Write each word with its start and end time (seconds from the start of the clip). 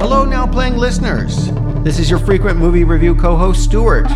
Hello, 0.00 0.24
Now 0.24 0.46
Playing 0.46 0.76
listeners. 0.76 1.50
This 1.82 1.98
is 1.98 2.10
your 2.10 2.18
frequent 2.18 2.58
movie 2.58 2.84
review 2.84 3.14
co 3.14 3.36
host, 3.36 3.64
Stuart, 3.64 4.10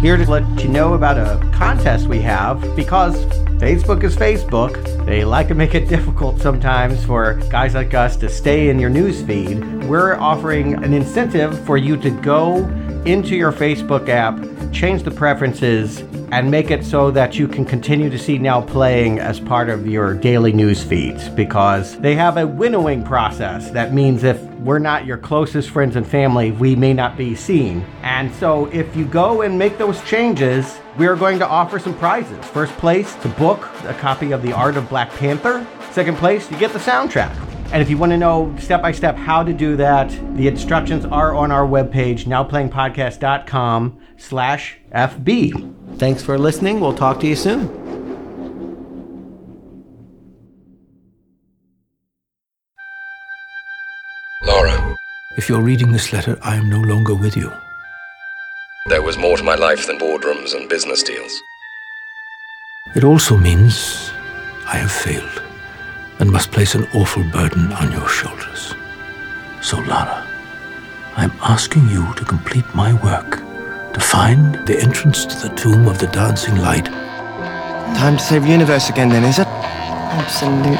here 0.00 0.16
to 0.16 0.30
let 0.30 0.62
you 0.62 0.68
know 0.68 0.94
about 0.94 1.18
a 1.18 1.38
contest 1.52 2.06
we 2.06 2.20
have 2.22 2.60
because 2.76 3.24
Facebook 3.58 4.04
is 4.04 4.16
Facebook. 4.16 5.04
They 5.04 5.24
like 5.24 5.48
to 5.48 5.54
make 5.54 5.74
it 5.74 5.88
difficult 5.88 6.40
sometimes 6.40 7.04
for 7.04 7.34
guys 7.50 7.74
like 7.74 7.94
us 7.94 8.16
to 8.16 8.28
stay 8.28 8.68
in 8.68 8.78
your 8.78 8.90
news 8.90 9.22
feed. 9.22 9.84
We're 9.84 10.14
offering 10.14 10.82
an 10.82 10.94
incentive 10.94 11.58
for 11.66 11.76
you 11.76 11.96
to 11.98 12.10
go 12.10 12.66
into 13.04 13.36
your 13.36 13.52
Facebook 13.52 14.08
app, 14.08 14.38
change 14.72 15.02
the 15.02 15.10
preferences, 15.10 16.00
and 16.32 16.50
make 16.50 16.70
it 16.70 16.84
so 16.84 17.10
that 17.10 17.38
you 17.38 17.46
can 17.46 17.64
continue 17.64 18.08
to 18.10 18.18
see 18.18 18.38
Now 18.38 18.60
Playing 18.60 19.18
as 19.18 19.38
part 19.40 19.68
of 19.68 19.86
your 19.86 20.14
daily 20.14 20.52
news 20.52 20.82
feeds 20.82 21.28
because 21.28 21.98
they 21.98 22.14
have 22.14 22.38
a 22.38 22.46
winnowing 22.46 23.04
process. 23.04 23.70
That 23.70 23.92
means 23.92 24.24
if 24.24 24.40
we're 24.64 24.78
not 24.78 25.04
your 25.04 25.18
closest 25.18 25.70
friends 25.70 25.94
and 25.94 26.06
family, 26.06 26.50
we 26.50 26.74
may 26.74 26.94
not 26.94 27.16
be 27.16 27.34
seen. 27.34 27.84
And 28.02 28.34
so 28.34 28.66
if 28.66 28.96
you 28.96 29.04
go 29.04 29.42
and 29.42 29.58
make 29.58 29.76
those 29.76 30.02
changes, 30.04 30.78
we 30.96 31.06
are 31.06 31.16
going 31.16 31.38
to 31.38 31.46
offer 31.46 31.78
some 31.78 31.96
prizes. 31.98 32.42
First 32.46 32.72
place, 32.78 33.14
to 33.16 33.28
book 33.28 33.68
a 33.84 33.94
copy 33.94 34.32
of 34.32 34.42
The 34.42 34.52
Art 34.52 34.76
of 34.76 34.88
Black 34.88 35.10
Panther. 35.10 35.66
Second 35.92 36.16
place, 36.16 36.50
you 36.50 36.58
get 36.58 36.72
the 36.72 36.78
soundtrack. 36.78 37.34
And 37.72 37.82
if 37.82 37.90
you 37.90 37.98
want 37.98 38.12
to 38.12 38.16
know 38.16 38.54
step 38.58 38.80
by 38.82 38.92
step 38.92 39.16
how 39.16 39.42
to 39.42 39.52
do 39.52 39.76
that, 39.76 40.08
the 40.36 40.48
instructions 40.48 41.04
are 41.04 41.34
on 41.34 41.50
our 41.50 41.66
webpage, 41.66 42.24
nowplayingpodcast.com 42.24 44.00
slash 44.16 44.78
FB. 44.94 45.98
Thanks 45.98 46.22
for 46.22 46.38
listening. 46.38 46.80
We'll 46.80 46.94
talk 46.94 47.20
to 47.20 47.26
you 47.26 47.36
soon. 47.36 47.83
If 55.36 55.48
you're 55.48 55.62
reading 55.62 55.90
this 55.90 56.12
letter, 56.12 56.38
I 56.42 56.54
am 56.54 56.68
no 56.68 56.80
longer 56.80 57.12
with 57.14 57.36
you. 57.36 57.52
there 58.86 59.02
was 59.02 59.18
more 59.18 59.36
to 59.36 59.42
my 59.42 59.56
life 59.56 59.86
than 59.86 59.98
boardrooms 59.98 60.54
and 60.54 60.68
business 60.68 61.02
deals. 61.02 61.42
It 62.94 63.02
also 63.02 63.36
means 63.36 64.12
I 64.66 64.76
have 64.76 64.92
failed 64.92 65.42
and 66.20 66.30
must 66.30 66.52
place 66.52 66.76
an 66.76 66.86
awful 66.94 67.24
burden 67.32 67.72
on 67.72 67.90
your 67.90 68.08
shoulders. 68.08 68.74
So, 69.60 69.78
Lara, 69.78 70.24
I'm 71.16 71.32
asking 71.40 71.88
you 71.88 72.14
to 72.14 72.24
complete 72.24 72.72
my 72.72 72.92
work, 72.92 73.38
to 73.92 74.00
find 74.00 74.54
the 74.66 74.78
entrance 74.80 75.24
to 75.26 75.48
the 75.48 75.54
tomb 75.56 75.88
of 75.88 75.98
the 75.98 76.06
dancing 76.08 76.58
light. 76.58 76.86
Time 77.96 78.18
to 78.18 78.22
save 78.22 78.42
the 78.42 78.50
universe 78.50 78.88
again, 78.88 79.08
then, 79.08 79.24
is 79.24 79.40
it? 79.40 79.48
Absolutely. 79.48 80.76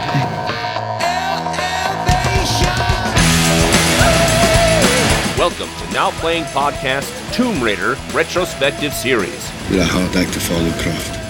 Now 5.95 6.11
Playing 6.21 6.45
Podcast 6.45 7.09
Tomb 7.33 7.63
Raider 7.63 7.97
Retrospective 8.13 8.93
Series, 8.93 9.51
With 9.71 9.81
a 9.81 9.85
hard 9.85 10.15
act 10.17 10.33
to 10.35 10.41
follow 10.41 10.71
Croft. 10.83 11.21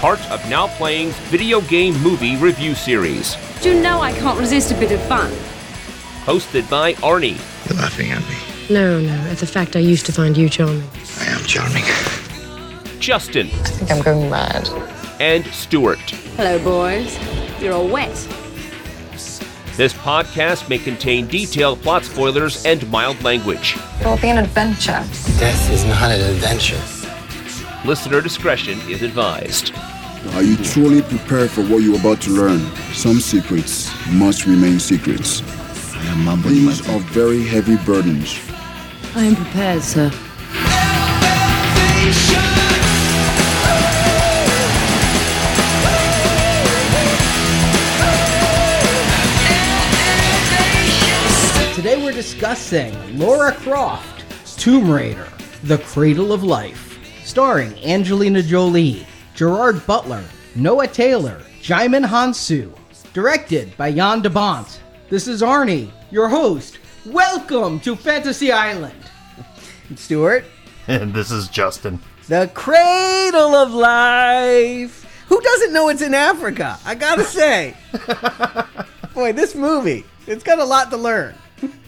part 0.00 0.20
of 0.30 0.46
Now 0.50 0.66
Playing's 0.76 1.16
video 1.30 1.60
game 1.62 1.96
movie 2.02 2.36
review 2.36 2.74
series, 2.74 3.36
Do 3.62 3.72
you 3.74 3.80
know 3.80 4.00
I 4.00 4.12
can't 4.12 4.38
resist 4.38 4.72
a 4.72 4.74
bit 4.74 4.90
of 4.92 5.00
fun? 5.02 5.30
hosted 6.24 6.68
by 6.68 6.94
Arnie, 6.94 7.38
You're 7.68 7.78
laughing 7.78 8.10
at 8.10 8.20
me. 8.28 8.36
No, 8.74 9.00
no, 9.00 9.12
at 9.30 9.38
the 9.38 9.46
fact 9.46 9.76
I 9.76 9.80
used 9.80 10.06
to 10.06 10.12
find 10.12 10.36
you 10.36 10.48
charming. 10.48 10.82
I 11.20 11.24
am 11.26 11.40
charming. 11.44 11.84
Justin, 13.00 13.46
I 13.48 13.50
think 13.68 13.90
I'm 13.90 14.02
going 14.02 14.30
mad. 14.30 14.68
and 15.20 15.44
Stuart. 15.46 15.98
Hello, 16.36 16.58
boys. 16.62 17.16
You're 17.60 17.74
all 17.74 17.88
wet. 17.88 18.10
This 19.74 19.94
podcast 19.94 20.68
may 20.68 20.76
contain 20.76 21.26
detailed 21.28 21.80
plot 21.80 22.04
spoilers 22.04 22.62
and 22.66 22.86
mild 22.90 23.22
language. 23.22 23.78
It 24.00 24.06
will 24.06 24.18
be 24.18 24.28
an 24.28 24.36
adventure. 24.36 25.02
Death 25.38 25.70
is 25.72 25.86
not 25.86 26.10
an 26.10 26.20
adventure. 26.20 26.80
Listener 27.88 28.20
discretion 28.20 28.78
is 28.90 29.02
advised. 29.02 29.74
Are 30.34 30.42
you 30.42 30.58
truly 30.58 31.00
prepared 31.00 31.50
for 31.50 31.62
what 31.62 31.78
you're 31.78 31.98
about 31.98 32.20
to 32.22 32.30
learn? 32.30 32.60
Some 32.92 33.18
secrets 33.18 33.90
must 34.10 34.44
remain 34.44 34.78
secrets. 34.78 35.42
I 35.94 36.04
am 36.04 36.26
mumbling 36.26 36.66
These 36.66 36.86
are 36.90 36.98
very 36.98 37.42
heavy 37.42 37.76
burdens. 37.76 38.38
I 39.14 39.24
am 39.24 39.36
prepared, 39.36 39.82
sir. 39.82 40.12
Discussing 52.42 53.20
Laura 53.20 53.52
Croft, 53.52 54.24
Tomb 54.58 54.90
Raider, 54.90 55.28
The 55.62 55.78
Cradle 55.78 56.32
of 56.32 56.42
Life, 56.42 56.98
starring 57.24 57.72
Angelina 57.84 58.42
Jolie, 58.42 59.06
Gerard 59.36 59.86
Butler, 59.86 60.24
Noah 60.56 60.88
Taylor, 60.88 61.40
Djimon 61.60 62.04
Hounsou, 62.04 62.76
directed 63.12 63.76
by 63.76 63.92
Jan 63.92 64.22
de 64.22 64.28
Bont. 64.28 64.80
This 65.08 65.28
is 65.28 65.40
Arnie, 65.40 65.92
your 66.10 66.28
host. 66.28 66.80
Welcome 67.06 67.78
to 67.78 67.94
Fantasy 67.94 68.50
Island. 68.50 68.98
Stuart, 69.94 70.44
And 70.88 71.14
this 71.14 71.30
is 71.30 71.46
Justin. 71.46 72.00
The 72.26 72.50
Cradle 72.54 73.54
of 73.54 73.72
Life. 73.72 75.24
Who 75.28 75.40
doesn't 75.40 75.72
know 75.72 75.90
it's 75.90 76.02
in 76.02 76.12
Africa? 76.12 76.76
I 76.84 76.96
gotta 76.96 77.22
say. 77.38 77.76
Boy, 79.14 79.32
this 79.32 79.54
movie, 79.54 80.04
it's 80.26 80.42
got 80.42 80.58
a 80.58 80.64
lot 80.64 80.90
to 80.90 80.96
learn. 80.96 81.36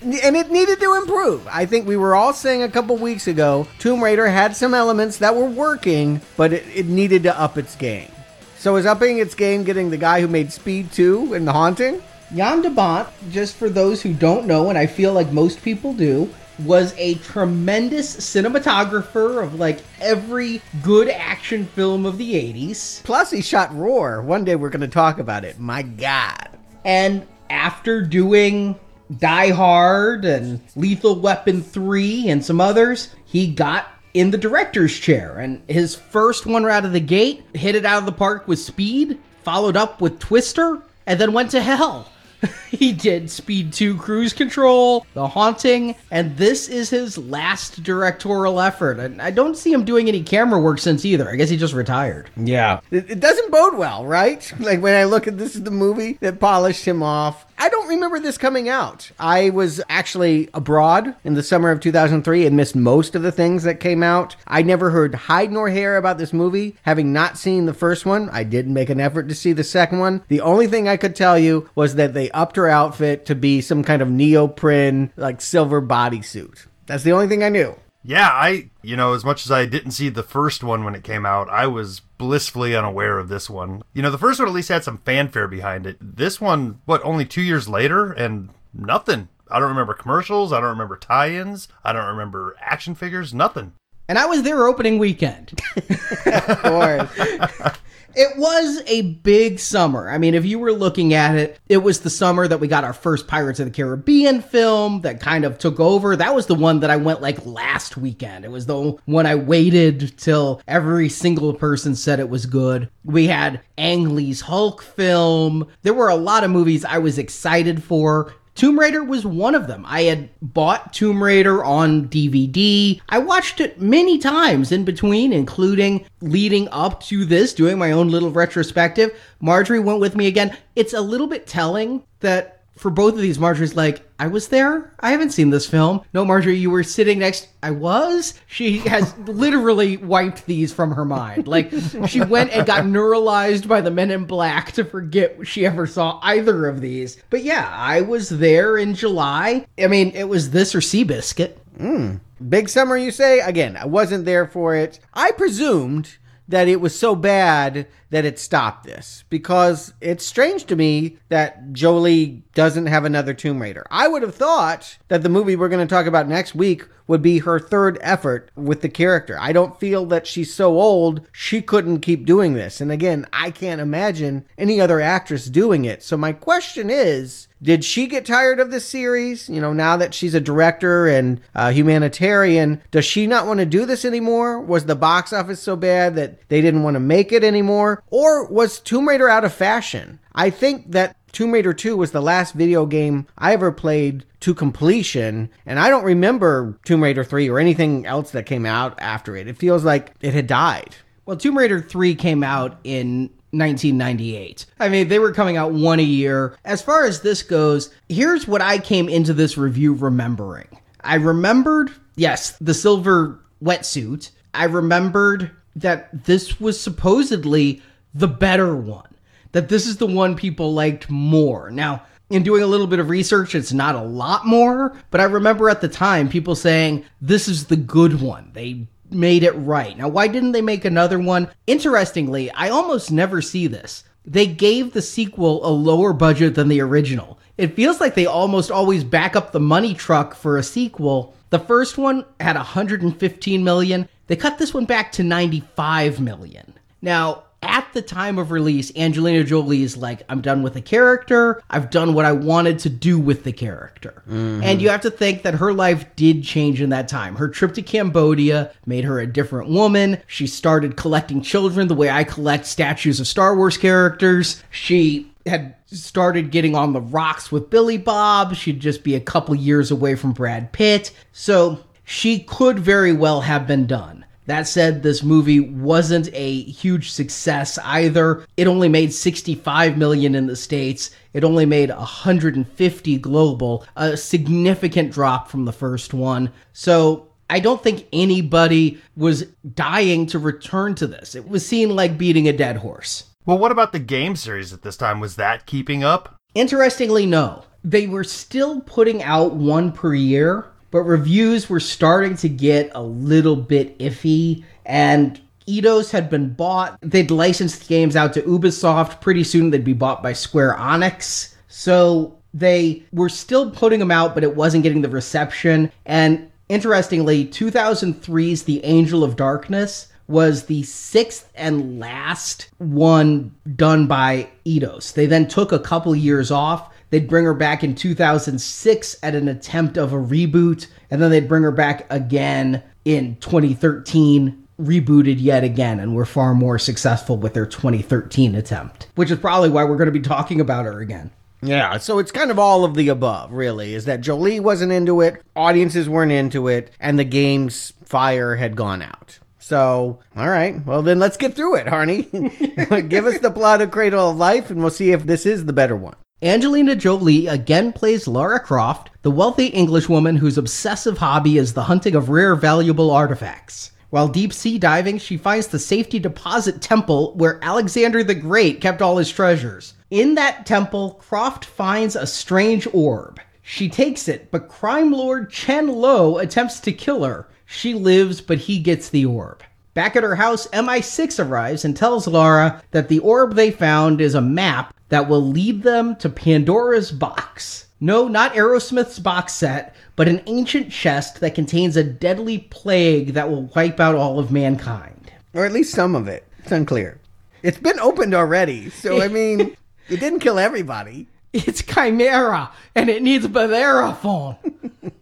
And 0.03 0.37
it 0.37 0.51
needed 0.51 0.81
to 0.81 0.95
improve. 0.95 1.47
I 1.49 1.67
think 1.67 1.87
we 1.87 1.97
were 1.97 2.15
all 2.15 2.33
saying 2.33 2.63
a 2.63 2.69
couple 2.69 2.97
weeks 2.97 3.27
ago 3.27 3.67
Tomb 3.79 4.03
Raider 4.03 4.29
had 4.29 4.57
some 4.57 4.75
elements 4.75 5.19
that 5.19 5.35
were 5.35 5.49
working, 5.49 6.21
but 6.37 6.53
it, 6.53 6.65
it 6.75 6.87
needed 6.87 7.23
to 7.25 7.41
up 7.41 7.59
its 7.59 7.75
game. 7.77 8.11
So 8.59 8.77
is 8.77 8.87
upping 8.87 9.19
its 9.19 9.35
game 9.35 9.65
getting 9.65 9.91
the 9.91 9.97
guy 9.97 10.21
who 10.21 10.29
made 10.29 10.53
Speed 10.53 10.93
2 10.93 11.35
and 11.35 11.47
The 11.47 11.53
Haunting? 11.53 12.03
Jan 12.35 12.63
de 12.63 12.71
Bont, 12.71 13.09
just 13.31 13.57
for 13.57 13.69
those 13.69 14.03
who 14.03 14.13
don't 14.13 14.47
know, 14.47 14.71
and 14.71 14.79
I 14.79 14.87
feel 14.87 15.13
like 15.13 15.31
most 15.31 15.63
people 15.63 15.93
do, 15.93 16.33
was 16.59 16.95
a 16.97 17.15
tremendous 17.17 18.17
cinematographer 18.17 19.43
of 19.43 19.57
like 19.57 19.81
every 20.01 20.63
good 20.83 21.09
action 21.09 21.67
film 21.67 22.07
of 22.07 22.19
the 22.19 22.35
80s. 22.35 23.03
Plus, 23.05 23.31
he 23.31 23.43
shot 23.43 23.75
Roar. 23.75 24.23
One 24.23 24.45
day 24.45 24.57
we're 24.57 24.71
going 24.71 24.81
to 24.81 24.89
talk 24.89 25.19
about 25.19 25.45
it. 25.45 25.59
My 25.59 25.83
God. 25.83 26.49
And 26.85 27.27
after 27.51 28.03
doing 28.03 28.79
Die 29.19 29.51
Hard 29.51 30.25
and 30.25 30.61
Lethal 30.77 31.21
Weapon 31.21 31.63
3 31.63 32.29
and 32.29 32.45
some 32.45 32.61
others, 32.61 33.15
he 33.25 33.49
got 33.49 33.89
in 34.15 34.31
the 34.31 34.39
director's 34.39 34.99
chair. 34.99 35.39
And 35.39 35.63
his 35.69 35.95
first 35.95 36.47
one 36.47 36.65
right 36.65 36.77
out 36.77 36.85
of 36.85 36.93
the 36.93 37.01
gate 37.01 37.43
hit 37.55 37.75
it 37.75 37.85
out 37.85 37.99
of 37.99 38.07
the 38.07 38.13
park 38.13 38.49
with 38.49 38.59
Speed, 38.59 39.19
followed 39.43 39.77
up 39.77 40.01
with 40.01 40.19
Twister, 40.19 40.83
and 41.07 41.21
then 41.21 41.33
went 41.33 41.51
to 41.51 41.61
hell. 41.61 42.11
he 42.71 42.93
did 42.93 43.31
Speed 43.31 43.73
2 43.73 43.97
Cruise 43.97 44.33
Control, 44.33 45.07
The 45.15 45.27
Haunting, 45.27 45.95
and 46.11 46.37
this 46.37 46.69
is 46.69 46.91
his 46.91 47.17
last 47.19 47.83
directorial 47.83 48.61
effort. 48.61 48.99
And 48.99 49.21
I 49.21 49.31
don't 49.31 49.57
see 49.57 49.73
him 49.73 49.85
doing 49.85 50.09
any 50.09 50.23
camera 50.23 50.61
work 50.61 50.79
since 50.79 51.05
either. 51.05 51.31
I 51.31 51.37
guess 51.37 51.49
he 51.49 51.57
just 51.57 51.75
retired. 51.75 52.31
Yeah. 52.37 52.81
It, 52.91 53.11
it 53.11 53.21
doesn't 53.21 53.51
bode 53.51 53.77
well, 53.77 54.05
right? 54.05 54.53
Like 54.65 54.81
when 54.81 54.95
I 54.95 55.05
look 55.05 55.27
at 55.27 55.37
this 55.37 55.57
is 55.57 55.63
the 55.63 55.71
movie 55.71 56.15
that 56.21 56.41
polished 56.41 56.87
him 56.87 57.03
off. 57.03 57.45
I 57.59 57.69
don't 57.69 57.89
remember 57.89 58.19
this 58.19 58.39
coming 58.39 58.69
out. 58.69 59.11
I 59.19 59.51
was 59.51 59.81
actually 59.89 60.49
abroad 60.53 61.15
in 61.25 61.35
the 61.35 61.43
summer 61.43 61.71
of 61.71 61.81
2003 61.81 62.47
and 62.47 62.57
missed 62.57 62.75
most 62.77 63.15
of 63.15 63.23
the 63.23 63.33
things 63.33 63.63
that 63.63 63.81
came 63.81 64.03
out. 64.03 64.37
I 64.47 64.63
never 64.63 64.91
heard 64.91 65.15
hide 65.15 65.53
nor 65.53 65.71
hair 65.71 65.97
about 65.97 66.19
this 66.19 66.33
movie. 66.33 66.77
Having 66.83 67.13
not 67.13 67.39
seen 67.39 67.67
the 67.67 67.75
first 67.75 68.05
one, 68.05 68.29
I 68.31 68.45
didn't 68.45 68.75
make 68.75 68.91
an 68.91 69.01
effort 69.01 69.29
to 69.29 69.35
see 69.35 69.53
the 69.53 69.65
second 69.65 69.99
one. 70.01 70.23
The 70.29 70.41
only 70.41 70.67
thing 70.67 70.89
I 70.89 70.97
could 70.97 71.15
tell 71.15 71.39
you 71.39 71.69
was 71.75 71.95
that 71.95 72.15
they 72.15 72.31
upped 72.31 72.57
her 72.57 72.69
outfit 72.69 73.27
to 73.27 73.35
be 73.35 73.61
some 73.61 73.85
kind 73.85 74.03
of 74.03 74.11
neoprene, 74.11 75.13
like 75.17 75.41
silver 75.41 75.81
bodysuit. 75.81 76.67
That's 76.87 77.05
the 77.05 77.13
only 77.13 77.29
thing 77.29 77.43
I 77.43 77.49
knew. 77.49 77.77
Yeah, 78.07 78.29
I, 78.29 78.69
you 78.83 78.97
know, 78.97 79.15
as 79.15 79.25
much 79.25 79.47
as 79.47 79.51
I 79.51 79.65
didn't 79.65 79.93
see 79.93 80.11
the 80.11 80.23
first 80.23 80.63
one 80.63 80.85
when 80.85 80.95
it 80.95 81.03
came 81.03 81.25
out, 81.25 81.49
I 81.49 81.67
was 81.67 82.01
blissfully 82.25 82.75
unaware 82.75 83.19
of 83.19 83.29
this 83.29 83.51
one. 83.51 83.83
You 83.93 84.01
know, 84.01 84.11
the 84.11 84.17
first 84.17 84.39
one 84.39 84.49
at 84.49 84.55
least 84.55 84.71
had 84.71 84.83
some 84.83 84.97
fanfare 85.05 85.47
behind 85.47 85.87
it. 85.87 85.99
This 86.01 86.41
one, 86.41 86.81
what, 86.87 87.05
only 87.05 87.27
two 87.27 87.43
years 87.43 87.69
later 87.69 88.13
and 88.13 88.49
nothing. 88.73 89.29
I 89.51 89.59
don't 89.59 89.69
remember 89.69 89.93
commercials. 89.93 90.51
I 90.51 90.61
don't 90.61 90.71
remember 90.71 90.97
tie 90.97 91.33
ins. 91.33 91.69
I 91.85 91.93
don't 91.93 92.07
remember 92.07 92.57
action 92.59 92.95
figures. 92.95 93.35
Nothing. 93.35 93.75
And 94.09 94.19
I 94.19 94.25
was 94.25 94.43
there 94.43 94.67
opening 94.67 94.99
weekend. 94.99 95.61
Of 96.27 96.63
course. 96.63 97.11
It 98.17 98.37
was 98.39 98.83
a 98.87 99.03
big 99.03 99.59
summer. 99.59 100.09
I 100.09 100.19
mean, 100.19 100.35
if 100.35 100.45
you 100.45 100.59
were 100.59 100.73
looking 100.73 101.15
at 101.15 101.37
it, 101.37 101.59
it 101.69 101.79
was 101.79 102.01
the 102.01 102.11
summer 102.11 102.47
that 102.47 102.61
we 102.61 102.69
got 102.69 102.85
our 102.85 102.93
first 102.93 103.27
Pirates 103.27 103.61
of 103.61 103.67
the 103.67 103.73
Caribbean 103.73 104.41
film 104.41 105.01
that 105.01 105.21
kind 105.21 105.45
of 105.45 105.59
took 105.59 105.81
over. 105.81 106.15
That 106.15 106.35
was 106.35 106.47
the 106.47 106.55
one 106.55 106.81
that 106.81 106.91
I 106.91 106.97
went 106.97 107.23
like 107.23 107.45
last 107.45 107.97
weekend. 107.97 108.45
It 108.45 108.51
was 108.51 108.67
the 108.67 108.97
one 109.05 109.27
I 109.27 109.35
waited 109.35 110.17
till 110.17 110.63
every 110.69 111.09
single 111.09 111.55
person 111.55 111.95
said 111.95 112.21
it 112.21 112.29
was 112.29 112.47
good. 112.47 112.89
We 113.05 113.27
had 113.27 113.61
Ang 113.77 114.15
Lee's 114.15 114.43
Hulk 114.43 114.83
film. 114.83 115.67
There 115.83 115.95
were 115.95 116.09
a 116.09 116.17
lot 116.17 116.45
of 116.45 116.51
movies 116.51 116.85
I 116.85 116.99
was 116.99 117.19
excited 117.19 117.83
for 117.83 118.35
Tomb 118.55 118.79
Raider 118.79 119.03
was 119.03 119.27
one 119.27 119.55
of 119.55 119.67
them. 119.67 119.85
I 119.87 120.03
had 120.03 120.29
bought 120.41 120.93
Tomb 120.93 121.23
Raider 121.23 121.65
on 121.65 122.09
DVD. 122.09 123.01
I 123.09 123.19
watched 123.19 123.61
it 123.61 123.81
many 123.81 124.19
times 124.19 124.71
in 124.71 124.85
between, 124.85 125.33
including 125.33 126.07
leading 126.21 126.69
up 126.69 127.03
to 127.05 127.25
this, 127.25 127.53
doing 127.53 127.79
my 127.79 127.91
own 127.91 128.09
little 128.09 128.31
retrospective. 128.31 129.19
Marjorie 129.41 129.81
went 129.81 130.01
with 130.01 130.15
me 130.15 130.29
again. 130.29 130.57
It's 130.77 130.93
a 130.93 131.01
little 131.01 131.27
bit 131.27 131.47
telling 131.47 132.05
that 132.21 132.64
for 132.77 132.91
both 132.91 133.15
of 133.15 133.21
these, 133.21 133.39
Marjorie's 133.39 133.77
like, 133.77 134.03
I 134.19 134.27
was 134.27 134.49
there. 134.49 134.93
I 135.01 135.11
haven't 135.13 135.31
seen 135.31 135.51
this 135.51 135.67
film. 135.67 136.01
No, 136.13 136.25
Marjorie, 136.25 136.57
you 136.57 136.71
were 136.71 136.83
sitting 136.83 137.21
next. 137.21 137.49
I 137.63 137.71
was. 137.71 138.35
She 138.47 138.79
has 138.79 139.17
literally 139.27 139.97
wiped 139.97 140.47
these 140.47 140.73
from 140.73 140.93
her 140.93 141.05
mind. 141.05 141.47
Like 141.47 141.73
she 142.09 142.21
went 142.21 142.51
and 142.53 142.67
got 142.67 142.85
neuralized 142.85 143.69
by 143.69 143.81
the 143.81 143.91
Men 143.91 144.11
in 144.11 144.25
Black 144.25 144.73
to 144.73 144.85
forget 144.85 145.39
she 145.47 145.67
ever 145.67 145.87
saw 145.87 146.19
either 146.23 146.67
of 146.67 146.81
these. 146.81 147.23
But 147.31 147.43
yeah, 147.43 147.69
I 147.73 148.01
was 148.01 148.29
there 148.29 148.77
in 148.77 148.95
July. 148.95 149.67
I 149.79 149.87
mean, 149.87 150.11
it 150.11 150.29
was 150.29 150.51
this 150.51 150.75
or 150.75 150.81
Seabiscuit. 150.81 151.57
Mm. 151.79 152.21
Big 152.49 152.69
summer, 152.69 152.97
you 152.97 153.11
say? 153.11 153.41
Again, 153.41 153.77
I 153.77 153.87
wasn't 153.87 154.25
there 154.25 154.47
for 154.47 154.75
it. 154.75 154.99
I 155.13 155.33
presumed 155.33 156.17
that 156.49 156.69
it 156.69 156.81
was 156.81 156.99
so 156.99 157.15
bad 157.15 157.87
that 158.15 158.25
it 158.25 158.39
stopped 158.39 158.85
this 158.85 159.25
because 159.29 159.93
it's 160.01 160.25
strange 160.25 160.67
to 160.67 160.77
me 160.77 161.19
that 161.31 161.73
Jolie 161.73 162.45
doesn't 162.55 162.87
have 162.87 163.05
another 163.05 163.35
Tomb 163.35 163.61
Raider. 163.61 163.85
I 163.91 164.07
would 164.07 164.23
have 164.23 164.37
thought 164.37 164.99
that 165.09 165.25
the 165.25 165.29
movie 165.29 165.57
we're 165.57 165.69
going 165.69 165.85
to 165.85 165.93
talk 165.93 166.07
about 166.07 166.29
next 166.29 166.55
week 166.55 166.85
would 167.07 167.23
be 167.23 167.41
her 167.41 167.59
third 167.59 167.99
effort 168.01 168.51
with 168.55 168.81
the 168.83 168.89
character. 168.89 169.37
I 169.39 169.53
don't 169.53 169.79
feel 169.79 170.07
that 170.07 170.27
she's 170.27 170.55
so 170.55 170.79
old 170.79 171.27
she 171.33 171.61
couldn't 171.61 172.01
keep 172.01 172.25
doing 172.25 172.55
this. 172.55 172.81
And 172.81 172.91
again, 172.91 173.27
I 173.33 173.51
can't 173.51 173.81
imagine 173.81 174.47
any 174.57 174.81
other 174.81 175.01
actress 175.01 175.47
doing 175.47 175.85
it. 175.85 176.03
So 176.03 176.17
my 176.17 176.33
question 176.33 176.89
is, 176.91 177.49
did 177.63 177.85
she 177.85 178.07
get 178.07 178.27
tired 178.27 178.61
of 178.61 178.71
the 178.71 178.81
series? 178.81 179.49
You 179.49 179.61
know, 179.61 179.73
now 179.73 179.97
that 179.97 180.13
she's 180.13 180.35
a 180.35 180.41
director 180.41 181.07
and 181.07 181.41
a 181.55 181.73
humanitarian, 181.73 182.83
does 182.91 183.07
she 183.07 183.27
not 183.27 183.47
want 183.47 183.61
to 183.61 183.67
do 183.67 183.87
this 183.87 184.05
anymore? 184.05 184.61
Was 184.61 184.85
the 184.85 184.95
box 184.95 185.33
office 185.33 185.61
so 185.61 185.75
bad 185.75 186.15
that 186.17 186.47
they 186.49 186.61
didn't 186.61 186.83
want 186.83 186.95
to 186.95 187.01
make 187.01 187.33
it 187.33 187.43
anymore? 187.43 188.04
Or 188.11 188.47
was 188.47 188.81
Tomb 188.81 189.09
Raider 189.09 189.29
out 189.29 189.45
of 189.45 189.53
fashion? 189.53 190.21
I 190.35 190.51
think 190.51 190.93
that 190.93 191.17
Tomb 191.33 191.53
Raider 191.53 191.73
2 191.73 191.97
was 191.97 192.13
the 192.13 192.23
last 192.23 192.55
video 192.55 192.87
game 192.87 193.27
I 193.37 193.53
ever 193.53 193.73
played 193.73 194.25
to 194.41 194.55
completion, 194.55 195.51
and 195.67 195.81
I 195.81 195.89
don't 195.89 196.05
remember 196.05 196.79
Tomb 196.85 197.03
Raider 197.03 197.25
3 197.25 197.49
or 197.49 197.59
anything 197.59 198.07
else 198.07 198.31
that 198.31 198.47
came 198.47 198.65
out 198.65 198.95
after 199.01 199.37
it. 199.37 199.49
It 199.49 199.59
feels 199.59 199.85
like 199.85 200.13
it 200.21 200.33
had 200.33 200.47
died. 200.47 200.95
Well, 201.27 201.37
Tomb 201.37 201.59
Raider 201.59 201.81
3 201.81 202.15
came 202.15 202.45
out 202.45 202.79
in 202.85 203.31
1998. 203.51 204.67
I 204.79 204.89
mean, 204.89 205.09
they 205.09 205.19
were 205.19 205.33
coming 205.33 205.57
out 205.57 205.73
one 205.73 205.99
a 205.99 206.05
year. 206.05 206.57
As 206.65 206.83
far 206.83 207.05
as 207.05 207.23
this 207.23 207.43
goes, 207.43 207.93
here's 208.09 208.47
what 208.47 208.63
I 208.63 208.79
came 208.79 209.09
into 209.09 209.33
this 209.33 209.57
review 209.57 209.95
remembering. 209.95 210.69
I 211.03 211.17
remembered, 211.17 211.91
yes, 212.17 212.53
the 212.61 212.75
silver 212.75 213.41
wetsuit. 213.63 214.31
I 214.53 214.65
remembered 214.65 215.51
that 215.77 216.27
this 216.27 216.61
was 216.61 216.79
supposedly 216.81 217.83
the 218.15 218.29
better 218.29 218.75
one, 218.77 219.15
that 219.53 219.69
this 219.69 219.87
is 219.87 219.97
the 219.97 220.07
one 220.07 220.37
people 220.37 220.73
liked 220.73 221.11
more. 221.11 221.71
Now, 221.71 222.05
in 222.31 222.43
doing 222.43 222.63
a 222.63 222.67
little 222.67 222.87
bit 222.87 222.99
of 222.99 223.11
research, 223.11 223.55
it's 223.55 223.73
not 223.73 223.95
a 223.95 224.03
lot 224.03 224.47
more, 224.47 224.97
but 225.11 225.21
I 225.21 225.25
remember 225.25 225.69
at 225.69 225.81
the 225.81 225.89
time 225.89 226.29
people 226.29 226.55
saying 226.55 227.05
this 227.21 227.49
is 227.49 227.67
the 227.67 227.77
good 227.77 228.21
one. 228.21 228.51
They 228.55 228.87
made 229.11 229.43
it 229.43 229.53
right. 229.53 229.97
Now, 229.97 230.09
why 230.09 230.29
didn't 230.29 230.53
they 230.53 230.63
make 230.63 230.85
another 230.85 231.19
one? 231.19 231.49
Interestingly, 231.67 232.51
I 232.53 232.71
almost 232.71 233.13
never 233.13 233.43
see 233.43 233.67
this. 233.67 234.05
They 234.27 234.47
gave 234.47 234.93
the 234.93 235.03
sequel 235.03 235.67
a 235.67 235.69
lower 235.69 236.13
budget 236.13 236.55
than 236.55 236.69
the 236.69 236.81
original. 236.81 237.39
It 237.59 237.77
feels 237.77 238.01
like 238.01 238.15
they 238.15 238.27
almost 238.27 238.71
always 238.71 239.05
back 239.05 239.37
up 239.37 239.53
the 239.53 239.61
money 239.61 239.95
truck 239.95 240.35
for 240.35 240.57
a 240.57 240.63
sequel. 240.63 241.35
The 241.51 241.59
first 241.59 241.99
one 241.99 242.25
had 242.41 242.57
115 242.57 243.63
million. 243.63 244.09
They 244.27 244.37
cut 244.37 244.59
this 244.59 244.75
one 244.75 244.87
back 244.87 245.13
to 245.13 245.23
95 245.23 246.21
million. 246.21 246.75
Now, 247.03 247.45
at 247.65 247.93
the 247.93 248.03
time 248.03 248.39
of 248.39 248.51
release, 248.51 248.93
Angelina 248.97 249.45
Jolie 249.45 249.83
is 249.83 249.97
like, 249.97 250.23
I'm 250.29 250.41
done 250.41 250.63
with 250.63 250.75
the 250.75 250.81
character. 250.81 251.63
I've 251.71 251.91
done 251.91 252.15
what 252.15 252.25
I 252.25 252.33
wanted 252.33 252.79
to 252.81 252.89
do 252.91 253.19
with 253.19 253.45
the 253.45 253.53
character. 253.53 254.23
Mm-hmm. 254.29 254.63
And 254.63 254.83
you 254.83 254.89
have 254.91 255.03
to 255.03 255.11
think 255.11 255.43
that 255.43 255.55
her 255.55 255.73
life 255.73 256.15
did 256.17 256.45
change 256.45 256.81
in 256.81 256.91
that 256.91 257.09
time. 257.09 257.37
Her 257.37 257.49
trip 257.49 257.75
to 257.75 257.83
Cambodia 257.83 258.73
made 258.87 259.05
her 259.05 259.19
a 259.19 259.27
different 259.27 259.71
woman. 259.71 260.19
She 260.27 260.47
started 260.47 260.97
collecting 260.97 261.43
children 261.43 261.89
the 261.89 261.95
way 261.95 262.11
I 262.11 262.25
collect 262.25 262.67
statues 262.67 263.21
of 263.21 263.27
Star 263.27 263.57
Wars 263.57 263.77
characters. 263.77 264.63
She 264.71 265.31
had 265.47 265.75
started 265.87 266.51
getting 266.51 266.75
on 266.75 266.93
the 266.93 267.01
rocks 267.01 267.53
with 267.53 267.71
Billy 267.71 267.99
Bob. 267.99 268.55
She'd 268.55 268.81
just 268.81 269.05
be 269.05 269.15
a 269.15 269.21
couple 269.21 269.55
years 269.55 269.91
away 269.91 270.15
from 270.15 270.33
Brad 270.33 270.73
Pitt. 270.73 271.13
So 271.33 271.81
she 272.05 272.41
could 272.41 272.79
very 272.79 273.13
well 273.13 273.43
have 273.43 273.67
been 273.67 273.87
done. 273.87 274.24
That 274.47 274.69
said, 274.69 275.03
this 275.03 275.23
movie 275.23 275.61
wasn't 275.61 276.29
a 276.33 276.63
huge 276.63 277.11
success 277.11 277.79
either. 277.79 278.45
It 278.57 278.67
only 278.67 278.89
made 278.89 279.13
65 279.13 279.97
million 279.97 280.35
in 280.35 280.47
the 280.47 280.57
states. 280.57 281.11
It 281.33 281.45
only 281.45 281.65
made 281.65 281.91
150 281.91 283.19
global, 283.19 283.87
a 283.97 284.17
significant 284.17 285.13
drop 285.13 285.49
from 285.49 285.65
the 285.65 285.73
first 285.73 286.13
one. 286.13 286.53
So, 286.73 287.29
I 287.51 287.61
don't 287.61 287.83
think 287.83 288.07
anybody 288.13 289.01
was 289.17 289.43
dying 289.75 290.27
to 290.27 290.39
return 290.39 290.95
to 290.97 291.07
this. 291.07 291.35
It 291.35 291.47
was 291.47 291.67
seen 291.67 291.95
like 291.95 292.19
beating 292.19 292.49
a 292.49 292.53
dead 292.53 292.79
horse. 292.79 293.25
Well, 293.47 293.59
what 293.59 293.73
about 293.73 293.93
the 293.93 293.99
game 293.99 294.37
series 294.37 294.73
at 294.73 294.83
this 294.83 294.97
time? 294.97 295.21
Was 295.21 295.37
that 295.37 295.67
keeping 295.67 296.03
up? 296.03 296.37
Interestingly, 296.55 297.27
no. 297.27 297.65
They 297.83 298.07
were 298.07 298.25
still 298.25 298.81
putting 298.81 299.23
out 299.23 299.55
one 299.55 299.93
per 299.93 300.15
year, 300.15 300.67
but 300.95 301.03
reviews 301.03 301.69
were 301.69 301.81
starting 301.81 302.37
to 302.37 302.49
get 302.49 302.89
a 302.95 303.03
little 303.03 303.57
bit 303.57 303.99
iffy 303.99 304.63
and 304.87 305.41
Eidos 305.67 306.13
had 306.13 306.31
been 306.31 306.55
bought. 306.55 306.97
They'd 307.01 307.33
licensed 307.33 307.81
the 307.81 307.87
games 307.87 308.15
out 308.15 308.33
to 308.35 308.43
Ubisoft. 308.43 309.21
Pretty 309.21 309.43
soon 309.43 309.71
they'd 309.71 309.83
be 309.83 309.93
bought 309.93 310.23
by 310.23 310.35
Square 310.35 310.77
Enix. 310.79 311.57
So 311.67 312.39
they 312.53 313.03
were 313.13 313.29
still 313.29 313.73
putting 313.73 313.99
them 313.99 314.13
out, 314.13 314.35
but 314.35 314.45
it 314.45 314.55
wasn't 314.55 314.85
getting 314.85 315.03
the 315.03 315.09
reception. 315.09 315.91
And 316.07 316.49
interestingly, 316.69 317.45
2003's 317.45 318.63
The 318.63 318.85
Angel 318.85 319.25
of 319.25 319.35
Darkness 319.35 320.13
was 320.29 320.67
the 320.67 320.85
sixth 320.85 321.51
and 321.57 321.99
last 321.99 322.69
one 322.79 323.53
done 323.75 324.07
by 324.07 324.49
Eidos. 324.65 325.13
They 325.13 325.27
then 325.27 325.49
took 325.49 325.73
a 325.73 325.81
couple 325.81 326.15
years 326.15 326.53
off 326.53 326.94
They'd 327.15 327.29
bring 327.29 327.45
her 327.45 327.55
back 327.55 327.85
in 327.85 327.95
2006 327.95 329.17
at 329.23 329.37
an 329.37 329.47
attempt 329.47 329.97
of 329.97 330.13
a 330.13 330.17
reboot, 330.17 330.89
and 331.13 331.23
then 331.23 331.31
they'd 331.31 331.47
bring 331.47 331.63
her 331.63 331.71
back 331.71 332.13
again 332.13 332.83
in 333.05 333.37
2013 333.37 334.67
rebooted 334.81 335.37
yet 335.39 335.63
again 335.63 336.01
and 336.01 336.17
were 336.17 336.27
far 336.27 336.57
more 336.57 336.77
successful 336.77 337.37
with 337.37 337.55
their 337.55 337.67
2013 337.67 338.57
attempt, 338.57 339.07
which 339.15 339.31
is 339.31 339.39
probably 339.39 339.69
why 339.69 339.85
we're 339.85 339.97
going 339.97 340.07
to 340.07 340.11
be 340.11 340.19
talking 340.19 340.61
about 340.61 340.87
her 340.87 340.99
again. 340.99 341.31
Yeah, 341.63 341.99
so 341.99 342.19
it's 342.19 342.33
kind 342.33 342.51
of 342.51 342.59
all 342.59 342.85
of 342.85 342.97
the 342.97 343.11
above, 343.11 343.53
really, 343.53 343.95
is 343.95 344.07
that 344.07 344.21
Jolie 344.21 344.59
wasn't 344.59 344.91
into 344.91 345.21
it, 345.21 345.41
audiences 345.55 346.09
weren't 346.09 346.33
into 346.33 346.67
it, 346.67 346.91
and 346.99 347.17
the 347.17 347.23
game's 347.23 347.93
fire 348.05 348.57
had 348.57 348.75
gone 348.75 349.03
out. 349.03 349.39
So, 349.61 350.19
all 350.37 350.49
right, 350.49 350.85
well, 350.85 351.03
then 351.03 351.21
let's 351.21 351.37
get 351.37 351.55
through 351.55 351.77
it, 351.77 351.87
Arnie. 351.87 353.09
Give 353.09 353.25
us 353.25 353.39
the 353.39 353.53
plot 353.53 353.83
of 353.83 353.93
Cradle 353.93 354.31
of 354.31 354.37
Life, 354.37 354.69
and 354.69 354.81
we'll 354.81 354.91
see 354.91 355.13
if 355.13 355.23
this 355.23 355.47
is 355.47 355.67
the 355.67 355.73
better 355.73 355.95
one. 355.95 356.17
Angelina 356.45 356.95
Jolie 356.95 357.47
again 357.47 357.91
plays 357.91 358.29
Lara 358.29 358.61
Croft, 358.61 359.09
the 359.23 359.31
wealthy 359.31 359.69
Englishwoman 359.69 360.37
whose 360.37 360.59
obsessive 360.59 361.17
hobby 361.17 361.57
is 361.57 361.73
the 361.73 361.85
hunting 361.85 362.15
of 362.15 362.29
rare, 362.29 362.55
valuable 362.55 363.11
artifacts. 363.11 363.93
While 364.11 364.29
deep 364.29 364.53
sea 364.53 364.79
diving, 364.79 365.17
she 365.17 365.39
finds 365.39 365.69
the 365.69 365.79
safety 365.79 366.19
deposit 366.19 366.83
temple 366.83 367.33
where 367.37 367.59
Alexander 367.65 368.23
the 368.23 368.35
Great 368.35 368.83
kept 368.83 369.01
all 369.01 369.17
his 369.17 369.33
treasures. 369.33 369.95
In 370.11 370.35
that 370.35 370.67
temple, 370.67 371.13
Croft 371.13 371.65
finds 371.65 372.15
a 372.15 372.27
strange 372.27 372.87
orb. 372.93 373.41
She 373.63 373.89
takes 373.89 374.29
it, 374.29 374.51
but 374.51 374.69
crime 374.69 375.13
lord 375.13 375.51
Chen 375.51 375.89
Lo 375.89 376.37
attempts 376.37 376.79
to 376.81 376.93
kill 376.93 377.25
her. 377.25 377.49
She 377.65 377.95
lives, 377.95 378.43
but 378.43 378.59
he 378.59 378.81
gets 378.81 379.09
the 379.09 379.25
orb. 379.25 379.63
Back 379.95 380.15
at 380.15 380.23
her 380.23 380.35
house, 380.35 380.67
MI6 380.75 381.43
arrives 381.43 381.87
and 381.87 381.97
tells 381.97 382.27
Lara 382.27 382.83
that 382.91 383.09
the 383.09 383.21
orb 383.21 383.55
they 383.55 383.71
found 383.71 384.21
is 384.21 384.35
a 384.35 384.43
map 384.43 384.94
that 385.15 385.29
will 385.29 385.47
lead 385.47 385.85
them 385.85 386.17
to 386.17 386.29
Pandora's 386.29 387.13
box. 387.13 387.87
No, 388.01 388.27
not 388.27 388.55
Aerosmith's 388.55 389.21
box 389.21 389.55
set, 389.55 389.95
but 390.17 390.27
an 390.27 390.43
ancient 390.47 390.91
chest 390.91 391.39
that 391.39 391.55
contains 391.55 391.97
a 391.97 392.03
deadly 392.03 392.59
plague 392.59 393.35
that 393.35 393.49
will 393.49 393.67
wipe 393.77 394.01
out 394.01 394.17
all 394.17 394.41
of 394.41 394.51
mankind. 394.51 395.31
Or 395.53 395.65
at 395.65 395.71
least 395.71 395.95
some 395.95 396.17
of 396.17 396.27
it. 396.27 396.49
It's 396.59 396.73
unclear. 396.73 397.21
It's 397.63 397.79
been 397.79 398.01
opened 398.01 398.35
already, 398.35 398.91
so 398.91 399.23
I 399.23 399.29
mean, 399.39 399.77
it 400.09 400.19
didn't 400.19 400.41
kill 400.41 400.59
everybody. 400.59 401.29
It's 401.53 401.83
Chimera, 401.83 402.73
and 402.97 403.09
it 403.09 403.23
needs 403.23 403.47
Bellerophon. 403.47 404.57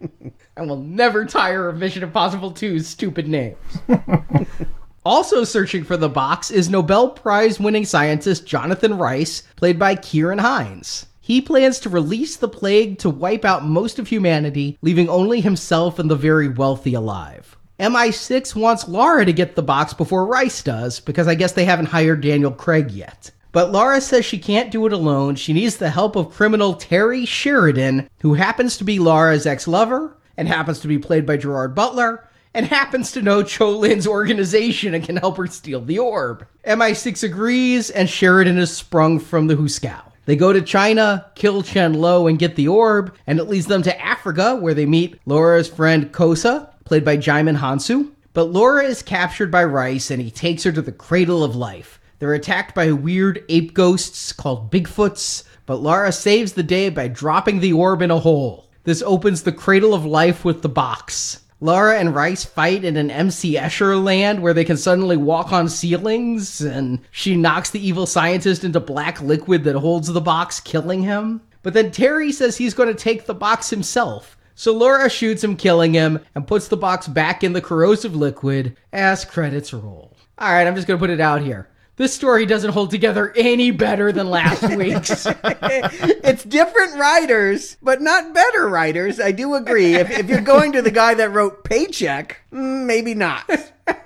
I 0.56 0.62
will 0.62 0.80
never 0.80 1.26
tire 1.26 1.68
of 1.68 1.76
Mission 1.76 2.02
Impossible 2.02 2.52
2's 2.52 2.88
stupid 2.88 3.28
names. 3.28 3.58
Also 5.04 5.42
searching 5.42 5.82
for 5.82 5.96
the 5.96 6.08
box 6.08 6.48
is 6.48 6.70
Nobel 6.70 7.10
Prize 7.10 7.58
winning 7.58 7.84
scientist 7.84 8.46
Jonathan 8.46 8.96
Reiss, 8.96 9.42
played 9.56 9.76
by 9.76 9.96
Ciarán 9.96 10.38
Hinds. 10.38 11.06
He 11.20 11.40
plans 11.40 11.80
to 11.80 11.88
release 11.88 12.36
the 12.36 12.48
plague 12.48 12.98
to 12.98 13.10
wipe 13.10 13.44
out 13.44 13.64
most 13.64 13.98
of 13.98 14.06
humanity, 14.06 14.78
leaving 14.80 15.08
only 15.08 15.40
himself 15.40 15.98
and 15.98 16.08
the 16.08 16.14
very 16.14 16.46
wealthy 16.46 16.94
alive. 16.94 17.56
MI6 17.80 18.54
wants 18.54 18.86
Laura 18.86 19.24
to 19.24 19.32
get 19.32 19.56
the 19.56 19.62
box 19.62 19.92
before 19.92 20.24
Reiss 20.24 20.62
does, 20.62 21.00
because 21.00 21.26
I 21.26 21.34
guess 21.34 21.52
they 21.52 21.64
haven't 21.64 21.86
hired 21.86 22.20
Daniel 22.20 22.52
Craig 22.52 22.92
yet. 22.92 23.32
But 23.50 23.72
Laura 23.72 24.00
says 24.00 24.24
she 24.24 24.38
can't 24.38 24.70
do 24.70 24.86
it 24.86 24.92
alone. 24.92 25.34
She 25.34 25.52
needs 25.52 25.78
the 25.78 25.90
help 25.90 26.14
of 26.14 26.30
criminal 26.30 26.74
Terry 26.74 27.26
Sheridan, 27.26 28.08
who 28.20 28.34
happens 28.34 28.76
to 28.76 28.84
be 28.84 29.00
Laura's 29.00 29.46
ex 29.46 29.66
lover, 29.66 30.16
and 30.36 30.46
happens 30.46 30.78
to 30.80 30.88
be 30.88 30.98
played 30.98 31.26
by 31.26 31.36
Gerard 31.36 31.74
Butler, 31.74 32.28
and 32.54 32.66
happens 32.66 33.12
to 33.12 33.22
know 33.22 33.42
Cho 33.42 33.70
Lin's 33.70 34.06
organization 34.06 34.94
and 34.94 35.04
can 35.04 35.16
help 35.16 35.36
her 35.36 35.46
steal 35.46 35.80
the 35.80 35.98
orb. 35.98 36.46
MI6 36.66 37.22
agrees, 37.24 37.90
and 37.90 38.08
Sheridan 38.08 38.58
is 38.58 38.76
sprung 38.76 39.18
from 39.18 39.46
the 39.46 39.56
Huskow. 39.56 40.02
They 40.24 40.36
go 40.36 40.52
to 40.52 40.62
China, 40.62 41.26
kill 41.34 41.62
Chen 41.62 41.94
Lo, 41.94 42.26
and 42.26 42.38
get 42.38 42.54
the 42.54 42.68
orb, 42.68 43.14
and 43.26 43.38
it 43.38 43.48
leads 43.48 43.66
them 43.66 43.82
to 43.82 44.00
Africa, 44.00 44.56
where 44.56 44.74
they 44.74 44.86
meet 44.86 45.18
Laura's 45.26 45.68
friend 45.68 46.12
Kosa, 46.12 46.68
played 46.84 47.04
by 47.04 47.16
Djimon 47.16 47.58
Hounsou. 47.58 48.12
But 48.32 48.44
Laura 48.44 48.84
is 48.84 49.02
captured 49.02 49.50
by 49.50 49.62
Reiss, 49.62 50.10
and 50.10 50.22
he 50.22 50.30
takes 50.30 50.62
her 50.62 50.72
to 50.72 50.82
the 50.82 50.92
Cradle 50.92 51.42
of 51.42 51.56
Life. 51.56 52.00
They're 52.18 52.34
attacked 52.34 52.74
by 52.74 52.92
weird 52.92 53.44
ape 53.48 53.74
ghosts 53.74 54.32
called 54.32 54.70
Bigfoots, 54.70 55.42
but 55.66 55.82
Laura 55.82 56.12
saves 56.12 56.52
the 56.52 56.62
day 56.62 56.88
by 56.88 57.08
dropping 57.08 57.60
the 57.60 57.72
orb 57.72 58.00
in 58.00 58.12
a 58.12 58.18
hole. 58.20 58.70
This 58.84 59.02
opens 59.02 59.42
the 59.42 59.52
Cradle 59.52 59.92
of 59.92 60.06
Life 60.06 60.44
with 60.44 60.62
the 60.62 60.68
box. 60.68 61.41
Laura 61.62 61.96
and 61.96 62.12
Reiss 62.12 62.44
fight 62.44 62.84
in 62.84 62.96
an 62.96 63.08
MC 63.08 63.54
Escher 63.54 64.02
land 64.02 64.42
where 64.42 64.52
they 64.52 64.64
can 64.64 64.76
suddenly 64.76 65.16
walk 65.16 65.52
on 65.52 65.68
ceilings, 65.68 66.60
and 66.60 66.98
she 67.12 67.36
knocks 67.36 67.70
the 67.70 67.86
evil 67.86 68.04
scientist 68.04 68.64
into 68.64 68.80
black 68.80 69.22
liquid 69.22 69.62
that 69.62 69.76
holds 69.76 70.08
the 70.08 70.20
box, 70.20 70.58
killing 70.58 71.04
him. 71.04 71.40
But 71.62 71.74
then 71.74 71.92
Terry 71.92 72.32
says 72.32 72.56
he's 72.56 72.74
going 72.74 72.88
to 72.88 73.00
take 73.00 73.26
the 73.26 73.32
box 73.34 73.70
himself. 73.70 74.36
So 74.56 74.72
Laura 74.72 75.08
shoots 75.08 75.44
him, 75.44 75.54
killing 75.54 75.94
him, 75.94 76.18
and 76.34 76.48
puts 76.48 76.66
the 76.66 76.76
box 76.76 77.06
back 77.06 77.44
in 77.44 77.52
the 77.52 77.60
corrosive 77.60 78.16
liquid 78.16 78.76
as 78.92 79.24
credits 79.24 79.72
roll. 79.72 80.16
All 80.38 80.52
right, 80.52 80.66
I'm 80.66 80.74
just 80.74 80.88
going 80.88 80.98
to 80.98 81.02
put 81.02 81.10
it 81.10 81.20
out 81.20 81.42
here. 81.42 81.68
This 81.96 82.14
story 82.14 82.46
doesn't 82.46 82.72
hold 82.72 82.90
together 82.90 83.32
any 83.36 83.70
better 83.70 84.12
than 84.12 84.30
last 84.30 84.62
week's. 84.76 85.26
it's 85.26 86.42
different 86.42 86.96
writers, 86.98 87.76
but 87.82 88.00
not 88.00 88.32
better 88.32 88.66
writers. 88.68 89.20
I 89.20 89.32
do 89.32 89.54
agree. 89.54 89.94
If, 89.94 90.10
if 90.10 90.28
you're 90.28 90.40
going 90.40 90.72
to 90.72 90.82
the 90.82 90.90
guy 90.90 91.14
that 91.14 91.30
wrote 91.30 91.64
Paycheck, 91.64 92.40
mm, 92.50 92.86
maybe 92.86 93.14
not. 93.14 93.44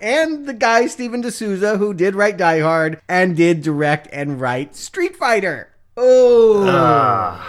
and 0.00 0.46
the 0.46 0.54
guy, 0.54 0.86
Steven 0.88 1.20
de 1.20 1.30
Souza, 1.30 1.78
who 1.78 1.94
did 1.94 2.16
write 2.16 2.36
Die 2.36 2.60
Hard 2.60 3.00
and 3.08 3.36
did 3.36 3.62
direct 3.62 4.08
and 4.12 4.40
write 4.40 4.74
Street 4.74 5.14
Fighter. 5.14 5.70
Oh. 5.96 6.64
Uh, 6.66 7.40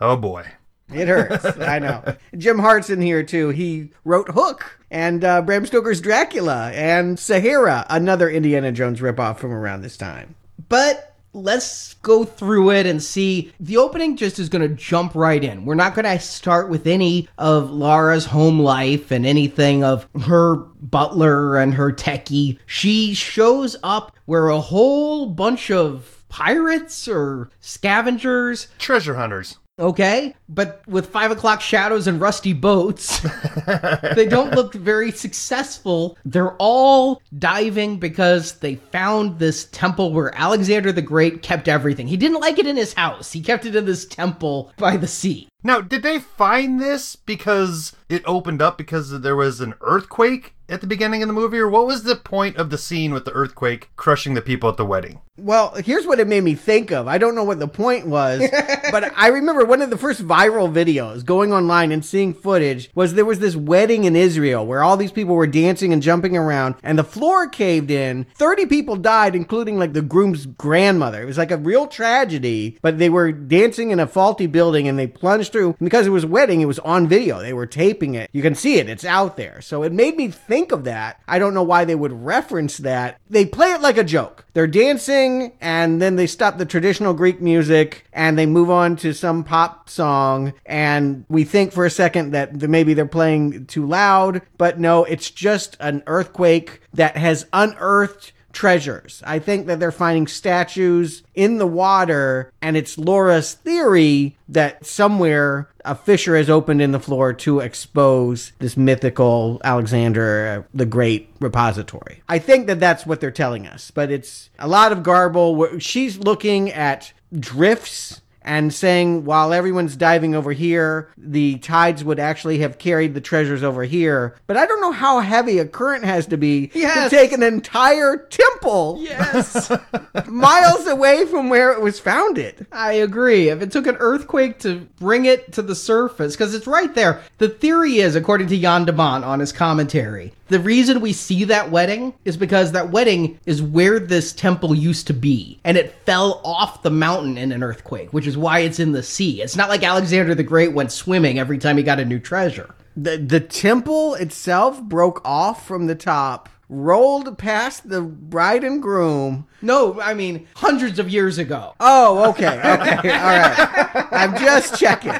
oh 0.00 0.16
boy. 0.16 0.46
It 0.92 1.08
hurts. 1.08 1.44
I 1.60 1.78
know. 1.78 2.02
Jim 2.36 2.58
Hart's 2.58 2.90
in 2.90 3.00
here 3.00 3.22
too. 3.22 3.50
He 3.50 3.90
wrote 4.04 4.28
Hook 4.28 4.78
and 4.90 5.24
uh, 5.24 5.42
Bram 5.42 5.66
Stoker's 5.66 6.00
Dracula 6.00 6.70
and 6.72 7.18
Sahara, 7.18 7.86
another 7.90 8.30
Indiana 8.30 8.72
Jones 8.72 9.00
ripoff 9.00 9.38
from 9.38 9.52
around 9.52 9.82
this 9.82 9.96
time. 9.96 10.34
But 10.68 11.14
let's 11.32 11.94
go 11.94 12.24
through 12.24 12.70
it 12.70 12.86
and 12.86 13.02
see. 13.02 13.52
The 13.60 13.76
opening 13.76 14.16
just 14.16 14.38
is 14.38 14.48
going 14.48 14.66
to 14.66 14.74
jump 14.74 15.14
right 15.14 15.42
in. 15.42 15.64
We're 15.64 15.74
not 15.74 15.94
going 15.94 16.04
to 16.04 16.18
start 16.18 16.70
with 16.70 16.86
any 16.86 17.28
of 17.36 17.70
Laura's 17.70 18.26
home 18.26 18.60
life 18.60 19.10
and 19.10 19.26
anything 19.26 19.84
of 19.84 20.08
her 20.26 20.56
butler 20.56 21.56
and 21.56 21.74
her 21.74 21.92
techie. 21.92 22.58
She 22.66 23.12
shows 23.14 23.76
up 23.82 24.16
where 24.24 24.48
a 24.48 24.60
whole 24.60 25.26
bunch 25.26 25.70
of 25.70 26.24
pirates 26.28 27.06
or 27.06 27.50
scavengers, 27.60 28.68
treasure 28.78 29.14
hunters. 29.14 29.58
Okay, 29.78 30.34
but 30.48 30.80
with 30.88 31.10
five 31.10 31.30
o'clock 31.30 31.60
shadows 31.60 32.06
and 32.06 32.18
rusty 32.18 32.54
boats, 32.54 33.20
they 34.14 34.26
don't 34.26 34.54
look 34.54 34.72
very 34.72 35.12
successful. 35.12 36.16
They're 36.24 36.54
all 36.54 37.20
diving 37.38 37.98
because 37.98 38.52
they 38.52 38.76
found 38.76 39.38
this 39.38 39.66
temple 39.66 40.14
where 40.14 40.34
Alexander 40.34 40.92
the 40.92 41.02
Great 41.02 41.42
kept 41.42 41.68
everything. 41.68 42.08
He 42.08 42.16
didn't 42.16 42.40
like 42.40 42.58
it 42.58 42.66
in 42.66 42.76
his 42.76 42.94
house, 42.94 43.32
he 43.32 43.42
kept 43.42 43.66
it 43.66 43.76
in 43.76 43.84
this 43.84 44.06
temple 44.06 44.72
by 44.78 44.96
the 44.96 45.06
sea. 45.06 45.46
Now, 45.62 45.82
did 45.82 46.02
they 46.02 46.20
find 46.20 46.80
this 46.80 47.14
because 47.14 47.94
it 48.08 48.22
opened 48.24 48.62
up 48.62 48.78
because 48.78 49.20
there 49.20 49.36
was 49.36 49.60
an 49.60 49.74
earthquake 49.82 50.54
at 50.70 50.80
the 50.80 50.86
beginning 50.86 51.22
of 51.22 51.28
the 51.28 51.34
movie, 51.34 51.58
or 51.58 51.68
what 51.68 51.86
was 51.86 52.04
the 52.04 52.16
point 52.16 52.56
of 52.56 52.70
the 52.70 52.78
scene 52.78 53.12
with 53.12 53.26
the 53.26 53.32
earthquake 53.32 53.90
crushing 53.96 54.32
the 54.32 54.40
people 54.40 54.70
at 54.70 54.78
the 54.78 54.86
wedding? 54.86 55.20
Well, 55.38 55.74
here's 55.74 56.06
what 56.06 56.18
it 56.18 56.26
made 56.26 56.44
me 56.44 56.54
think 56.54 56.90
of. 56.90 57.06
I 57.06 57.18
don't 57.18 57.34
know 57.34 57.44
what 57.44 57.58
the 57.58 57.68
point 57.68 58.06
was, 58.06 58.40
but 58.90 59.12
I 59.16 59.28
remember 59.28 59.66
one 59.66 59.82
of 59.82 59.90
the 59.90 59.98
first 59.98 60.26
viral 60.26 60.72
videos 60.72 61.24
going 61.26 61.52
online 61.52 61.92
and 61.92 62.02
seeing 62.02 62.32
footage 62.32 62.90
was 62.94 63.12
there 63.12 63.24
was 63.24 63.38
this 63.38 63.54
wedding 63.54 64.04
in 64.04 64.16
Israel 64.16 64.64
where 64.64 64.82
all 64.82 64.96
these 64.96 65.12
people 65.12 65.34
were 65.34 65.46
dancing 65.46 65.92
and 65.92 66.02
jumping 66.02 66.38
around 66.38 66.76
and 66.82 66.98
the 66.98 67.04
floor 67.04 67.48
caved 67.48 67.90
in. 67.90 68.24
30 68.36 68.64
people 68.64 68.96
died, 68.96 69.36
including 69.36 69.78
like 69.78 69.92
the 69.92 70.00
groom's 70.00 70.46
grandmother. 70.46 71.22
It 71.22 71.26
was 71.26 71.38
like 71.38 71.50
a 71.50 71.58
real 71.58 71.86
tragedy, 71.86 72.78
but 72.80 72.98
they 72.98 73.10
were 73.10 73.30
dancing 73.30 73.90
in 73.90 74.00
a 74.00 74.06
faulty 74.06 74.46
building 74.46 74.88
and 74.88 74.98
they 74.98 75.06
plunged 75.06 75.52
through. 75.52 75.76
And 75.78 75.78
because 75.80 76.06
it 76.06 76.10
was 76.10 76.24
a 76.24 76.28
wedding, 76.28 76.62
it 76.62 76.66
was 76.66 76.78
on 76.78 77.08
video. 77.08 77.40
They 77.40 77.52
were 77.52 77.66
taping 77.66 78.14
it. 78.14 78.30
You 78.32 78.40
can 78.40 78.54
see 78.54 78.76
it. 78.76 78.88
It's 78.88 79.04
out 79.04 79.36
there. 79.36 79.60
So 79.60 79.82
it 79.82 79.92
made 79.92 80.16
me 80.16 80.28
think 80.28 80.72
of 80.72 80.84
that. 80.84 81.20
I 81.28 81.38
don't 81.38 81.52
know 81.52 81.62
why 81.62 81.84
they 81.84 81.94
would 81.94 82.24
reference 82.24 82.78
that. 82.78 83.20
They 83.28 83.44
play 83.44 83.72
it 83.72 83.82
like 83.82 83.98
a 83.98 84.04
joke. 84.04 84.45
They're 84.56 84.66
dancing 84.66 85.52
and 85.60 86.00
then 86.00 86.16
they 86.16 86.26
stop 86.26 86.56
the 86.56 86.64
traditional 86.64 87.12
Greek 87.12 87.42
music 87.42 88.06
and 88.14 88.38
they 88.38 88.46
move 88.46 88.70
on 88.70 88.96
to 88.96 89.12
some 89.12 89.44
pop 89.44 89.90
song. 89.90 90.54
And 90.64 91.26
we 91.28 91.44
think 91.44 91.72
for 91.72 91.84
a 91.84 91.90
second 91.90 92.30
that 92.30 92.54
maybe 92.62 92.94
they're 92.94 93.04
playing 93.04 93.66
too 93.66 93.84
loud, 93.84 94.40
but 94.56 94.80
no, 94.80 95.04
it's 95.04 95.30
just 95.30 95.76
an 95.78 96.02
earthquake 96.06 96.80
that 96.94 97.18
has 97.18 97.44
unearthed 97.52 98.32
treasures. 98.56 99.22
I 99.26 99.38
think 99.38 99.66
that 99.66 99.80
they're 99.80 99.92
finding 99.92 100.26
statues 100.26 101.22
in 101.34 101.58
the 101.58 101.66
water, 101.66 102.50
and 102.62 102.74
it's 102.74 102.96
Laura's 102.96 103.52
theory 103.52 104.38
that 104.48 104.86
somewhere 104.86 105.68
a 105.84 105.94
fissure 105.94 106.36
has 106.36 106.48
opened 106.48 106.80
in 106.80 106.92
the 106.92 106.98
floor 106.98 107.34
to 107.34 107.60
expose 107.60 108.52
this 108.58 108.74
mythical 108.74 109.60
Alexander 109.62 110.64
uh, 110.64 110.68
the 110.72 110.86
Great 110.86 111.28
repository. 111.38 112.22
I 112.30 112.38
think 112.38 112.66
that 112.68 112.80
that's 112.80 113.04
what 113.04 113.20
they're 113.20 113.30
telling 113.30 113.66
us, 113.66 113.90
but 113.90 114.10
it's 114.10 114.48
a 114.58 114.66
lot 114.66 114.90
of 114.90 115.02
garble. 115.02 115.78
She's 115.78 116.16
looking 116.16 116.72
at 116.72 117.12
drifts 117.38 118.22
and 118.46 118.72
saying 118.72 119.24
while 119.24 119.52
everyone's 119.52 119.96
diving 119.96 120.34
over 120.34 120.52
here, 120.52 121.10
the 121.18 121.58
tides 121.58 122.04
would 122.04 122.20
actually 122.20 122.58
have 122.58 122.78
carried 122.78 123.12
the 123.12 123.20
treasures 123.20 123.62
over 123.62 123.82
here. 123.84 124.36
But 124.46 124.56
I 124.56 124.64
don't 124.64 124.80
know 124.80 124.92
how 124.92 125.20
heavy 125.20 125.58
a 125.58 125.66
current 125.66 126.04
has 126.04 126.26
to 126.26 126.36
be 126.36 126.70
yes. 126.72 127.10
to 127.10 127.16
take 127.16 127.32
an 127.32 127.42
entire 127.42 128.16
temple 128.16 128.98
yes. 129.00 129.70
miles 130.28 130.86
away 130.86 131.26
from 131.26 131.50
where 131.50 131.72
it 131.72 131.80
was 131.80 131.98
founded. 131.98 132.66
I 132.70 132.92
agree. 132.92 133.48
If 133.48 133.60
it 133.60 133.72
took 133.72 133.88
an 133.88 133.96
earthquake 133.98 134.60
to 134.60 134.86
bring 134.98 135.26
it 135.26 135.52
to 135.54 135.62
the 135.62 135.74
surface, 135.74 136.34
because 136.36 136.54
it's 136.54 136.68
right 136.68 136.94
there. 136.94 137.20
The 137.38 137.48
theory 137.48 137.98
is, 137.98 138.14
according 138.14 138.46
to 138.48 138.58
Jan 138.58 138.84
de 138.84 138.92
Bont 138.92 139.24
on 139.24 139.40
his 139.40 139.52
commentary, 139.52 140.32
the 140.48 140.60
reason 140.60 141.00
we 141.00 141.12
see 141.12 141.44
that 141.44 141.70
wedding 141.70 142.14
is 142.24 142.36
because 142.36 142.72
that 142.72 142.90
wedding 142.90 143.38
is 143.46 143.62
where 143.62 143.98
this 143.98 144.32
temple 144.32 144.74
used 144.74 145.06
to 145.08 145.14
be, 145.14 145.58
and 145.64 145.76
it 145.76 145.92
fell 146.04 146.40
off 146.44 146.82
the 146.82 146.90
mountain 146.90 147.36
in 147.36 147.52
an 147.52 147.62
earthquake, 147.62 148.12
which 148.12 148.26
is 148.26 148.36
why 148.36 148.60
it's 148.60 148.78
in 148.78 148.92
the 148.92 149.02
sea. 149.02 149.42
It's 149.42 149.56
not 149.56 149.68
like 149.68 149.82
Alexander 149.82 150.34
the 150.34 150.42
Great 150.42 150.72
went 150.72 150.92
swimming 150.92 151.38
every 151.38 151.58
time 151.58 151.76
he 151.76 151.82
got 151.82 152.00
a 152.00 152.04
new 152.04 152.18
treasure. 152.18 152.74
The 152.96 153.16
the 153.18 153.40
temple 153.40 154.14
itself 154.14 154.82
broke 154.82 155.20
off 155.24 155.66
from 155.66 155.86
the 155.86 155.94
top, 155.94 156.48
rolled 156.68 157.36
past 157.38 157.88
the 157.88 158.00
bride 158.00 158.64
and 158.64 158.80
groom. 158.80 159.46
No, 159.62 160.00
I 160.00 160.14
mean 160.14 160.46
hundreds 160.56 160.98
of 160.98 161.08
years 161.08 161.38
ago. 161.38 161.74
Oh, 161.80 162.30
okay, 162.30 162.58
okay, 162.58 162.68
all 162.68 163.02
right. 163.02 164.06
I'm 164.12 164.36
just 164.36 164.78
checking 164.78 165.14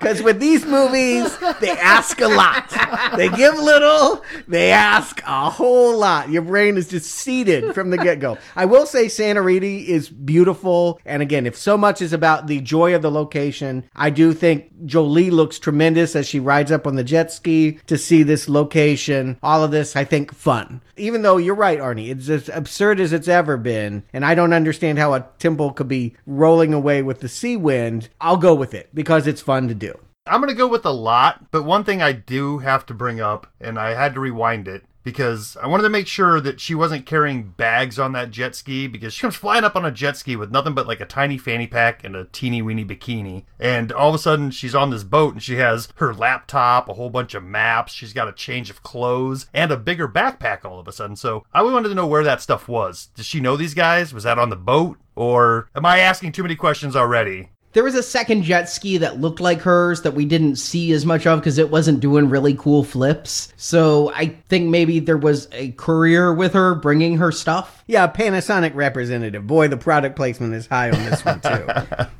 because 0.00 0.22
with 0.22 0.40
these 0.40 0.64
movies, 0.64 1.36
they 1.60 1.70
ask 1.70 2.20
a 2.20 2.28
lot. 2.28 2.72
They 3.16 3.28
give 3.28 3.54
little, 3.56 4.22
they 4.48 4.70
ask 4.70 5.22
a 5.26 5.50
whole 5.50 5.96
lot. 5.98 6.30
Your 6.30 6.42
brain 6.42 6.76
is 6.76 6.88
just 6.88 7.10
seated 7.10 7.74
from 7.74 7.90
the 7.90 7.98
get 7.98 8.20
go. 8.20 8.38
I 8.56 8.64
will 8.64 8.86
say 8.86 9.06
Santorini 9.06 9.84
is 9.84 10.08
beautiful, 10.08 11.00
and 11.04 11.22
again, 11.22 11.46
if 11.46 11.56
so 11.56 11.76
much 11.76 12.00
is 12.02 12.12
about 12.12 12.46
the 12.46 12.60
joy 12.60 12.94
of 12.94 13.02
the 13.02 13.10
location, 13.10 13.84
I 13.94 14.10
do 14.10 14.32
think 14.32 14.86
Jolie 14.86 15.30
looks 15.30 15.58
tremendous 15.58 16.16
as 16.16 16.26
she 16.26 16.40
rides 16.40 16.72
up 16.72 16.86
on 16.86 16.96
the 16.96 17.04
jet 17.04 17.32
ski 17.32 17.78
to 17.86 17.98
see 17.98 18.22
this 18.22 18.48
location. 18.48 19.38
All 19.42 19.62
of 19.62 19.70
this, 19.70 19.96
I 19.96 20.04
think, 20.04 20.34
fun. 20.34 20.80
Even 20.96 21.22
though 21.22 21.36
you're 21.36 21.54
right, 21.54 21.78
Arnie, 21.78 22.10
it's 22.10 22.28
as 22.28 22.48
absurd 22.50 23.00
as 23.00 23.12
it's 23.12 23.28
ever 23.28 23.56
been, 23.56 23.69
and 23.70 24.24
I 24.24 24.34
don't 24.34 24.52
understand 24.52 24.98
how 24.98 25.14
a 25.14 25.26
temple 25.38 25.72
could 25.72 25.88
be 25.88 26.14
rolling 26.26 26.74
away 26.74 27.02
with 27.02 27.20
the 27.20 27.28
sea 27.28 27.56
wind. 27.56 28.08
I'll 28.20 28.36
go 28.36 28.54
with 28.54 28.74
it 28.74 28.94
because 28.94 29.26
it's 29.26 29.40
fun 29.40 29.68
to 29.68 29.74
do. 29.74 29.98
I'm 30.26 30.40
going 30.40 30.52
to 30.52 30.54
go 30.54 30.68
with 30.68 30.84
a 30.84 30.90
lot, 30.90 31.50
but 31.50 31.64
one 31.64 31.82
thing 31.82 32.02
I 32.02 32.12
do 32.12 32.58
have 32.58 32.84
to 32.86 32.94
bring 32.94 33.20
up, 33.20 33.46
and 33.60 33.78
I 33.78 33.94
had 33.94 34.14
to 34.14 34.20
rewind 34.20 34.68
it, 34.68 34.84
because 35.02 35.56
I 35.62 35.66
wanted 35.66 35.84
to 35.84 35.88
make 35.88 36.06
sure 36.06 36.40
that 36.40 36.60
she 36.60 36.74
wasn't 36.74 37.06
carrying 37.06 37.50
bags 37.50 37.98
on 37.98 38.12
that 38.12 38.30
jet 38.30 38.54
ski 38.54 38.86
because 38.86 39.12
she 39.12 39.22
comes 39.22 39.36
flying 39.36 39.64
up 39.64 39.76
on 39.76 39.84
a 39.84 39.90
jet 39.90 40.16
ski 40.16 40.36
with 40.36 40.50
nothing 40.50 40.74
but 40.74 40.86
like 40.86 41.00
a 41.00 41.06
tiny 41.06 41.38
fanny 41.38 41.66
pack 41.66 42.04
and 42.04 42.14
a 42.14 42.24
teeny 42.26 42.62
weeny 42.62 42.84
bikini. 42.84 43.44
And 43.58 43.92
all 43.92 44.10
of 44.10 44.14
a 44.14 44.18
sudden 44.18 44.50
she's 44.50 44.74
on 44.74 44.90
this 44.90 45.04
boat 45.04 45.34
and 45.34 45.42
she 45.42 45.56
has 45.56 45.88
her 45.96 46.14
laptop, 46.14 46.88
a 46.88 46.94
whole 46.94 47.10
bunch 47.10 47.34
of 47.34 47.44
maps, 47.44 47.92
she's 47.92 48.12
got 48.12 48.28
a 48.28 48.32
change 48.32 48.70
of 48.70 48.82
clothes, 48.82 49.46
and 49.54 49.70
a 49.70 49.76
bigger 49.76 50.08
backpack 50.08 50.64
all 50.64 50.78
of 50.78 50.88
a 50.88 50.92
sudden. 50.92 51.16
So 51.16 51.44
I 51.52 51.62
wanted 51.62 51.88
to 51.88 51.94
know 51.94 52.06
where 52.06 52.24
that 52.24 52.42
stuff 52.42 52.68
was. 52.68 53.08
Does 53.14 53.26
she 53.26 53.40
know 53.40 53.56
these 53.56 53.74
guys? 53.74 54.14
Was 54.14 54.24
that 54.24 54.38
on 54.38 54.50
the 54.50 54.56
boat? 54.56 54.98
Or 55.16 55.68
am 55.74 55.84
I 55.84 55.98
asking 55.98 56.32
too 56.32 56.42
many 56.42 56.56
questions 56.56 56.96
already? 56.96 57.50
There 57.72 57.84
was 57.84 57.94
a 57.94 58.02
second 58.02 58.42
jet 58.42 58.68
ski 58.68 58.98
that 58.98 59.20
looked 59.20 59.40
like 59.40 59.60
hers 59.60 60.02
that 60.02 60.14
we 60.14 60.24
didn't 60.24 60.56
see 60.56 60.92
as 60.92 61.06
much 61.06 61.26
of 61.26 61.38
because 61.38 61.58
it 61.58 61.70
wasn't 61.70 62.00
doing 62.00 62.28
really 62.28 62.54
cool 62.54 62.82
flips. 62.82 63.52
So 63.56 64.12
I 64.14 64.36
think 64.48 64.68
maybe 64.68 64.98
there 64.98 65.16
was 65.16 65.48
a 65.52 65.70
courier 65.72 66.34
with 66.34 66.52
her 66.54 66.74
bringing 66.74 67.18
her 67.18 67.30
stuff. 67.30 67.84
Yeah, 67.86 68.08
Panasonic 68.08 68.74
representative. 68.74 69.46
Boy, 69.46 69.68
the 69.68 69.76
product 69.76 70.16
placement 70.16 70.54
is 70.54 70.66
high 70.66 70.90
on 70.90 71.04
this 71.04 71.24
one 71.24 71.40
too. 71.40 71.66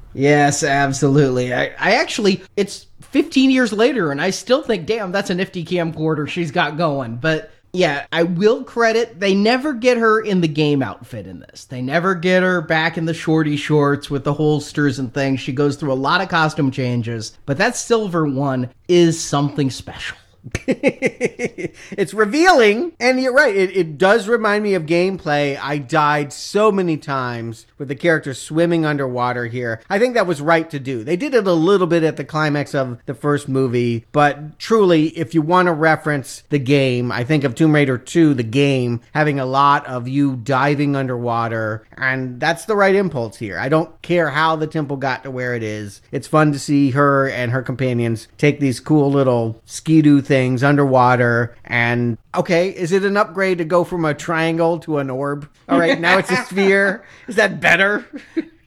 yes, 0.15 0.63
absolutely. 0.63 1.53
I, 1.53 1.73
I 1.79 1.95
actually, 1.95 2.45
it's 2.57 2.87
15 3.01 3.51
years 3.51 3.73
later, 3.73 4.13
and 4.13 4.21
I 4.21 4.31
still 4.31 4.63
think, 4.63 4.87
damn, 4.87 5.11
that's 5.11 5.31
a 5.31 5.35
nifty 5.35 5.65
camcorder 5.65 6.29
she's 6.29 6.53
got 6.53 6.77
going. 6.77 7.17
But 7.17 7.51
yeah, 7.73 8.07
I 8.13 8.25
will 8.25 8.65
credit 8.65 9.21
they 9.21 9.35
never 9.35 9.73
get 9.73 9.99
her 9.99 10.21
in 10.21 10.41
the 10.41 10.49
game 10.49 10.83
outfit 10.83 11.27
in 11.27 11.41
this. 11.41 11.65
They 11.65 11.83
never 11.83 12.15
get 12.15 12.43
her 12.43 12.61
back 12.61 12.99
in 12.99 13.05
the 13.05 13.15
shorty 13.15 13.57
shorts 13.57 14.11
with 14.11 14.25
the 14.25 14.35
holsters 14.35 14.99
and 14.99 15.13
things. 15.13 15.41
She 15.41 15.53
goes 15.53 15.77
through 15.77 15.93
a 15.93 15.95
lot 15.95 16.21
of 16.21 16.29
costume 16.29 16.71
changes, 16.71 17.39
but 17.47 17.59
that 17.59 17.77
silver 17.77 18.27
one 18.27 18.71
is 18.89 19.21
something 19.21 19.71
special. 19.71 20.17
it's 20.67 22.15
revealing, 22.15 22.93
and 22.99 23.21
you're 23.21 23.33
right. 23.33 23.55
It, 23.55 23.77
it 23.77 23.99
does 23.99 24.29
remind 24.29 24.65
me 24.65 24.75
of 24.75 24.87
gameplay. 24.87 25.59
I 25.61 25.79
died 25.79 26.33
so 26.33 26.73
many 26.73 26.97
times 26.97 27.67
with 27.77 27.89
the 27.89 27.95
character 27.95 28.33
swimming 28.33 28.87
underwater 28.87 29.47
here. 29.47 29.83
I 29.91 29.99
think 29.99 30.15
that 30.15 30.27
was 30.27 30.41
right 30.41 30.69
to 30.71 30.79
do. 30.79 31.05
They 31.05 31.17
did 31.17 31.35
it 31.35 31.47
a 31.47 31.53
little 31.53 31.87
bit 31.87 32.03
at 32.03 32.17
the 32.17 32.25
climax 32.25 32.75
of 32.75 32.99
the 33.07 33.15
first 33.15 33.49
movie, 33.49 34.07
but 34.13 34.59
truly, 34.59 35.09
if 35.09 35.35
you 35.35 35.43
want 35.43 35.67
to 35.67 35.73
reference 35.73 36.43
the 36.49 36.59
game, 36.59 37.13
I 37.13 37.25
think 37.25 37.45
of 37.45 37.55
Tomb 37.55 37.75
Raider 37.75 37.99
2, 37.99 38.35
the 38.35 38.43
game, 38.43 39.01
having 39.13 39.39
a 39.39 39.47
lot 39.47 39.87
of 39.87 40.09
you 40.09 40.37
diving 40.37 40.97
underwater, 40.97 41.87
and 41.97 42.41
that's 42.41 42.65
the 42.65 42.77
right 42.77 42.95
impulse 42.95 43.37
here. 43.37 43.59
I 43.59 43.69
don't 43.69 44.01
care 44.03 44.31
how 44.31 44.57
the 44.57 44.67
temple 44.67 44.97
got 44.97 45.23
to 45.25 45.31
where 45.31 45.55
it 45.55 45.63
is. 45.63 46.01
It's 46.13 46.29
fun 46.29 46.53
to 46.53 46.59
see 46.59 46.91
her 46.91 47.29
and 47.29 47.53
her 47.53 47.63
companions 47.63 48.29
take 48.39 48.61
these 48.61 48.81
cool 48.81 49.11
little 49.11 49.61
ski-doo 49.67 50.23
things 50.31 50.63
underwater. 50.63 51.57
And 51.65 52.17
okay, 52.37 52.69
is 52.69 52.93
it 52.93 53.05
an 53.05 53.17
upgrade 53.17 53.59
to 53.59 53.65
go 53.65 53.83
from 53.83 54.05
a 54.05 54.15
triangle 54.15 54.79
to 54.81 54.99
an 54.99 55.11
orb? 55.11 55.51
All 55.69 55.77
right, 55.77 56.01
now 56.01 56.19
it's 56.19 56.31
a 56.31 56.37
sphere. 56.45 57.05
Is 57.27 57.35
that 57.35 57.61
better? 57.61 58.07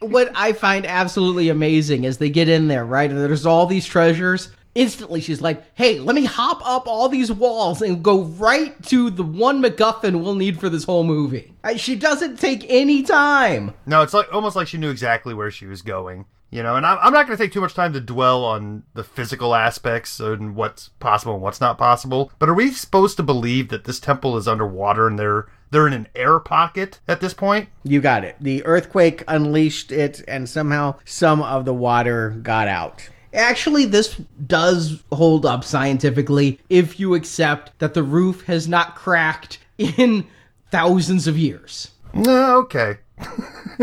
what 0.01 0.29
I 0.35 0.51
find 0.51 0.85
absolutely 0.85 1.47
amazing 1.47 2.03
is 2.03 2.17
they 2.17 2.29
get 2.29 2.49
in 2.49 2.67
there, 2.67 2.83
right? 2.83 3.09
And 3.09 3.17
there's 3.17 3.45
all 3.45 3.65
these 3.65 3.85
treasures. 3.85 4.49
Instantly, 4.75 5.21
she's 5.21 5.39
like, 5.39 5.63
hey, 5.75 5.99
let 5.99 6.15
me 6.15 6.25
hop 6.25 6.61
up 6.67 6.85
all 6.85 7.07
these 7.07 7.31
walls 7.31 7.81
and 7.81 8.03
go 8.03 8.23
right 8.23 8.83
to 8.87 9.09
the 9.09 9.23
one 9.23 9.63
MacGuffin 9.63 10.21
we'll 10.21 10.35
need 10.35 10.59
for 10.59 10.67
this 10.67 10.83
whole 10.83 11.05
movie. 11.05 11.53
Uh, 11.63 11.77
she 11.77 11.95
doesn't 11.95 12.39
take 12.41 12.65
any 12.67 13.03
time. 13.03 13.73
No, 13.85 14.01
it's 14.01 14.13
like 14.13 14.33
almost 14.33 14.57
like 14.57 14.67
she 14.67 14.77
knew 14.77 14.89
exactly 14.89 15.33
where 15.33 15.51
she 15.51 15.65
was 15.65 15.81
going 15.81 16.25
you 16.53 16.61
know 16.61 16.75
and 16.75 16.85
i'm, 16.85 16.97
I'm 17.01 17.13
not 17.13 17.25
going 17.25 17.37
to 17.37 17.43
take 17.43 17.51
too 17.51 17.61
much 17.61 17.73
time 17.73 17.93
to 17.93 17.99
dwell 17.99 18.45
on 18.45 18.83
the 18.93 19.03
physical 19.03 19.55
aspects 19.55 20.19
and 20.19 20.55
what's 20.55 20.89
possible 20.99 21.33
and 21.33 21.41
what's 21.41 21.59
not 21.59 21.77
possible 21.77 22.31
but 22.37 22.47
are 22.47 22.53
we 22.53 22.71
supposed 22.71 23.17
to 23.17 23.23
believe 23.23 23.69
that 23.69 23.85
this 23.85 23.99
temple 23.99 24.37
is 24.37 24.47
underwater 24.47 25.07
and 25.07 25.17
they're 25.17 25.47
they're 25.71 25.87
in 25.87 25.93
an 25.93 26.07
air 26.15 26.39
pocket 26.39 26.99
at 27.07 27.21
this 27.21 27.33
point 27.33 27.69
you 27.83 27.99
got 27.99 28.23
it 28.23 28.35
the 28.39 28.63
earthquake 28.65 29.23
unleashed 29.27 29.91
it 29.91 30.23
and 30.27 30.47
somehow 30.47 30.95
some 31.05 31.41
of 31.41 31.65
the 31.65 31.73
water 31.73 32.29
got 32.29 32.67
out 32.67 33.09
Actually, 33.33 33.85
this 33.85 34.21
does 34.45 35.01
hold 35.11 35.43
up 35.43 35.63
scientifically 35.63 36.59
if 36.69 36.99
you 36.99 37.15
accept 37.15 37.71
that 37.79 37.95
the 37.95 38.03
roof 38.03 38.43
has 38.43 38.67
not 38.67 38.95
cracked 38.95 39.57
in 39.79 40.27
thousands 40.69 41.25
of 41.25 41.35
years. 41.35 41.89
Uh, 42.15 42.57
okay. 42.57 42.97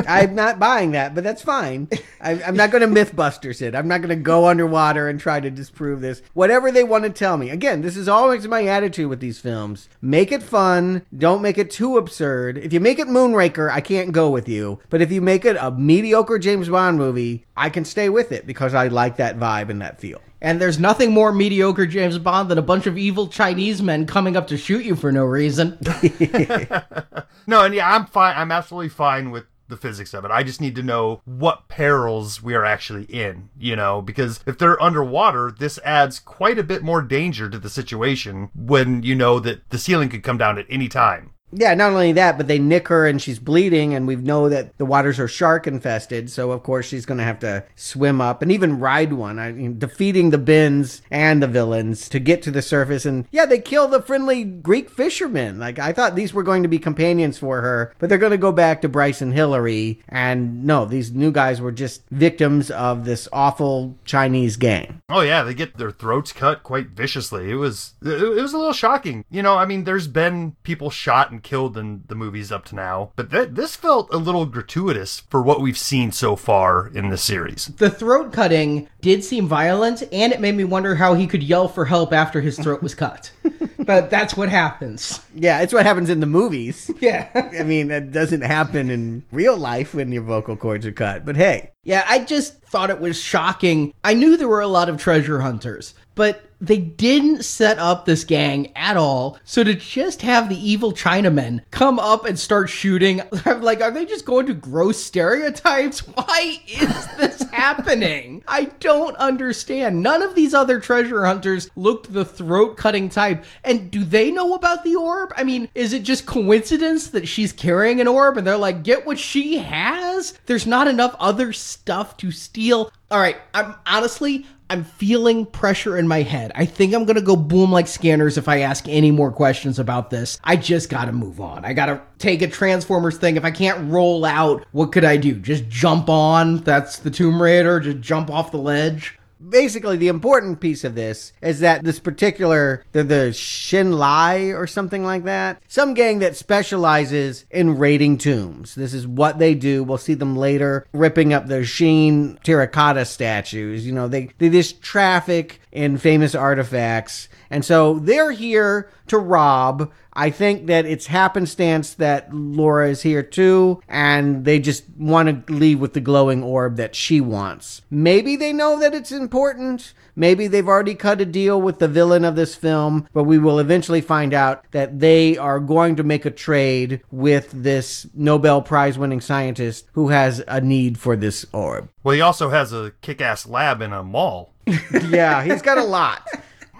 I'm 0.06 0.34
not 0.34 0.58
buying 0.58 0.92
that, 0.92 1.14
but 1.14 1.24
that's 1.24 1.42
fine. 1.42 1.88
I, 2.20 2.32
am 2.32 2.56
not 2.56 2.70
going 2.70 2.82
to 2.82 3.04
Mythbusters 3.04 3.62
it. 3.62 3.74
I'm 3.74 3.88
not 3.88 4.00
going 4.00 4.16
to 4.16 4.22
go 4.22 4.48
underwater 4.48 5.08
and 5.08 5.18
try 5.18 5.40
to 5.40 5.50
disprove 5.50 6.00
this. 6.00 6.22
Whatever 6.34 6.70
they 6.70 6.84
want 6.84 7.04
to 7.04 7.10
tell 7.10 7.36
me. 7.36 7.50
Again, 7.50 7.82
this 7.82 7.96
is 7.96 8.08
always 8.08 8.46
my 8.46 8.64
attitude 8.66 9.08
with 9.08 9.20
these 9.20 9.40
films. 9.40 9.88
Make 10.00 10.32
it 10.32 10.42
fun. 10.42 11.06
Don't 11.16 11.42
make 11.42 11.58
it 11.58 11.70
too 11.70 11.96
absurd. 11.96 12.58
If 12.58 12.72
you 12.72 12.80
make 12.80 12.98
it 12.98 13.08
Moonraker, 13.08 13.70
I 13.70 13.80
can't 13.80 14.12
go 14.12 14.30
with 14.30 14.48
you. 14.48 14.80
But 14.90 15.02
if 15.02 15.10
you 15.10 15.20
make 15.20 15.44
it 15.44 15.56
a 15.60 15.70
mediocre 15.70 16.38
James 16.38 16.68
Bond 16.68 16.98
movie, 16.98 17.46
I 17.56 17.70
can 17.70 17.84
stay 17.84 18.08
with 18.08 18.32
it 18.32 18.46
because 18.46 18.74
I 18.74 18.88
like 18.88 19.16
that 19.16 19.38
vibe 19.38 19.70
and 19.70 19.80
that 19.82 20.00
feel. 20.00 20.20
And 20.42 20.60
there's 20.60 20.78
nothing 20.78 21.12
more 21.12 21.32
mediocre 21.32 21.86
James 21.86 22.18
Bond 22.18 22.50
than 22.50 22.58
a 22.58 22.62
bunch 22.62 22.86
of 22.86 22.96
evil 22.96 23.28
Chinese 23.28 23.82
men 23.82 24.06
coming 24.06 24.36
up 24.36 24.46
to 24.48 24.56
shoot 24.56 24.84
you 24.84 24.96
for 24.96 25.12
no 25.12 25.24
reason. 25.24 25.78
no, 27.46 27.64
and 27.64 27.74
yeah, 27.74 27.94
I'm 27.94 28.06
fine. 28.06 28.36
I'm 28.36 28.50
absolutely 28.50 28.88
fine 28.88 29.30
with 29.30 29.44
the 29.70 29.76
physics 29.76 30.12
of 30.12 30.24
it. 30.24 30.30
I 30.30 30.42
just 30.42 30.60
need 30.60 30.74
to 30.76 30.82
know 30.82 31.22
what 31.24 31.68
perils 31.68 32.42
we 32.42 32.54
are 32.54 32.64
actually 32.64 33.04
in, 33.04 33.48
you 33.58 33.76
know, 33.76 34.02
because 34.02 34.40
if 34.46 34.58
they're 34.58 34.82
underwater, 34.82 35.50
this 35.56 35.78
adds 35.84 36.18
quite 36.18 36.58
a 36.58 36.64
bit 36.64 36.82
more 36.82 37.00
danger 37.00 37.48
to 37.48 37.58
the 37.58 37.70
situation 37.70 38.50
when 38.54 39.02
you 39.02 39.14
know 39.14 39.40
that 39.40 39.70
the 39.70 39.78
ceiling 39.78 40.10
could 40.10 40.22
come 40.22 40.38
down 40.38 40.58
at 40.58 40.66
any 40.68 40.88
time. 40.88 41.32
Yeah, 41.52 41.74
not 41.74 41.92
only 41.92 42.12
that, 42.12 42.36
but 42.36 42.48
they 42.48 42.58
nick 42.58 42.88
her 42.88 43.06
and 43.06 43.20
she's 43.20 43.38
bleeding, 43.38 43.94
and 43.94 44.06
we 44.06 44.16
know 44.16 44.48
that 44.48 44.76
the 44.78 44.86
waters 44.86 45.18
are 45.18 45.28
shark 45.28 45.66
infested. 45.66 46.30
So 46.30 46.50
of 46.52 46.62
course 46.62 46.86
she's 46.86 47.06
going 47.06 47.18
to 47.18 47.24
have 47.24 47.40
to 47.40 47.64
swim 47.76 48.20
up 48.20 48.42
and 48.42 48.52
even 48.52 48.78
ride 48.80 49.12
one. 49.12 49.38
I 49.38 49.52
mean, 49.52 49.78
defeating 49.78 50.30
the 50.30 50.38
Bins 50.38 51.02
and 51.10 51.42
the 51.42 51.46
villains 51.46 52.08
to 52.10 52.18
get 52.18 52.42
to 52.42 52.50
the 52.50 52.62
surface, 52.62 53.04
and 53.04 53.26
yeah, 53.30 53.46
they 53.46 53.58
kill 53.58 53.88
the 53.88 54.02
friendly 54.02 54.44
Greek 54.44 54.90
fishermen. 54.90 55.58
Like 55.58 55.78
I 55.78 55.92
thought 55.92 56.14
these 56.14 56.34
were 56.34 56.42
going 56.42 56.62
to 56.62 56.68
be 56.68 56.78
companions 56.78 57.38
for 57.38 57.60
her, 57.60 57.94
but 57.98 58.08
they're 58.08 58.18
going 58.18 58.30
to 58.30 58.38
go 58.38 58.52
back 58.52 58.82
to 58.82 58.88
Bryce 58.88 59.20
and 59.20 59.34
Hillary, 59.34 60.00
and 60.08 60.64
no, 60.64 60.84
these 60.84 61.12
new 61.12 61.32
guys 61.32 61.60
were 61.60 61.72
just 61.72 62.02
victims 62.10 62.70
of 62.70 63.04
this 63.04 63.28
awful 63.32 63.96
Chinese 64.04 64.56
gang. 64.56 65.02
Oh 65.08 65.20
yeah, 65.20 65.42
they 65.42 65.54
get 65.54 65.76
their 65.76 65.90
throats 65.90 66.32
cut 66.32 66.62
quite 66.62 66.88
viciously. 66.88 67.50
It 67.50 67.56
was 67.56 67.94
it 68.02 68.42
was 68.42 68.52
a 68.52 68.58
little 68.58 68.72
shocking. 68.72 69.24
You 69.30 69.42
know, 69.42 69.56
I 69.56 69.66
mean, 69.66 69.84
there's 69.84 70.08
been 70.08 70.56
people 70.62 70.90
shot 70.90 71.30
and 71.30 71.39
killed 71.40 71.76
in 71.76 72.04
the 72.08 72.14
movies 72.14 72.52
up 72.52 72.64
to 72.66 72.74
now, 72.74 73.12
but 73.16 73.30
th- 73.30 73.50
this 73.52 73.76
felt 73.76 74.12
a 74.12 74.16
little 74.16 74.46
gratuitous 74.46 75.20
for 75.30 75.42
what 75.42 75.60
we've 75.60 75.78
seen 75.78 76.12
so 76.12 76.36
far 76.36 76.88
in 76.88 77.10
the 77.10 77.16
series. 77.16 77.66
The 77.66 77.90
throat 77.90 78.32
cutting 78.32 78.88
did 79.00 79.24
seem 79.24 79.46
violent, 79.46 80.02
and 80.12 80.32
it 80.32 80.40
made 80.40 80.54
me 80.54 80.64
wonder 80.64 80.96
how 80.96 81.14
he 81.14 81.26
could 81.26 81.42
yell 81.42 81.68
for 81.68 81.86
help 81.86 82.12
after 82.12 82.40
his 82.40 82.58
throat 82.58 82.82
was 82.82 82.94
cut. 82.94 83.32
but 83.78 84.10
that's 84.10 84.36
what 84.36 84.48
happens. 84.48 85.20
Yeah, 85.34 85.60
it's 85.60 85.72
what 85.72 85.86
happens 85.86 86.10
in 86.10 86.20
the 86.20 86.26
movies. 86.26 86.90
Yeah. 87.00 87.30
I 87.58 87.62
mean, 87.62 87.88
that 87.88 88.12
doesn't 88.12 88.42
happen 88.42 88.90
in 88.90 89.24
real 89.32 89.56
life 89.56 89.94
when 89.94 90.12
your 90.12 90.22
vocal 90.22 90.54
cords 90.54 90.84
are 90.84 90.92
cut, 90.92 91.24
but 91.24 91.34
hey. 91.34 91.70
Yeah, 91.82 92.04
I 92.06 92.18
just 92.18 92.60
thought 92.62 92.90
it 92.90 93.00
was 93.00 93.18
shocking. 93.18 93.94
I 94.04 94.12
knew 94.12 94.36
there 94.36 94.48
were 94.48 94.60
a 94.60 94.66
lot 94.66 94.90
of 94.90 94.98
treasure 95.00 95.40
hunters, 95.40 95.94
but 96.14 96.49
they 96.60 96.78
didn't 96.78 97.44
set 97.44 97.78
up 97.78 98.04
this 98.04 98.24
gang 98.24 98.72
at 98.76 98.96
all. 98.96 99.38
So 99.44 99.64
to 99.64 99.74
just 99.74 100.22
have 100.22 100.48
the 100.48 100.56
evil 100.56 100.92
Chinamen 100.92 101.62
come 101.70 101.98
up 101.98 102.24
and 102.26 102.38
start 102.38 102.68
shooting, 102.68 103.22
I'm 103.44 103.62
like, 103.62 103.80
are 103.80 103.90
they 103.90 104.04
just 104.04 104.26
going 104.26 104.46
to 104.46 104.54
gross 104.54 105.02
stereotypes? 105.02 106.00
Why 106.14 106.60
is 106.68 107.06
this 107.16 107.42
happening? 107.52 108.44
I 108.46 108.64
don't 108.80 109.16
understand. 109.16 110.02
None 110.02 110.22
of 110.22 110.34
these 110.34 110.54
other 110.54 110.80
treasure 110.80 111.24
hunters 111.24 111.70
looked 111.76 112.12
the 112.12 112.24
throat 112.24 112.76
cutting 112.76 113.08
type. 113.08 113.44
And 113.64 113.90
do 113.90 114.04
they 114.04 114.30
know 114.30 114.54
about 114.54 114.84
the 114.84 114.96
orb? 114.96 115.32
I 115.36 115.44
mean, 115.44 115.68
is 115.74 115.92
it 115.92 116.02
just 116.02 116.26
coincidence 116.26 117.08
that 117.08 117.28
she's 117.28 117.52
carrying 117.52 118.00
an 118.00 118.08
orb 118.08 118.36
and 118.36 118.46
they're 118.46 118.56
like, 118.56 118.82
get 118.82 119.06
what 119.06 119.18
she 119.18 119.58
has? 119.58 120.38
There's 120.46 120.66
not 120.66 120.88
enough 120.88 121.16
other 121.18 121.52
stuff 121.52 122.16
to 122.18 122.30
steal. 122.30 122.92
All 123.10 123.18
right, 123.18 123.38
I'm 123.54 123.74
honestly, 123.86 124.46
I'm 124.70 124.84
feeling 124.84 125.46
pressure 125.46 125.98
in 125.98 126.06
my 126.06 126.22
head. 126.22 126.52
I 126.54 126.64
think 126.64 126.94
I'm 126.94 127.04
gonna 127.04 127.20
go 127.20 127.34
boom 127.34 127.72
like 127.72 127.88
scanners 127.88 128.38
if 128.38 128.48
I 128.48 128.60
ask 128.60 128.86
any 128.88 129.10
more 129.10 129.32
questions 129.32 129.80
about 129.80 130.10
this. 130.10 130.38
I 130.44 130.54
just 130.54 130.88
gotta 130.88 131.10
move 131.10 131.40
on. 131.40 131.64
I 131.64 131.72
gotta 131.72 132.00
take 132.18 132.40
a 132.40 132.46
Transformers 132.46 133.18
thing. 133.18 133.36
If 133.36 133.44
I 133.44 133.50
can't 133.50 133.90
roll 133.90 134.24
out, 134.24 134.64
what 134.70 134.92
could 134.92 135.04
I 135.04 135.16
do? 135.16 135.34
Just 135.34 135.68
jump 135.68 136.08
on? 136.08 136.58
That's 136.58 136.98
the 136.98 137.10
Tomb 137.10 137.42
Raider. 137.42 137.80
Just 137.80 138.00
jump 138.00 138.30
off 138.30 138.52
the 138.52 138.58
ledge 138.58 139.18
basically 139.48 139.96
the 139.96 140.08
important 140.08 140.60
piece 140.60 140.84
of 140.84 140.94
this 140.94 141.32
is 141.40 141.60
that 141.60 141.82
this 141.84 141.98
particular 141.98 142.84
the, 142.92 143.02
the 143.02 143.32
Shin 143.32 143.92
Lai 143.92 144.52
or 144.52 144.66
something 144.66 145.04
like 145.04 145.24
that, 145.24 145.62
some 145.68 145.94
gang 145.94 146.18
that 146.20 146.36
specializes 146.36 147.44
in 147.50 147.78
raiding 147.78 148.18
tombs. 148.18 148.74
This 148.74 148.94
is 148.94 149.06
what 149.06 149.38
they 149.38 149.54
do. 149.54 149.82
We'll 149.82 149.98
see 149.98 150.14
them 150.14 150.36
later 150.36 150.86
ripping 150.92 151.32
up 151.32 151.46
the 151.46 151.64
Sheen 151.64 152.38
terracotta 152.42 153.04
statues. 153.04 153.86
You 153.86 153.92
know, 153.92 154.08
they 154.08 154.30
they 154.38 154.48
just 154.48 154.82
traffic 154.82 155.60
in 155.72 155.98
famous 155.98 156.34
artifacts. 156.34 157.28
And 157.50 157.64
so 157.64 157.98
they're 157.98 158.32
here 158.32 158.90
to 159.08 159.18
rob 159.18 159.90
I 160.12 160.30
think 160.30 160.66
that 160.66 160.86
it's 160.86 161.06
happenstance 161.06 161.94
that 161.94 162.34
Laura 162.34 162.88
is 162.88 163.02
here 163.02 163.22
too, 163.22 163.82
and 163.88 164.44
they 164.44 164.58
just 164.58 164.84
want 164.98 165.46
to 165.46 165.52
leave 165.52 165.80
with 165.80 165.94
the 165.94 166.00
glowing 166.00 166.42
orb 166.42 166.76
that 166.76 166.94
she 166.94 167.20
wants. 167.20 167.82
Maybe 167.90 168.36
they 168.36 168.52
know 168.52 168.78
that 168.80 168.94
it's 168.94 169.12
important. 169.12 169.92
Maybe 170.16 170.48
they've 170.48 170.68
already 170.68 170.94
cut 170.94 171.20
a 171.20 171.24
deal 171.24 171.60
with 171.60 171.78
the 171.78 171.88
villain 171.88 172.24
of 172.24 172.36
this 172.36 172.54
film, 172.54 173.08
but 173.12 173.24
we 173.24 173.38
will 173.38 173.58
eventually 173.58 174.00
find 174.00 174.34
out 174.34 174.64
that 174.72 175.00
they 175.00 175.38
are 175.38 175.60
going 175.60 175.96
to 175.96 176.02
make 176.02 176.24
a 176.24 176.30
trade 176.30 177.00
with 177.10 177.50
this 177.52 178.06
Nobel 178.12 178.60
Prize 178.60 178.98
winning 178.98 179.20
scientist 179.20 179.86
who 179.92 180.08
has 180.08 180.42
a 180.48 180.60
need 180.60 180.98
for 180.98 181.16
this 181.16 181.46
orb. 181.52 181.88
Well, 182.02 182.14
he 182.14 182.20
also 182.20 182.50
has 182.50 182.72
a 182.72 182.92
kick 183.00 183.20
ass 183.20 183.46
lab 183.46 183.80
in 183.80 183.92
a 183.92 184.02
mall. 184.02 184.52
yeah, 185.08 185.42
he's 185.42 185.62
got 185.62 185.78
a 185.78 185.84
lot. 185.84 186.26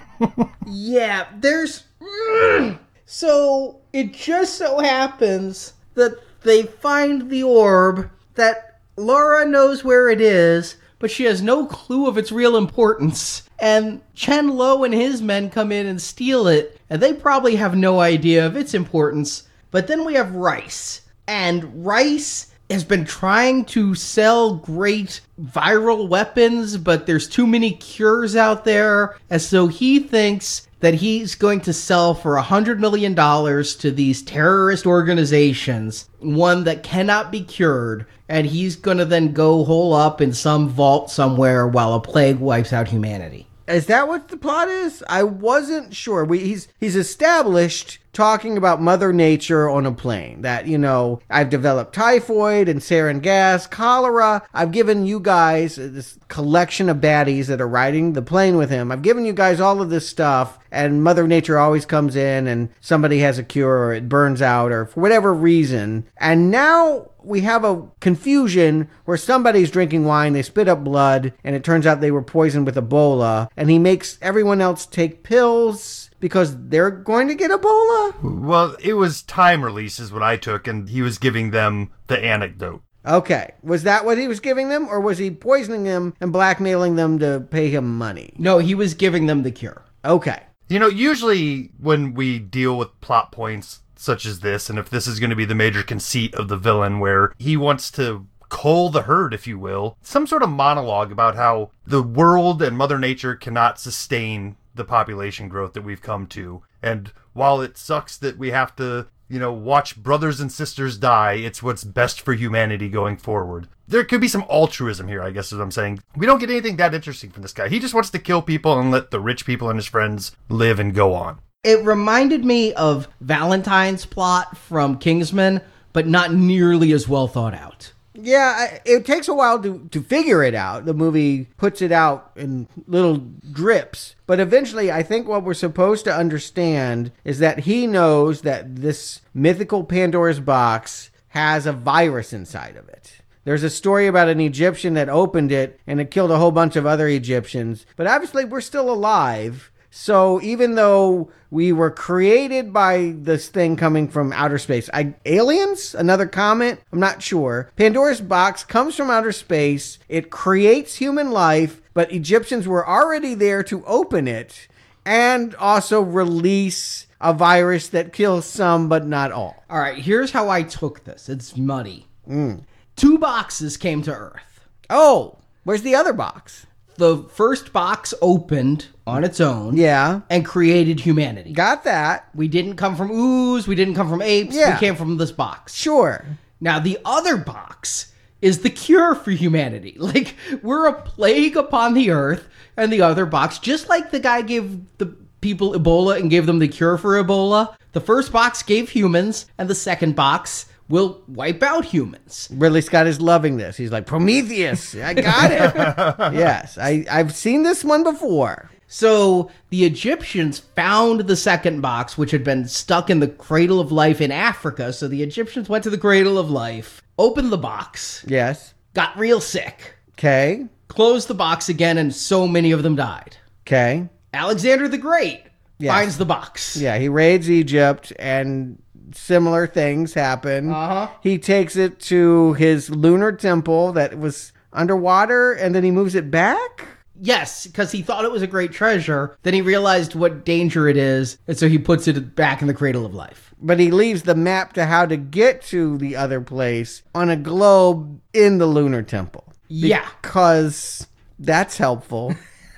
yeah, 0.67 1.27
there's. 1.39 1.85
Mm, 2.01 2.79
So 3.13 3.81
it 3.93 4.13
just 4.13 4.55
so 4.55 4.79
happens 4.79 5.73
that 5.95 6.17
they 6.43 6.63
find 6.63 7.29
the 7.29 7.43
orb, 7.43 8.09
that 8.37 8.79
Laura 8.97 9.45
knows 9.45 9.83
where 9.83 10.11
it 10.11 10.21
is, 10.21 10.77
but 11.01 11.11
she 11.11 11.25
has 11.25 11.43
no 11.43 11.67
clue 11.67 12.07
of 12.07 12.17
its 12.17 12.31
real 12.31 12.57
importance. 12.57 13.43
And 13.59 14.01
Chen 14.15 14.51
Lo 14.51 14.85
and 14.85 14.95
his 14.95 15.21
men 15.21 15.51
come 15.51 15.73
in 15.73 15.87
and 15.87 16.01
steal 16.01 16.47
it, 16.47 16.81
and 16.89 17.03
they 17.03 17.13
probably 17.13 17.57
have 17.57 17.77
no 17.77 17.99
idea 17.99 18.47
of 18.47 18.57
its 18.57 18.75
importance. 18.75 19.43
But 19.73 19.89
then 19.89 20.05
we 20.05 20.15
have 20.15 20.37
Reiss. 20.37 21.01
And 21.27 21.85
Reiss 21.85 22.50
has 22.71 22.85
been 22.85 23.05
trying 23.05 23.65
to 23.67 23.95
sell 23.95 24.55
great 24.55 25.21
viral 25.43 26.09
weapons, 26.09 26.77
but 26.77 27.07
there's 27.07 27.29
too 27.29 27.47
many 27.47 27.73
cures 27.73 28.37
out 28.37 28.65
there. 28.65 29.17
And 29.29 29.43
so 29.43 29.67
he 29.67 29.99
thinks 29.99 30.69
that 30.81 30.95
he's 30.95 31.35
going 31.35 31.61
to 31.61 31.73
sell 31.73 32.15
for 32.15 32.37
a 32.37 32.43
hundred 32.43 32.81
million 32.81 33.15
dollars 33.15 33.77
to 33.77 33.91
these 33.91 34.23
terrorist 34.23 34.87
organizations, 34.87 36.09
one 36.21 36.65
that 36.65 36.83
cannot 36.83 37.31
be 37.31 37.43
cured, 37.43 38.07
and 38.29 38.47
he's 38.47 38.77
going 38.77 38.99
to 38.99 39.05
then 39.05 39.33
go 39.33 39.65
hole 39.65 39.93
up 39.93 40.21
in 40.21 40.33
some 40.33 40.69
vault 40.69 41.11
somewhere 41.11 41.67
while 41.67 41.95
a 41.95 42.01
plague 42.01 42.39
wipes 42.39 42.73
out 42.73 42.89
humanity. 42.89 43.47
Is 43.69 43.87
that 43.87 44.09
what 44.09 44.29
the 44.29 44.37
plot 44.37 44.69
is? 44.69 45.05
I 45.09 45.23
wasn't 45.23 45.95
sure. 45.95 46.25
We, 46.25 46.41
he's 46.41 46.69
he's 46.81 46.97
established 46.97 47.99
talking 48.13 48.57
about 48.57 48.83
Mother 48.83 49.13
Nature 49.13 49.69
on 49.69 49.87
a 49.87 49.93
plane. 49.93 50.43
That 50.43 50.67
you 50.67 50.79
know, 50.79 51.21
I've 51.31 51.51
developed 51.51 51.95
typhoid 51.95 52.69
and 52.69 52.81
sarin 52.81 53.23
gas, 53.23 53.67
cholera. 53.67 54.47
I've 54.53 54.73
given 54.73 55.07
you 55.07 55.21
guys 55.21 55.77
this 55.77 56.19
collection 56.29 56.89
of 56.89 56.99
baddies 56.99 57.47
that 57.47 57.61
are 57.61 57.69
riding 57.69 58.13
the 58.13 58.23
plane 58.23 58.57
with 58.57 58.71
him. 58.71 58.91
I've 58.91 59.03
given 59.03 59.25
you 59.25 59.33
guys 59.33 59.61
all 59.61 59.81
of 59.81 59.91
this 59.91 60.09
stuff, 60.09 60.59
and 60.71 61.03
Mother 61.03 61.27
Nature 61.27 61.59
always 61.59 61.87
comes 61.87 62.17
in, 62.17 62.47
and 62.47 62.71
somebody 62.81 63.21
has 63.21 63.39
a 63.39 63.45
cure, 63.45 63.87
or 63.87 63.95
it 63.95 64.09
burns 64.09 64.43
out, 64.43 64.73
or 64.73 64.87
for 64.87 65.01
whatever 65.01 65.33
reason. 65.33 66.07
And 66.17 66.51
now 66.51 67.11
we 67.23 67.43
have 67.43 67.65
a 67.65 67.87
confusion 68.01 68.89
where 69.05 69.17
somebody's 69.17 69.71
drinking 69.71 70.05
wine, 70.05 70.33
they 70.33 70.43
spit 70.43 70.69
up 70.69 70.85
blood, 70.85 71.33
and 71.45 71.55
it 71.55 71.65
turns 71.65 71.87
out 71.87 72.01
they 72.01 72.11
were 72.11 72.23
poisoned 72.23 72.67
with 72.67 72.77
Ebola, 72.77 73.49
and 73.57 73.71
he 73.71 73.79
makes 73.79 74.19
everyone 74.23 74.61
else 74.61 74.87
take 74.87 75.23
pills 75.23 76.10
because 76.21 76.57
they're 76.69 76.91
going 76.91 77.29
to 77.29 77.35
get 77.35 77.51
Ebola? 77.51 78.15
Well, 78.23 78.77
it 78.81 78.95
was 78.95 79.23
time 79.23 79.65
release 79.65 79.99
is 79.99 80.13
what 80.13 80.23
I 80.23 80.37
took, 80.37 80.67
and 80.67 80.89
he 80.89 81.03
was 81.03 81.19
giving 81.19 81.51
them 81.51 81.91
the 82.07 82.19
anecdote. 82.23 82.83
Okay. 83.07 83.55
Was 83.63 83.83
that 83.85 84.05
what 84.05 84.19
he 84.19 84.29
was 84.29 84.41
giving 84.41 84.69
them, 84.69 84.87
or 84.89 85.01
was 85.01 85.19
he 85.19 85.31
poisoning 85.31 85.85
them 85.85 86.15
and 86.21 86.33
blackmailing 86.33 86.97
them 86.97 87.19
to 87.19 87.47
pay 87.51 87.71
him 87.71 87.97
money? 87.99 88.35
No, 88.37 88.59
he 88.59 88.75
was 88.75 88.95
giving 88.95 89.27
them 89.27 89.43
the 89.43 89.51
cure. 89.51 89.85
Okay. 90.05 90.43
You 90.69 90.79
know, 90.79 90.89
usually 90.89 91.73
when 91.79 92.15
we 92.15 92.39
deal 92.39 92.77
with 92.77 93.01
plot 93.01 93.33
points 93.33 93.81
such 93.97 94.25
as 94.25 94.41
this, 94.41 94.71
and 94.71 94.79
if 94.79 94.89
this 94.89 95.07
is 95.07 95.19
going 95.19 95.31
to 95.31 95.37
be 95.37 95.45
the 95.45 95.55
major 95.55 95.83
conceit 95.83 96.35
of 96.35 96.49
the 96.49 96.57
villain, 96.57 97.01
where 97.01 97.35
he 97.39 97.57
wants 97.57 97.91
to 97.93 98.27
cull 98.49 98.91
the 98.91 99.03
herd, 99.03 99.33
if 99.33 99.47
you 99.47 99.59
will, 99.59 99.97
some 100.03 100.27
sort 100.27 100.43
of 100.43 100.51
monologue 100.51 101.13
about 101.13 101.37
how 101.37 101.71
the 101.87 102.03
world 102.03 102.61
and 102.63 102.77
Mother 102.77 102.99
Nature 102.99 103.35
cannot 103.35 103.79
sustain 103.81 104.57
the 104.75 104.85
population 104.85 105.49
growth 105.49 105.73
that 105.75 105.83
we've 105.83 106.03
come 106.03 106.27
to. 106.29 106.63
And 106.83 107.13
while 107.33 107.61
it 107.61 107.77
sucks 107.77 108.17
that 108.19 108.39
we 108.39 108.51
have 108.51 108.75
to, 108.77 109.07
you 109.29 109.39
know, 109.39 109.53
watch 109.53 109.97
brothers 110.03 110.41
and 110.41 110.51
sisters 110.51 110.99
die, 110.99 111.35
it's 111.35 111.63
what's 111.63 111.85
best 111.85 112.21
for 112.21 112.33
humanity 112.35 112.89
going 112.89 113.17
forward. 113.17 113.69
There 113.87 114.05
could 114.05 114.21
be 114.21 114.29
some 114.29 114.45
altruism 114.51 115.09
here, 115.09 115.23
I 115.23 115.31
guess 115.31 115.53
is 115.53 115.59
what 115.59 115.65
I'm 115.65 115.71
saying. 115.71 116.01
We 116.17 116.27
don't 116.27 116.39
get 116.39 116.51
anything 116.51 116.77
that 116.77 116.95
interesting 116.95 117.31
from 117.31 117.43
this 117.43 117.53
guy. 117.53 117.69
He 117.69 117.79
just 117.79 117.95
wants 117.95 118.11
to 118.11 118.19
kill 118.19 118.43
people 118.43 118.79
and 118.79 118.91
let 118.91 119.11
the 119.11 119.21
rich 119.21 119.45
people 119.45 119.69
and 119.69 119.79
his 119.79 119.87
friends 119.87 120.37
live 120.49 120.79
and 120.79 120.95
go 120.95 121.15
on. 121.15 121.41
It 121.63 121.85
reminded 121.85 122.45
me 122.45 122.73
of 122.73 123.09
Valentine's 123.21 124.07
plot 124.07 124.57
from 124.57 124.99
Kingsman, 124.99 125.61
but 125.93 126.07
not 126.07 126.33
nearly 126.33 126.93
as 126.93 127.07
well 127.07 127.29
thought 127.29 127.53
out. 127.53 127.93
Yeah, 128.23 128.79
it 128.85 129.05
takes 129.05 129.29
a 129.29 129.35
while 129.35 129.61
to, 129.63 129.89
to 129.91 130.03
figure 130.03 130.43
it 130.43 130.55
out. 130.55 130.85
The 130.85 130.95
movie 130.95 131.49
puts 131.57 131.83
it 131.83 131.93
out 131.93 132.33
in 132.37 132.69
little 132.87 133.19
drips. 133.53 134.15
But 134.27 134.41
eventually, 134.41 134.91
I 134.93 135.03
think 135.03 135.27
what 135.27 135.43
we're 135.43 135.55
supposed 135.55 136.05
to 136.05 136.15
understand 136.15 137.13
is 137.25 137.39
that 137.39 137.61
he 137.61 137.87
knows 137.87 138.43
that 138.43 138.77
this 138.77 139.21
mythical 139.35 139.85
Pandora's 139.85 140.41
box 140.41 141.11
has 141.29 141.67
a 141.67 141.73
virus 141.73 142.33
inside 142.33 142.77
of 142.77 142.89
it. 142.89 143.21
There's 143.45 143.63
a 143.63 143.71
story 143.71 144.07
about 144.07 144.29
an 144.29 144.41
Egyptian 144.41 144.95
that 144.95 145.09
opened 145.09 145.51
it 145.51 145.81
and 145.87 146.01
it 146.01 146.11
killed 146.11 146.31
a 146.31 146.39
whole 146.39 146.53
bunch 146.53 146.77
of 146.77 146.87
other 146.87 147.09
Egyptians. 147.09 147.87
But 147.97 148.07
obviously, 148.07 148.45
we're 148.45 148.61
still 148.61 148.91
alive. 148.91 149.71
So 149.91 150.41
even 150.41 150.77
though 150.77 151.31
we 151.51 151.73
were 151.73 151.91
created 151.91 152.73
by 152.73 153.15
this 153.17 153.49
thing 153.49 153.77
coming 153.77 154.09
from 154.09 154.33
outer 154.33 154.59
space, 154.59 154.89
I, 154.95 155.15
aliens? 155.27 155.95
Another 155.95 156.27
comment? 156.27 156.81
I'm 156.93 157.01
not 157.01 157.23
sure. 157.23 157.71
Pandora's 157.77 158.21
box 158.21 158.63
comes 158.65 158.95
from 158.95 159.11
outer 159.11 159.33
space. 159.33 159.99
It 160.09 160.31
creates 160.31 160.97
human 160.97 161.33
life, 161.33 161.83
but 161.93 162.13
Egyptians 162.13 162.69
were 162.69 162.89
already 162.89 163.35
there 163.35 163.65
to 163.65 163.85
open 163.85 164.29
it 164.29 164.69
and 165.05 165.55
also 165.57 166.01
release 166.01 167.07
a 167.21 167.35
virus 167.35 167.89
that 167.89 168.13
kills 168.13 168.47
some 168.47 168.89
but 168.89 169.07
not 169.07 169.33
all. 169.33 169.65
All 169.69 169.81
right, 169.81 169.99
here's 169.99 170.31
how 170.31 170.49
I 170.49 170.63
took 170.63 171.05
this. 171.05 171.29
It's 171.29 171.57
muddy. 171.57 172.07
Mm. 172.29 172.65
Two 172.97 173.19
boxes 173.19 173.77
came 173.77 174.03
to 174.03 174.13
Earth. 174.13 174.61
Oh, 174.89 175.39
where's 175.65 175.83
the 175.83 175.95
other 175.95 176.13
box? 176.13 176.67
The 177.01 177.25
first 177.31 177.73
box 177.73 178.13
opened 178.21 178.89
on 179.07 179.25
its 179.25 179.41
own. 179.41 179.75
Yeah. 179.75 180.21
And 180.29 180.45
created 180.45 181.01
humanity. 181.01 181.51
Got 181.51 181.85
that. 181.85 182.29
We 182.35 182.47
didn't 182.47 182.77
come 182.77 182.95
from 182.95 183.11
ooze. 183.11 183.67
We 183.67 183.75
didn't 183.75 183.95
come 183.95 184.11
from 184.11 184.21
apes. 184.21 184.55
Yeah. 184.55 184.75
We 184.75 184.81
came 184.81 184.97
from 184.97 185.17
this 185.17 185.33
box. 185.33 185.75
Sure. 185.75 186.27
Now, 186.61 186.79
the 186.79 186.99
other 187.03 187.39
box 187.39 188.13
is 188.43 188.59
the 188.59 188.69
cure 188.69 189.15
for 189.15 189.31
humanity. 189.31 189.97
Like, 189.99 190.35
we're 190.61 190.89
a 190.89 191.01
plague 191.01 191.57
upon 191.57 191.95
the 191.95 192.11
earth, 192.11 192.47
and 192.77 192.93
the 192.93 193.01
other 193.01 193.25
box, 193.25 193.59
just 193.59 193.89
like 193.89 194.11
the 194.11 194.21
guy 194.21 194.43
gave 194.43 194.81
the 194.99 195.07
people 195.41 195.73
Ebola 195.73 196.21
and 196.21 196.29
gave 196.29 196.45
them 196.45 196.59
the 196.59 196.69
cure 196.69 196.99
for 196.99 197.23
Ebola, 197.23 197.77
the 197.93 198.01
first 198.01 198.31
box 198.31 198.63
gave 198.63 198.91
humans, 198.91 199.47
and 199.57 199.71
the 199.71 199.75
second 199.75 200.17
box 200.17 200.67
will 200.91 201.23
wipe 201.29 201.63
out 201.63 201.85
humans. 201.87 202.49
Ridley 202.53 202.83
Scott 202.83 203.07
is 203.07 203.21
loving 203.21 203.57
this. 203.57 203.77
He's 203.77 203.93
like, 203.93 204.07
Prometheus, 204.07 204.95
I 204.95 205.15
got 205.15 205.51
it. 205.51 205.75
yes, 206.35 206.77
I, 206.77 207.07
I've 207.11 207.35
seen 207.35 207.63
this 207.63 207.83
one 207.83 208.03
before. 208.03 208.71
So 208.89 209.51
the 209.71 209.85
Egyptians 209.85 210.59
found 210.59 211.21
the 211.21 211.37
second 211.37 211.81
box, 211.81 212.19
which 212.19 212.33
had 212.33 212.43
been 212.43 212.67
stuck 212.67 213.09
in 213.09 213.21
the 213.21 213.29
cradle 213.29 213.79
of 213.79 213.93
life 213.93 214.21
in 214.21 214.33
Africa. 214.33 214.93
So 214.93 215.07
the 215.07 215.23
Egyptians 215.23 215.69
went 215.69 215.85
to 215.85 215.91
the 215.91 215.99
cradle 215.99 216.37
of 216.37 216.51
life, 216.51 217.01
opened 217.17 217.53
the 217.53 217.57
box. 217.59 218.25
Yes. 218.27 218.75
Got 218.95 219.17
real 219.17 219.41
sick. 219.41 219.95
Okay. 220.15 220.67
Closed 220.89 221.29
the 221.29 221.35
box 221.35 221.69
again, 221.69 221.99
and 221.99 222.13
so 222.13 222.49
many 222.49 222.73
of 222.73 222.83
them 222.83 222.97
died. 222.97 223.37
Okay. 223.63 224.09
Alexander 224.35 224.89
the 224.89 224.99
Great 224.99 225.45
Yes. 225.79 225.95
finds 225.95 226.19
the 226.19 226.27
box. 226.27 226.77
Yeah, 226.77 226.99
he 226.99 227.09
raids 227.09 227.51
Egypt 227.51 228.13
and 228.19 228.83
similar 229.13 229.67
things 229.67 230.15
happen. 230.15 230.71
Uh-huh. 230.71 231.09
He 231.23 231.39
takes 231.39 231.77
it 231.77 232.01
to 232.01 232.55
his 232.55 232.91
lunar 232.91 233.33
temple 233.33 233.93
that 233.93 234.19
was 234.19 234.53
underwater 234.73 235.53
and 235.53 235.75
then 235.75 235.85
he 235.85 235.91
moves 235.91 236.15
it 236.15 236.31
back? 236.31 236.87
Yes, 237.23 237.67
because 237.67 237.93
he 237.93 238.01
thought 238.01 238.25
it 238.25 238.33
was 238.33 238.41
a 238.41 238.47
great 238.47 238.73
treasure. 238.73 239.37
Then 239.43 239.53
he 239.53 239.61
realized 239.61 240.15
what 240.15 240.45
danger 240.47 240.89
it 240.89 240.97
is, 240.97 241.37
and 241.47 241.59
so 241.59 241.69
he 241.69 241.79
puts 241.79 242.09
it 242.09 242.35
back 242.35 242.63
in 242.63 242.67
the 242.67 242.73
cradle 242.73 243.05
of 243.05 243.15
life. 243.15 243.53
But 243.61 243.79
he 243.79 243.91
leaves 243.91 244.23
the 244.23 244.35
map 244.35 244.73
to 244.75 244.87
how 244.87 245.05
to 245.05 245.19
get 245.19 245.61
to 245.65 245.99
the 245.99 246.17
other 246.17 246.41
place 246.41 247.03
on 247.15 247.29
a 247.29 247.37
globe 247.37 248.23
in 248.33 248.57
the 248.57 248.65
lunar 248.65 249.03
temple. 249.03 249.53
Yeah. 249.69 250.09
Because 250.23 251.07
that's 251.39 251.77
helpful. 251.77 252.35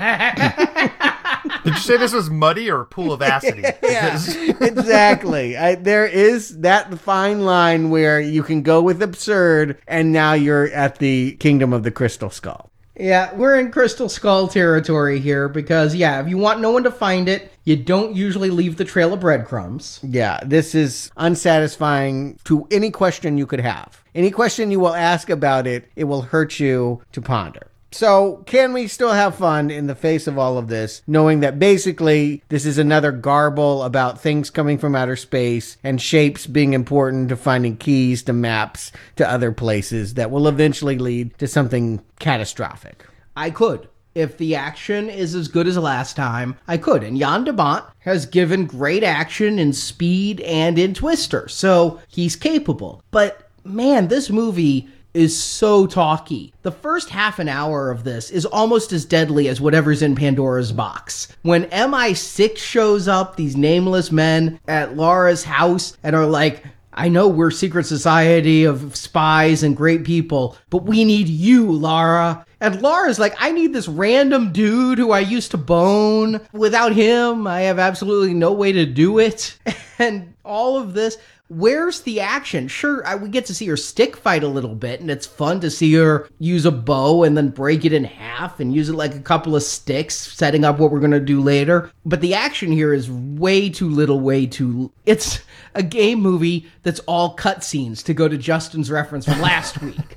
Did 1.64 1.74
you 1.74 1.80
say 1.80 1.96
this 1.96 2.12
was 2.12 2.28
muddy 2.28 2.70
or 2.70 2.80
a 2.80 2.86
pool 2.86 3.12
of 3.12 3.22
acid? 3.22 3.60
yeah, 3.82 4.20
exactly. 4.60 5.56
I, 5.56 5.76
there 5.76 6.06
is 6.06 6.58
that 6.60 6.98
fine 6.98 7.44
line 7.44 7.90
where 7.90 8.20
you 8.20 8.42
can 8.42 8.62
go 8.62 8.82
with 8.82 9.02
absurd, 9.02 9.78
and 9.86 10.12
now 10.12 10.32
you're 10.32 10.66
at 10.72 10.98
the 10.98 11.32
kingdom 11.36 11.72
of 11.72 11.84
the 11.84 11.90
crystal 11.90 12.30
skull. 12.30 12.72
Yeah, 12.98 13.34
we're 13.34 13.58
in 13.58 13.72
Crystal 13.72 14.08
Skull 14.08 14.48
territory 14.48 15.18
here 15.18 15.48
because, 15.48 15.94
yeah, 15.94 16.20
if 16.20 16.28
you 16.28 16.36
want 16.36 16.60
no 16.60 16.70
one 16.70 16.82
to 16.82 16.90
find 16.90 17.26
it, 17.26 17.50
you 17.64 17.74
don't 17.74 18.14
usually 18.14 18.50
leave 18.50 18.76
the 18.76 18.84
trail 18.84 19.14
of 19.14 19.20
breadcrumbs. 19.20 19.98
Yeah, 20.02 20.40
this 20.44 20.74
is 20.74 21.10
unsatisfying 21.16 22.38
to 22.44 22.66
any 22.70 22.90
question 22.90 23.38
you 23.38 23.46
could 23.46 23.60
have. 23.60 24.02
Any 24.14 24.30
question 24.30 24.70
you 24.70 24.78
will 24.78 24.94
ask 24.94 25.30
about 25.30 25.66
it, 25.66 25.88
it 25.96 26.04
will 26.04 26.22
hurt 26.22 26.60
you 26.60 27.02
to 27.12 27.22
ponder. 27.22 27.71
So, 27.92 28.42
can 28.46 28.72
we 28.72 28.88
still 28.88 29.12
have 29.12 29.36
fun 29.36 29.70
in 29.70 29.86
the 29.86 29.94
face 29.94 30.26
of 30.26 30.38
all 30.38 30.56
of 30.56 30.68
this, 30.68 31.02
knowing 31.06 31.40
that 31.40 31.58
basically 31.58 32.42
this 32.48 32.64
is 32.64 32.78
another 32.78 33.12
garble 33.12 33.82
about 33.82 34.20
things 34.20 34.48
coming 34.48 34.78
from 34.78 34.96
outer 34.96 35.16
space 35.16 35.76
and 35.84 36.00
shapes 36.00 36.46
being 36.46 36.72
important 36.72 37.28
to 37.28 37.36
finding 37.36 37.76
keys 37.76 38.22
to 38.24 38.32
maps 38.32 38.92
to 39.16 39.30
other 39.30 39.52
places 39.52 40.14
that 40.14 40.30
will 40.30 40.48
eventually 40.48 40.96
lead 40.96 41.36
to 41.38 41.46
something 41.46 42.02
catastrophic? 42.18 43.06
I 43.36 43.50
could. 43.50 43.88
If 44.14 44.36
the 44.36 44.54
action 44.54 45.08
is 45.08 45.34
as 45.34 45.48
good 45.48 45.66
as 45.66 45.78
last 45.78 46.16
time, 46.16 46.56
I 46.68 46.76
could. 46.76 47.02
And 47.02 47.18
Jan 47.18 47.44
de 47.44 47.52
Bont 47.52 47.84
has 48.00 48.26
given 48.26 48.66
great 48.66 49.02
action 49.02 49.58
in 49.58 49.72
Speed 49.72 50.40
and 50.40 50.78
in 50.78 50.92
Twister, 50.92 51.48
so 51.48 52.00
he's 52.08 52.36
capable. 52.36 53.02
But 53.10 53.48
man, 53.64 54.08
this 54.08 54.28
movie 54.28 54.88
is 55.14 55.40
so 55.40 55.86
talky. 55.86 56.52
The 56.62 56.72
first 56.72 57.10
half 57.10 57.38
an 57.38 57.48
hour 57.48 57.90
of 57.90 58.04
this 58.04 58.30
is 58.30 58.46
almost 58.46 58.92
as 58.92 59.04
deadly 59.04 59.48
as 59.48 59.60
whatever's 59.60 60.02
in 60.02 60.14
Pandora's 60.14 60.72
box. 60.72 61.28
When 61.42 61.64
MI6 61.66 62.56
shows 62.58 63.08
up, 63.08 63.36
these 63.36 63.56
nameless 63.56 64.10
men 64.10 64.60
at 64.68 64.96
Laura's 64.96 65.44
house 65.44 65.96
and 66.02 66.16
are 66.16 66.26
like, 66.26 66.64
I 66.94 67.08
know 67.08 67.26
we're 67.26 67.50
secret 67.50 67.86
society 67.86 68.64
of 68.64 68.94
spies 68.96 69.62
and 69.62 69.76
great 69.76 70.04
people, 70.04 70.56
but 70.68 70.84
we 70.84 71.04
need 71.04 71.28
you, 71.28 71.72
Lara. 71.72 72.44
And 72.60 72.82
Lara's 72.82 73.18
like, 73.18 73.34
I 73.38 73.50
need 73.50 73.72
this 73.72 73.88
random 73.88 74.52
dude 74.52 74.98
who 74.98 75.10
I 75.10 75.20
used 75.20 75.50
to 75.52 75.56
bone. 75.56 76.40
Without 76.52 76.92
him, 76.92 77.46
I 77.46 77.62
have 77.62 77.78
absolutely 77.78 78.34
no 78.34 78.52
way 78.52 78.72
to 78.72 78.86
do 78.86 79.18
it. 79.18 79.58
And 79.98 80.34
all 80.44 80.78
of 80.78 80.94
this, 80.94 81.16
where's 81.52 82.00
the 82.00 82.20
action? 82.20 82.68
Sure, 82.68 83.06
I, 83.06 83.14
we 83.14 83.28
get 83.28 83.46
to 83.46 83.54
see 83.54 83.66
her 83.66 83.76
stick 83.76 84.16
fight 84.16 84.42
a 84.42 84.48
little 84.48 84.74
bit, 84.74 85.00
and 85.00 85.10
it's 85.10 85.26
fun 85.26 85.60
to 85.60 85.70
see 85.70 85.92
her 85.94 86.28
use 86.38 86.64
a 86.64 86.70
bow 86.70 87.24
and 87.24 87.36
then 87.36 87.50
break 87.50 87.84
it 87.84 87.92
in 87.92 88.04
half 88.04 88.60
and 88.60 88.74
use 88.74 88.88
it 88.88 88.94
like 88.94 89.14
a 89.14 89.20
couple 89.20 89.54
of 89.54 89.62
sticks, 89.62 90.14
setting 90.14 90.64
up 90.64 90.78
what 90.78 90.90
we're 90.90 91.00
going 91.00 91.10
to 91.10 91.20
do 91.20 91.40
later. 91.40 91.90
But 92.04 92.20
the 92.20 92.34
action 92.34 92.72
here 92.72 92.92
is 92.94 93.10
way 93.10 93.68
too 93.68 93.88
little, 93.88 94.20
way 94.20 94.46
too. 94.46 94.92
It's 95.04 95.40
a 95.74 95.82
game 95.82 96.20
movie 96.20 96.66
that's 96.82 97.00
all 97.00 97.36
cutscenes, 97.36 98.02
to 98.04 98.14
go 98.14 98.28
to 98.28 98.38
Justin's 98.38 98.90
reference 98.90 99.26
from 99.26 99.40
last 99.40 99.80
week. 99.82 100.16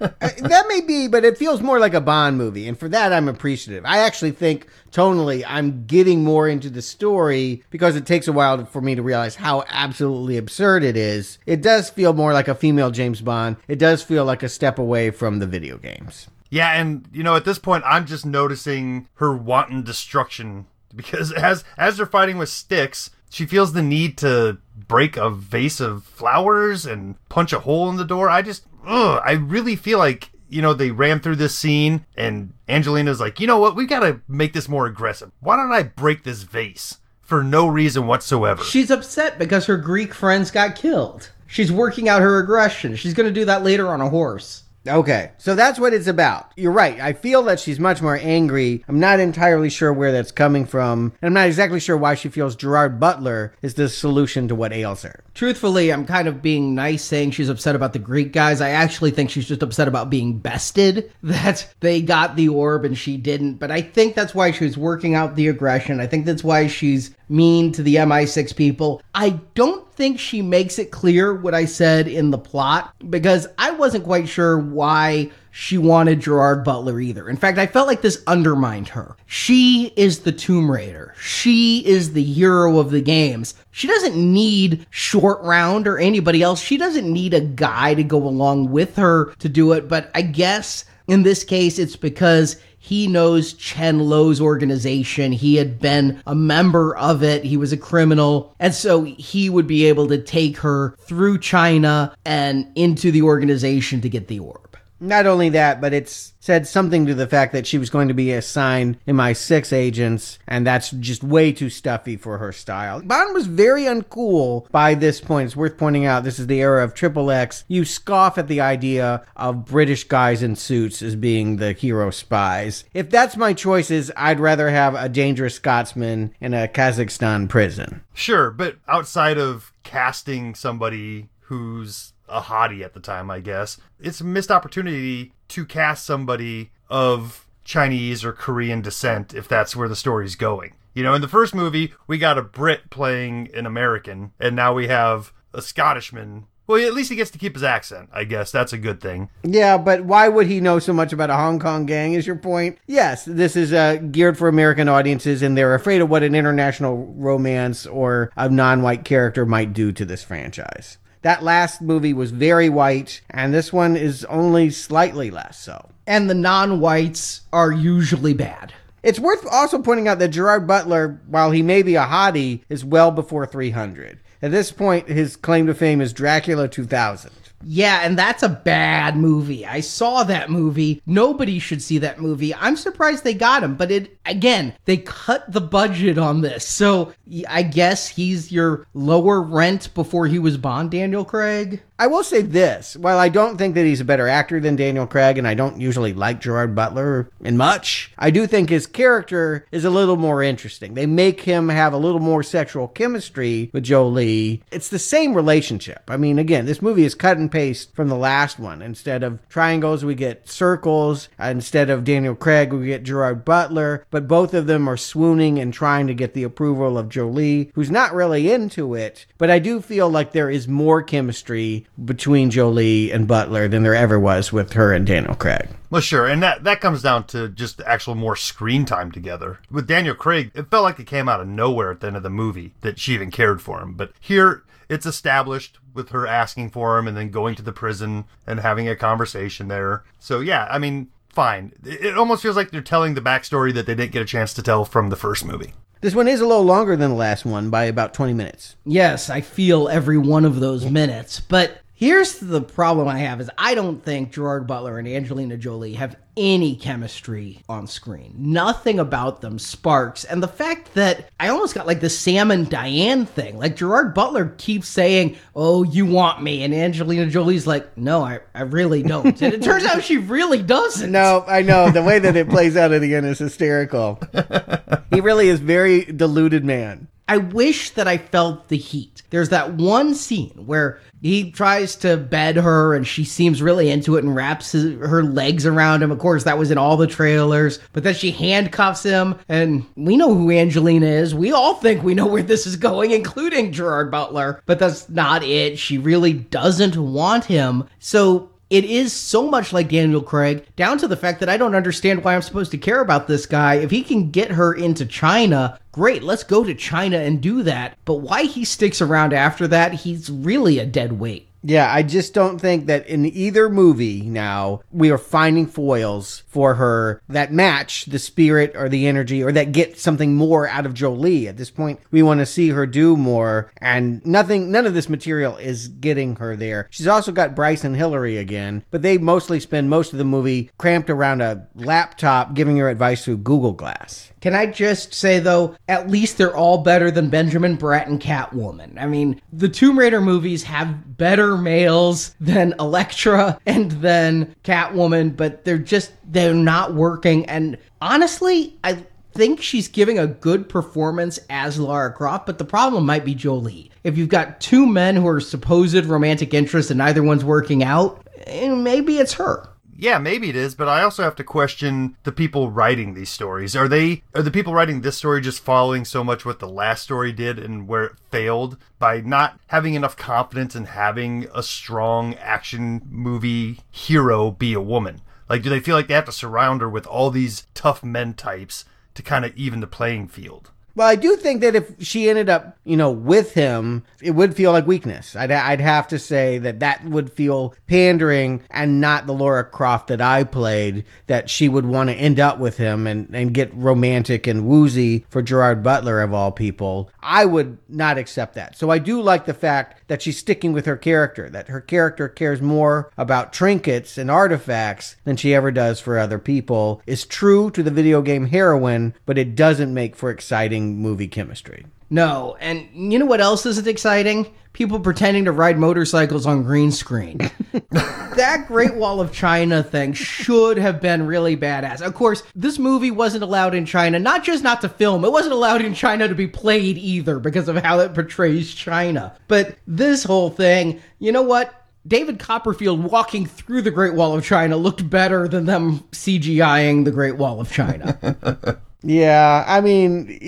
Uh, 0.00 0.08
that 0.20 0.64
may 0.68 0.80
be, 0.80 1.08
but 1.08 1.24
it 1.24 1.38
feels 1.38 1.60
more 1.60 1.78
like 1.78 1.94
a 1.94 2.00
Bond 2.00 2.38
movie, 2.38 2.68
and 2.68 2.78
for 2.78 2.88
that 2.88 3.12
I'm 3.12 3.28
appreciative. 3.28 3.84
I 3.84 3.98
actually 3.98 4.30
think 4.30 4.66
tonally 4.90 5.44
I'm 5.46 5.86
getting 5.86 6.24
more 6.24 6.48
into 6.48 6.70
the 6.70 6.82
story 6.82 7.62
because 7.70 7.96
it 7.96 8.06
takes 8.06 8.28
a 8.28 8.32
while 8.32 8.64
for 8.64 8.80
me 8.80 8.94
to 8.94 9.02
realize 9.02 9.36
how 9.36 9.64
absolutely 9.68 10.36
absurd 10.36 10.82
it 10.82 10.96
is. 10.96 11.38
It 11.46 11.62
does 11.62 11.90
feel 11.90 12.12
more 12.12 12.32
like 12.32 12.48
a 12.48 12.54
female 12.54 12.90
James 12.90 13.20
Bond. 13.20 13.56
It 13.66 13.78
does 13.78 14.02
feel 14.02 14.24
like 14.24 14.42
a 14.42 14.48
step 14.48 14.78
away 14.78 15.10
from 15.10 15.38
the 15.38 15.46
video 15.46 15.78
games. 15.78 16.28
Yeah, 16.50 16.72
and 16.72 17.06
you 17.12 17.22
know, 17.22 17.36
at 17.36 17.44
this 17.44 17.58
point, 17.58 17.84
I'm 17.86 18.06
just 18.06 18.24
noticing 18.24 19.08
her 19.14 19.36
wanton 19.36 19.82
destruction 19.82 20.66
because 20.94 21.32
as 21.32 21.64
as 21.76 21.96
they're 21.96 22.06
fighting 22.06 22.38
with 22.38 22.48
sticks, 22.48 23.10
she 23.30 23.46
feels 23.46 23.72
the 23.72 23.82
need 23.82 24.16
to 24.18 24.58
break 24.74 25.16
a 25.16 25.30
vase 25.30 25.80
of 25.80 26.04
flowers 26.04 26.86
and 26.86 27.16
punch 27.28 27.52
a 27.52 27.60
hole 27.60 27.90
in 27.90 27.96
the 27.96 28.04
door. 28.04 28.30
I 28.30 28.42
just, 28.42 28.64
ugh, 28.86 29.22
I 29.24 29.32
really 29.32 29.76
feel 29.76 29.98
like 29.98 30.30
you 30.48 30.62
know 30.62 30.74
they 30.74 30.90
ran 30.90 31.20
through 31.20 31.36
this 31.36 31.54
scene 31.58 32.06
and 32.16 32.52
Angelina's 32.68 33.20
like, 33.20 33.40
you 33.40 33.46
know 33.46 33.58
what, 33.58 33.76
we 33.76 33.86
got 33.86 34.00
to 34.00 34.20
make 34.28 34.52
this 34.52 34.68
more 34.68 34.86
aggressive. 34.86 35.30
Why 35.40 35.56
don't 35.56 35.72
I 35.72 35.82
break 35.82 36.24
this 36.24 36.42
vase 36.42 36.98
for 37.20 37.42
no 37.42 37.66
reason 37.66 38.06
whatsoever? 38.06 38.62
She's 38.64 38.90
upset 38.90 39.38
because 39.38 39.66
her 39.66 39.76
Greek 39.76 40.14
friends 40.14 40.50
got 40.50 40.76
killed. 40.76 41.30
She's 41.46 41.72
working 41.72 42.08
out 42.08 42.22
her 42.22 42.38
aggression. 42.38 42.94
She's 42.94 43.14
going 43.14 43.28
to 43.28 43.40
do 43.40 43.46
that 43.46 43.62
later 43.64 43.88
on 43.88 44.00
a 44.00 44.10
horse. 44.10 44.64
Okay, 44.86 45.32
so 45.38 45.54
that's 45.54 45.78
what 45.78 45.92
it's 45.92 46.06
about. 46.06 46.52
You're 46.56 46.72
right. 46.72 46.98
I 47.00 47.12
feel 47.12 47.42
that 47.44 47.60
she's 47.60 47.80
much 47.80 48.00
more 48.00 48.16
angry. 48.16 48.84
I'm 48.88 49.00
not 49.00 49.20
entirely 49.20 49.70
sure 49.70 49.92
where 49.92 50.12
that's 50.12 50.32
coming 50.32 50.64
from. 50.64 51.12
And 51.20 51.28
I'm 51.28 51.32
not 51.34 51.46
exactly 51.46 51.80
sure 51.80 51.96
why 51.96 52.14
she 52.14 52.28
feels 52.28 52.56
Gerard 52.56 52.98
Butler 53.00 53.54
is 53.60 53.74
the 53.74 53.88
solution 53.88 54.48
to 54.48 54.54
what 54.54 54.72
ails 54.72 55.02
her. 55.02 55.24
Truthfully, 55.34 55.92
I'm 55.92 56.06
kind 56.06 56.28
of 56.28 56.42
being 56.42 56.74
nice 56.74 57.04
saying 57.04 57.32
she's 57.32 57.48
upset 57.48 57.76
about 57.76 57.92
the 57.92 57.98
Greek 57.98 58.32
guys. 58.32 58.60
I 58.60 58.70
actually 58.70 59.10
think 59.10 59.30
she's 59.30 59.48
just 59.48 59.62
upset 59.62 59.88
about 59.88 60.10
being 60.10 60.38
bested, 60.38 61.12
that 61.22 61.72
they 61.80 62.00
got 62.00 62.36
the 62.36 62.48
orb 62.48 62.84
and 62.84 62.96
she 62.96 63.16
didn't. 63.16 63.54
But 63.54 63.70
I 63.70 63.82
think 63.82 64.14
that's 64.14 64.34
why 64.34 64.52
she's 64.52 64.78
working 64.78 65.14
out 65.14 65.36
the 65.36 65.48
aggression. 65.48 66.00
I 66.00 66.06
think 66.06 66.24
that's 66.24 66.44
why 66.44 66.66
she's 66.66 67.14
mean 67.28 67.72
to 67.72 67.82
the 67.82 67.96
MI6 67.96 68.56
people. 68.56 69.02
I 69.14 69.30
don't 69.54 69.87
think 69.98 70.20
she 70.20 70.42
makes 70.42 70.78
it 70.78 70.92
clear 70.92 71.34
what 71.34 71.54
I 71.54 71.64
said 71.64 72.06
in 72.06 72.30
the 72.30 72.38
plot 72.38 72.94
because 73.10 73.48
I 73.58 73.72
wasn't 73.72 74.04
quite 74.04 74.28
sure 74.28 74.56
why 74.56 75.32
she 75.50 75.76
wanted 75.76 76.20
Gerard 76.20 76.62
Butler 76.62 77.00
either. 77.00 77.28
In 77.28 77.36
fact, 77.36 77.58
I 77.58 77.66
felt 77.66 77.88
like 77.88 78.00
this 78.00 78.22
undermined 78.28 78.86
her. 78.90 79.16
She 79.26 79.92
is 79.96 80.20
the 80.20 80.30
Tomb 80.30 80.70
Raider. 80.70 81.16
She 81.20 81.84
is 81.84 82.12
the 82.12 82.22
hero 82.22 82.78
of 82.78 82.92
the 82.92 83.00
games. 83.00 83.54
She 83.72 83.88
doesn't 83.88 84.14
need 84.14 84.86
Short 84.90 85.42
Round 85.42 85.88
or 85.88 85.98
anybody 85.98 86.42
else. 86.42 86.60
She 86.60 86.76
doesn't 86.76 87.12
need 87.12 87.34
a 87.34 87.40
guy 87.40 87.94
to 87.94 88.04
go 88.04 88.18
along 88.22 88.70
with 88.70 88.94
her 88.94 89.34
to 89.40 89.48
do 89.48 89.72
it. 89.72 89.88
But 89.88 90.12
I 90.14 90.22
guess 90.22 90.84
in 91.08 91.22
this 91.24 91.42
case, 91.42 91.78
it's 91.78 91.96
because 91.96 92.56
he 92.78 93.06
knows 93.06 93.52
Chen 93.52 93.98
Lo's 93.98 94.40
organization. 94.40 95.32
He 95.32 95.56
had 95.56 95.80
been 95.80 96.22
a 96.26 96.34
member 96.34 96.96
of 96.96 97.22
it. 97.22 97.44
He 97.44 97.56
was 97.56 97.72
a 97.72 97.76
criminal. 97.76 98.54
And 98.58 98.74
so 98.74 99.02
he 99.02 99.50
would 99.50 99.66
be 99.66 99.86
able 99.86 100.06
to 100.08 100.18
take 100.18 100.58
her 100.58 100.96
through 101.00 101.38
China 101.38 102.14
and 102.24 102.70
into 102.74 103.10
the 103.10 103.22
organization 103.22 104.00
to 104.02 104.08
get 104.08 104.28
the 104.28 104.38
orb. 104.38 104.67
Not 105.00 105.26
only 105.26 105.48
that, 105.50 105.80
but 105.80 105.92
it's 105.92 106.34
said 106.40 106.66
something 106.66 107.06
to 107.06 107.14
the 107.14 107.26
fact 107.26 107.52
that 107.52 107.66
she 107.66 107.78
was 107.78 107.90
going 107.90 108.08
to 108.08 108.14
be 108.14 108.32
assigned 108.32 108.98
MI6 109.06 109.72
agents, 109.72 110.38
and 110.46 110.66
that's 110.66 110.90
just 110.90 111.22
way 111.22 111.52
too 111.52 111.70
stuffy 111.70 112.16
for 112.16 112.38
her 112.38 112.52
style. 112.52 113.00
Bond 113.02 113.34
was 113.34 113.46
very 113.46 113.84
uncool 113.84 114.70
by 114.70 114.94
this 114.94 115.20
point. 115.20 115.46
It's 115.46 115.56
worth 115.56 115.76
pointing 115.76 116.06
out 116.06 116.24
this 116.24 116.38
is 116.38 116.46
the 116.46 116.60
era 116.60 116.82
of 116.82 116.94
Triple 116.94 117.30
X. 117.30 117.64
You 117.68 117.84
scoff 117.84 118.38
at 118.38 118.48
the 118.48 118.60
idea 118.60 119.24
of 119.36 119.66
British 119.66 120.04
guys 120.04 120.42
in 120.42 120.56
suits 120.56 121.02
as 121.02 121.16
being 121.16 121.56
the 121.56 121.72
hero 121.72 122.10
spies. 122.10 122.84
If 122.94 123.10
that's 123.10 123.36
my 123.36 123.52
choices, 123.52 124.10
I'd 124.16 124.40
rather 124.40 124.70
have 124.70 124.94
a 124.94 125.08
dangerous 125.08 125.56
Scotsman 125.56 126.34
in 126.40 126.54
a 126.54 126.68
Kazakhstan 126.68 127.48
prison. 127.48 128.02
Sure, 128.14 128.50
but 128.50 128.76
outside 128.88 129.38
of 129.38 129.72
casting 129.82 130.54
somebody 130.54 131.28
who's 131.42 132.12
a 132.28 132.42
hottie 132.42 132.82
at 132.82 132.94
the 132.94 133.00
time, 133.00 133.30
I 133.30 133.40
guess. 133.40 133.80
It's 134.00 134.20
a 134.20 134.24
missed 134.24 134.50
opportunity 134.50 135.32
to 135.48 135.64
cast 135.64 136.04
somebody 136.04 136.70
of 136.88 137.46
Chinese 137.64 138.24
or 138.24 138.32
Korean 138.32 138.80
descent 138.80 139.34
if 139.34 139.46
that's 139.46 139.76
where 139.76 139.88
the 139.88 139.96
story's 139.96 140.36
going. 140.36 140.74
You 140.94 141.02
know, 141.02 141.14
in 141.14 141.20
the 141.20 141.28
first 141.28 141.54
movie, 141.54 141.92
we 142.06 142.18
got 142.18 142.38
a 142.38 142.42
Brit 142.42 142.90
playing 142.90 143.50
an 143.54 143.66
American, 143.66 144.32
and 144.40 144.56
now 144.56 144.74
we 144.74 144.88
have 144.88 145.32
a 145.52 145.62
Scottishman. 145.62 146.46
Well, 146.66 146.84
at 146.84 146.92
least 146.92 147.08
he 147.08 147.16
gets 147.16 147.30
to 147.30 147.38
keep 147.38 147.54
his 147.54 147.62
accent, 147.62 148.10
I 148.12 148.24
guess. 148.24 148.50
That's 148.52 148.72
a 148.72 148.78
good 148.78 149.00
thing. 149.00 149.30
Yeah, 149.42 149.78
but 149.78 150.04
why 150.04 150.28
would 150.28 150.46
he 150.46 150.60
know 150.60 150.78
so 150.78 150.92
much 150.92 151.12
about 151.12 151.30
a 151.30 151.36
Hong 151.36 151.58
Kong 151.58 151.86
gang, 151.86 152.12
is 152.12 152.26
your 152.26 152.36
point? 152.36 152.78
Yes, 152.86 153.24
this 153.24 153.56
is 153.56 153.72
uh, 153.72 153.96
geared 153.96 154.36
for 154.36 154.48
American 154.48 154.88
audiences, 154.88 155.40
and 155.40 155.56
they're 155.56 155.74
afraid 155.74 156.02
of 156.02 156.10
what 156.10 156.22
an 156.22 156.34
international 156.34 157.06
romance 157.16 157.86
or 157.86 158.30
a 158.36 158.48
non 158.48 158.82
white 158.82 159.04
character 159.04 159.46
might 159.46 159.72
do 159.72 159.92
to 159.92 160.04
this 160.04 160.22
franchise. 160.22 160.98
That 161.22 161.42
last 161.42 161.82
movie 161.82 162.12
was 162.12 162.30
very 162.30 162.68
white, 162.68 163.20
and 163.30 163.52
this 163.52 163.72
one 163.72 163.96
is 163.96 164.24
only 164.26 164.70
slightly 164.70 165.30
less 165.30 165.58
so. 165.58 165.90
And 166.06 166.30
the 166.30 166.34
non 166.34 166.80
whites 166.80 167.42
are 167.52 167.72
usually 167.72 168.34
bad. 168.34 168.72
It's 169.02 169.18
worth 169.20 169.46
also 169.50 169.80
pointing 169.80 170.08
out 170.08 170.18
that 170.18 170.28
Gerard 170.28 170.66
Butler, 170.66 171.20
while 171.26 171.50
he 171.50 171.62
may 171.62 171.82
be 171.82 171.94
a 171.94 172.04
hottie, 172.04 172.62
is 172.68 172.84
well 172.84 173.10
before 173.10 173.46
300. 173.46 174.18
At 174.40 174.50
this 174.50 174.70
point, 174.70 175.08
his 175.08 175.36
claim 175.36 175.66
to 175.66 175.74
fame 175.74 176.00
is 176.00 176.12
Dracula 176.12 176.68
2000. 176.68 177.30
Yeah, 177.64 178.00
and 178.04 178.18
that's 178.18 178.42
a 178.42 178.48
bad 178.48 179.16
movie. 179.16 179.66
I 179.66 179.80
saw 179.80 180.22
that 180.24 180.50
movie. 180.50 181.02
Nobody 181.06 181.58
should 181.58 181.82
see 181.82 181.98
that 181.98 182.20
movie. 182.20 182.54
I'm 182.54 182.76
surprised 182.76 183.24
they 183.24 183.34
got 183.34 183.64
him, 183.64 183.74
but 183.74 183.90
it 183.90 184.18
again, 184.26 184.74
they 184.84 184.98
cut 184.98 185.50
the 185.50 185.60
budget 185.60 186.18
on 186.18 186.40
this. 186.40 186.66
So 186.66 187.12
I 187.48 187.62
guess 187.62 188.08
he's 188.08 188.52
your 188.52 188.86
lower 188.94 189.40
rent 189.42 189.92
before 189.94 190.26
he 190.26 190.38
was 190.38 190.56
Bond, 190.56 190.90
Daniel 190.90 191.24
Craig. 191.24 191.82
I 192.00 192.06
will 192.06 192.22
say 192.22 192.42
this: 192.42 192.96
while 192.96 193.18
I 193.18 193.28
don't 193.28 193.58
think 193.58 193.74
that 193.74 193.84
he's 193.84 194.00
a 194.00 194.04
better 194.04 194.28
actor 194.28 194.60
than 194.60 194.76
Daniel 194.76 195.06
Craig, 195.06 195.36
and 195.36 195.48
I 195.48 195.54
don't 195.54 195.80
usually 195.80 196.12
like 196.12 196.40
Gerard 196.40 196.76
Butler 196.76 197.28
in 197.40 197.56
much, 197.56 198.12
I 198.16 198.30
do 198.30 198.46
think 198.46 198.70
his 198.70 198.86
character 198.86 199.66
is 199.72 199.84
a 199.84 199.90
little 199.90 200.16
more 200.16 200.40
interesting. 200.40 200.94
They 200.94 201.06
make 201.06 201.40
him 201.40 201.68
have 201.70 201.92
a 201.92 201.98
little 201.98 202.20
more 202.20 202.44
sexual 202.44 202.86
chemistry 202.86 203.70
with 203.72 203.82
Jolie. 203.82 204.62
It's 204.70 204.88
the 204.88 204.98
same 205.00 205.34
relationship. 205.34 206.04
I 206.06 206.16
mean, 206.16 206.38
again, 206.38 206.66
this 206.66 206.80
movie 206.80 207.04
is 207.04 207.16
cut 207.16 207.36
and 207.36 207.50
paste 207.50 207.92
from 207.96 208.08
the 208.08 208.14
last 208.14 208.60
one. 208.60 208.80
Instead 208.80 209.24
of 209.24 209.40
triangles, 209.48 210.04
we 210.04 210.14
get 210.14 210.48
circles. 210.48 211.28
Instead 211.40 211.90
of 211.90 212.04
Daniel 212.04 212.36
Craig, 212.36 212.72
we 212.72 212.86
get 212.86 213.02
Gerard 213.02 213.44
Butler. 213.44 214.06
But 214.12 214.28
both 214.28 214.54
of 214.54 214.68
them 214.68 214.88
are 214.88 214.96
swooning 214.96 215.58
and 215.58 215.74
trying 215.74 216.06
to 216.06 216.14
get 216.14 216.32
the 216.32 216.44
approval 216.44 216.96
of 216.96 217.08
Jolie, 217.08 217.72
who's 217.74 217.90
not 217.90 218.14
really 218.14 218.52
into 218.52 218.94
it. 218.94 219.26
But 219.36 219.50
I 219.50 219.58
do 219.58 219.80
feel 219.80 220.08
like 220.08 220.30
there 220.30 220.48
is 220.48 220.68
more 220.68 221.02
chemistry 221.02 221.86
between 222.04 222.50
Jolie 222.50 223.10
and 223.10 223.26
Butler 223.26 223.68
than 223.68 223.82
there 223.82 223.94
ever 223.94 224.18
was 224.18 224.52
with 224.52 224.74
her 224.74 224.92
and 224.92 225.06
Daniel 225.06 225.34
Craig. 225.34 225.68
Well, 225.90 226.00
sure, 226.00 226.26
and 226.26 226.42
that 226.42 226.64
that 226.64 226.80
comes 226.80 227.02
down 227.02 227.26
to 227.28 227.48
just 227.48 227.80
actual 227.82 228.14
more 228.14 228.36
screen 228.36 228.84
time 228.84 229.10
together. 229.10 229.58
With 229.70 229.86
Daniel 229.86 230.14
Craig, 230.14 230.50
it 230.54 230.70
felt 230.70 230.84
like 230.84 231.00
it 231.00 231.06
came 231.06 231.28
out 231.28 231.40
of 231.40 231.48
nowhere 231.48 231.90
at 231.90 232.00
the 232.00 232.06
end 232.08 232.16
of 232.16 232.22
the 232.22 232.30
movie 232.30 232.74
that 232.82 232.98
she 232.98 233.14
even 233.14 233.30
cared 233.30 233.60
for 233.60 233.80
him. 233.80 233.94
But 233.94 234.12
here, 234.20 234.64
it's 234.88 235.06
established 235.06 235.78
with 235.94 236.10
her 236.10 236.26
asking 236.26 236.70
for 236.70 236.98
him 236.98 237.08
and 237.08 237.16
then 237.16 237.30
going 237.30 237.54
to 237.56 237.62
the 237.62 237.72
prison 237.72 238.24
and 238.46 238.60
having 238.60 238.88
a 238.88 238.96
conversation 238.96 239.68
there. 239.68 240.04
So 240.18 240.40
yeah, 240.40 240.68
I 240.70 240.78
mean, 240.78 241.08
fine. 241.28 241.72
It 241.84 242.04
it 242.04 242.18
almost 242.18 242.42
feels 242.42 242.56
like 242.56 242.70
they're 242.70 242.80
telling 242.82 243.14
the 243.14 243.20
backstory 243.20 243.74
that 243.74 243.86
they 243.86 243.94
didn't 243.94 244.12
get 244.12 244.22
a 244.22 244.26
chance 244.26 244.54
to 244.54 244.62
tell 244.62 244.84
from 244.84 245.10
the 245.10 245.16
first 245.16 245.44
movie. 245.44 245.72
This 246.00 246.14
one 246.14 246.28
is 246.28 246.40
a 246.40 246.46
little 246.46 246.64
longer 246.64 246.96
than 246.96 247.10
the 247.10 247.16
last 247.16 247.44
one 247.44 247.70
by 247.70 247.84
about 247.84 248.14
20 248.14 248.32
minutes. 248.32 248.76
Yes, 248.84 249.28
I 249.28 249.40
feel 249.40 249.88
every 249.88 250.16
one 250.16 250.44
of 250.44 250.60
those 250.60 250.86
minutes. 250.86 251.40
But 251.40 251.80
here's 251.98 252.38
the 252.38 252.62
problem 252.62 253.08
I 253.08 253.18
have 253.18 253.40
is 253.40 253.50
I 253.58 253.74
don't 253.74 254.02
think 254.04 254.32
Gerard 254.32 254.68
Butler 254.68 254.98
and 254.98 255.08
Angelina 255.08 255.56
Jolie 255.56 255.94
have 255.94 256.16
any 256.36 256.76
chemistry 256.76 257.60
on 257.68 257.88
screen. 257.88 258.34
Nothing 258.38 259.00
about 259.00 259.40
them 259.40 259.58
sparks. 259.58 260.22
And 260.22 260.40
the 260.40 260.46
fact 260.46 260.94
that 260.94 261.28
I 261.40 261.48
almost 261.48 261.74
got 261.74 261.88
like 261.88 261.98
the 262.00 262.08
Sam 262.08 262.52
and 262.52 262.70
Diane 262.70 263.26
thing. 263.26 263.58
Like 263.58 263.74
Gerard 263.74 264.14
Butler 264.14 264.54
keeps 264.58 264.86
saying, 264.88 265.36
Oh, 265.56 265.82
you 265.82 266.06
want 266.06 266.40
me. 266.40 266.62
And 266.62 266.72
Angelina 266.72 267.26
Jolie's 267.26 267.66
like, 267.66 267.98
No, 267.98 268.22
I, 268.22 268.38
I 268.54 268.62
really 268.62 269.02
don't. 269.02 269.26
And 269.42 269.54
it 269.54 269.62
turns 269.62 269.84
out 269.84 270.04
she 270.04 270.18
really 270.18 270.62
doesn't. 270.62 271.10
No, 271.10 271.44
I 271.48 271.62
know. 271.62 271.90
The 271.90 272.02
way 272.02 272.20
that 272.20 272.36
it 272.36 272.48
plays 272.48 272.76
out 272.76 272.92
at 272.92 273.00
the 273.00 273.16
end 273.16 273.26
is 273.26 273.40
hysterical. 273.40 274.20
he 275.10 275.20
really 275.20 275.48
is 275.48 275.58
very 275.58 276.04
deluded 276.04 276.64
man. 276.64 277.08
I 277.28 277.36
wish 277.36 277.90
that 277.90 278.08
I 278.08 278.16
felt 278.16 278.68
the 278.68 278.78
heat. 278.78 279.22
There's 279.30 279.50
that 279.50 279.74
one 279.74 280.14
scene 280.14 280.64
where 280.64 280.98
he 281.20 281.50
tries 281.50 281.94
to 281.96 282.16
bed 282.16 282.56
her 282.56 282.94
and 282.94 283.06
she 283.06 283.24
seems 283.24 283.60
really 283.60 283.90
into 283.90 284.16
it 284.16 284.24
and 284.24 284.34
wraps 284.34 284.72
his, 284.72 284.94
her 284.98 285.22
legs 285.22 285.66
around 285.66 286.02
him. 286.02 286.10
Of 286.10 286.18
course, 286.18 286.44
that 286.44 286.58
was 286.58 286.70
in 286.70 286.78
all 286.78 286.96
the 286.96 287.06
trailers, 287.06 287.80
but 287.92 288.02
then 288.02 288.14
she 288.14 288.30
handcuffs 288.30 289.02
him 289.02 289.38
and 289.48 289.84
we 289.96 290.16
know 290.16 290.34
who 290.34 290.50
Angelina 290.50 291.06
is. 291.06 291.34
We 291.34 291.52
all 291.52 291.74
think 291.74 292.02
we 292.02 292.14
know 292.14 292.26
where 292.26 292.42
this 292.42 292.66
is 292.66 292.76
going, 292.76 293.10
including 293.10 293.72
Gerard 293.72 294.10
Butler, 294.10 294.62
but 294.64 294.78
that's 294.78 295.08
not 295.10 295.42
it. 295.44 295.78
She 295.78 295.98
really 295.98 296.32
doesn't 296.32 296.96
want 296.96 297.44
him. 297.44 297.84
So 297.98 298.50
it 298.70 298.84
is 298.84 299.12
so 299.12 299.48
much 299.48 299.72
like 299.72 299.88
Daniel 299.88 300.20
Craig, 300.20 300.66
down 300.76 300.98
to 300.98 301.08
the 301.08 301.16
fact 301.16 301.40
that 301.40 301.48
I 301.48 301.56
don't 301.56 301.74
understand 301.74 302.22
why 302.22 302.34
I'm 302.34 302.42
supposed 302.42 302.70
to 302.72 302.78
care 302.78 303.00
about 303.00 303.26
this 303.26 303.46
guy. 303.46 303.74
If 303.76 303.90
he 303.90 304.02
can 304.02 304.30
get 304.30 304.52
her 304.52 304.74
into 304.74 305.06
China, 305.06 305.78
great, 305.92 306.22
let's 306.22 306.44
go 306.44 306.64
to 306.64 306.74
China 306.74 307.18
and 307.18 307.40
do 307.40 307.62
that. 307.62 307.96
But 308.04 308.16
why 308.16 308.44
he 308.44 308.64
sticks 308.64 309.00
around 309.00 309.32
after 309.32 309.66
that, 309.68 309.94
he's 309.94 310.30
really 310.30 310.78
a 310.78 310.86
dead 310.86 311.18
weight. 311.18 311.47
Yeah, 311.62 311.92
I 311.92 312.02
just 312.02 312.34
don't 312.34 312.60
think 312.60 312.86
that 312.86 313.06
in 313.08 313.26
either 313.26 313.68
movie 313.68 314.22
now 314.22 314.80
we 314.90 315.10
are 315.10 315.18
finding 315.18 315.66
foils 315.66 316.44
for 316.46 316.74
her 316.74 317.20
that 317.28 317.52
match 317.52 318.06
the 318.06 318.18
spirit 318.18 318.72
or 318.76 318.88
the 318.88 319.06
energy 319.06 319.42
or 319.42 319.50
that 319.52 319.72
get 319.72 319.98
something 319.98 320.34
more 320.34 320.68
out 320.68 320.86
of 320.86 320.94
Jolie. 320.94 321.48
At 321.48 321.56
this 321.56 321.70
point, 321.70 322.00
we 322.10 322.22
want 322.22 322.40
to 322.40 322.46
see 322.46 322.68
her 322.70 322.86
do 322.86 323.16
more, 323.16 323.72
and 323.78 324.24
nothing, 324.24 324.70
none 324.70 324.86
of 324.86 324.94
this 324.94 325.08
material 325.08 325.56
is 325.56 325.88
getting 325.88 326.36
her 326.36 326.56
there. 326.56 326.86
She's 326.90 327.06
also 327.06 327.32
got 327.32 327.56
Bryce 327.56 327.84
and 327.84 327.96
Hillary 327.96 328.36
again, 328.36 328.84
but 328.90 329.02
they 329.02 329.18
mostly 329.18 329.60
spend 329.60 329.90
most 329.90 330.12
of 330.12 330.18
the 330.18 330.24
movie 330.24 330.70
cramped 330.78 331.10
around 331.10 331.40
a 331.40 331.66
laptop 331.74 332.54
giving 332.54 332.76
her 332.76 332.88
advice 332.88 333.24
through 333.24 333.38
Google 333.38 333.72
Glass. 333.72 334.32
Can 334.40 334.54
I 334.54 334.66
just 334.66 335.12
say 335.12 335.40
though, 335.40 335.74
at 335.88 336.08
least 336.08 336.38
they're 336.38 336.56
all 336.56 336.78
better 336.78 337.10
than 337.10 337.28
Benjamin 337.28 337.76
Bratt 337.76 338.06
and 338.06 338.20
Catwoman. 338.20 339.00
I 339.00 339.06
mean, 339.06 339.40
the 339.52 339.68
Tomb 339.68 339.98
Raider 339.98 340.20
movies 340.20 340.62
have 340.64 341.16
better 341.16 341.47
males 341.56 342.34
than 342.40 342.74
Elektra 342.78 343.58
and 343.66 343.90
then 343.92 344.54
Catwoman, 344.64 345.36
but 345.36 345.64
they're 345.64 345.78
just 345.78 346.12
they're 346.30 346.54
not 346.54 346.94
working 346.94 347.46
and 347.46 347.78
honestly, 348.00 348.76
I 348.84 349.04
think 349.32 349.62
she's 349.62 349.88
giving 349.88 350.18
a 350.18 350.26
good 350.26 350.68
performance 350.68 351.38
as 351.48 351.78
Lara 351.78 352.12
Croft, 352.12 352.46
but 352.46 352.58
the 352.58 352.64
problem 352.64 353.06
might 353.06 353.24
be 353.24 353.34
Jolie. 353.34 353.90
If 354.04 354.18
you've 354.18 354.28
got 354.28 354.60
two 354.60 354.86
men 354.86 355.16
who 355.16 355.26
are 355.28 355.40
supposed 355.40 356.04
romantic 356.06 356.54
interests 356.54 356.90
and 356.90 356.98
neither 356.98 357.22
one's 357.22 357.44
working 357.44 357.82
out, 357.82 358.26
eh, 358.46 358.68
maybe 358.74 359.18
it's 359.18 359.34
her 359.34 359.68
yeah, 360.00 360.18
maybe 360.18 360.48
it 360.48 360.54
is, 360.54 360.76
but 360.76 360.86
I 360.86 361.02
also 361.02 361.24
have 361.24 361.34
to 361.36 361.44
question 361.44 362.16
the 362.22 362.30
people 362.30 362.70
writing 362.70 363.14
these 363.14 363.30
stories. 363.30 363.74
Are 363.74 363.88
they 363.88 364.22
are 364.32 364.42
the 364.42 364.50
people 364.52 364.72
writing 364.72 365.00
this 365.00 365.16
story 365.16 365.40
just 365.40 365.64
following 365.64 366.04
so 366.04 366.22
much 366.22 366.44
what 366.44 366.60
the 366.60 366.68
last 366.68 367.02
story 367.02 367.32
did 367.32 367.58
and 367.58 367.88
where 367.88 368.04
it 368.04 368.12
failed 368.30 368.76
by 369.00 369.20
not 369.20 369.58
having 369.66 369.94
enough 369.94 370.16
confidence 370.16 370.76
in 370.76 370.84
having 370.84 371.48
a 371.52 371.64
strong 371.64 372.34
action 372.34 373.02
movie 373.10 373.80
hero 373.90 374.52
be 374.52 374.72
a 374.72 374.80
woman? 374.80 375.20
Like 375.48 375.62
do 375.62 375.70
they 375.70 375.80
feel 375.80 375.96
like 375.96 376.06
they 376.06 376.14
have 376.14 376.26
to 376.26 376.32
surround 376.32 376.80
her 376.80 376.88
with 376.88 377.06
all 377.06 377.30
these 377.30 377.66
tough 377.74 378.04
men 378.04 378.34
types 378.34 378.84
to 379.14 379.22
kind 379.24 379.44
of 379.44 379.56
even 379.56 379.80
the 379.80 379.88
playing 379.88 380.28
field? 380.28 380.70
Well, 380.98 381.06
I 381.06 381.14
do 381.14 381.36
think 381.36 381.60
that 381.60 381.76
if 381.76 381.94
she 382.02 382.28
ended 382.28 382.48
up, 382.48 382.76
you 382.82 382.96
know, 382.96 383.12
with 383.12 383.54
him, 383.54 384.02
it 384.20 384.32
would 384.32 384.56
feel 384.56 384.72
like 384.72 384.84
weakness. 384.84 385.36
I'd, 385.36 385.52
I'd 385.52 385.80
have 385.80 386.08
to 386.08 386.18
say 386.18 386.58
that 386.58 386.80
that 386.80 387.04
would 387.04 387.30
feel 387.30 387.72
pandering 387.86 388.64
and 388.68 389.00
not 389.00 389.28
the 389.28 389.32
Lara 389.32 389.62
Croft 389.62 390.08
that 390.08 390.20
I 390.20 390.42
played, 390.42 391.04
that 391.28 391.48
she 391.48 391.68
would 391.68 391.86
want 391.86 392.10
to 392.10 392.16
end 392.16 392.40
up 392.40 392.58
with 392.58 392.78
him 392.78 393.06
and, 393.06 393.32
and 393.32 393.54
get 393.54 393.72
romantic 393.74 394.48
and 394.48 394.66
woozy 394.66 395.24
for 395.28 395.40
Gerard 395.40 395.84
Butler, 395.84 396.20
of 396.20 396.34
all 396.34 396.50
people. 396.50 397.12
I 397.22 397.44
would 397.44 397.78
not 397.88 398.18
accept 398.18 398.54
that. 398.54 398.76
So 398.76 398.90
I 398.90 398.98
do 398.98 399.22
like 399.22 399.46
the 399.46 399.54
fact 399.54 399.97
that 400.08 400.20
she's 400.20 400.38
sticking 400.38 400.72
with 400.72 400.86
her 400.86 400.96
character, 400.96 401.48
that 401.48 401.68
her 401.68 401.80
character 401.80 402.28
cares 402.28 402.60
more 402.60 403.10
about 403.16 403.52
trinkets 403.52 404.18
and 404.18 404.30
artifacts 404.30 405.16
than 405.24 405.36
she 405.36 405.54
ever 405.54 405.70
does 405.70 406.00
for 406.00 406.18
other 406.18 406.38
people, 406.38 407.00
is 407.06 407.24
true 407.24 407.70
to 407.70 407.82
the 407.82 407.90
video 407.90 408.20
game 408.20 408.46
heroine, 408.46 409.14
but 409.24 409.38
it 409.38 409.54
doesn't 409.54 409.94
make 409.94 410.16
for 410.16 410.30
exciting 410.30 410.96
movie 410.98 411.28
chemistry. 411.28 411.86
No, 412.10 412.56
and 412.60 412.88
you 412.94 413.18
know 413.18 413.26
what 413.26 413.40
else 413.40 413.66
isn't 413.66 413.86
exciting? 413.86 414.46
People 414.72 415.00
pretending 415.00 415.44
to 415.44 415.52
ride 415.52 415.78
motorcycles 415.78 416.46
on 416.46 416.62
green 416.62 416.90
screen. 416.90 417.38
that 417.90 418.64
Great 418.66 418.94
Wall 418.94 419.20
of 419.20 419.32
China 419.32 419.82
thing 419.82 420.12
should 420.12 420.78
have 420.78 421.00
been 421.00 421.26
really 421.26 421.56
badass. 421.56 422.00
Of 422.00 422.14
course, 422.14 422.42
this 422.54 422.78
movie 422.78 423.10
wasn't 423.10 423.42
allowed 423.42 423.74
in 423.74 423.84
China, 423.84 424.18
not 424.18 424.44
just 424.44 424.62
not 424.62 424.80
to 424.82 424.88
film, 424.88 425.24
it 425.24 425.32
wasn't 425.32 425.54
allowed 425.54 425.82
in 425.82 425.94
China 425.94 426.28
to 426.28 426.34
be 426.34 426.46
played 426.46 426.96
either 426.96 427.38
because 427.38 427.68
of 427.68 427.76
how 427.76 427.98
it 428.00 428.14
portrays 428.14 428.72
China. 428.72 429.36
But 429.48 429.76
this 429.86 430.24
whole 430.24 430.50
thing, 430.50 431.02
you 431.18 431.32
know 431.32 431.42
what? 431.42 431.74
David 432.06 432.38
Copperfield 432.38 433.04
walking 433.04 433.44
through 433.44 433.82
the 433.82 433.90
Great 433.90 434.14
Wall 434.14 434.34
of 434.34 434.44
China 434.44 434.76
looked 434.76 435.10
better 435.10 435.46
than 435.46 435.66
them 435.66 436.00
CGIing 436.12 437.04
the 437.04 437.10
Great 437.10 437.36
Wall 437.36 437.60
of 437.60 437.70
China. 437.70 438.78
Yeah, 439.02 439.64
I 439.66 439.80
mean, 439.80 440.38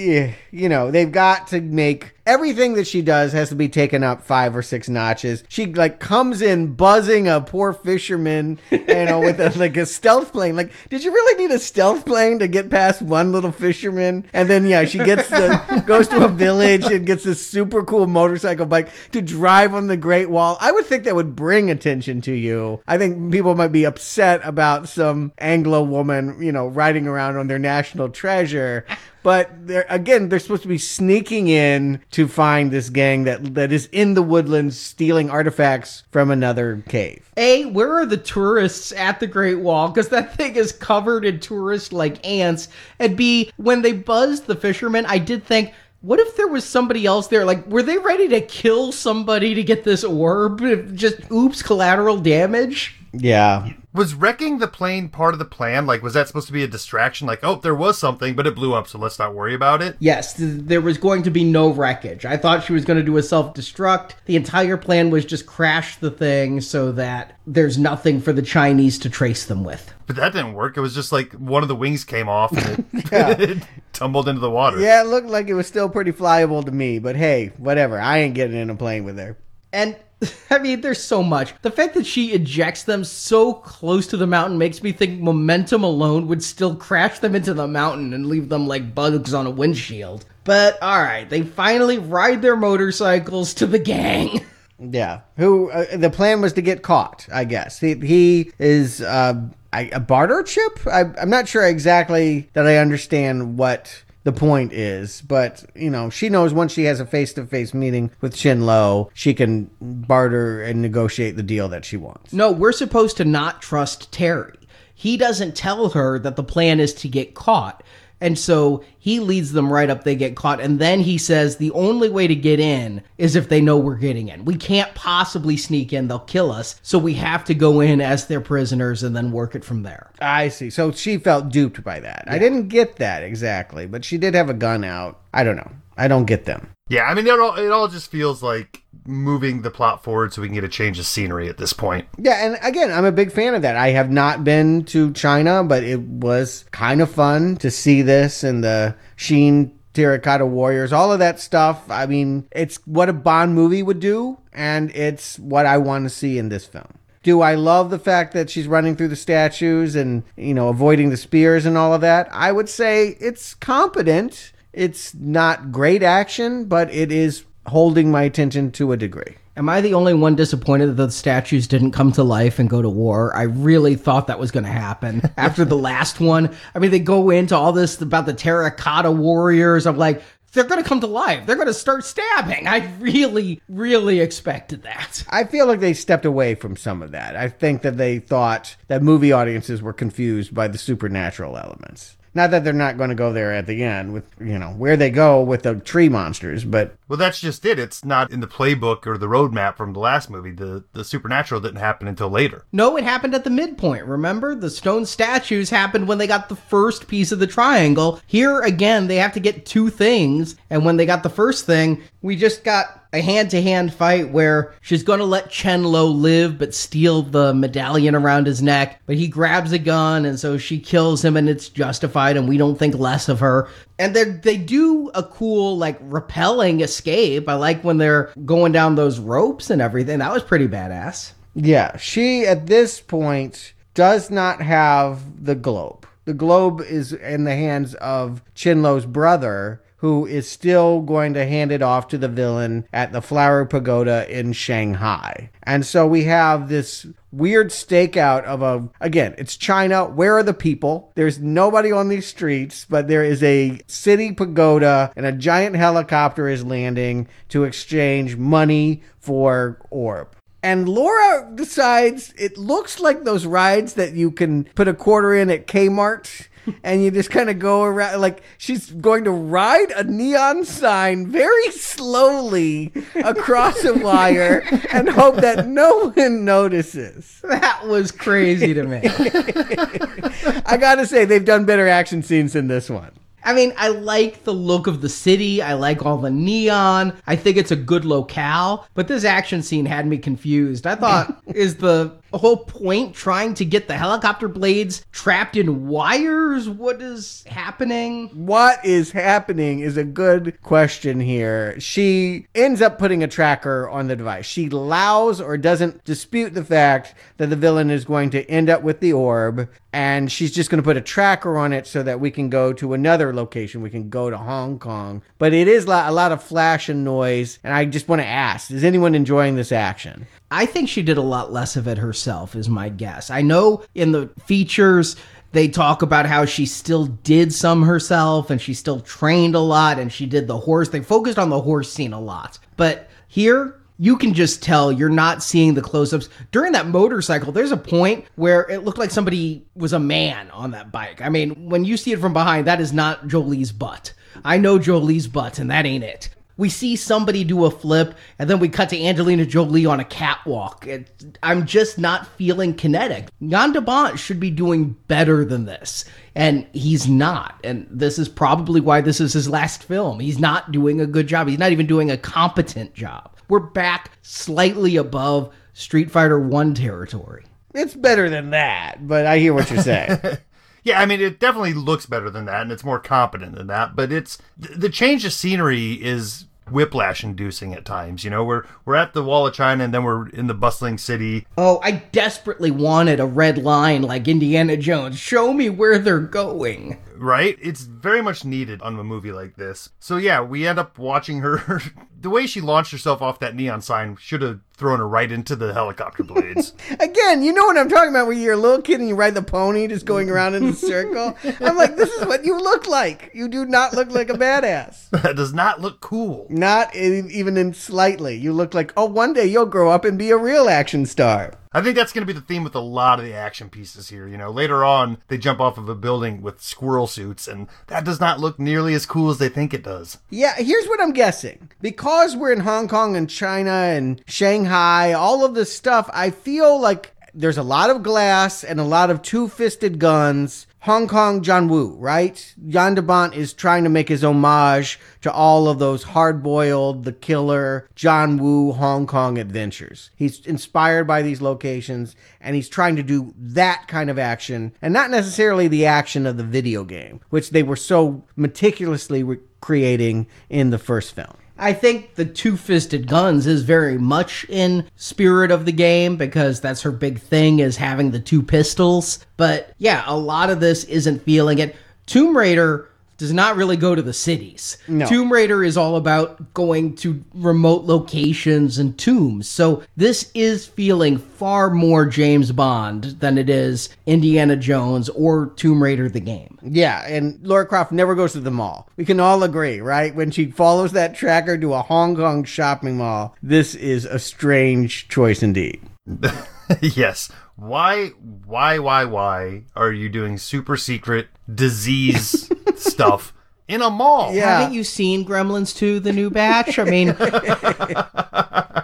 you 0.50 0.68
know, 0.68 0.90
they've 0.90 1.10
got 1.10 1.48
to 1.48 1.60
make 1.60 2.14
everything 2.30 2.74
that 2.74 2.86
she 2.86 3.02
does 3.02 3.32
has 3.32 3.48
to 3.48 3.56
be 3.56 3.68
taken 3.68 4.04
up 4.04 4.22
five 4.22 4.54
or 4.54 4.62
six 4.62 4.88
notches. 4.88 5.42
She 5.48 5.66
like 5.66 5.98
comes 5.98 6.40
in 6.40 6.74
buzzing 6.74 7.26
a 7.26 7.40
poor 7.40 7.72
fisherman, 7.72 8.60
you 8.70 8.86
know, 8.86 9.18
with 9.18 9.40
a, 9.40 9.50
like 9.58 9.76
a 9.76 9.84
stealth 9.84 10.32
plane. 10.32 10.54
Like, 10.54 10.70
did 10.90 11.02
you 11.02 11.10
really 11.10 11.42
need 11.42 11.52
a 11.52 11.58
stealth 11.58 12.06
plane 12.06 12.38
to 12.38 12.46
get 12.46 12.70
past 12.70 13.02
one 13.02 13.32
little 13.32 13.50
fisherman? 13.50 14.28
And 14.32 14.48
then 14.48 14.64
yeah, 14.64 14.84
she 14.84 14.98
gets 14.98 15.28
the 15.28 15.82
goes 15.86 16.06
to 16.08 16.24
a 16.24 16.28
village 16.28 16.84
and 16.84 17.04
gets 17.04 17.24
this 17.24 17.44
super 17.44 17.82
cool 17.82 18.06
motorcycle 18.06 18.66
bike 18.66 18.90
to 19.10 19.20
drive 19.20 19.74
on 19.74 19.88
the 19.88 19.96
Great 19.96 20.30
Wall. 20.30 20.56
I 20.60 20.70
would 20.70 20.86
think 20.86 21.02
that 21.04 21.16
would 21.16 21.34
bring 21.34 21.68
attention 21.68 22.20
to 22.22 22.32
you. 22.32 22.80
I 22.86 22.96
think 22.96 23.32
people 23.32 23.56
might 23.56 23.72
be 23.72 23.84
upset 23.84 24.40
about 24.44 24.88
some 24.88 25.32
Anglo 25.38 25.82
woman, 25.82 26.40
you 26.40 26.52
know, 26.52 26.68
riding 26.68 27.08
around 27.08 27.38
on 27.38 27.48
their 27.48 27.58
national 27.58 28.10
treasure. 28.10 28.86
But 29.22 29.66
they're 29.66 29.86
again, 29.88 30.28
they're 30.28 30.38
supposed 30.38 30.62
to 30.62 30.68
be 30.68 30.78
sneaking 30.78 31.48
in 31.48 32.00
to 32.12 32.26
find 32.26 32.70
this 32.70 32.90
gang 32.90 33.24
that 33.24 33.54
that 33.54 33.72
is 33.72 33.88
in 33.92 34.14
the 34.14 34.22
woodlands 34.22 34.78
stealing 34.78 35.30
artifacts 35.30 36.04
from 36.10 36.30
another 36.30 36.82
cave. 36.88 37.30
A, 37.36 37.66
where 37.66 37.92
are 37.94 38.06
the 38.06 38.16
tourists 38.16 38.92
at 38.92 39.20
the 39.20 39.26
Great 39.26 39.60
Wall? 39.60 39.88
Because 39.88 40.08
that 40.08 40.34
thing 40.36 40.56
is 40.56 40.72
covered 40.72 41.24
in 41.24 41.40
tourists 41.40 41.92
like 41.92 42.24
ants. 42.26 42.68
And 42.98 43.16
B, 43.16 43.50
when 43.56 43.82
they 43.82 43.92
buzzed 43.92 44.46
the 44.46 44.56
fishermen, 44.56 45.06
I 45.06 45.18
did 45.18 45.44
think 45.44 45.72
what 46.02 46.18
if 46.18 46.36
there 46.36 46.48
was 46.48 46.64
somebody 46.64 47.04
else 47.04 47.26
there? 47.26 47.44
Like, 47.44 47.66
were 47.66 47.82
they 47.82 47.98
ready 47.98 48.28
to 48.28 48.40
kill 48.40 48.90
somebody 48.90 49.54
to 49.54 49.62
get 49.62 49.84
this 49.84 50.02
orb? 50.02 50.60
Just 50.96 51.30
oops, 51.30 51.62
collateral 51.62 52.18
damage? 52.18 52.99
Yeah. 53.12 53.72
Was 53.92 54.14
wrecking 54.14 54.58
the 54.58 54.68
plane 54.68 55.08
part 55.08 55.34
of 55.34 55.40
the 55.40 55.44
plan? 55.44 55.84
Like, 55.84 56.02
was 56.02 56.14
that 56.14 56.28
supposed 56.28 56.46
to 56.46 56.52
be 56.52 56.62
a 56.62 56.68
distraction? 56.68 57.26
Like, 57.26 57.40
oh, 57.42 57.56
there 57.56 57.74
was 57.74 57.98
something, 57.98 58.34
but 58.34 58.46
it 58.46 58.54
blew 58.54 58.72
up, 58.72 58.86
so 58.86 58.98
let's 58.98 59.18
not 59.18 59.34
worry 59.34 59.54
about 59.54 59.82
it? 59.82 59.96
Yes, 59.98 60.34
th- 60.34 60.60
there 60.62 60.80
was 60.80 60.96
going 60.96 61.24
to 61.24 61.30
be 61.30 61.42
no 61.42 61.70
wreckage. 61.70 62.24
I 62.24 62.36
thought 62.36 62.62
she 62.62 62.72
was 62.72 62.84
going 62.84 62.98
to 62.98 63.04
do 63.04 63.16
a 63.16 63.22
self 63.22 63.52
destruct. 63.52 64.12
The 64.26 64.36
entire 64.36 64.76
plan 64.76 65.10
was 65.10 65.24
just 65.24 65.46
crash 65.46 65.96
the 65.96 66.10
thing 66.10 66.60
so 66.60 66.92
that 66.92 67.38
there's 67.46 67.78
nothing 67.78 68.20
for 68.20 68.32
the 68.32 68.42
Chinese 68.42 68.98
to 69.00 69.10
trace 69.10 69.46
them 69.46 69.64
with. 69.64 69.92
But 70.06 70.16
that 70.16 70.32
didn't 70.32 70.54
work. 70.54 70.76
It 70.76 70.80
was 70.80 70.94
just 70.94 71.10
like 71.10 71.32
one 71.32 71.62
of 71.62 71.68
the 71.68 71.76
wings 71.76 72.04
came 72.04 72.28
off 72.28 72.52
and 72.52 72.84
it, 72.92 73.12
it 73.12 73.62
tumbled 73.92 74.28
into 74.28 74.40
the 74.40 74.50
water. 74.50 74.80
Yeah, 74.80 75.02
it 75.02 75.06
looked 75.08 75.28
like 75.28 75.48
it 75.48 75.54
was 75.54 75.66
still 75.66 75.88
pretty 75.88 76.12
flyable 76.12 76.64
to 76.64 76.70
me, 76.70 77.00
but 77.00 77.16
hey, 77.16 77.52
whatever. 77.56 77.98
I 77.98 78.18
ain't 78.18 78.34
getting 78.34 78.56
in 78.56 78.70
a 78.70 78.76
plane 78.76 79.04
with 79.04 79.18
her. 79.18 79.36
And 79.72 79.96
I 80.50 80.58
mean, 80.58 80.80
there's 80.80 81.02
so 81.02 81.22
much. 81.22 81.54
The 81.62 81.70
fact 81.70 81.94
that 81.94 82.06
she 82.06 82.32
ejects 82.32 82.82
them 82.82 83.04
so 83.04 83.54
close 83.54 84.06
to 84.08 84.16
the 84.16 84.26
mountain 84.26 84.58
makes 84.58 84.82
me 84.82 84.92
think 84.92 85.20
momentum 85.20 85.84
alone 85.84 86.26
would 86.28 86.42
still 86.42 86.74
crash 86.74 87.18
them 87.18 87.34
into 87.34 87.54
the 87.54 87.66
mountain 87.66 88.12
and 88.12 88.26
leave 88.26 88.48
them 88.48 88.66
like 88.66 88.94
bugs 88.94 89.34
on 89.34 89.46
a 89.46 89.50
windshield. 89.50 90.24
But 90.44 90.82
alright, 90.82 91.28
they 91.28 91.42
finally 91.42 91.98
ride 91.98 92.42
their 92.42 92.56
motorcycles 92.56 93.54
to 93.54 93.66
the 93.66 93.78
gang. 93.78 94.44
Yeah. 94.82 95.20
Who 95.36 95.70
uh, 95.70 95.94
the 95.94 96.08
plan 96.08 96.40
was 96.40 96.54
to 96.54 96.62
get 96.62 96.82
caught, 96.82 97.28
I 97.30 97.44
guess. 97.44 97.78
He, 97.78 97.94
he 97.96 98.50
is 98.58 99.02
uh, 99.02 99.34
a 99.72 100.00
barter 100.00 100.42
chip? 100.42 100.80
I, 100.86 101.00
I'm 101.20 101.30
not 101.30 101.48
sure 101.48 101.66
exactly 101.66 102.48
that 102.54 102.66
I 102.66 102.78
understand 102.78 103.58
what 103.58 104.02
the 104.24 104.32
point 104.32 104.72
is. 104.72 105.22
But, 105.22 105.64
you 105.74 105.90
know, 105.90 106.10
she 106.10 106.28
knows 106.28 106.52
once 106.52 106.72
she 106.72 106.84
has 106.84 107.00
a 107.00 107.06
face 107.06 107.32
to 107.34 107.46
face 107.46 107.74
meeting 107.74 108.10
with 108.20 108.34
Chen 108.34 108.66
Lo, 108.66 109.10
she 109.14 109.34
can 109.34 109.70
barter 109.80 110.62
and 110.62 110.82
negotiate 110.82 111.36
the 111.36 111.42
deal 111.42 111.68
that 111.68 111.84
she 111.84 111.96
wants. 111.96 112.32
No, 112.32 112.50
we're 112.50 112.72
supposed 112.72 113.16
to 113.18 113.24
not 113.24 113.62
trust 113.62 114.12
Terry. 114.12 114.56
He 114.94 115.16
doesn't 115.16 115.56
tell 115.56 115.88
her 115.90 116.18
that 116.18 116.36
the 116.36 116.44
plan 116.44 116.78
is 116.78 116.92
to 116.94 117.08
get 117.08 117.34
caught. 117.34 117.82
And 118.20 118.38
so 118.38 118.84
he 118.98 119.18
leads 119.20 119.52
them 119.52 119.72
right 119.72 119.88
up, 119.88 120.04
they 120.04 120.16
get 120.16 120.36
caught. 120.36 120.60
And 120.60 120.78
then 120.78 121.00
he 121.00 121.18
says 121.18 121.56
the 121.56 121.70
only 121.72 122.08
way 122.08 122.26
to 122.26 122.34
get 122.34 122.60
in 122.60 123.02
is 123.18 123.36
if 123.36 123.48
they 123.48 123.60
know 123.60 123.78
we're 123.78 123.94
getting 123.94 124.28
in. 124.28 124.44
We 124.44 124.56
can't 124.56 124.94
possibly 124.94 125.56
sneak 125.56 125.92
in, 125.92 126.08
they'll 126.08 126.18
kill 126.20 126.52
us. 126.52 126.80
So 126.82 126.98
we 126.98 127.14
have 127.14 127.44
to 127.44 127.54
go 127.54 127.80
in 127.80 128.00
as 128.00 128.26
their 128.26 128.40
prisoners 128.40 129.02
and 129.02 129.16
then 129.16 129.32
work 129.32 129.54
it 129.54 129.64
from 129.64 129.82
there. 129.82 130.10
I 130.20 130.48
see. 130.48 130.70
So 130.70 130.92
she 130.92 131.18
felt 131.18 131.48
duped 131.48 131.82
by 131.82 132.00
that. 132.00 132.24
Yeah. 132.26 132.34
I 132.34 132.38
didn't 132.38 132.68
get 132.68 132.96
that 132.96 133.22
exactly, 133.22 133.86
but 133.86 134.04
she 134.04 134.18
did 134.18 134.34
have 134.34 134.50
a 134.50 134.54
gun 134.54 134.84
out. 134.84 135.20
I 135.32 135.44
don't 135.44 135.56
know. 135.56 135.70
I 135.96 136.08
don't 136.08 136.24
get 136.24 136.44
them. 136.44 136.70
Yeah, 136.88 137.04
I 137.04 137.14
mean, 137.14 137.26
it 137.26 137.38
all, 137.38 137.56
it 137.56 137.70
all 137.70 137.88
just 137.88 138.10
feels 138.10 138.42
like 138.42 138.82
moving 139.10 139.62
the 139.62 139.70
plot 139.70 140.02
forward 140.04 140.32
so 140.32 140.40
we 140.40 140.48
can 140.48 140.54
get 140.54 140.64
a 140.64 140.68
change 140.68 140.98
of 140.98 141.06
scenery 141.06 141.48
at 141.48 141.58
this 141.58 141.72
point. 141.72 142.06
Yeah, 142.18 142.46
and 142.46 142.58
again, 142.62 142.90
I'm 142.90 143.04
a 143.04 143.12
big 143.12 143.32
fan 143.32 143.54
of 143.54 143.62
that. 143.62 143.76
I 143.76 143.88
have 143.90 144.10
not 144.10 144.44
been 144.44 144.84
to 144.86 145.12
China, 145.12 145.64
but 145.64 145.82
it 145.82 146.00
was 146.00 146.64
kind 146.70 147.02
of 147.02 147.10
fun 147.10 147.56
to 147.56 147.70
see 147.70 148.02
this 148.02 148.44
and 148.44 148.64
the 148.64 148.94
Xi'an 149.16 149.72
Terracotta 149.92 150.46
Warriors, 150.46 150.92
all 150.92 151.12
of 151.12 151.18
that 151.18 151.40
stuff. 151.40 151.90
I 151.90 152.06
mean, 152.06 152.46
it's 152.52 152.76
what 152.86 153.08
a 153.08 153.12
Bond 153.12 153.54
movie 153.54 153.82
would 153.82 154.00
do, 154.00 154.38
and 154.52 154.94
it's 154.94 155.38
what 155.38 155.66
I 155.66 155.78
want 155.78 156.04
to 156.04 156.10
see 156.10 156.38
in 156.38 156.48
this 156.48 156.64
film. 156.64 156.98
Do 157.22 157.42
I 157.42 157.54
love 157.54 157.90
the 157.90 157.98
fact 157.98 158.32
that 158.32 158.48
she's 158.48 158.66
running 158.66 158.96
through 158.96 159.08
the 159.08 159.16
statues 159.16 159.94
and, 159.94 160.22
you 160.36 160.54
know, 160.54 160.68
avoiding 160.68 161.10
the 161.10 161.18
spears 161.18 161.66
and 161.66 161.76
all 161.76 161.92
of 161.92 162.00
that? 162.00 162.28
I 162.32 162.50
would 162.50 162.68
say 162.68 163.16
it's 163.20 163.52
competent. 163.52 164.52
It's 164.72 165.14
not 165.14 165.70
great 165.70 166.02
action, 166.02 166.64
but 166.64 166.90
it 166.94 167.12
is 167.12 167.44
holding 167.66 168.10
my 168.10 168.22
attention 168.22 168.72
to 168.72 168.92
a 168.92 168.96
degree. 168.96 169.36
Am 169.56 169.68
I 169.68 169.80
the 169.80 169.94
only 169.94 170.14
one 170.14 170.36
disappointed 170.36 170.86
that 170.86 170.94
the 170.94 171.10
statues 171.10 171.66
didn't 171.66 171.90
come 171.90 172.12
to 172.12 172.22
life 172.22 172.58
and 172.58 172.70
go 172.70 172.80
to 172.80 172.88
war? 172.88 173.36
I 173.36 173.42
really 173.42 173.94
thought 173.94 174.28
that 174.28 174.38
was 174.38 174.50
going 174.50 174.64
to 174.64 174.70
happen 174.70 175.22
after 175.36 175.64
the 175.64 175.76
last 175.76 176.20
one. 176.20 176.54
I 176.74 176.78
mean, 176.78 176.90
they 176.90 176.98
go 176.98 177.30
into 177.30 177.56
all 177.56 177.72
this 177.72 178.00
about 178.00 178.26
the 178.26 178.32
terracotta 178.32 179.10
warriors. 179.10 179.86
I'm 179.86 179.98
like, 179.98 180.22
they're 180.52 180.64
going 180.64 180.82
to 180.82 180.88
come 180.88 181.00
to 181.00 181.06
life. 181.06 181.46
They're 181.46 181.56
going 181.56 181.68
to 181.68 181.74
start 181.74 182.04
stabbing. 182.04 182.66
I 182.66 182.90
really, 182.98 183.60
really 183.68 184.20
expected 184.20 184.82
that. 184.82 185.24
I 185.30 185.44
feel 185.44 185.66
like 185.66 185.80
they 185.80 185.94
stepped 185.94 186.24
away 186.24 186.54
from 186.54 186.76
some 186.76 187.02
of 187.02 187.12
that. 187.12 187.36
I 187.36 187.48
think 187.48 187.82
that 187.82 187.96
they 187.96 188.18
thought 188.18 188.76
that 188.88 189.02
movie 189.02 189.32
audiences 189.32 189.82
were 189.82 189.92
confused 189.92 190.54
by 190.54 190.68
the 190.68 190.78
supernatural 190.78 191.56
elements. 191.56 192.16
Not 192.32 192.52
that 192.52 192.62
they're 192.62 192.72
not 192.72 192.96
going 192.96 193.10
to 193.10 193.16
go 193.16 193.32
there 193.32 193.52
at 193.52 193.66
the 193.66 193.82
end 193.82 194.12
with, 194.12 194.24
you 194.38 194.58
know, 194.58 194.68
where 194.70 194.96
they 194.96 195.10
go 195.10 195.42
with 195.42 195.62
the 195.62 195.74
tree 195.76 196.08
monsters, 196.08 196.64
but. 196.64 196.94
Well, 197.08 197.16
that's 197.16 197.40
just 197.40 197.66
it. 197.66 197.78
It's 197.78 198.04
not 198.04 198.30
in 198.30 198.40
the 198.40 198.46
playbook 198.46 199.06
or 199.06 199.18
the 199.18 199.26
roadmap 199.26 199.76
from 199.76 199.92
the 199.92 199.98
last 199.98 200.30
movie. 200.30 200.52
The, 200.52 200.84
the 200.92 201.04
supernatural 201.04 201.60
didn't 201.60 201.80
happen 201.80 202.06
until 202.06 202.28
later. 202.28 202.64
No, 202.72 202.96
it 202.96 203.04
happened 203.04 203.34
at 203.34 203.42
the 203.44 203.50
midpoint. 203.50 204.04
Remember? 204.04 204.54
The 204.54 204.70
stone 204.70 205.06
statues 205.06 205.70
happened 205.70 206.06
when 206.06 206.18
they 206.18 206.28
got 206.28 206.48
the 206.48 206.56
first 206.56 207.08
piece 207.08 207.32
of 207.32 207.40
the 207.40 207.46
triangle. 207.48 208.20
Here, 208.26 208.60
again, 208.60 209.08
they 209.08 209.16
have 209.16 209.32
to 209.32 209.40
get 209.40 209.66
two 209.66 209.90
things. 209.90 210.54
And 210.70 210.84
when 210.84 210.96
they 210.96 211.06
got 211.06 211.24
the 211.24 211.30
first 211.30 211.66
thing, 211.66 212.02
we 212.22 212.36
just 212.36 212.62
got 212.62 212.99
a 213.12 213.20
hand 213.20 213.50
to 213.50 213.60
hand 213.60 213.92
fight 213.92 214.30
where 214.30 214.72
she's 214.80 215.02
going 215.02 215.18
to 215.18 215.24
let 215.24 215.50
Chen 215.50 215.84
Lo 215.84 216.06
live 216.06 216.58
but 216.58 216.74
steal 216.74 217.22
the 217.22 217.52
medallion 217.52 218.14
around 218.14 218.46
his 218.46 218.62
neck. 218.62 219.00
But 219.06 219.16
he 219.16 219.26
grabs 219.26 219.72
a 219.72 219.78
gun 219.78 220.24
and 220.24 220.38
so 220.38 220.58
she 220.58 220.78
kills 220.78 221.24
him 221.24 221.36
and 221.36 221.48
it's 221.48 221.68
justified 221.68 222.36
and 222.36 222.48
we 222.48 222.56
don't 222.56 222.78
think 222.78 222.94
less 222.94 223.28
of 223.28 223.40
her. 223.40 223.68
And 223.98 224.14
they 224.14 224.24
they 224.24 224.56
do 224.56 225.10
a 225.14 225.22
cool 225.22 225.76
like 225.76 225.98
repelling 226.00 226.80
escape. 226.80 227.48
I 227.48 227.54
like 227.54 227.82
when 227.82 227.98
they're 227.98 228.32
going 228.44 228.72
down 228.72 228.94
those 228.94 229.18
ropes 229.18 229.70
and 229.70 229.82
everything. 229.82 230.18
That 230.18 230.32
was 230.32 230.42
pretty 230.42 230.68
badass. 230.68 231.32
Yeah, 231.54 231.96
she 231.96 232.46
at 232.46 232.66
this 232.66 233.00
point 233.00 233.74
does 233.94 234.30
not 234.30 234.62
have 234.62 235.44
the 235.44 235.56
globe. 235.56 236.06
The 236.26 236.34
globe 236.34 236.80
is 236.80 237.12
in 237.12 237.44
the 237.44 237.56
hands 237.56 237.94
of 237.96 238.42
Chen 238.54 238.82
Lo's 238.82 239.04
brother 239.04 239.82
who 240.00 240.24
is 240.24 240.50
still 240.50 241.02
going 241.02 241.34
to 241.34 241.46
hand 241.46 241.70
it 241.70 241.82
off 241.82 242.08
to 242.08 242.16
the 242.16 242.28
villain 242.28 242.86
at 242.90 243.12
the 243.12 243.20
Flower 243.20 243.66
Pagoda 243.66 244.26
in 244.30 244.52
Shanghai. 244.52 245.50
And 245.62 245.84
so 245.84 246.06
we 246.06 246.24
have 246.24 246.68
this 246.70 247.06
weird 247.32 247.68
stakeout 247.68 248.42
of 248.44 248.62
a 248.62 248.88
again 249.00 249.34
it's 249.36 249.56
china. 249.56 250.06
Where 250.06 250.36
are 250.38 250.42
the 250.42 250.54
people? 250.54 251.12
There's 251.16 251.38
nobody 251.38 251.92
on 251.92 252.08
these 252.08 252.26
streets 252.26 252.86
but 252.88 253.08
there 253.08 253.22
is 253.22 253.42
a 253.42 253.78
city 253.86 254.32
pagoda 254.32 255.12
and 255.16 255.26
a 255.26 255.32
giant 255.32 255.76
helicopter 255.76 256.48
is 256.48 256.64
landing 256.64 257.28
to 257.50 257.64
exchange 257.64 258.36
money 258.36 259.02
for 259.18 259.80
orb. 259.90 260.34
And 260.62 260.88
Lara 260.88 261.50
decides 261.54 262.34
it 262.36 262.58
looks 262.58 263.00
like 263.00 263.24
those 263.24 263.46
rides 263.46 263.94
that 263.94 264.12
you 264.12 264.30
can 264.30 264.64
put 264.64 264.88
a 264.88 264.94
quarter 264.94 265.34
in 265.34 265.50
at 265.50 265.66
Kmart 265.66 266.48
and 266.82 267.02
you 267.02 267.10
just 267.10 267.30
kind 267.30 267.50
of 267.50 267.58
go 267.58 267.82
around 267.82 268.20
like 268.20 268.42
she's 268.58 268.90
going 268.90 269.24
to 269.24 269.30
ride 269.30 269.90
a 269.92 270.04
neon 270.04 270.64
sign 270.64 271.26
very 271.26 271.70
slowly 271.70 272.92
across 273.16 273.84
a 273.84 273.94
wire 273.94 274.62
and 274.92 275.08
hope 275.08 275.36
that 275.36 275.66
no 275.66 276.10
one 276.10 276.44
notices. 276.44 277.40
That 277.44 277.86
was 277.86 278.12
crazy 278.12 278.74
to 278.74 278.84
me. 278.84 279.00
I 280.66 280.76
gotta 280.78 281.06
say, 281.06 281.24
they've 281.24 281.44
done 281.44 281.64
better 281.64 281.88
action 281.88 282.22
scenes 282.22 282.52
than 282.52 282.68
this 282.68 282.90
one. 282.90 283.12
I 283.42 283.54
mean, 283.54 283.72
I 283.76 283.88
like 283.88 284.44
the 284.44 284.52
look 284.52 284.86
of 284.86 285.00
the 285.00 285.08
city. 285.08 285.62
I 285.62 285.74
like 285.74 286.04
all 286.04 286.18
the 286.18 286.30
neon. 286.30 287.16
I 287.26 287.36
think 287.36 287.56
it's 287.56 287.70
a 287.70 287.76
good 287.76 288.04
locale. 288.04 288.86
But 288.94 289.08
this 289.08 289.24
action 289.24 289.62
scene 289.62 289.86
had 289.86 290.06
me 290.06 290.18
confused. 290.18 290.86
I 290.86 290.94
thought, 290.94 291.42
is 291.54 291.76
the 291.76 292.19
whole 292.38 292.58
point 292.58 293.14
trying 293.14 293.54
to 293.54 293.64
get 293.64 293.88
the 293.88 293.96
helicopter 293.96 294.48
blades 294.48 295.04
trapped 295.12 295.56
in 295.56 295.88
wires? 295.88 296.68
What 296.68 297.00
is 297.02 297.44
happening? 297.46 298.28
What 298.28 298.84
is 298.84 299.12
happening 299.12 299.80
is 299.80 299.96
a 299.96 300.04
good 300.04 300.60
question 300.62 301.20
here. 301.20 301.78
She 301.80 302.46
ends 302.54 302.82
up 302.82 302.98
putting 302.98 303.22
a 303.22 303.28
tracker 303.28 303.88
on 303.88 304.08
the 304.08 304.16
device. 304.16 304.46
She 304.46 304.68
allows 304.68 305.40
or 305.40 305.56
doesn't 305.56 306.04
dispute 306.04 306.54
the 306.54 306.64
fact 306.64 307.14
that 307.36 307.50
the 307.50 307.56
villain 307.56 307.90
is 307.90 308.04
going 308.04 308.30
to 308.30 308.48
end 308.50 308.70
up 308.70 308.82
with 308.82 309.00
the 309.00 309.12
orb, 309.12 309.68
and 309.92 310.30
she's 310.30 310.52
just 310.52 310.70
going 310.70 310.82
to 310.82 310.84
put 310.84 310.96
a 310.96 311.00
tracker 311.00 311.58
on 311.58 311.72
it 311.72 311.86
so 311.86 312.02
that 312.02 312.20
we 312.20 312.30
can 312.30 312.48
go 312.48 312.72
to 312.72 312.94
another 312.94 313.34
location. 313.34 313.82
We 313.82 313.90
can 313.90 314.08
go 314.08 314.30
to 314.30 314.36
Hong 314.36 314.78
Kong. 314.78 315.22
But 315.38 315.52
it 315.52 315.68
is 315.68 315.84
a 315.84 316.10
lot 316.10 316.32
of 316.32 316.42
flash 316.42 316.88
and 316.88 317.04
noise, 317.04 317.58
and 317.64 317.74
I 317.74 317.84
just 317.84 318.08
want 318.08 318.22
to 318.22 318.26
ask 318.26 318.70
is 318.70 318.84
anyone 318.84 319.14
enjoying 319.14 319.56
this 319.56 319.72
action? 319.72 320.26
I 320.50 320.66
think 320.66 320.88
she 320.88 321.02
did 321.02 321.16
a 321.16 321.22
lot 321.22 321.52
less 321.52 321.76
of 321.76 321.86
it 321.86 321.98
herself, 321.98 322.56
is 322.56 322.68
my 322.68 322.88
guess. 322.88 323.30
I 323.30 323.42
know 323.42 323.84
in 323.94 324.12
the 324.12 324.28
features, 324.44 325.16
they 325.52 325.68
talk 325.68 326.02
about 326.02 326.26
how 326.26 326.44
she 326.44 326.66
still 326.66 327.06
did 327.06 327.52
some 327.52 327.82
herself 327.82 328.50
and 328.50 328.60
she 328.60 328.74
still 328.74 329.00
trained 329.00 329.54
a 329.54 329.60
lot 329.60 329.98
and 329.98 330.12
she 330.12 330.26
did 330.26 330.46
the 330.46 330.58
horse. 330.58 330.88
They 330.88 331.02
focused 331.02 331.38
on 331.38 331.50
the 331.50 331.60
horse 331.60 331.92
scene 331.92 332.12
a 332.12 332.20
lot. 332.20 332.58
But 332.76 333.08
here, 333.28 333.80
you 333.98 334.16
can 334.16 334.32
just 334.32 334.62
tell 334.62 334.90
you're 334.90 335.08
not 335.08 335.42
seeing 335.42 335.74
the 335.74 335.82
close 335.82 336.14
ups. 336.14 336.30
During 336.52 336.72
that 336.72 336.86
motorcycle, 336.86 337.52
there's 337.52 337.72
a 337.72 337.76
point 337.76 338.24
where 338.36 338.62
it 338.70 338.82
looked 338.82 338.98
like 338.98 339.10
somebody 339.10 339.66
was 339.74 339.92
a 339.92 339.98
man 339.98 340.50
on 340.52 340.70
that 340.70 340.90
bike. 340.90 341.20
I 341.20 341.28
mean, 341.28 341.68
when 341.68 341.84
you 341.84 341.96
see 341.96 342.12
it 342.12 342.20
from 342.20 342.32
behind, 342.32 342.66
that 342.66 342.80
is 342.80 342.92
not 342.92 343.28
Jolie's 343.28 343.72
butt. 343.72 344.14
I 344.44 344.56
know 344.56 344.78
Jolie's 344.78 345.28
butt, 345.28 345.58
and 345.58 345.70
that 345.70 345.84
ain't 345.84 346.04
it. 346.04 346.30
We 346.60 346.68
see 346.68 346.94
somebody 346.94 347.42
do 347.42 347.64
a 347.64 347.70
flip, 347.70 348.14
and 348.38 348.50
then 348.50 348.58
we 348.58 348.68
cut 348.68 348.90
to 348.90 349.02
Angelina 349.02 349.46
Jolie 349.46 349.86
on 349.86 349.98
a 349.98 350.04
catwalk. 350.04 350.86
It, 350.86 351.38
I'm 351.42 351.64
just 351.64 351.98
not 351.98 352.26
feeling 352.36 352.74
kinetic. 352.74 353.30
Jan 353.42 353.72
de 353.72 353.80
Bont 353.80 354.18
should 354.18 354.38
be 354.38 354.50
doing 354.50 354.94
better 355.08 355.42
than 355.42 355.64
this, 355.64 356.04
and 356.34 356.66
he's 356.74 357.08
not. 357.08 357.58
And 357.64 357.86
this 357.90 358.18
is 358.18 358.28
probably 358.28 358.78
why 358.78 359.00
this 359.00 359.22
is 359.22 359.32
his 359.32 359.48
last 359.48 359.84
film. 359.84 360.20
He's 360.20 360.38
not 360.38 360.70
doing 360.70 361.00
a 361.00 361.06
good 361.06 361.28
job. 361.28 361.48
He's 361.48 361.58
not 361.58 361.72
even 361.72 361.86
doing 361.86 362.10
a 362.10 362.18
competent 362.18 362.92
job. 362.92 363.34
We're 363.48 363.60
back 363.60 364.10
slightly 364.20 364.96
above 364.96 365.54
Street 365.72 366.10
Fighter 366.10 366.38
1 366.38 366.74
territory. 366.74 367.46
It's 367.74 367.94
better 367.94 368.28
than 368.28 368.50
that, 368.50 369.08
but 369.08 369.24
I 369.24 369.38
hear 369.38 369.54
what 369.54 369.70
you're 369.70 369.82
saying. 369.82 370.20
Yeah, 370.82 371.00
I 371.00 371.06
mean, 371.06 371.20
it 371.20 371.40
definitely 371.40 371.74
looks 371.74 372.06
better 372.06 372.30
than 372.30 372.46
that, 372.46 372.62
and 372.62 372.72
it's 372.72 372.84
more 372.84 372.98
competent 372.98 373.54
than 373.54 373.66
that. 373.66 373.94
But 373.94 374.12
it's 374.12 374.38
the 374.56 374.88
change 374.88 375.26
of 375.26 375.32
scenery 375.34 375.92
is 375.92 376.46
whiplash 376.70 377.24
inducing 377.24 377.74
at 377.74 377.84
times. 377.84 378.24
You 378.24 378.30
know, 378.30 378.44
we're 378.44 378.64
we're 378.84 378.96
at 378.96 379.12
the 379.12 379.22
Wall 379.22 379.46
of 379.46 379.54
China, 379.54 379.84
and 379.84 379.94
then 379.94 380.04
we're 380.04 380.28
in 380.28 380.46
the 380.46 380.54
bustling 380.54 380.98
city. 380.98 381.46
Oh, 381.56 381.80
I 381.82 381.92
desperately 382.12 382.70
wanted 382.70 383.20
a 383.20 383.26
red 383.26 383.58
line 383.58 384.02
like 384.02 384.28
Indiana 384.28 384.76
Jones. 384.76 385.18
Show 385.18 385.52
me 385.52 385.68
where 385.68 385.98
they're 385.98 386.20
going. 386.20 386.98
Right? 387.20 387.58
It's 387.60 387.82
very 387.82 388.22
much 388.22 388.44
needed 388.44 388.80
on 388.80 388.98
a 388.98 389.04
movie 389.04 389.32
like 389.32 389.56
this. 389.56 389.90
So 389.98 390.16
yeah, 390.16 390.40
we 390.40 390.66
end 390.66 390.78
up 390.78 390.98
watching 390.98 391.40
her. 391.40 391.82
the 392.20 392.30
way 392.30 392.46
she 392.46 392.60
launched 392.60 392.92
herself 392.92 393.22
off 393.22 393.40
that 393.40 393.54
neon 393.54 393.80
sign 393.80 394.16
should 394.16 394.42
have 394.42 394.60
thrown 394.74 394.98
her 394.98 395.08
right 395.08 395.30
into 395.30 395.56
the 395.56 395.72
helicopter 395.72 396.22
blades. 396.22 396.74
Again, 397.00 397.42
you 397.42 397.52
know 397.52 397.64
what 397.64 397.78
I'm 397.78 397.88
talking 397.88 398.10
about 398.10 398.28
when 398.28 398.40
you're 398.40 398.54
a 398.54 398.58
little 398.58 398.82
kid 398.82 399.00
and 399.00 399.08
you 399.08 399.14
ride 399.14 399.34
the 399.34 399.42
pony 399.42 399.86
just 399.86 400.06
going 400.06 400.30
around 400.30 400.54
in 400.54 400.64
a 400.64 400.72
circle? 400.72 401.36
I'm 401.60 401.76
like, 401.76 401.96
this 401.96 402.10
is 402.10 402.26
what 402.26 402.44
you 402.44 402.58
look 402.58 402.86
like. 402.86 403.30
You 403.34 403.48
do 403.48 403.64
not 403.64 403.94
look 403.94 404.10
like 404.10 404.28
a 404.30 404.34
badass. 404.34 405.10
that 405.22 405.36
does 405.36 405.52
not 405.52 405.80
look 405.80 406.00
cool. 406.00 406.46
Not 406.50 406.94
even 406.94 407.56
in 407.56 407.74
slightly. 407.74 408.36
You 408.36 408.52
look 408.52 408.74
like, 408.74 408.92
oh, 408.96 409.06
one 409.06 409.32
day 409.32 409.46
you'll 409.46 409.66
grow 409.66 409.90
up 409.90 410.04
and 410.04 410.18
be 410.18 410.30
a 410.30 410.36
real 410.36 410.68
action 410.68 411.06
star. 411.06 411.54
I 411.72 411.82
think 411.82 411.94
that's 411.94 412.12
going 412.12 412.26
to 412.26 412.32
be 412.32 412.36
the 412.36 412.44
theme 412.44 412.64
with 412.64 412.74
a 412.74 412.80
lot 412.80 413.20
of 413.20 413.24
the 413.24 413.32
action 413.32 413.70
pieces 413.70 414.08
here. 414.08 414.26
You 414.26 414.36
know, 414.36 414.50
later 414.50 414.84
on, 414.84 415.18
they 415.28 415.38
jump 415.38 415.60
off 415.60 415.78
of 415.78 415.88
a 415.88 415.94
building 415.94 416.42
with 416.42 416.60
squirrel 416.60 417.06
suits, 417.06 417.46
and 417.46 417.68
that 417.86 418.04
does 418.04 418.18
not 418.18 418.40
look 418.40 418.58
nearly 418.58 418.92
as 418.92 419.06
cool 419.06 419.30
as 419.30 419.38
they 419.38 419.48
think 419.48 419.72
it 419.72 419.84
does. 419.84 420.18
Yeah, 420.30 420.56
here's 420.56 420.88
what 420.88 421.00
I'm 421.00 421.12
guessing. 421.12 421.70
Because 421.80 422.34
we're 422.34 422.52
in 422.52 422.60
Hong 422.60 422.88
Kong 422.88 423.14
and 423.14 423.30
China 423.30 423.70
and 423.70 424.20
Shanghai, 424.26 425.12
all 425.12 425.44
of 425.44 425.54
this 425.54 425.72
stuff, 425.72 426.10
I 426.12 426.30
feel 426.30 426.80
like 426.80 427.14
there's 427.32 427.58
a 427.58 427.62
lot 427.62 427.90
of 427.90 428.02
glass 428.02 428.64
and 428.64 428.80
a 428.80 428.84
lot 428.84 429.08
of 429.08 429.22
two 429.22 429.46
fisted 429.46 430.00
guns. 430.00 430.66
Hong 430.84 431.08
Kong 431.08 431.42
John 431.42 431.68
Woo, 431.68 431.94
right? 431.96 432.54
Jan 432.66 432.94
de 432.94 433.02
Bont 433.02 433.34
is 433.34 433.52
trying 433.52 433.84
to 433.84 433.90
make 433.90 434.08
his 434.08 434.24
homage 434.24 434.98
to 435.20 435.30
all 435.30 435.68
of 435.68 435.78
those 435.78 436.02
hard 436.04 436.42
boiled, 436.42 437.04
the 437.04 437.12
killer, 437.12 437.86
John 437.94 438.38
Woo 438.38 438.72
Hong 438.72 439.06
Kong 439.06 439.36
adventures. 439.36 440.08
He's 440.16 440.44
inspired 440.46 441.06
by 441.06 441.20
these 441.20 441.42
locations 441.42 442.16
and 442.40 442.56
he's 442.56 442.70
trying 442.70 442.96
to 442.96 443.02
do 443.02 443.34
that 443.36 443.88
kind 443.88 444.08
of 444.08 444.18
action 444.18 444.72
and 444.80 444.94
not 444.94 445.10
necessarily 445.10 445.68
the 445.68 445.84
action 445.84 446.24
of 446.24 446.38
the 446.38 446.44
video 446.44 446.84
game, 446.84 447.20
which 447.28 447.50
they 447.50 447.62
were 447.62 447.76
so 447.76 448.24
meticulously 448.34 449.22
recreating 449.22 450.28
in 450.48 450.70
the 450.70 450.78
first 450.78 451.14
film. 451.14 451.36
I 451.60 451.74
think 451.74 452.14
the 452.14 452.24
two 452.24 452.56
fisted 452.56 453.06
guns 453.06 453.46
is 453.46 453.62
very 453.62 453.98
much 453.98 454.46
in 454.48 454.88
spirit 454.96 455.50
of 455.50 455.66
the 455.66 455.72
game 455.72 456.16
because 456.16 456.60
that's 456.60 456.82
her 456.82 456.90
big 456.90 457.20
thing 457.20 457.58
is 457.58 457.76
having 457.76 458.10
the 458.10 458.18
two 458.18 458.42
pistols. 458.42 459.24
But 459.36 459.74
yeah, 459.78 460.02
a 460.06 460.16
lot 460.16 460.50
of 460.50 460.60
this 460.60 460.84
isn't 460.84 461.22
feeling 461.22 461.58
it. 461.58 461.76
Tomb 462.06 462.36
Raider 462.36 462.89
does 463.20 463.34
not 463.34 463.54
really 463.54 463.76
go 463.76 463.94
to 463.94 464.00
the 464.00 464.14
cities. 464.14 464.78
No. 464.88 465.06
Tomb 465.06 465.30
Raider 465.30 465.62
is 465.62 465.76
all 465.76 465.96
about 465.96 466.54
going 466.54 466.96
to 466.96 467.22
remote 467.34 467.84
locations 467.84 468.78
and 468.78 468.98
tombs. 468.98 469.46
So 469.46 469.82
this 469.94 470.30
is 470.32 470.66
feeling 470.66 471.18
far 471.18 471.68
more 471.68 472.06
James 472.06 472.50
Bond 472.50 473.04
than 473.20 473.36
it 473.36 473.50
is 473.50 473.90
Indiana 474.06 474.56
Jones 474.56 475.10
or 475.10 475.52
Tomb 475.56 475.82
Raider 475.82 476.08
the 476.08 476.20
game. 476.20 476.58
Yeah, 476.62 477.06
and 477.06 477.46
Lara 477.46 477.66
Croft 477.66 477.92
never 477.92 478.14
goes 478.14 478.32
to 478.32 478.40
the 478.40 478.50
mall. 478.50 478.88
We 478.96 479.04
can 479.04 479.20
all 479.20 479.42
agree, 479.42 479.82
right? 479.82 480.14
When 480.14 480.30
she 480.30 480.50
follows 480.50 480.92
that 480.92 481.14
tracker 481.14 481.58
to 481.58 481.74
a 481.74 481.82
Hong 481.82 482.16
Kong 482.16 482.44
shopping 482.44 482.96
mall, 482.96 483.36
this 483.42 483.74
is 483.74 484.06
a 484.06 484.18
strange 484.18 485.08
choice 485.08 485.42
indeed. 485.42 485.82
yes. 486.80 487.30
Why, 487.56 488.12
why, 488.46 488.78
why, 488.78 489.04
why 489.04 489.64
are 489.76 489.92
you 489.92 490.08
doing 490.08 490.38
super 490.38 490.78
secret 490.78 491.28
disease 491.54 492.50
stuff 492.80 493.32
in 493.68 493.82
a 493.82 493.90
mall? 493.90 494.34
Yeah. 494.34 494.58
Haven't 494.58 494.74
you 494.74 494.84
seen 494.84 495.24
Gremlins 495.24 495.76
2, 495.76 496.00
the 496.00 496.12
new 496.12 496.30
batch? 496.30 496.78
I 496.78 496.84
mean, 496.84 497.08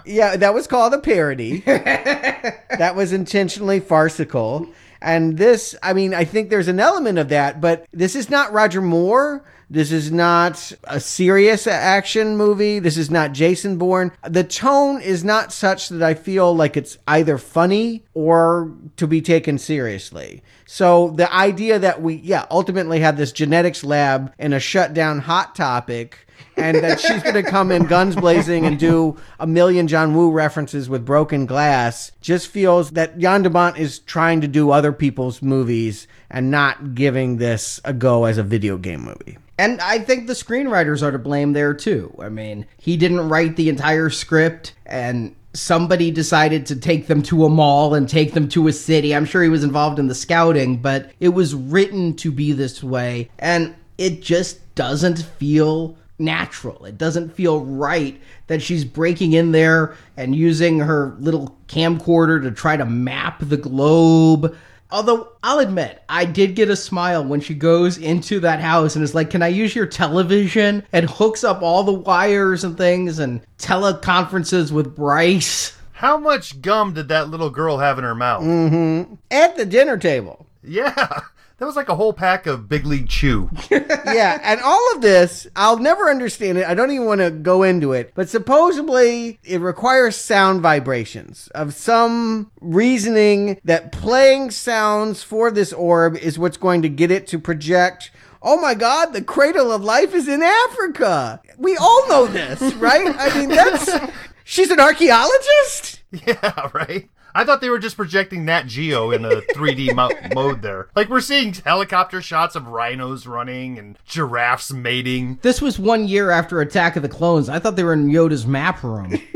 Yeah, 0.06 0.36
that 0.36 0.54
was 0.54 0.66
called 0.66 0.94
a 0.94 0.98
parody. 0.98 1.60
that 1.66 2.94
was 2.94 3.12
intentionally 3.12 3.80
farcical. 3.80 4.68
And 5.02 5.36
this, 5.36 5.74
I 5.82 5.92
mean, 5.92 6.14
I 6.14 6.24
think 6.24 6.48
there's 6.48 6.68
an 6.68 6.80
element 6.80 7.18
of 7.18 7.28
that, 7.28 7.60
but 7.60 7.86
this 7.92 8.14
is 8.14 8.30
not 8.30 8.52
Roger 8.52 8.80
Moore. 8.80 9.44
This 9.68 9.90
is 9.90 10.12
not 10.12 10.72
a 10.84 11.00
serious 11.00 11.66
action 11.66 12.36
movie. 12.36 12.78
This 12.78 12.96
is 12.96 13.10
not 13.10 13.32
Jason 13.32 13.78
Bourne. 13.78 14.12
The 14.22 14.44
tone 14.44 15.00
is 15.02 15.24
not 15.24 15.52
such 15.52 15.88
that 15.88 16.02
I 16.02 16.14
feel 16.14 16.54
like 16.54 16.76
it's 16.76 16.98
either 17.08 17.36
funny 17.36 18.04
or 18.14 18.72
to 18.96 19.08
be 19.08 19.20
taken 19.20 19.58
seriously. 19.58 20.42
So 20.66 21.10
the 21.10 21.32
idea 21.32 21.78
that 21.78 22.02
we, 22.02 22.16
yeah, 22.16 22.44
ultimately 22.50 23.00
had 23.00 23.16
this 23.16 23.32
genetics 23.32 23.84
lab 23.84 24.32
in 24.38 24.52
a 24.52 24.60
shut 24.60 24.92
down 24.92 25.20
hot 25.20 25.54
topic 25.54 26.26
and 26.56 26.76
that 26.78 27.00
she's 27.00 27.22
going 27.22 27.34
to 27.34 27.42
come 27.42 27.70
in 27.70 27.84
guns 27.84 28.16
blazing 28.16 28.66
and 28.66 28.78
do 28.78 29.16
a 29.38 29.46
million 29.46 29.86
John 29.88 30.14
Woo 30.14 30.30
references 30.30 30.88
with 30.88 31.04
broken 31.04 31.46
glass 31.46 32.12
just 32.20 32.48
feels 32.48 32.90
that 32.92 33.18
Jan 33.18 33.42
de 33.42 33.50
Bont 33.50 33.78
is 33.78 34.00
trying 34.00 34.40
to 34.40 34.48
do 34.48 34.70
other 34.70 34.92
people's 34.92 35.40
movies 35.40 36.08
and 36.30 36.50
not 36.50 36.94
giving 36.94 37.36
this 37.36 37.80
a 37.84 37.92
go 37.92 38.24
as 38.24 38.38
a 38.38 38.42
video 38.42 38.76
game 38.76 39.02
movie. 39.02 39.38
And 39.58 39.80
I 39.80 40.00
think 40.00 40.26
the 40.26 40.34
screenwriters 40.34 41.02
are 41.02 41.12
to 41.12 41.18
blame 41.18 41.52
there 41.52 41.72
too. 41.72 42.14
I 42.20 42.28
mean, 42.28 42.66
he 42.76 42.96
didn't 42.96 43.28
write 43.28 43.56
the 43.56 43.68
entire 43.68 44.10
script 44.10 44.74
and 44.84 45.34
somebody 45.58 46.10
decided 46.10 46.66
to 46.66 46.76
take 46.76 47.06
them 47.06 47.22
to 47.22 47.44
a 47.44 47.48
mall 47.48 47.94
and 47.94 48.08
take 48.08 48.32
them 48.32 48.48
to 48.50 48.68
a 48.68 48.72
city. 48.72 49.14
I'm 49.14 49.24
sure 49.24 49.42
he 49.42 49.48
was 49.48 49.64
involved 49.64 49.98
in 49.98 50.06
the 50.06 50.14
scouting, 50.14 50.76
but 50.76 51.10
it 51.20 51.30
was 51.30 51.54
written 51.54 52.14
to 52.16 52.30
be 52.30 52.52
this 52.52 52.82
way 52.82 53.30
and 53.38 53.74
it 53.98 54.22
just 54.22 54.74
doesn't 54.74 55.18
feel 55.38 55.96
natural. 56.18 56.84
It 56.84 56.98
doesn't 56.98 57.34
feel 57.34 57.64
right 57.64 58.20
that 58.46 58.62
she's 58.62 58.84
breaking 58.84 59.32
in 59.32 59.52
there 59.52 59.96
and 60.16 60.34
using 60.34 60.78
her 60.80 61.14
little 61.18 61.56
camcorder 61.68 62.42
to 62.42 62.50
try 62.50 62.76
to 62.76 62.86
map 62.86 63.40
the 63.40 63.56
globe. 63.56 64.56
Although 64.90 65.32
I'll 65.42 65.58
admit, 65.58 66.02
I 66.08 66.24
did 66.24 66.54
get 66.54 66.70
a 66.70 66.76
smile 66.76 67.24
when 67.24 67.40
she 67.40 67.54
goes 67.54 67.98
into 67.98 68.40
that 68.40 68.60
house 68.60 68.94
and 68.94 69.02
is 69.02 69.14
like, 69.14 69.30
Can 69.30 69.42
I 69.42 69.48
use 69.48 69.74
your 69.74 69.86
television? 69.86 70.84
And 70.92 71.10
hooks 71.10 71.44
up 71.44 71.62
all 71.62 71.82
the 71.82 71.92
wires 71.92 72.64
and 72.64 72.76
things 72.76 73.18
and 73.18 73.40
teleconferences 73.58 74.70
with 74.70 74.94
Bryce. 74.94 75.76
How 75.92 76.18
much 76.18 76.60
gum 76.60 76.92
did 76.92 77.08
that 77.08 77.30
little 77.30 77.50
girl 77.50 77.78
have 77.78 77.98
in 77.98 78.04
her 78.04 78.14
mouth? 78.14 78.44
Mm-hmm. 78.44 79.14
At 79.30 79.56
the 79.56 79.64
dinner 79.64 79.96
table. 79.96 80.46
Yeah. 80.62 81.20
That 81.58 81.64
was 81.64 81.76
like 81.76 81.88
a 81.88 81.94
whole 81.94 82.12
pack 82.12 82.46
of 82.46 82.68
Big 82.68 82.84
League 82.84 83.08
Chew. 83.08 83.50
yeah, 83.70 84.38
and 84.42 84.60
all 84.60 84.94
of 84.94 85.00
this, 85.00 85.46
I'll 85.56 85.78
never 85.78 86.10
understand 86.10 86.58
it. 86.58 86.66
I 86.66 86.74
don't 86.74 86.90
even 86.90 87.06
want 87.06 87.22
to 87.22 87.30
go 87.30 87.62
into 87.62 87.92
it. 87.92 88.12
But 88.14 88.28
supposedly, 88.28 89.38
it 89.42 89.62
requires 89.62 90.16
sound 90.16 90.60
vibrations 90.60 91.48
of 91.54 91.72
some 91.72 92.50
reasoning 92.60 93.58
that 93.64 93.90
playing 93.90 94.50
sounds 94.50 95.22
for 95.22 95.50
this 95.50 95.72
orb 95.72 96.18
is 96.18 96.38
what's 96.38 96.58
going 96.58 96.82
to 96.82 96.90
get 96.90 97.10
it 97.10 97.26
to 97.28 97.38
project. 97.38 98.10
Oh 98.42 98.60
my 98.60 98.74
God, 98.74 99.14
the 99.14 99.22
cradle 99.22 99.72
of 99.72 99.82
life 99.82 100.14
is 100.14 100.28
in 100.28 100.42
Africa. 100.42 101.40
We 101.56 101.74
all 101.78 102.06
know 102.06 102.26
this, 102.26 102.60
right? 102.74 103.14
I 103.18 103.38
mean, 103.38 103.48
that's. 103.48 103.90
She's 104.44 104.70
an 104.70 104.78
archaeologist? 104.78 106.02
Yeah, 106.24 106.70
right? 106.72 107.10
I 107.36 107.44
thought 107.44 107.60
they 107.60 107.68
were 107.70 107.78
just 107.78 107.96
projecting 107.96 108.44
Nat 108.46 108.62
Geo 108.66 109.10
in 109.10 109.24
a 109.24 109.28
3D 109.54 109.94
mo- 109.94 110.10
mode 110.34 110.62
there. 110.62 110.88
Like 110.96 111.08
we're 111.10 111.20
seeing 111.20 111.52
helicopter 111.52 112.22
shots 112.22 112.56
of 112.56 112.66
rhinos 112.66 113.26
running 113.26 113.78
and 113.78 113.98
giraffes 114.06 114.72
mating. 114.72 115.38
This 115.42 115.60
was 115.60 115.78
one 115.78 116.08
year 116.08 116.30
after 116.30 116.60
Attack 116.60 116.96
of 116.96 117.02
the 117.02 117.08
Clones. 117.08 117.48
I 117.48 117.58
thought 117.58 117.76
they 117.76 117.84
were 117.84 117.92
in 117.92 118.08
Yoda's 118.08 118.46
map 118.46 118.82
room. 118.82 119.20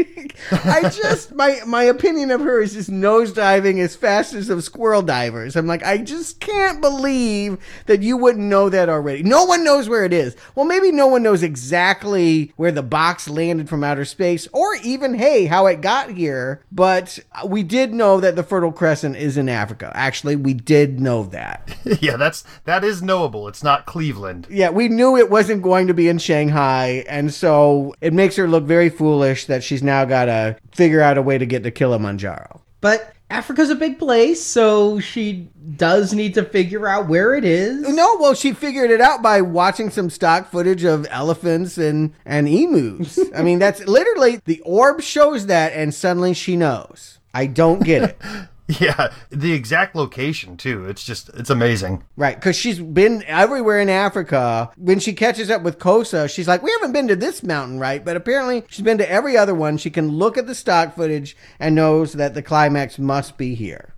I 0.52 0.82
just 0.82 1.34
my 1.34 1.60
my 1.66 1.82
opinion 1.82 2.30
of 2.30 2.40
her 2.40 2.60
is 2.62 2.72
just 2.72 2.90
nosediving 2.90 3.78
as 3.78 3.94
fast 3.94 4.32
as 4.32 4.46
those 4.46 4.64
squirrel 4.64 5.02
divers. 5.02 5.54
I'm 5.54 5.66
like, 5.66 5.84
I 5.84 5.98
just 5.98 6.40
can't 6.40 6.80
believe 6.80 7.58
that 7.86 8.02
you 8.02 8.16
wouldn't 8.16 8.44
know 8.46 8.70
that 8.70 8.88
already. 8.88 9.22
No 9.22 9.44
one 9.44 9.64
knows 9.64 9.88
where 9.88 10.04
it 10.04 10.12
is. 10.12 10.36
Well, 10.54 10.64
maybe 10.64 10.92
no 10.92 11.06
one 11.06 11.22
knows 11.22 11.42
exactly 11.42 12.52
where 12.56 12.72
the 12.72 12.82
box 12.82 13.28
landed 13.28 13.68
from 13.68 13.84
outer 13.84 14.04
space, 14.06 14.48
or 14.52 14.74
even 14.82 15.14
hey, 15.14 15.46
how 15.46 15.66
it 15.66 15.82
got 15.82 16.10
here. 16.10 16.62
But 16.72 17.18
we 17.46 17.62
did 17.62 17.89
know 17.92 18.20
that 18.20 18.36
the 18.36 18.42
Fertile 18.42 18.72
Crescent 18.72 19.16
is 19.16 19.36
in 19.36 19.48
Africa. 19.48 19.90
Actually, 19.94 20.36
we 20.36 20.54
did 20.54 21.00
know 21.00 21.24
that. 21.24 21.76
yeah, 22.00 22.16
that's 22.16 22.44
that 22.64 22.84
is 22.84 23.02
knowable. 23.02 23.48
It's 23.48 23.62
not 23.62 23.86
Cleveland. 23.86 24.46
Yeah, 24.50 24.70
we 24.70 24.88
knew 24.88 25.16
it 25.16 25.30
wasn't 25.30 25.62
going 25.62 25.86
to 25.86 25.94
be 25.94 26.08
in 26.08 26.18
Shanghai, 26.18 27.04
and 27.08 27.32
so 27.32 27.94
it 28.00 28.12
makes 28.12 28.36
her 28.36 28.48
look 28.48 28.64
very 28.64 28.88
foolish 28.88 29.46
that 29.46 29.62
she's 29.62 29.82
now 29.82 30.04
got 30.04 30.26
to 30.26 30.56
figure 30.72 31.00
out 31.00 31.18
a 31.18 31.22
way 31.22 31.38
to 31.38 31.46
get 31.46 31.62
to 31.64 31.70
Kilimanjaro. 31.70 32.62
But 32.80 33.14
Africa's 33.30 33.70
a 33.70 33.76
big 33.76 33.98
place, 33.98 34.42
so 34.42 34.98
she 34.98 35.48
does 35.76 36.12
need 36.12 36.34
to 36.34 36.44
figure 36.44 36.88
out 36.88 37.08
where 37.08 37.34
it 37.34 37.44
is. 37.44 37.88
No, 37.88 38.16
well, 38.18 38.34
she 38.34 38.52
figured 38.52 38.90
it 38.90 39.00
out 39.00 39.22
by 39.22 39.40
watching 39.40 39.88
some 39.88 40.10
stock 40.10 40.50
footage 40.50 40.82
of 40.82 41.06
elephants 41.10 41.78
and 41.78 42.12
and 42.24 42.48
emus. 42.48 43.20
I 43.34 43.42
mean, 43.42 43.60
that's 43.60 43.86
literally 43.86 44.40
the 44.46 44.60
orb 44.62 45.00
shows 45.00 45.46
that, 45.46 45.72
and 45.72 45.94
suddenly 45.94 46.34
she 46.34 46.56
knows. 46.56 47.19
I 47.34 47.46
don't 47.46 47.82
get 47.82 48.02
it. 48.02 48.18
Yeah, 48.78 49.12
the 49.30 49.52
exact 49.52 49.96
location 49.96 50.56
too. 50.56 50.86
It's 50.86 51.02
just 51.02 51.28
it's 51.30 51.50
amazing. 51.50 52.04
Right, 52.16 52.36
because 52.36 52.54
she's 52.54 52.78
been 52.78 53.24
everywhere 53.26 53.80
in 53.80 53.88
Africa. 53.88 54.70
When 54.76 55.00
she 55.00 55.12
catches 55.12 55.50
up 55.50 55.62
with 55.62 55.78
Kosa, 55.78 56.30
she's 56.32 56.46
like, 56.46 56.62
"We 56.62 56.70
haven't 56.70 56.92
been 56.92 57.08
to 57.08 57.16
this 57.16 57.42
mountain, 57.42 57.80
right?" 57.80 58.04
But 58.04 58.16
apparently, 58.16 58.64
she's 58.68 58.84
been 58.84 58.98
to 58.98 59.10
every 59.10 59.36
other 59.36 59.54
one. 59.54 59.76
She 59.76 59.90
can 59.90 60.10
look 60.10 60.38
at 60.38 60.46
the 60.46 60.54
stock 60.54 60.94
footage 60.94 61.36
and 61.58 61.74
knows 61.74 62.12
that 62.12 62.34
the 62.34 62.42
climax 62.42 62.98
must 62.98 63.36
be 63.36 63.54
here. 63.54 63.94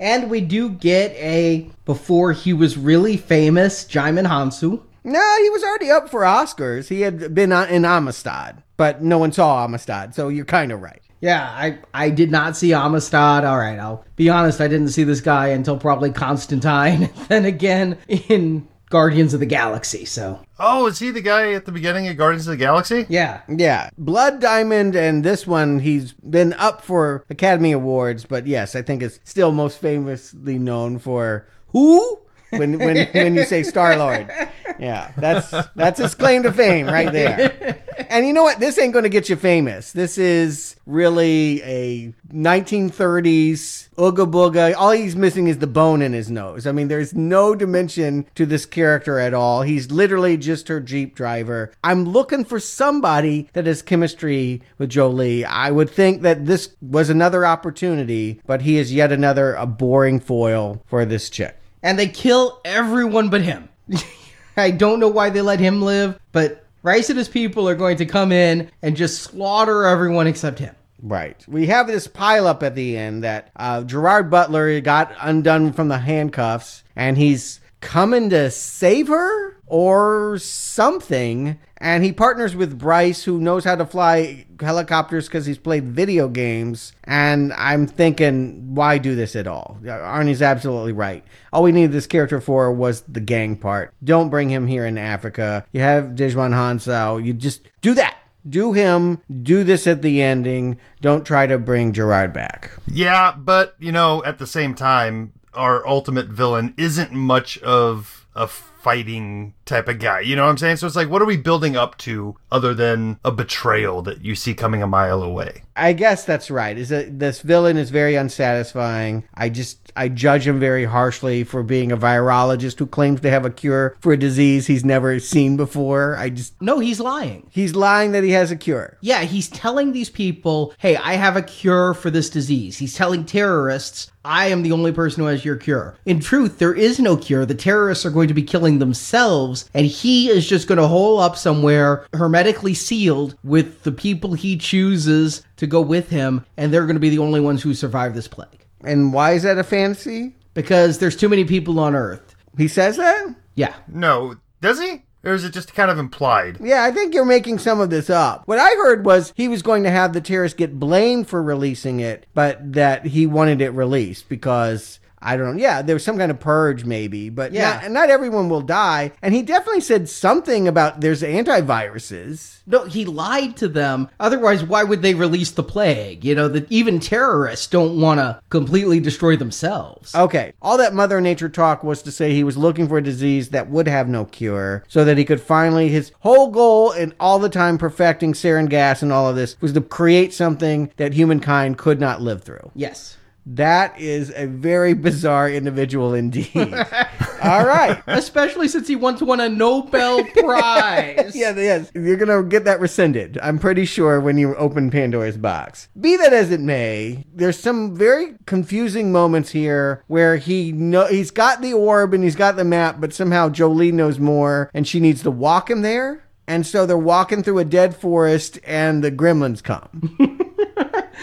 And 0.00 0.28
we 0.28 0.40
do 0.40 0.70
get 0.70 1.12
a 1.12 1.70
before 1.84 2.32
he 2.32 2.52
was 2.52 2.76
really 2.76 3.16
famous, 3.16 3.84
Djimon 3.84 4.26
Hounsou. 4.26 4.82
No, 5.04 5.36
he 5.40 5.50
was 5.50 5.62
already 5.62 5.90
up 5.90 6.10
for 6.10 6.22
Oscars. 6.22 6.88
He 6.88 7.02
had 7.02 7.32
been 7.32 7.52
in 7.52 7.84
Amistad, 7.84 8.64
but 8.76 9.02
no 9.02 9.18
one 9.18 9.30
saw 9.30 9.64
Amistad, 9.64 10.16
so 10.16 10.28
you're 10.28 10.44
kind 10.44 10.72
of 10.72 10.82
right. 10.82 11.00
Yeah, 11.20 11.42
I, 11.42 11.78
I 11.94 12.10
did 12.10 12.30
not 12.30 12.56
see 12.56 12.72
Amistad. 12.72 13.44
All 13.44 13.58
right, 13.58 13.78
I'll 13.78 14.04
be 14.16 14.28
honest, 14.28 14.60
I 14.60 14.68
didn't 14.68 14.88
see 14.88 15.04
this 15.04 15.20
guy 15.20 15.48
until 15.48 15.78
probably 15.78 16.10
Constantine, 16.12 17.10
then 17.28 17.44
again 17.44 17.98
in 18.08 18.68
Guardians 18.90 19.34
of 19.34 19.40
the 19.40 19.46
Galaxy, 19.46 20.04
so. 20.04 20.40
Oh, 20.60 20.86
is 20.86 20.98
he 20.98 21.10
the 21.10 21.20
guy 21.20 21.52
at 21.52 21.64
the 21.64 21.72
beginning 21.72 22.06
of 22.08 22.16
Guardians 22.16 22.46
of 22.46 22.52
the 22.52 22.56
Galaxy? 22.56 23.06
Yeah. 23.08 23.40
Yeah. 23.48 23.90
Blood 23.98 24.40
Diamond 24.40 24.94
and 24.94 25.24
this 25.24 25.46
one, 25.46 25.80
he's 25.80 26.12
been 26.12 26.52
up 26.54 26.82
for 26.82 27.24
Academy 27.28 27.72
Awards, 27.72 28.24
but 28.24 28.46
yes, 28.46 28.76
I 28.76 28.82
think 28.82 29.02
it's 29.02 29.18
still 29.24 29.50
most 29.52 29.80
famously 29.80 30.58
known 30.58 30.98
for 30.98 31.48
who? 31.68 32.20
When 32.50 32.78
when 32.78 33.08
when 33.08 33.34
you 33.34 33.44
say 33.44 33.62
Star 33.62 33.96
Lord. 33.96 34.30
Yeah, 34.78 35.10
that's 35.16 35.54
that's 35.74 35.98
his 35.98 36.14
claim 36.14 36.42
to 36.42 36.52
fame 36.52 36.84
right 36.84 37.10
there. 37.10 37.82
And 38.10 38.26
you 38.26 38.32
know 38.32 38.42
what? 38.42 38.60
This 38.60 38.78
ain't 38.78 38.92
going 38.92 39.04
to 39.04 39.08
get 39.08 39.28
you 39.28 39.36
famous. 39.36 39.92
This 39.92 40.18
is 40.18 40.76
really 40.86 41.62
a 41.62 42.14
1930s 42.32 43.88
ooga 43.96 44.30
booga. 44.30 44.74
All 44.76 44.90
he's 44.90 45.16
missing 45.16 45.48
is 45.48 45.58
the 45.58 45.66
bone 45.66 46.02
in 46.02 46.12
his 46.12 46.30
nose. 46.30 46.66
I 46.66 46.72
mean, 46.72 46.88
there's 46.88 47.14
no 47.14 47.54
dimension 47.54 48.26
to 48.34 48.46
this 48.46 48.66
character 48.66 49.18
at 49.18 49.34
all. 49.34 49.62
He's 49.62 49.90
literally 49.90 50.36
just 50.36 50.68
her 50.68 50.80
Jeep 50.80 51.14
driver. 51.14 51.72
I'm 51.82 52.04
looking 52.04 52.44
for 52.44 52.60
somebody 52.60 53.48
that 53.52 53.66
has 53.66 53.82
chemistry 53.82 54.62
with 54.78 54.90
Jolie. 54.90 55.44
I 55.44 55.70
would 55.70 55.90
think 55.90 56.22
that 56.22 56.46
this 56.46 56.74
was 56.80 57.10
another 57.10 57.46
opportunity, 57.46 58.40
but 58.46 58.62
he 58.62 58.78
is 58.78 58.92
yet 58.92 59.12
another 59.12 59.54
a 59.54 59.66
boring 59.66 60.20
foil 60.20 60.82
for 60.86 61.04
this 61.04 61.30
chick. 61.30 61.56
And 61.82 61.98
they 61.98 62.08
kill 62.08 62.60
everyone 62.64 63.28
but 63.28 63.42
him. 63.42 63.68
I 64.56 64.70
don't 64.70 65.00
know 65.00 65.08
why 65.08 65.30
they 65.30 65.42
let 65.42 65.60
him 65.60 65.82
live, 65.82 66.18
but 66.32 66.65
Reiss 66.86 67.10
and 67.10 67.18
his 67.18 67.28
people 67.28 67.68
are 67.68 67.74
going 67.74 67.96
to 67.96 68.06
come 68.06 68.30
in 68.30 68.70
and 68.80 68.96
just 68.96 69.20
slaughter 69.24 69.86
everyone 69.86 70.28
except 70.28 70.60
him. 70.60 70.76
Right. 71.02 71.44
We 71.48 71.66
have 71.66 71.88
this 71.88 72.06
pileup 72.06 72.62
at 72.62 72.76
the 72.76 72.96
end 72.96 73.24
that 73.24 73.50
uh, 73.56 73.82
Gerard 73.82 74.30
Butler 74.30 74.80
got 74.80 75.12
undone 75.20 75.72
from 75.72 75.88
the 75.88 75.98
handcuffs 75.98 76.84
and 76.94 77.18
he's 77.18 77.58
coming 77.80 78.30
to 78.30 78.50
save 78.50 79.08
her 79.08 79.56
or 79.66 80.38
something. 80.38 81.58
And 81.78 82.04
he 82.04 82.12
partners 82.12 82.56
with 82.56 82.78
Bryce, 82.78 83.24
who 83.24 83.38
knows 83.38 83.64
how 83.64 83.76
to 83.76 83.84
fly 83.84 84.46
helicopters 84.60 85.26
because 85.26 85.44
he's 85.44 85.58
played 85.58 85.84
video 85.84 86.28
games. 86.28 86.92
And 87.04 87.52
I'm 87.52 87.86
thinking, 87.86 88.74
why 88.74 88.96
do 88.96 89.14
this 89.14 89.36
at 89.36 89.46
all? 89.46 89.78
Arnie's 89.84 90.40
absolutely 90.40 90.92
right. 90.92 91.22
All 91.52 91.62
we 91.62 91.72
needed 91.72 91.92
this 91.92 92.06
character 92.06 92.40
for 92.40 92.72
was 92.72 93.02
the 93.02 93.20
gang 93.20 93.56
part. 93.56 93.92
Don't 94.02 94.30
bring 94.30 94.48
him 94.48 94.66
here 94.66 94.86
in 94.86 94.96
Africa. 94.96 95.66
You 95.72 95.80
have 95.80 96.14
Djimon 96.14 96.52
Hounsou. 96.52 97.22
You 97.24 97.34
just 97.34 97.68
do 97.82 97.94
that 97.94 98.16
do 98.48 98.72
him, 98.72 99.20
do 99.42 99.64
this 99.64 99.88
at 99.88 100.02
the 100.02 100.22
ending. 100.22 100.78
Don't 101.00 101.26
try 101.26 101.48
to 101.48 101.58
bring 101.58 101.92
Gerard 101.92 102.32
back. 102.32 102.70
Yeah, 102.86 103.34
but 103.36 103.74
you 103.78 103.92
know, 103.92 104.24
at 104.24 104.38
the 104.38 104.46
same 104.46 104.74
time, 104.74 105.32
our 105.56 105.86
ultimate 105.86 106.26
villain 106.26 106.74
isn't 106.76 107.12
much 107.12 107.58
of 107.58 108.26
a 108.34 108.46
fighting 108.46 109.54
type 109.66 109.88
of 109.88 109.98
guy. 109.98 110.20
You 110.20 110.36
know 110.36 110.44
what 110.44 110.50
I'm 110.50 110.58
saying? 110.58 110.76
So 110.76 110.86
it's 110.86 110.96
like, 110.96 111.10
what 111.10 111.20
are 111.20 111.26
we 111.26 111.36
building 111.36 111.76
up 111.76 111.98
to 111.98 112.36
other 112.50 112.72
than 112.72 113.18
a 113.24 113.30
betrayal 113.30 114.00
that 114.02 114.24
you 114.24 114.34
see 114.34 114.54
coming 114.54 114.82
a 114.82 114.86
mile 114.86 115.22
away? 115.22 115.62
I 115.76 115.92
guess 115.92 116.24
that's 116.24 116.50
right. 116.50 116.76
Is 116.76 116.88
that 116.88 117.18
this 117.18 117.42
villain 117.42 117.76
is 117.76 117.90
very 117.90 118.14
unsatisfying. 118.14 119.24
I 119.34 119.50
just 119.50 119.92
I 119.94 120.08
judge 120.08 120.46
him 120.46 120.58
very 120.58 120.84
harshly 120.84 121.44
for 121.44 121.62
being 121.62 121.92
a 121.92 121.96
virologist 121.96 122.78
who 122.78 122.86
claims 122.86 123.20
to 123.20 123.30
have 123.30 123.44
a 123.44 123.50
cure 123.50 123.96
for 124.00 124.12
a 124.12 124.18
disease 124.18 124.66
he's 124.66 124.84
never 124.84 125.18
seen 125.18 125.56
before. 125.56 126.16
I 126.16 126.30
just 126.30 126.60
No, 126.62 126.78
he's 126.78 127.00
lying. 127.00 127.48
He's 127.50 127.74
lying 127.74 128.12
that 128.12 128.24
he 128.24 128.30
has 128.30 128.50
a 128.50 128.56
cure. 128.56 128.96
Yeah, 129.00 129.22
he's 129.22 129.48
telling 129.48 129.92
these 129.92 130.10
people, 130.10 130.72
"Hey, 130.78 130.96
I 130.96 131.14
have 131.14 131.36
a 131.36 131.42
cure 131.42 131.92
for 131.92 132.10
this 132.10 132.30
disease." 132.30 132.78
He's 132.78 132.94
telling 132.94 133.24
terrorists, 133.24 134.10
"I 134.24 134.46
am 134.46 134.62
the 134.62 134.72
only 134.72 134.92
person 134.92 135.22
who 135.22 135.28
has 135.28 135.44
your 135.44 135.56
cure." 135.56 135.96
In 136.06 136.20
truth, 136.20 136.58
there 136.58 136.74
is 136.74 136.98
no 136.98 137.16
cure. 137.16 137.44
The 137.44 137.54
terrorists 137.54 138.06
are 138.06 138.10
going 138.10 138.28
to 138.28 138.34
be 138.34 138.42
killing 138.42 138.78
themselves, 138.78 139.55
and 139.74 139.86
he 139.86 140.28
is 140.28 140.48
just 140.48 140.68
going 140.68 140.78
to 140.78 140.86
hole 140.86 141.18
up 141.18 141.36
somewhere 141.36 142.06
hermetically 142.12 142.74
sealed 142.74 143.36
with 143.44 143.82
the 143.82 143.92
people 143.92 144.34
he 144.34 144.56
chooses 144.56 145.44
to 145.56 145.66
go 145.66 145.80
with 145.80 146.10
him, 146.10 146.44
and 146.56 146.72
they're 146.72 146.86
going 146.86 146.96
to 146.96 147.00
be 147.00 147.10
the 147.10 147.18
only 147.18 147.40
ones 147.40 147.62
who 147.62 147.74
survive 147.74 148.14
this 148.14 148.28
plague. 148.28 148.66
And 148.82 149.12
why 149.12 149.32
is 149.32 149.42
that 149.42 149.58
a 149.58 149.64
fantasy? 149.64 150.34
Because 150.54 150.98
there's 150.98 151.16
too 151.16 151.28
many 151.28 151.44
people 151.44 151.78
on 151.80 151.94
Earth. 151.94 152.34
He 152.56 152.68
says 152.68 152.96
that? 152.96 153.34
Yeah. 153.54 153.74
No, 153.88 154.36
does 154.60 154.80
he? 154.80 155.02
Or 155.24 155.34
is 155.34 155.44
it 155.44 155.52
just 155.52 155.74
kind 155.74 155.90
of 155.90 155.98
implied? 155.98 156.58
Yeah, 156.60 156.84
I 156.84 156.92
think 156.92 157.12
you're 157.12 157.24
making 157.24 157.58
some 157.58 157.80
of 157.80 157.90
this 157.90 158.08
up. 158.08 158.46
What 158.46 158.60
I 158.60 158.70
heard 158.76 159.04
was 159.04 159.32
he 159.34 159.48
was 159.48 159.60
going 159.60 159.82
to 159.82 159.90
have 159.90 160.12
the 160.12 160.20
terrorists 160.20 160.56
get 160.56 160.78
blamed 160.78 161.28
for 161.28 161.42
releasing 161.42 161.98
it, 161.98 162.26
but 162.32 162.74
that 162.74 163.06
he 163.06 163.26
wanted 163.26 163.60
it 163.60 163.70
released 163.70 164.28
because 164.28 165.00
I 165.26 165.36
don't 165.36 165.56
know. 165.56 165.62
Yeah, 165.62 165.82
there 165.82 165.94
was 165.96 166.04
some 166.04 166.16
kind 166.18 166.30
of 166.30 166.38
purge, 166.40 166.84
maybe, 166.84 167.28
but 167.30 167.52
Yeah. 167.52 167.80
not, 167.82 167.90
not 167.90 168.10
everyone 168.10 168.48
will 168.48 168.60
die. 168.62 169.10
And 169.22 169.34
he 169.34 169.42
definitely 169.42 169.80
said 169.80 170.08
something 170.08 170.68
about 170.68 171.00
there's 171.00 171.22
antiviruses. 171.22 172.60
No, 172.66 172.84
he 172.84 173.04
lied 173.04 173.56
to 173.56 173.68
them. 173.68 174.08
Otherwise, 174.18 174.64
why 174.64 174.82
would 174.84 175.02
they 175.02 175.14
release 175.14 175.50
the 175.50 175.62
plague? 175.62 176.24
You 176.24 176.34
know, 176.34 176.48
that 176.48 176.70
even 176.70 176.98
terrorists 177.00 177.66
don't 177.66 178.00
want 178.00 178.18
to 178.20 178.40
completely 178.50 179.00
destroy 179.00 179.36
themselves. 179.36 180.14
Okay, 180.14 180.52
all 180.62 180.76
that 180.78 180.94
Mother 180.94 181.20
Nature 181.20 181.48
talk 181.48 181.84
was 181.84 182.02
to 182.02 182.12
say 182.12 182.32
he 182.32 182.44
was 182.44 182.56
looking 182.56 182.88
for 182.88 182.98
a 182.98 183.02
disease 183.02 183.50
that 183.50 183.70
would 183.70 183.86
have 183.88 184.08
no 184.08 184.24
cure, 184.24 184.84
so 184.88 185.04
that 185.04 185.18
he 185.18 185.24
could 185.24 185.40
finally, 185.40 185.88
his 185.88 186.12
whole 186.20 186.48
goal 186.50 186.90
and 186.92 187.14
all 187.20 187.38
the 187.38 187.48
time 187.48 187.78
perfecting 187.78 188.32
sarin 188.32 188.68
gas 188.68 189.02
and 189.02 189.12
all 189.12 189.28
of 189.28 189.36
this 189.36 189.56
was 189.60 189.72
to 189.72 189.80
create 189.80 190.32
something 190.34 190.90
that 190.96 191.14
humankind 191.14 191.78
could 191.78 192.00
not 192.00 192.20
live 192.22 192.42
through. 192.42 192.70
Yes. 192.74 193.16
That 193.48 193.98
is 194.00 194.32
a 194.34 194.46
very 194.46 194.92
bizarre 194.92 195.48
individual 195.48 196.14
indeed. 196.14 196.50
all 197.42 197.64
right. 197.64 198.02
Especially 198.08 198.66
since 198.66 198.88
he 198.88 198.96
once 198.96 199.22
won 199.22 199.38
a 199.38 199.48
Nobel 199.48 200.24
Prize. 200.34 201.34
yeah, 201.36 201.54
yes. 201.54 201.92
You're 201.94 202.16
going 202.16 202.42
to 202.42 202.48
get 202.48 202.64
that 202.64 202.80
rescinded, 202.80 203.38
I'm 203.40 203.60
pretty 203.60 203.84
sure, 203.84 204.20
when 204.20 204.36
you 204.36 204.56
open 204.56 204.90
Pandora's 204.90 205.36
box. 205.36 205.88
Be 206.00 206.16
that 206.16 206.32
as 206.32 206.50
it 206.50 206.60
may, 206.60 207.24
there's 207.32 207.58
some 207.58 207.94
very 207.94 208.34
confusing 208.46 209.12
moments 209.12 209.50
here 209.50 210.02
where 210.08 210.38
he 210.38 210.72
know 210.72 211.06
he's 211.06 211.30
got 211.30 211.62
the 211.62 211.72
orb 211.72 212.14
and 212.14 212.24
he's 212.24 212.36
got 212.36 212.56
the 212.56 212.64
map, 212.64 213.00
but 213.00 213.14
somehow 213.14 213.48
Jolie 213.48 213.92
knows 213.92 214.18
more 214.18 214.70
and 214.74 214.88
she 214.88 214.98
needs 214.98 215.22
to 215.22 215.30
walk 215.30 215.70
him 215.70 215.82
there. 215.82 216.24
And 216.48 216.66
so 216.66 216.84
they're 216.86 216.96
walking 216.98 217.42
through 217.42 217.58
a 217.58 217.64
dead 217.64 217.96
forest 217.96 218.58
and 218.64 219.02
the 219.04 219.10
gremlins 219.12 219.62
come. 219.62 220.42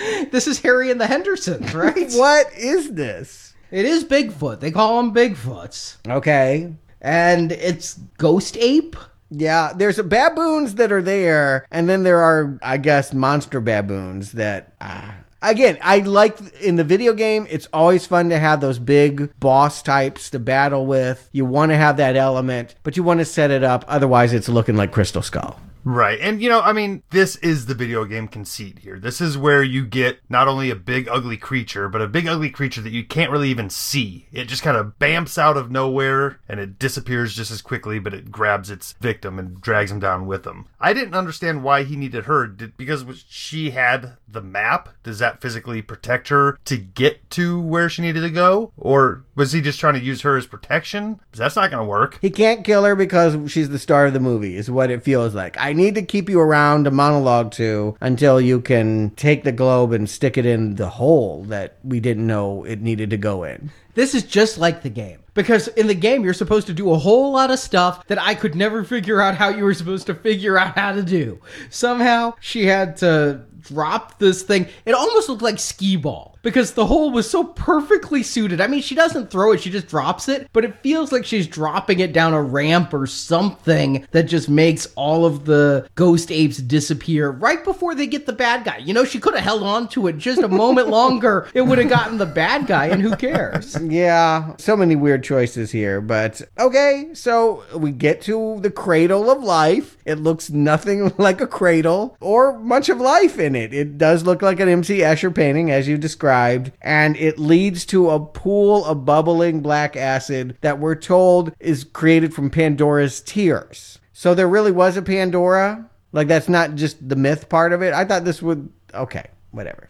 this 0.31 0.47
is 0.47 0.59
Harry 0.61 0.91
and 0.91 0.99
the 0.99 1.07
Hendersons, 1.07 1.73
right? 1.73 2.11
what 2.13 2.53
is 2.53 2.93
this? 2.93 3.53
It 3.71 3.85
is 3.85 4.05
Bigfoot. 4.05 4.59
They 4.59 4.71
call 4.71 5.01
them 5.01 5.13
Bigfoots. 5.13 5.97
Okay. 6.07 6.73
And 7.01 7.51
it's 7.51 7.95
Ghost 8.17 8.57
Ape. 8.57 8.95
Yeah, 9.29 9.73
there's 9.75 9.99
baboons 9.99 10.75
that 10.75 10.91
are 10.91 11.01
there, 11.01 11.65
and 11.71 11.89
then 11.89 12.03
there 12.03 12.19
are, 12.19 12.59
I 12.61 12.77
guess, 12.77 13.13
monster 13.13 13.59
baboons 13.59 14.33
that. 14.33 14.73
Uh, 14.79 15.11
again, 15.41 15.79
I 15.81 15.99
like 15.99 16.37
in 16.61 16.75
the 16.75 16.83
video 16.83 17.13
game, 17.13 17.47
it's 17.49 17.67
always 17.73 18.05
fun 18.05 18.29
to 18.29 18.37
have 18.37 18.61
those 18.61 18.77
big 18.77 19.31
boss 19.39 19.81
types 19.81 20.29
to 20.31 20.39
battle 20.39 20.85
with. 20.85 21.29
You 21.31 21.45
want 21.45 21.71
to 21.71 21.77
have 21.77 21.97
that 21.97 22.15
element, 22.15 22.75
but 22.83 22.95
you 22.95 23.01
want 23.01 23.21
to 23.21 23.25
set 23.25 23.49
it 23.49 23.63
up. 23.63 23.83
Otherwise, 23.87 24.33
it's 24.33 24.49
looking 24.49 24.75
like 24.75 24.91
Crystal 24.91 25.23
Skull. 25.23 25.59
Right. 25.83 26.19
And, 26.19 26.41
you 26.41 26.49
know, 26.49 26.61
I 26.61 26.73
mean, 26.73 27.03
this 27.09 27.35
is 27.37 27.65
the 27.65 27.75
video 27.75 28.05
game 28.05 28.27
conceit 28.27 28.79
here. 28.79 28.99
This 28.99 29.19
is 29.19 29.37
where 29.37 29.63
you 29.63 29.85
get 29.85 30.19
not 30.29 30.47
only 30.47 30.69
a 30.69 30.75
big, 30.75 31.07
ugly 31.09 31.37
creature, 31.37 31.89
but 31.89 32.01
a 32.01 32.07
big, 32.07 32.27
ugly 32.27 32.49
creature 32.49 32.81
that 32.81 32.93
you 32.93 33.03
can't 33.03 33.31
really 33.31 33.49
even 33.49 33.69
see. 33.69 34.27
It 34.31 34.45
just 34.45 34.63
kind 34.63 34.77
of 34.77 34.97
bamps 34.99 35.37
out 35.37 35.57
of 35.57 35.71
nowhere 35.71 36.39
and 36.47 36.59
it 36.59 36.79
disappears 36.79 37.35
just 37.35 37.51
as 37.51 37.61
quickly, 37.61 37.99
but 37.99 38.13
it 38.13 38.31
grabs 38.31 38.69
its 38.69 38.93
victim 39.01 39.37
and 39.37 39.59
drags 39.61 39.91
him 39.91 39.99
down 39.99 40.25
with 40.25 40.43
them. 40.43 40.67
I 40.79 40.93
didn't 40.93 41.15
understand 41.15 41.63
why 41.63 41.83
he 41.83 41.95
needed 41.95 42.25
her. 42.25 42.47
Did, 42.47 42.77
because 42.77 43.05
she 43.27 43.71
had 43.71 44.17
the 44.27 44.41
map? 44.41 44.89
Does 45.03 45.19
that 45.19 45.41
physically 45.41 45.81
protect 45.81 46.29
her 46.29 46.57
to 46.65 46.77
get 46.77 47.29
to 47.31 47.59
where 47.59 47.89
she 47.89 48.01
needed 48.01 48.21
to 48.21 48.29
go? 48.29 48.71
Or 48.77 49.25
was 49.35 49.51
he 49.51 49.61
just 49.61 49.79
trying 49.79 49.93
to 49.95 49.99
use 50.03 50.21
her 50.21 50.37
as 50.37 50.47
protection? 50.47 51.15
Because 51.15 51.39
that's 51.39 51.55
not 51.55 51.71
going 51.71 51.83
to 51.83 51.89
work. 51.89 52.19
He 52.21 52.29
can't 52.29 52.63
kill 52.65 52.83
her 52.83 52.95
because 52.95 53.51
she's 53.51 53.69
the 53.69 53.79
star 53.79 54.07
of 54.07 54.13
the 54.13 54.19
movie, 54.19 54.55
is 54.55 54.71
what 54.71 54.89
it 54.89 55.03
feels 55.03 55.35
like. 55.35 55.57
I 55.59 55.72
need 55.73 55.95
to 55.95 56.01
keep 56.01 56.29
you 56.29 56.39
around 56.39 56.85
to 56.85 56.91
monologue 56.91 57.51
to 57.53 57.97
until 58.01 58.39
you 58.39 58.61
can 58.61 59.11
take 59.11 59.43
the 59.43 59.51
globe 59.51 59.91
and 59.91 60.09
stick 60.09 60.37
it 60.37 60.45
in 60.45 60.75
the 60.75 60.89
hole 60.89 61.43
that 61.45 61.77
we 61.83 61.99
didn't 61.99 62.27
know 62.27 62.63
it 62.63 62.81
needed 62.81 63.09
to 63.09 63.17
go 63.17 63.43
in. 63.43 63.71
This 63.95 64.15
is 64.15 64.23
just 64.23 64.57
like 64.57 64.81
the 64.81 64.89
game. 64.89 65.19
Because 65.33 65.67
in 65.69 65.87
the 65.87 65.95
game, 65.95 66.23
you're 66.23 66.33
supposed 66.33 66.67
to 66.67 66.73
do 66.73 66.91
a 66.91 66.97
whole 66.97 67.31
lot 67.31 67.49
of 67.49 67.57
stuff 67.57 68.05
that 68.07 68.21
I 68.21 68.35
could 68.35 68.55
never 68.55 68.83
figure 68.83 69.19
out 69.19 69.35
how 69.35 69.49
you 69.49 69.63
were 69.63 69.73
supposed 69.73 70.05
to 70.07 70.15
figure 70.15 70.57
out 70.57 70.77
how 70.77 70.91
to 70.93 71.01
do. 71.01 71.39
Somehow, 71.69 72.35
she 72.39 72.65
had 72.65 72.97
to 72.97 73.41
drop 73.63 74.19
this 74.19 74.43
thing. 74.43 74.67
It 74.85 74.93
almost 74.93 75.29
looked 75.29 75.41
like 75.41 75.59
skee 75.59 75.95
ball 75.95 76.33
because 76.43 76.73
the 76.73 76.85
hole 76.85 77.09
was 77.11 77.29
so 77.29 77.43
perfectly 77.43 78.21
suited. 78.21 78.61
I 78.61 78.67
mean, 78.67 78.81
she 78.81 78.95
doesn't 78.95 79.31
throw 79.31 79.53
it, 79.53 79.61
she 79.61 79.69
just 79.71 79.87
drops 79.87 80.27
it, 80.27 80.49
but 80.53 80.65
it 80.65 80.75
feels 80.79 81.11
like 81.11 81.25
she's 81.25 81.47
dropping 81.47 81.99
it 81.99 82.13
down 82.13 82.33
a 82.33 82.41
ramp 82.41 82.93
or 82.93 83.07
something 83.07 84.05
that 84.11 84.23
just 84.23 84.49
makes 84.49 84.87
all 84.95 85.25
of 85.25 85.45
the 85.45 85.87
ghost 85.95 86.31
apes 86.31 86.57
disappear 86.57 87.31
right 87.31 87.63
before 87.63 87.95
they 87.95 88.05
get 88.07 88.25
the 88.25 88.33
bad 88.33 88.65
guy. 88.65 88.77
You 88.77 88.93
know, 88.93 89.05
she 89.05 89.19
could 89.19 89.33
have 89.33 89.43
held 89.43 89.63
on 89.63 89.87
to 89.89 90.07
it 90.07 90.17
just 90.17 90.41
a 90.41 90.47
moment 90.47 90.89
longer. 90.89 91.47
It 91.53 91.61
would 91.61 91.77
have 91.77 91.89
gotten 91.89 92.17
the 92.17 92.25
bad 92.25 92.67
guy, 92.67 92.87
and 92.87 93.01
who 93.01 93.15
cares? 93.15 93.77
Yeah, 93.81 94.55
so 94.57 94.75
many 94.75 94.95
weird 94.95 95.23
choices 95.23 95.71
here, 95.71 96.01
but 96.01 96.41
okay, 96.59 97.09
so 97.13 97.63
we 97.75 97.91
get 97.91 98.21
to 98.23 98.59
the 98.61 98.71
cradle 98.71 99.31
of 99.31 99.41
life. 99.43 99.97
It 100.05 100.19
looks 100.19 100.49
nothing 100.49 101.13
like 101.17 101.39
a 101.39 101.47
cradle 101.47 102.17
or 102.19 102.59
much 102.59 102.89
of 102.89 102.99
life 102.99 103.39
in 103.39 103.52
it. 103.55 103.73
It 103.73 103.97
does 103.97 104.23
look 104.23 104.41
like 104.41 104.59
an 104.59 104.69
MC 104.69 104.99
Escher 104.99 105.33
painting, 105.33 105.71
as 105.71 105.87
you 105.87 105.97
described 105.97 106.71
and 106.81 107.15
it 107.17 107.39
leads 107.39 107.85
to 107.85 108.09
a 108.09 108.19
pool 108.19 108.85
of 108.85 109.05
bubbling 109.05 109.61
black 109.61 109.95
acid 109.95 110.57
that 110.61 110.79
we're 110.79 110.95
told 110.95 111.53
is 111.59 111.83
created 111.83 112.33
from 112.33 112.49
Pandora's 112.49 113.21
tears. 113.21 113.99
So 114.13 114.33
there 114.33 114.47
really 114.47 114.71
was 114.71 114.97
a 114.97 115.01
Pandora? 115.01 115.89
Like 116.11 116.27
that's 116.27 116.49
not 116.49 116.75
just 116.75 117.07
the 117.07 117.15
myth 117.15 117.49
part 117.49 117.73
of 117.73 117.81
it? 117.81 117.93
I 117.93 118.05
thought 118.05 118.25
this 118.25 118.41
would 118.41 118.69
okay, 118.93 119.27
whatever. 119.53 119.89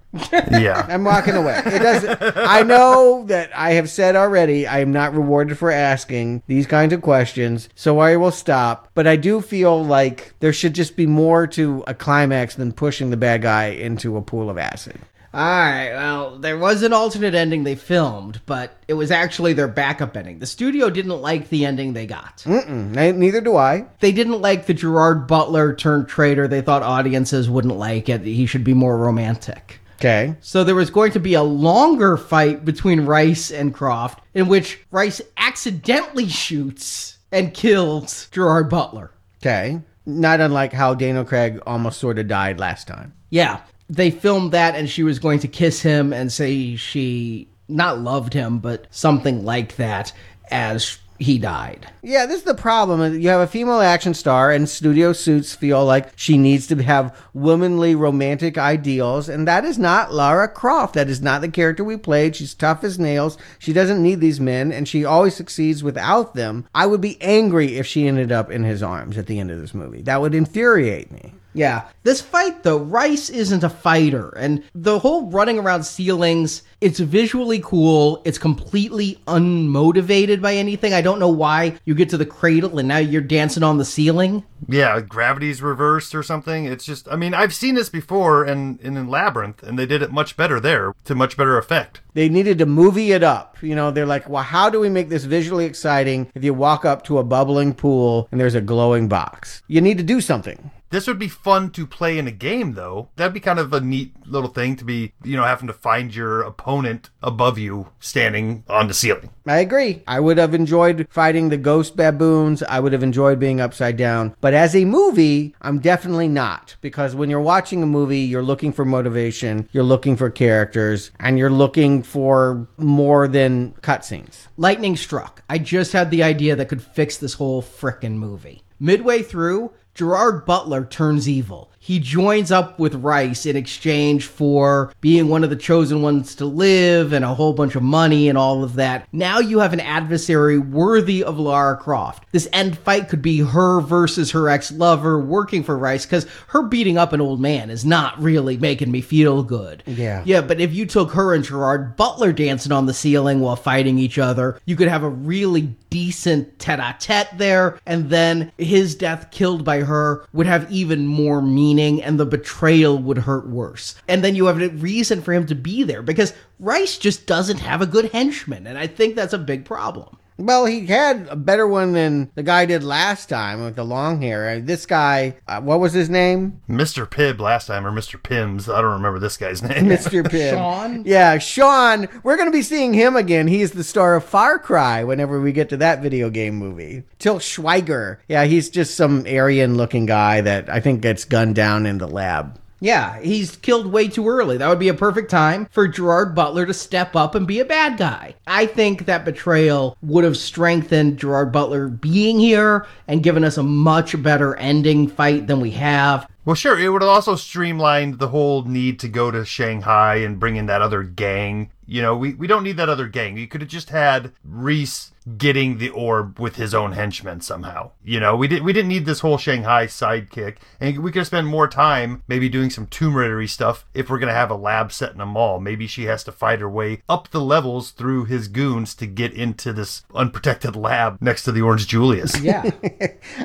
Yeah. 0.51 0.85
I'm 0.87 1.03
walking 1.03 1.35
away. 1.35 1.61
It 1.65 1.79
doesn't 1.79 2.19
I 2.35 2.61
know 2.61 3.23
that 3.27 3.49
I 3.55 3.73
have 3.73 3.89
said 3.89 4.15
already 4.15 4.67
I 4.67 4.79
am 4.79 4.91
not 4.91 5.15
rewarded 5.15 5.57
for 5.57 5.71
asking 5.71 6.43
these 6.47 6.67
kinds 6.67 6.93
of 6.93 7.01
questions, 7.01 7.69
so 7.73 7.99
I 7.99 8.17
will 8.17 8.31
stop. 8.31 8.89
But 8.93 9.07
I 9.07 9.15
do 9.15 9.41
feel 9.41 9.83
like 9.83 10.33
there 10.39 10.53
should 10.53 10.75
just 10.75 10.95
be 10.95 11.07
more 11.07 11.47
to 11.47 11.83
a 11.87 11.93
climax 11.93 12.55
than 12.55 12.73
pushing 12.73 13.09
the 13.09 13.17
bad 13.17 13.41
guy 13.41 13.67
into 13.67 14.17
a 14.17 14.21
pool 14.21 14.49
of 14.49 14.57
acid. 14.57 14.99
All 15.33 15.41
right, 15.41 15.91
well, 15.93 16.37
there 16.37 16.59
was 16.59 16.83
an 16.83 16.93
alternate 16.93 17.33
ending 17.33 17.63
they 17.63 17.73
filmed, 17.73 18.39
but 18.45 18.77
it 18.87 18.93
was 18.93 19.09
actually 19.09 19.53
their 19.53 19.67
backup 19.67 20.15
ending. 20.15 20.37
The 20.37 20.45
studio 20.45 20.91
didn't 20.91 21.21
like 21.21 21.49
the 21.49 21.65
ending 21.65 21.93
they 21.93 22.05
got. 22.05 22.43
Mm-mm, 22.45 23.15
neither 23.15 23.41
do 23.41 23.55
I. 23.55 23.87
They 23.99 24.11
didn't 24.11 24.41
like 24.41 24.67
the 24.67 24.75
Gerard 24.75 25.25
Butler 25.25 25.73
turned 25.73 26.07
traitor. 26.07 26.47
They 26.47 26.61
thought 26.61 26.83
audiences 26.83 27.49
wouldn't 27.49 27.77
like 27.77 28.09
it. 28.09 28.21
He 28.21 28.45
should 28.45 28.63
be 28.63 28.75
more 28.75 28.95
romantic. 28.95 29.79
Okay. 29.95 30.35
So 30.41 30.63
there 30.63 30.75
was 30.75 30.91
going 30.91 31.13
to 31.13 31.19
be 31.19 31.33
a 31.33 31.41
longer 31.41 32.15
fight 32.15 32.63
between 32.63 33.07
Reiss 33.07 33.49
and 33.49 33.73
Croft, 33.73 34.23
in 34.35 34.47
which 34.47 34.81
Reiss 34.91 35.19
accidentally 35.37 36.29
shoots 36.29 37.17
and 37.31 37.55
kills 37.55 38.27
Gerard 38.29 38.69
Butler. 38.69 39.09
Okay. 39.41 39.81
Not 40.05 40.41
unlike 40.41 40.73
how 40.73 40.93
Daniel 40.93 41.25
Craig 41.25 41.59
almost 41.65 41.99
sort 41.99 42.19
of 42.19 42.27
died 42.27 42.59
last 42.59 42.87
time. 42.87 43.13
Yeah 43.31 43.61
they 43.89 44.11
filmed 44.11 44.51
that 44.51 44.75
and 44.75 44.89
she 44.89 45.03
was 45.03 45.19
going 45.19 45.39
to 45.39 45.47
kiss 45.47 45.81
him 45.81 46.13
and 46.13 46.31
say 46.31 46.75
she 46.75 47.47
not 47.67 47.99
loved 47.99 48.33
him 48.33 48.59
but 48.59 48.87
something 48.91 49.43
like 49.43 49.75
that 49.77 50.13
as 50.51 50.97
he 51.19 51.37
died. 51.37 51.87
Yeah, 52.01 52.25
this 52.25 52.39
is 52.39 52.43
the 52.43 52.53
problem. 52.53 53.19
You 53.19 53.29
have 53.29 53.41
a 53.41 53.47
female 53.47 53.81
action 53.81 54.13
star, 54.13 54.51
and 54.51 54.67
studio 54.67 55.13
suits 55.13 55.55
feel 55.55 55.85
like 55.85 56.11
she 56.15 56.37
needs 56.37 56.67
to 56.67 56.83
have 56.83 57.15
womanly 57.33 57.95
romantic 57.95 58.57
ideals, 58.57 59.29
and 59.29 59.47
that 59.47 59.65
is 59.65 59.77
not 59.77 60.13
Lara 60.13 60.47
Croft. 60.47 60.95
That 60.95 61.09
is 61.09 61.21
not 61.21 61.41
the 61.41 61.49
character 61.49 61.83
we 61.83 61.97
played. 61.97 62.35
She's 62.35 62.53
tough 62.53 62.83
as 62.83 62.99
nails. 62.99 63.37
She 63.59 63.73
doesn't 63.73 64.03
need 64.03 64.19
these 64.19 64.39
men, 64.39 64.71
and 64.71 64.87
she 64.87 65.05
always 65.05 65.35
succeeds 65.35 65.83
without 65.83 66.35
them. 66.35 66.67
I 66.75 66.85
would 66.85 67.01
be 67.01 67.21
angry 67.21 67.77
if 67.77 67.87
she 67.87 68.07
ended 68.07 68.31
up 68.31 68.51
in 68.51 68.63
his 68.63 68.83
arms 68.83 69.17
at 69.17 69.27
the 69.27 69.39
end 69.39 69.51
of 69.51 69.59
this 69.59 69.73
movie. 69.73 70.01
That 70.01 70.21
would 70.21 70.35
infuriate 70.35 71.11
me. 71.11 71.33
Yeah. 71.53 71.87
This 72.03 72.21
fight, 72.21 72.63
though, 72.63 72.77
Reiss 72.77 73.29
isn't 73.29 73.63
a 73.63 73.69
fighter. 73.69 74.29
And 74.29 74.63
the 74.75 74.99
whole 74.99 75.29
running 75.29 75.59
around 75.59 75.83
ceilings, 75.83 76.63
it's 76.81 76.99
visually 76.99 77.61
cool. 77.63 78.21
It's 78.25 78.37
completely 78.37 79.21
unmotivated 79.27 80.41
by 80.41 80.55
anything. 80.55 80.93
I 80.93 81.01
don't 81.01 81.19
know 81.19 81.29
why 81.29 81.77
you 81.85 81.95
get 81.95 82.09
to 82.09 82.17
the 82.17 82.25
cradle 82.25 82.79
and 82.79 82.87
now 82.87 82.97
you're 82.97 83.21
dancing 83.21 83.63
on 83.63 83.77
the 83.77 83.85
ceiling. 83.85 84.43
Yeah, 84.67 84.99
gravity's 85.01 85.61
reversed 85.61 86.15
or 86.15 86.23
something. 86.23 86.65
It's 86.65 86.85
just, 86.85 87.07
I 87.09 87.15
mean, 87.15 87.33
I've 87.33 87.53
seen 87.53 87.75
this 87.75 87.89
before 87.89 88.45
in, 88.45 88.79
in 88.81 89.07
Labyrinth, 89.09 89.61
and 89.63 89.77
they 89.77 89.85
did 89.85 90.01
it 90.01 90.11
much 90.11 90.37
better 90.37 90.59
there 90.59 90.93
to 91.05 91.15
much 91.15 91.35
better 91.35 91.57
effect. 91.57 92.01
They 92.13 92.29
needed 92.29 92.59
to 92.59 92.65
movie 92.65 93.11
it 93.11 93.23
up. 93.23 93.57
You 93.61 93.75
know, 93.75 93.91
they're 93.91 94.05
like, 94.05 94.29
well, 94.29 94.43
how 94.43 94.69
do 94.69 94.79
we 94.79 94.89
make 94.89 95.09
this 95.09 95.25
visually 95.25 95.65
exciting 95.65 96.31
if 96.35 96.43
you 96.43 96.53
walk 96.53 96.85
up 96.85 97.03
to 97.05 97.17
a 97.17 97.23
bubbling 97.23 97.73
pool 97.73 98.27
and 98.31 98.39
there's 98.39 98.55
a 98.55 98.61
glowing 98.61 99.07
box? 99.07 99.61
You 99.67 99.81
need 99.81 99.97
to 99.97 100.03
do 100.03 100.21
something. 100.21 100.71
This 100.93 101.07
would 101.07 101.17
be 101.17 101.27
fun 101.27 101.71
to 101.71 101.87
play 101.87 102.19
in 102.19 102.27
a 102.27 102.31
game, 102.31 102.75
though. 102.75 103.09
That'd 103.15 103.33
be 103.33 103.39
kind 103.39 103.57
of 103.57 103.73
a 103.73 103.81
neat 103.81 104.13
little 104.27 104.51
thing 104.51 104.75
to 104.75 104.85
be, 104.85 105.13
you 105.23 105.35
know, 105.35 105.43
having 105.43 105.65
to 105.65 105.73
find 105.73 106.13
your 106.13 106.43
opponent 106.43 107.09
above 107.23 107.57
you 107.57 107.89
standing 107.99 108.63
on 108.69 108.85
the 108.85 108.93
ceiling. 108.93 109.31
I 109.47 109.57
agree. 109.57 110.03
I 110.05 110.19
would 110.19 110.37
have 110.37 110.53
enjoyed 110.53 111.07
fighting 111.09 111.49
the 111.49 111.57
ghost 111.57 111.97
baboons. 111.97 112.61
I 112.61 112.79
would 112.79 112.93
have 112.93 113.01
enjoyed 113.01 113.39
being 113.39 113.59
upside 113.59 113.97
down. 113.97 114.35
But 114.39 114.53
as 114.53 114.75
a 114.75 114.85
movie, 114.85 115.55
I'm 115.63 115.79
definitely 115.79 116.27
not. 116.27 116.75
Because 116.81 117.15
when 117.15 117.27
you're 117.27 117.41
watching 117.41 117.81
a 117.81 117.87
movie, 117.87 118.19
you're 118.19 118.43
looking 118.43 118.71
for 118.71 118.85
motivation, 118.85 119.67
you're 119.71 119.81
looking 119.81 120.15
for 120.15 120.29
characters, 120.29 121.09
and 121.19 121.39
you're 121.39 121.49
looking 121.49 122.03
for 122.03 122.67
more 122.77 123.27
than 123.27 123.71
cutscenes. 123.81 124.45
Lightning 124.57 124.95
struck. 124.95 125.41
I 125.49 125.57
just 125.57 125.91
had 125.91 126.11
the 126.11 126.21
idea 126.21 126.55
that 126.55 126.69
could 126.69 126.83
fix 126.83 127.17
this 127.17 127.33
whole 127.33 127.63
frickin' 127.63 128.17
movie. 128.17 128.61
Midway 128.79 129.21
through, 129.21 129.71
Gerard 129.93 130.45
Butler 130.45 130.85
turns 130.85 131.29
evil. 131.29 131.69
He 131.85 131.99
joins 131.99 132.49
up 132.49 132.79
with 132.79 132.95
Reiss 132.95 133.45
in 133.45 133.57
exchange 133.57 134.27
for 134.27 134.93
being 135.01 135.27
one 135.27 135.43
of 135.43 135.49
the 135.49 135.57
chosen 135.57 136.01
ones 136.01 136.33
to 136.35 136.45
live 136.45 137.11
and 137.11 137.25
a 137.25 137.33
whole 137.33 137.51
bunch 137.51 137.75
of 137.75 137.83
money 137.83 138.29
and 138.29 138.37
all 138.37 138.63
of 138.63 138.75
that. 138.75 139.05
Now 139.11 139.39
you 139.39 139.59
have 139.59 139.73
an 139.73 139.81
adversary 139.81 140.57
worthy 140.57 141.21
of 141.21 141.37
Lara 141.37 141.75
Croft. 141.75 142.23
This 142.31 142.47
end 142.53 142.77
fight 142.77 143.09
could 143.09 143.21
be 143.21 143.39
her 143.39 143.81
versus 143.81 144.31
her 144.31 144.47
ex 144.47 144.71
lover 144.71 145.19
working 145.19 145.61
for 145.61 145.77
Reiss 145.77 146.05
because 146.05 146.25
her 146.47 146.63
beating 146.63 146.97
up 146.97 147.11
an 147.11 147.19
old 147.19 147.41
man 147.41 147.69
is 147.69 147.83
not 147.83 148.17
really 148.17 148.55
making 148.55 148.89
me 148.89 149.01
feel 149.01 149.43
good. 149.43 149.83
Yeah. 149.85 150.23
Yeah, 150.25 150.39
but 150.39 150.61
if 150.61 150.73
you 150.73 150.85
took 150.85 151.11
her 151.11 151.33
and 151.33 151.43
Gerard 151.43 151.97
Butler 151.97 152.31
dancing 152.31 152.71
on 152.71 152.85
the 152.85 152.93
ceiling 152.93 153.41
while 153.41 153.57
fighting 153.57 153.99
each 153.99 154.17
other, 154.17 154.57
you 154.63 154.77
could 154.77 154.87
have 154.87 155.03
a 155.03 155.09
really 155.09 155.75
decent 155.89 156.57
tete 156.59 156.79
a 156.79 156.95
tete 156.97 157.37
there, 157.37 157.77
and 157.85 158.09
then 158.09 158.53
his 158.57 158.95
death 158.95 159.29
killed 159.31 159.65
by 159.65 159.81
her 159.81 160.25
would 160.31 160.47
have 160.47 160.71
even 160.71 161.05
more 161.05 161.41
meaning 161.41 161.72
and 161.79 162.19
the 162.19 162.25
betrayal 162.25 162.97
would 162.97 163.19
hurt 163.19 163.47
worse. 163.47 163.95
And 164.07 164.23
then 164.23 164.35
you 164.35 164.45
have 164.45 164.61
a 164.61 164.69
reason 164.69 165.21
for 165.21 165.33
him 165.33 165.45
to 165.47 165.55
be 165.55 165.83
there 165.83 166.01
because 166.01 166.33
Reiss 166.59 166.97
just 166.97 167.25
doesn't 167.25 167.59
have 167.59 167.81
a 167.81 167.87
good 167.87 168.11
henchman, 168.11 168.67
and 168.67 168.77
I 168.77 168.87
think 168.87 169.15
that's 169.15 169.33
a 169.33 169.37
big 169.37 169.65
problem. 169.65 170.17
Well, 170.37 170.65
he 170.65 170.85
had 170.87 171.27
a 171.29 171.35
better 171.35 171.67
one 171.67 171.93
than 171.93 172.31
the 172.35 172.43
guy 172.43 172.65
did 172.65 172.83
last 172.83 173.29
time 173.29 173.63
with 173.63 173.75
the 173.75 173.83
long 173.85 174.21
hair. 174.21 174.49
Uh, 174.49 174.59
This 174.63 174.85
guy, 174.85 175.35
uh, 175.47 175.61
what 175.61 175.79
was 175.79 175.93
his 175.93 176.09
name? 176.09 176.61
Mr. 176.69 177.05
Pibb 177.07 177.39
last 177.39 177.67
time, 177.67 177.85
or 177.85 177.91
Mr. 177.91 178.19
Pims. 178.21 178.67
I 178.73 178.81
don't 178.81 178.91
remember 178.93 179.19
this 179.19 179.37
guy's 179.37 179.61
name. 179.63 179.85
Mr. 179.85 180.23
Pibb. 180.23 180.51
Sean? 180.51 181.03
Yeah, 181.05 181.37
Sean. 181.37 182.07
We're 182.23 182.37
going 182.37 182.47
to 182.51 182.57
be 182.57 182.61
seeing 182.63 182.93
him 182.93 183.15
again. 183.15 183.47
He's 183.47 183.71
the 183.71 183.83
star 183.83 184.15
of 184.15 184.23
Far 184.23 184.57
Cry 184.59 185.03
whenever 185.03 185.39
we 185.39 185.51
get 185.51 185.69
to 185.69 185.77
that 185.77 186.01
video 186.01 186.29
game 186.29 186.55
movie. 186.55 187.03
Till 187.19 187.39
Schweiger. 187.39 188.17
Yeah, 188.27 188.45
he's 188.45 188.69
just 188.69 188.95
some 188.95 189.25
Aryan 189.27 189.75
looking 189.77 190.05
guy 190.05 190.41
that 190.41 190.69
I 190.69 190.79
think 190.79 191.01
gets 191.01 191.25
gunned 191.25 191.55
down 191.55 191.85
in 191.85 191.99
the 191.99 192.07
lab. 192.07 192.59
Yeah, 192.83 193.21
he's 193.21 193.55
killed 193.55 193.87
way 193.87 194.09
too 194.09 194.27
early. 194.27 194.57
That 194.57 194.67
would 194.67 194.77
be 194.77 194.89
a 194.89 194.93
perfect 194.93 195.31
time 195.31 195.69
for 195.71 195.87
Gerard 195.87 196.35
Butler 196.35 196.65
to 196.65 196.73
step 196.73 197.15
up 197.15 197.33
and 197.33 197.47
be 197.47 197.61
a 197.61 197.65
bad 197.65 197.97
guy. 197.97 198.35
I 198.45 198.65
think 198.65 199.05
that 199.05 199.23
betrayal 199.23 199.95
would 200.01 200.25
have 200.25 200.35
strengthened 200.35 201.17
Gerard 201.17 201.53
Butler 201.53 201.87
being 201.87 202.41
here 202.41 202.85
and 203.07 203.23
given 203.23 203.45
us 203.45 203.57
a 203.57 203.63
much 203.63 204.21
better 204.21 204.57
ending 204.57 205.07
fight 205.07 205.47
than 205.47 205.61
we 205.61 205.71
have. 205.71 206.29
Well, 206.43 206.57
sure. 206.57 206.77
It 206.77 206.89
would 206.89 207.01
have 207.01 207.09
also 207.09 207.37
streamlined 207.37 208.19
the 208.19 208.27
whole 208.27 208.63
need 208.63 208.99
to 208.99 209.07
go 209.07 209.31
to 209.31 209.45
Shanghai 209.45 210.15
and 210.15 210.37
bring 210.37 210.57
in 210.57 210.65
that 210.65 210.81
other 210.81 211.03
gang. 211.03 211.69
You 211.85 212.01
know, 212.01 212.17
we, 212.17 212.33
we 212.33 212.47
don't 212.47 212.65
need 212.65 212.75
that 212.75 212.89
other 212.89 213.07
gang. 213.07 213.37
You 213.37 213.47
could 213.47 213.61
have 213.61 213.69
just 213.69 213.91
had 213.91 214.33
Reiss 214.43 215.12
getting 215.37 215.77
the 215.77 215.89
orb 215.89 216.39
with 216.39 216.55
his 216.55 216.73
own 216.73 216.93
henchmen 216.93 217.41
somehow. 217.41 217.91
You 218.03 218.19
know, 218.19 218.35
we 218.35 218.47
didn't 218.47 218.65
we 218.65 218.73
didn't 218.73 218.89
need 218.89 219.05
this 219.05 219.19
whole 219.21 219.37
Shanghai 219.37 219.87
sidekick, 219.87 220.57
and 220.79 220.99
we 220.99 221.11
could 221.11 221.25
spend 221.25 221.47
more 221.47 221.67
time 221.67 222.23
maybe 222.27 222.49
doing 222.49 222.69
some 222.69 222.87
Tomb 222.87 223.15
Raidery 223.15 223.47
stuff 223.47 223.85
if 223.93 224.09
we're 224.09 224.19
gonna 224.19 224.33
have 224.33 224.51
a 224.51 224.55
lab 224.55 224.91
set 224.91 225.13
in 225.13 225.21
a 225.21 225.25
mall. 225.25 225.59
Maybe 225.59 225.87
she 225.87 226.03
has 226.05 226.23
to 226.25 226.31
fight 226.31 226.59
her 226.59 226.69
way 226.69 227.01
up 227.07 227.29
the 227.29 227.41
levels 227.41 227.91
through 227.91 228.25
his 228.25 228.47
goons 228.47 228.95
to 228.95 229.05
get 229.05 229.33
into 229.33 229.73
this 229.73 230.03
unprotected 230.13 230.75
lab 230.75 231.17
next 231.21 231.43
to 231.43 231.51
the 231.51 231.61
Orange 231.61 231.87
Julius. 231.87 232.33
Yeah. 232.43 232.71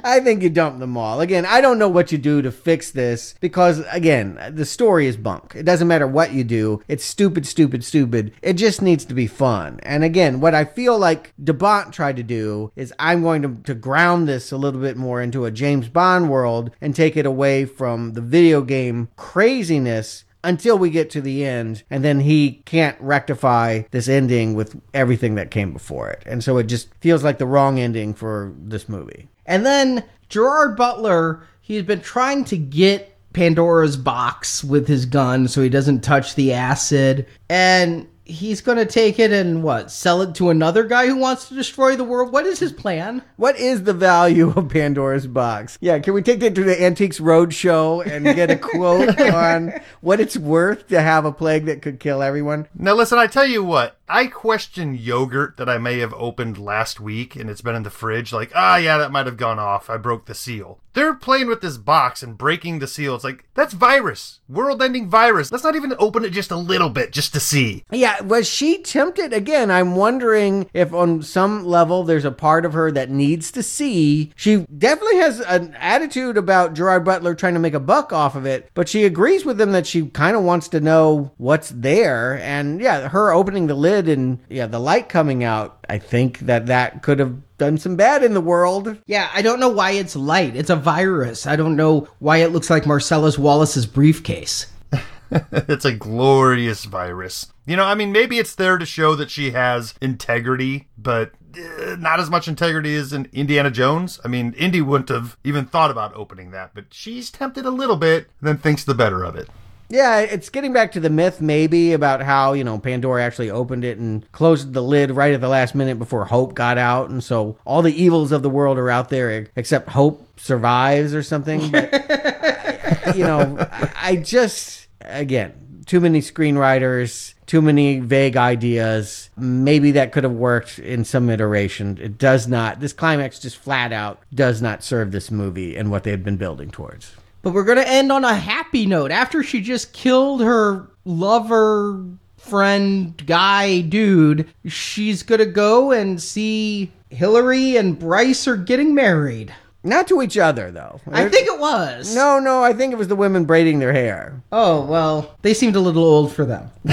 I 0.02 0.18
think 0.20 0.42
you 0.42 0.50
dump 0.50 0.80
them 0.80 0.96
all. 0.96 1.20
Again, 1.20 1.46
I 1.46 1.60
don't 1.60 1.78
know 1.78 1.88
what 1.88 2.10
you 2.10 2.18
do 2.18 2.42
to 2.42 2.50
fix 2.50 2.90
this 2.90 3.34
because, 3.40 3.84
again, 3.92 4.52
the 4.54 4.64
story 4.64 5.06
is 5.06 5.16
bunk. 5.16 5.54
It 5.54 5.62
doesn't 5.62 5.86
matter 5.86 6.06
what 6.06 6.32
you 6.32 6.42
do. 6.42 6.82
It's 6.88 7.04
stupid, 7.04 7.46
stupid, 7.46 7.84
stupid. 7.84 8.32
It 8.42 8.54
just 8.54 8.82
needs 8.82 9.04
to 9.04 9.14
be 9.14 9.28
fun. 9.28 9.78
And 9.84 10.02
again, 10.02 10.40
what 10.40 10.52
I 10.54 10.64
feel 10.64 10.98
like 10.98 11.32
DeBont 11.68 11.92
tried 11.92 12.16
to 12.16 12.22
do 12.22 12.72
is 12.76 12.94
I'm 12.98 13.22
going 13.22 13.42
to, 13.42 13.56
to 13.64 13.74
ground 13.74 14.26
this 14.26 14.52
a 14.52 14.56
little 14.56 14.80
bit 14.80 14.96
more 14.96 15.20
into 15.20 15.44
a 15.44 15.50
James 15.50 15.88
Bond 15.88 16.30
world 16.30 16.70
and 16.80 16.94
take 16.94 17.16
it 17.16 17.26
away 17.26 17.66
from 17.66 18.14
the 18.14 18.20
video 18.20 18.62
game 18.62 19.08
craziness 19.16 20.24
until 20.42 20.78
we 20.78 20.88
get 20.88 21.10
to 21.10 21.20
the 21.20 21.44
end. 21.44 21.82
And 21.90 22.02
then 22.02 22.20
he 22.20 22.62
can't 22.64 22.98
rectify 23.00 23.82
this 23.90 24.08
ending 24.08 24.54
with 24.54 24.80
everything 24.94 25.34
that 25.34 25.50
came 25.50 25.72
before 25.72 26.08
it. 26.08 26.22
And 26.24 26.42
so 26.42 26.56
it 26.56 26.64
just 26.64 26.88
feels 27.00 27.22
like 27.22 27.38
the 27.38 27.46
wrong 27.46 27.78
ending 27.78 28.14
for 28.14 28.54
this 28.58 28.88
movie. 28.88 29.28
And 29.44 29.66
then 29.66 30.04
Gerard 30.28 30.76
Butler, 30.76 31.42
he's 31.60 31.82
been 31.82 32.00
trying 32.00 32.44
to 32.46 32.56
get 32.56 33.14
Pandora's 33.34 33.96
box 33.96 34.64
with 34.64 34.88
his 34.88 35.04
gun 35.04 35.48
so 35.48 35.60
he 35.60 35.68
doesn't 35.68 36.00
touch 36.00 36.34
the 36.34 36.52
acid. 36.54 37.26
And 37.50 38.08
he's 38.28 38.60
going 38.60 38.78
to 38.78 38.86
take 38.86 39.18
it 39.18 39.32
and 39.32 39.62
what? 39.62 39.90
Sell 39.90 40.22
it 40.22 40.34
to 40.36 40.50
another 40.50 40.84
guy 40.84 41.06
who 41.06 41.16
wants 41.16 41.48
to 41.48 41.54
destroy 41.54 41.96
the 41.96 42.04
world? 42.04 42.32
What 42.32 42.46
is 42.46 42.58
his 42.58 42.72
plan? 42.72 43.22
what 43.36 43.56
is 43.58 43.84
the 43.84 43.92
value 43.94 44.50
of 44.50 44.68
pandora's 44.68 45.26
box 45.26 45.78
yeah 45.80 45.98
can 45.98 46.12
we 46.12 46.22
take 46.22 46.40
that 46.40 46.54
to 46.54 46.64
the 46.64 46.82
antiques 46.82 47.18
roadshow 47.20 48.04
and 48.06 48.24
get 48.24 48.50
a 48.50 48.56
quote 48.70 49.18
on 49.20 49.72
what 50.00 50.20
it's 50.20 50.36
worth 50.36 50.88
to 50.88 51.00
have 51.00 51.24
a 51.24 51.32
plague 51.32 51.64
that 51.66 51.82
could 51.82 52.00
kill 52.00 52.22
everyone 52.22 52.66
Now, 52.74 52.94
listen, 52.94 53.18
I 53.18 53.26
tell 53.26 53.46
you 53.46 53.62
what, 53.62 53.97
I 54.08 54.26
question 54.26 54.94
yogurt 54.94 55.56
that 55.56 55.68
I 55.68 55.78
may 55.78 55.98
have 55.98 56.14
opened 56.14 56.58
last 56.58 57.00
week 57.00 57.36
and 57.36 57.50
it's 57.50 57.60
been 57.60 57.74
in 57.74 57.82
the 57.82 57.90
fridge. 57.90 58.32
Like, 58.32 58.52
ah, 58.54 58.76
yeah, 58.76 58.98
that 58.98 59.12
might 59.12 59.26
have 59.26 59.36
gone 59.36 59.58
off. 59.58 59.90
I 59.90 59.96
broke 59.96 60.26
the 60.26 60.34
seal. 60.34 60.80
They're 60.94 61.14
playing 61.14 61.46
with 61.46 61.60
this 61.60 61.76
box 61.76 62.22
and 62.22 62.36
breaking 62.36 62.78
the 62.80 62.88
seal. 62.88 63.14
It's 63.14 63.22
like, 63.22 63.44
that's 63.54 63.72
virus. 63.72 64.40
World 64.48 64.82
ending 64.82 65.08
virus. 65.08 65.52
Let's 65.52 65.62
not 65.62 65.76
even 65.76 65.94
open 65.98 66.24
it 66.24 66.30
just 66.30 66.50
a 66.50 66.56
little 66.56 66.88
bit 66.88 67.12
just 67.12 67.32
to 67.34 67.40
see. 67.40 67.84
Yeah, 67.92 68.20
was 68.22 68.48
she 68.48 68.78
tempted? 68.82 69.32
Again, 69.32 69.70
I'm 69.70 69.94
wondering 69.94 70.68
if 70.72 70.92
on 70.92 71.22
some 71.22 71.64
level 71.64 72.02
there's 72.02 72.24
a 72.24 72.32
part 72.32 72.64
of 72.64 72.72
her 72.72 72.90
that 72.92 73.10
needs 73.10 73.52
to 73.52 73.62
see. 73.62 74.32
She 74.34 74.66
definitely 74.76 75.18
has 75.18 75.40
an 75.40 75.74
attitude 75.78 76.36
about 76.36 76.74
Gerard 76.74 77.04
Butler 77.04 77.34
trying 77.34 77.54
to 77.54 77.60
make 77.60 77.74
a 77.74 77.80
buck 77.80 78.12
off 78.12 78.34
of 78.34 78.46
it, 78.46 78.70
but 78.74 78.88
she 78.88 79.04
agrees 79.04 79.44
with 79.44 79.60
him 79.60 79.72
that 79.72 79.86
she 79.86 80.06
kind 80.06 80.36
of 80.36 80.42
wants 80.42 80.68
to 80.68 80.80
know 80.80 81.32
what's 81.36 81.68
there. 81.70 82.40
And 82.40 82.80
yeah, 82.80 83.08
her 83.08 83.32
opening 83.32 83.66
the 83.66 83.74
lid 83.74 83.97
and 84.06 84.38
yeah, 84.48 84.66
the 84.66 84.78
light 84.78 85.08
coming 85.08 85.42
out, 85.42 85.84
I 85.88 85.98
think 85.98 86.40
that 86.40 86.66
that 86.66 87.02
could 87.02 87.18
have 87.18 87.36
done 87.58 87.78
some 87.78 87.96
bad 87.96 88.22
in 88.22 88.34
the 88.34 88.40
world. 88.40 88.96
Yeah, 89.06 89.28
I 89.34 89.42
don't 89.42 89.58
know 89.58 89.68
why 89.68 89.92
it's 89.92 90.14
light. 90.14 90.54
It's 90.54 90.70
a 90.70 90.76
virus. 90.76 91.46
I 91.46 91.56
don't 91.56 91.74
know 91.74 92.06
why 92.18 92.38
it 92.38 92.52
looks 92.52 92.70
like 92.70 92.86
Marcellus 92.86 93.38
Wallace's 93.38 93.86
briefcase. 93.86 94.66
it's 95.52 95.84
a 95.84 95.92
glorious 95.92 96.84
virus. 96.84 97.52
You 97.66 97.76
know, 97.76 97.84
I 97.84 97.94
mean, 97.94 98.12
maybe 98.12 98.38
it's 98.38 98.54
there 98.54 98.78
to 98.78 98.86
show 98.86 99.14
that 99.16 99.30
she 99.30 99.50
has 99.50 99.94
integrity, 100.00 100.88
but 100.96 101.32
uh, 101.56 101.96
not 101.98 102.20
as 102.20 102.30
much 102.30 102.48
integrity 102.48 102.94
as 102.94 103.12
in 103.12 103.28
Indiana 103.32 103.70
Jones. 103.70 104.20
I 104.24 104.28
mean, 104.28 104.54
Indy 104.54 104.80
wouldn't 104.80 105.10
have 105.10 105.36
even 105.44 105.66
thought 105.66 105.90
about 105.90 106.14
opening 106.14 106.50
that, 106.52 106.70
but 106.74 106.86
she's 106.92 107.30
tempted 107.30 107.66
a 107.66 107.70
little 107.70 107.96
bit, 107.96 108.28
then 108.40 108.58
thinks 108.58 108.84
the 108.84 108.94
better 108.94 109.24
of 109.24 109.36
it. 109.36 109.48
Yeah, 109.90 110.20
it's 110.20 110.50
getting 110.50 110.72
back 110.74 110.92
to 110.92 111.00
the 111.00 111.08
myth 111.08 111.40
maybe 111.40 111.94
about 111.94 112.20
how, 112.20 112.52
you 112.52 112.62
know, 112.62 112.78
Pandora 112.78 113.24
actually 113.24 113.50
opened 113.50 113.84
it 113.84 113.96
and 113.96 114.30
closed 114.32 114.74
the 114.74 114.82
lid 114.82 115.10
right 115.10 115.32
at 115.32 115.40
the 115.40 115.48
last 115.48 115.74
minute 115.74 115.98
before 115.98 116.26
Hope 116.26 116.54
got 116.54 116.76
out. 116.76 117.08
And 117.08 117.24
so 117.24 117.56
all 117.64 117.80
the 117.80 117.94
evils 118.02 118.30
of 118.30 118.42
the 118.42 118.50
world 118.50 118.76
are 118.76 118.90
out 118.90 119.08
there 119.08 119.46
except 119.56 119.88
Hope 119.88 120.38
survives 120.38 121.14
or 121.14 121.22
something. 121.22 121.70
But, 121.70 121.90
you 123.16 123.24
know, 123.24 123.56
I- 123.58 123.90
I 124.00 124.16
just, 124.16 124.88
again, 125.00 125.82
too 125.86 126.00
many 126.00 126.20
screenwriters, 126.20 127.32
too 127.46 127.62
many 127.62 127.98
vague 128.00 128.36
ideas. 128.36 129.30
Maybe 129.38 129.92
that 129.92 130.12
could 130.12 130.24
have 130.24 130.32
worked 130.34 130.78
in 130.78 131.04
some 131.04 131.30
iteration. 131.30 131.98
It 132.00 132.18
does 132.18 132.46
not. 132.46 132.80
This 132.80 132.92
climax 132.92 133.38
just 133.38 133.56
flat 133.56 133.92
out 133.92 134.20
does 134.34 134.60
not 134.60 134.82
serve 134.84 135.12
this 135.12 135.30
movie 135.30 135.76
and 135.76 135.90
what 135.90 136.04
they've 136.04 136.22
been 136.22 136.36
building 136.36 136.70
towards. 136.70 137.12
But 137.42 137.52
we're 137.52 137.64
going 137.64 137.78
to 137.78 137.88
end 137.88 138.10
on 138.10 138.24
a 138.24 138.34
happy 138.34 138.86
note. 138.86 139.10
After 139.10 139.42
she 139.42 139.60
just 139.60 139.92
killed 139.92 140.40
her 140.42 140.88
lover, 141.04 142.04
friend, 142.36 143.14
guy, 143.26 143.80
dude, 143.80 144.48
she's 144.66 145.22
going 145.22 145.38
to 145.40 145.46
go 145.46 145.92
and 145.92 146.20
see 146.20 146.90
Hillary 147.10 147.76
and 147.76 147.98
Bryce 147.98 148.48
are 148.48 148.56
getting 148.56 148.94
married. 148.94 149.54
Not 149.84 150.08
to 150.08 150.22
each 150.22 150.36
other, 150.36 150.70
though. 150.72 151.00
I 151.10 151.28
think 151.28 151.46
it 151.46 151.58
was. 151.58 152.14
No, 152.14 152.40
no, 152.40 152.64
I 152.64 152.72
think 152.72 152.92
it 152.92 152.96
was 152.96 153.06
the 153.08 153.14
women 153.14 153.44
braiding 153.44 153.78
their 153.78 153.92
hair. 153.92 154.42
Oh, 154.50 154.84
well, 154.84 155.36
they 155.42 155.54
seemed 155.54 155.76
a 155.76 155.80
little 155.80 156.04
old 156.04 156.32
for 156.32 156.44
them. 156.44 156.70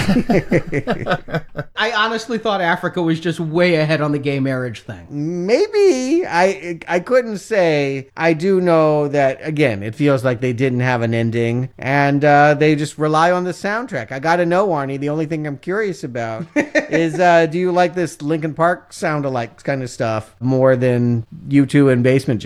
I 1.75 1.91
honestly 1.95 2.38
thought 2.38 2.61
Africa 2.61 3.01
was 3.01 3.19
just 3.19 3.39
way 3.39 3.75
ahead 3.75 4.01
on 4.01 4.11
the 4.11 4.19
gay 4.19 4.39
marriage 4.39 4.81
thing. 4.81 5.07
Maybe 5.09 6.25
I 6.27 6.79
I 6.88 6.99
couldn't 6.99 7.39
say. 7.39 8.09
I 8.15 8.33
do 8.33 8.61
know 8.61 9.07
that 9.07 9.39
again, 9.41 9.81
it 9.81 9.95
feels 9.95 10.23
like 10.23 10.41
they 10.41 10.53
didn't 10.53 10.81
have 10.81 11.01
an 11.01 11.13
ending, 11.13 11.69
and 11.77 12.23
uh, 12.23 12.53
they 12.53 12.75
just 12.75 12.97
rely 12.97 13.31
on 13.31 13.45
the 13.45 13.51
soundtrack. 13.51 14.11
I 14.11 14.19
got 14.19 14.38
to 14.38 14.45
know, 14.45 14.67
Arnie. 14.67 14.99
The 14.99 15.09
only 15.09 15.25
thing 15.25 15.47
I'm 15.47 15.57
curious 15.57 16.03
about 16.03 16.45
is, 16.55 17.19
uh, 17.19 17.45
do 17.47 17.57
you 17.57 17.71
like 17.71 17.95
this 17.95 18.21
Linkin 18.21 18.53
Park 18.53 18.93
sound 18.93 19.25
alike 19.25 19.63
kind 19.63 19.81
of 19.81 19.89
stuff 19.89 20.36
more 20.39 20.75
than 20.75 21.25
U2 21.47 21.91
and 21.91 22.03
Basement 22.03 22.41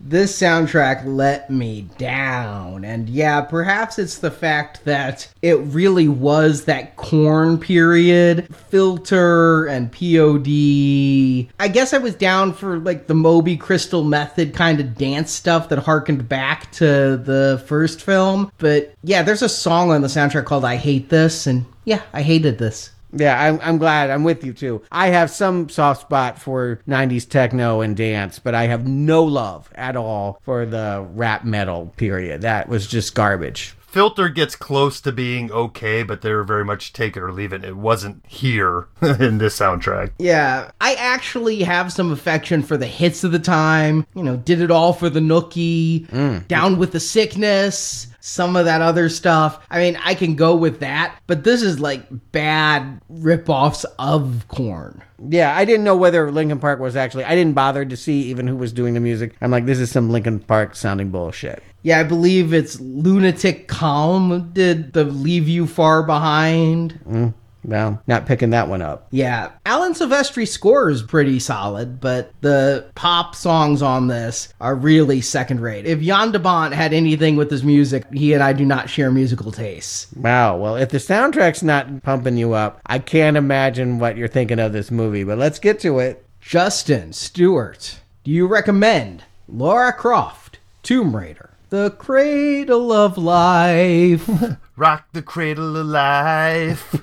This 0.00 0.38
soundtrack 0.38 1.04
let 1.06 1.50
me 1.50 1.88
down. 1.98 2.84
And 2.84 3.08
yeah, 3.08 3.40
perhaps 3.40 3.98
it's 3.98 4.18
the 4.18 4.30
fact 4.30 4.84
that 4.84 5.28
it 5.42 5.54
really 5.54 6.08
was 6.08 6.64
that 6.64 6.96
Korn 6.96 7.58
period, 7.58 8.54
filter 8.54 9.66
and 9.66 9.90
POD. 9.90 11.48
I 11.58 11.68
guess 11.68 11.94
I 11.94 11.98
was 11.98 12.14
down 12.14 12.52
for 12.52 12.78
like 12.78 13.06
the 13.06 13.14
Moby 13.14 13.56
Crystal 13.56 14.04
Method 14.04 14.54
kind 14.54 14.80
of 14.80 14.96
dance 14.96 15.32
stuff 15.32 15.68
that 15.70 15.78
harkened 15.78 16.28
back 16.28 16.70
to 16.72 17.16
the 17.16 17.62
first 17.66 18.02
film. 18.02 18.52
But 18.58 18.94
yeah, 19.02 19.22
there's 19.22 19.42
a 19.42 19.48
song 19.48 19.90
on 19.90 20.02
the 20.02 20.08
soundtrack 20.08 20.44
called 20.44 20.64
I 20.64 20.76
Hate 20.76 21.08
This. 21.08 21.46
And 21.46 21.64
yeah, 21.84 22.02
I 22.12 22.22
hated 22.22 22.58
this. 22.58 22.90
Yeah, 23.12 23.40
I'm, 23.40 23.60
I'm 23.62 23.78
glad. 23.78 24.10
I'm 24.10 24.24
with 24.24 24.44
you 24.44 24.52
too. 24.52 24.82
I 24.90 25.08
have 25.08 25.30
some 25.30 25.68
soft 25.68 26.02
spot 26.02 26.38
for 26.38 26.80
90s 26.88 27.28
techno 27.28 27.80
and 27.80 27.96
dance, 27.96 28.38
but 28.38 28.54
I 28.54 28.66
have 28.66 28.86
no 28.86 29.24
love 29.24 29.70
at 29.74 29.96
all 29.96 30.40
for 30.42 30.66
the 30.66 31.06
rap 31.14 31.44
metal 31.44 31.92
period. 31.96 32.42
That 32.42 32.68
was 32.68 32.86
just 32.86 33.14
garbage. 33.14 33.74
Filter 33.96 34.28
gets 34.28 34.54
close 34.54 35.00
to 35.00 35.10
being 35.10 35.50
okay, 35.50 36.02
but 36.02 36.20
they 36.20 36.30
were 36.30 36.44
very 36.44 36.66
much 36.66 36.92
take 36.92 37.16
it 37.16 37.22
or 37.22 37.32
leave 37.32 37.54
it. 37.54 37.64
It 37.64 37.78
wasn't 37.78 38.22
here 38.26 38.88
in 39.00 39.38
this 39.38 39.58
soundtrack. 39.58 40.12
Yeah, 40.18 40.70
I 40.82 40.96
actually 40.96 41.62
have 41.62 41.90
some 41.90 42.12
affection 42.12 42.62
for 42.62 42.76
the 42.76 42.86
hits 42.86 43.24
of 43.24 43.32
the 43.32 43.38
time. 43.38 44.06
You 44.14 44.22
know, 44.22 44.36
did 44.36 44.60
it 44.60 44.70
all 44.70 44.92
for 44.92 45.08
the 45.08 45.20
nookie, 45.20 46.06
mm. 46.08 46.46
down 46.46 46.76
with 46.76 46.92
the 46.92 47.00
sickness, 47.00 48.08
some 48.26 48.56
of 48.56 48.64
that 48.64 48.82
other 48.82 49.08
stuff. 49.08 49.64
I 49.70 49.78
mean, 49.78 49.96
I 50.04 50.16
can 50.16 50.34
go 50.34 50.56
with 50.56 50.80
that, 50.80 51.16
but 51.28 51.44
this 51.44 51.62
is 51.62 51.78
like 51.78 52.02
bad 52.32 53.00
ripoffs 53.08 53.84
of 54.00 54.46
Korn. 54.48 55.00
Yeah, 55.28 55.56
I 55.56 55.64
didn't 55.64 55.84
know 55.84 55.96
whether 55.96 56.32
Linkin 56.32 56.58
Park 56.58 56.80
was 56.80 56.96
actually. 56.96 57.22
I 57.22 57.36
didn't 57.36 57.54
bother 57.54 57.84
to 57.84 57.96
see 57.96 58.22
even 58.22 58.48
who 58.48 58.56
was 58.56 58.72
doing 58.72 58.94
the 58.94 59.00
music. 59.00 59.36
I'm 59.40 59.52
like, 59.52 59.64
this 59.64 59.78
is 59.78 59.92
some 59.92 60.10
Linkin 60.10 60.40
Park 60.40 60.74
sounding 60.74 61.10
bullshit. 61.10 61.62
Yeah, 61.82 62.00
I 62.00 62.02
believe 62.02 62.52
it's 62.52 62.80
Lunatic 62.80 63.68
Calm 63.68 64.50
did 64.52 64.92
the 64.92 65.04
Leave 65.04 65.46
You 65.46 65.68
Far 65.68 66.02
Behind. 66.02 66.98
Mm, 67.08 67.34
well, 67.66 68.00
not 68.06 68.26
picking 68.26 68.50
that 68.50 68.68
one 68.68 68.80
up. 68.80 69.08
Yeah, 69.10 69.50
Alan 69.66 69.92
Silvestri's 69.92 70.52
score 70.52 70.88
is 70.88 71.02
pretty 71.02 71.40
solid, 71.40 72.00
but 72.00 72.32
the 72.40 72.86
pop 72.94 73.34
songs 73.34 73.82
on 73.82 74.06
this 74.06 74.54
are 74.60 74.74
really 74.74 75.20
second 75.20 75.60
rate. 75.60 75.84
If 75.84 76.00
Jan 76.00 76.30
de 76.30 76.38
Bont 76.38 76.72
had 76.72 76.92
anything 76.92 77.34
with 77.36 77.50
his 77.50 77.64
music, 77.64 78.04
he 78.12 78.32
and 78.32 78.42
I 78.42 78.52
do 78.52 78.64
not 78.64 78.88
share 78.88 79.10
musical 79.10 79.50
tastes. 79.50 80.06
Wow. 80.14 80.56
Well, 80.56 80.76
if 80.76 80.90
the 80.90 80.98
soundtrack's 80.98 81.62
not 81.62 82.02
pumping 82.04 82.36
you 82.36 82.52
up, 82.52 82.80
I 82.86 83.00
can't 83.00 83.36
imagine 83.36 83.98
what 83.98 84.16
you're 84.16 84.28
thinking 84.28 84.60
of 84.60 84.72
this 84.72 84.90
movie. 84.90 85.24
But 85.24 85.38
let's 85.38 85.58
get 85.58 85.80
to 85.80 85.98
it. 85.98 86.24
Justin 86.40 87.12
Stewart, 87.12 87.98
do 88.22 88.30
you 88.30 88.46
recommend 88.46 89.24
Lara 89.48 89.92
Croft, 89.92 90.60
Tomb 90.84 91.16
Raider, 91.16 91.50
The 91.76 91.90
Cradle 91.90 92.90
of 92.90 93.18
Life? 93.18 94.26
Rock 94.78 95.08
the 95.12 95.20
cradle 95.20 95.76
of 95.76 95.84
life. 95.84 96.94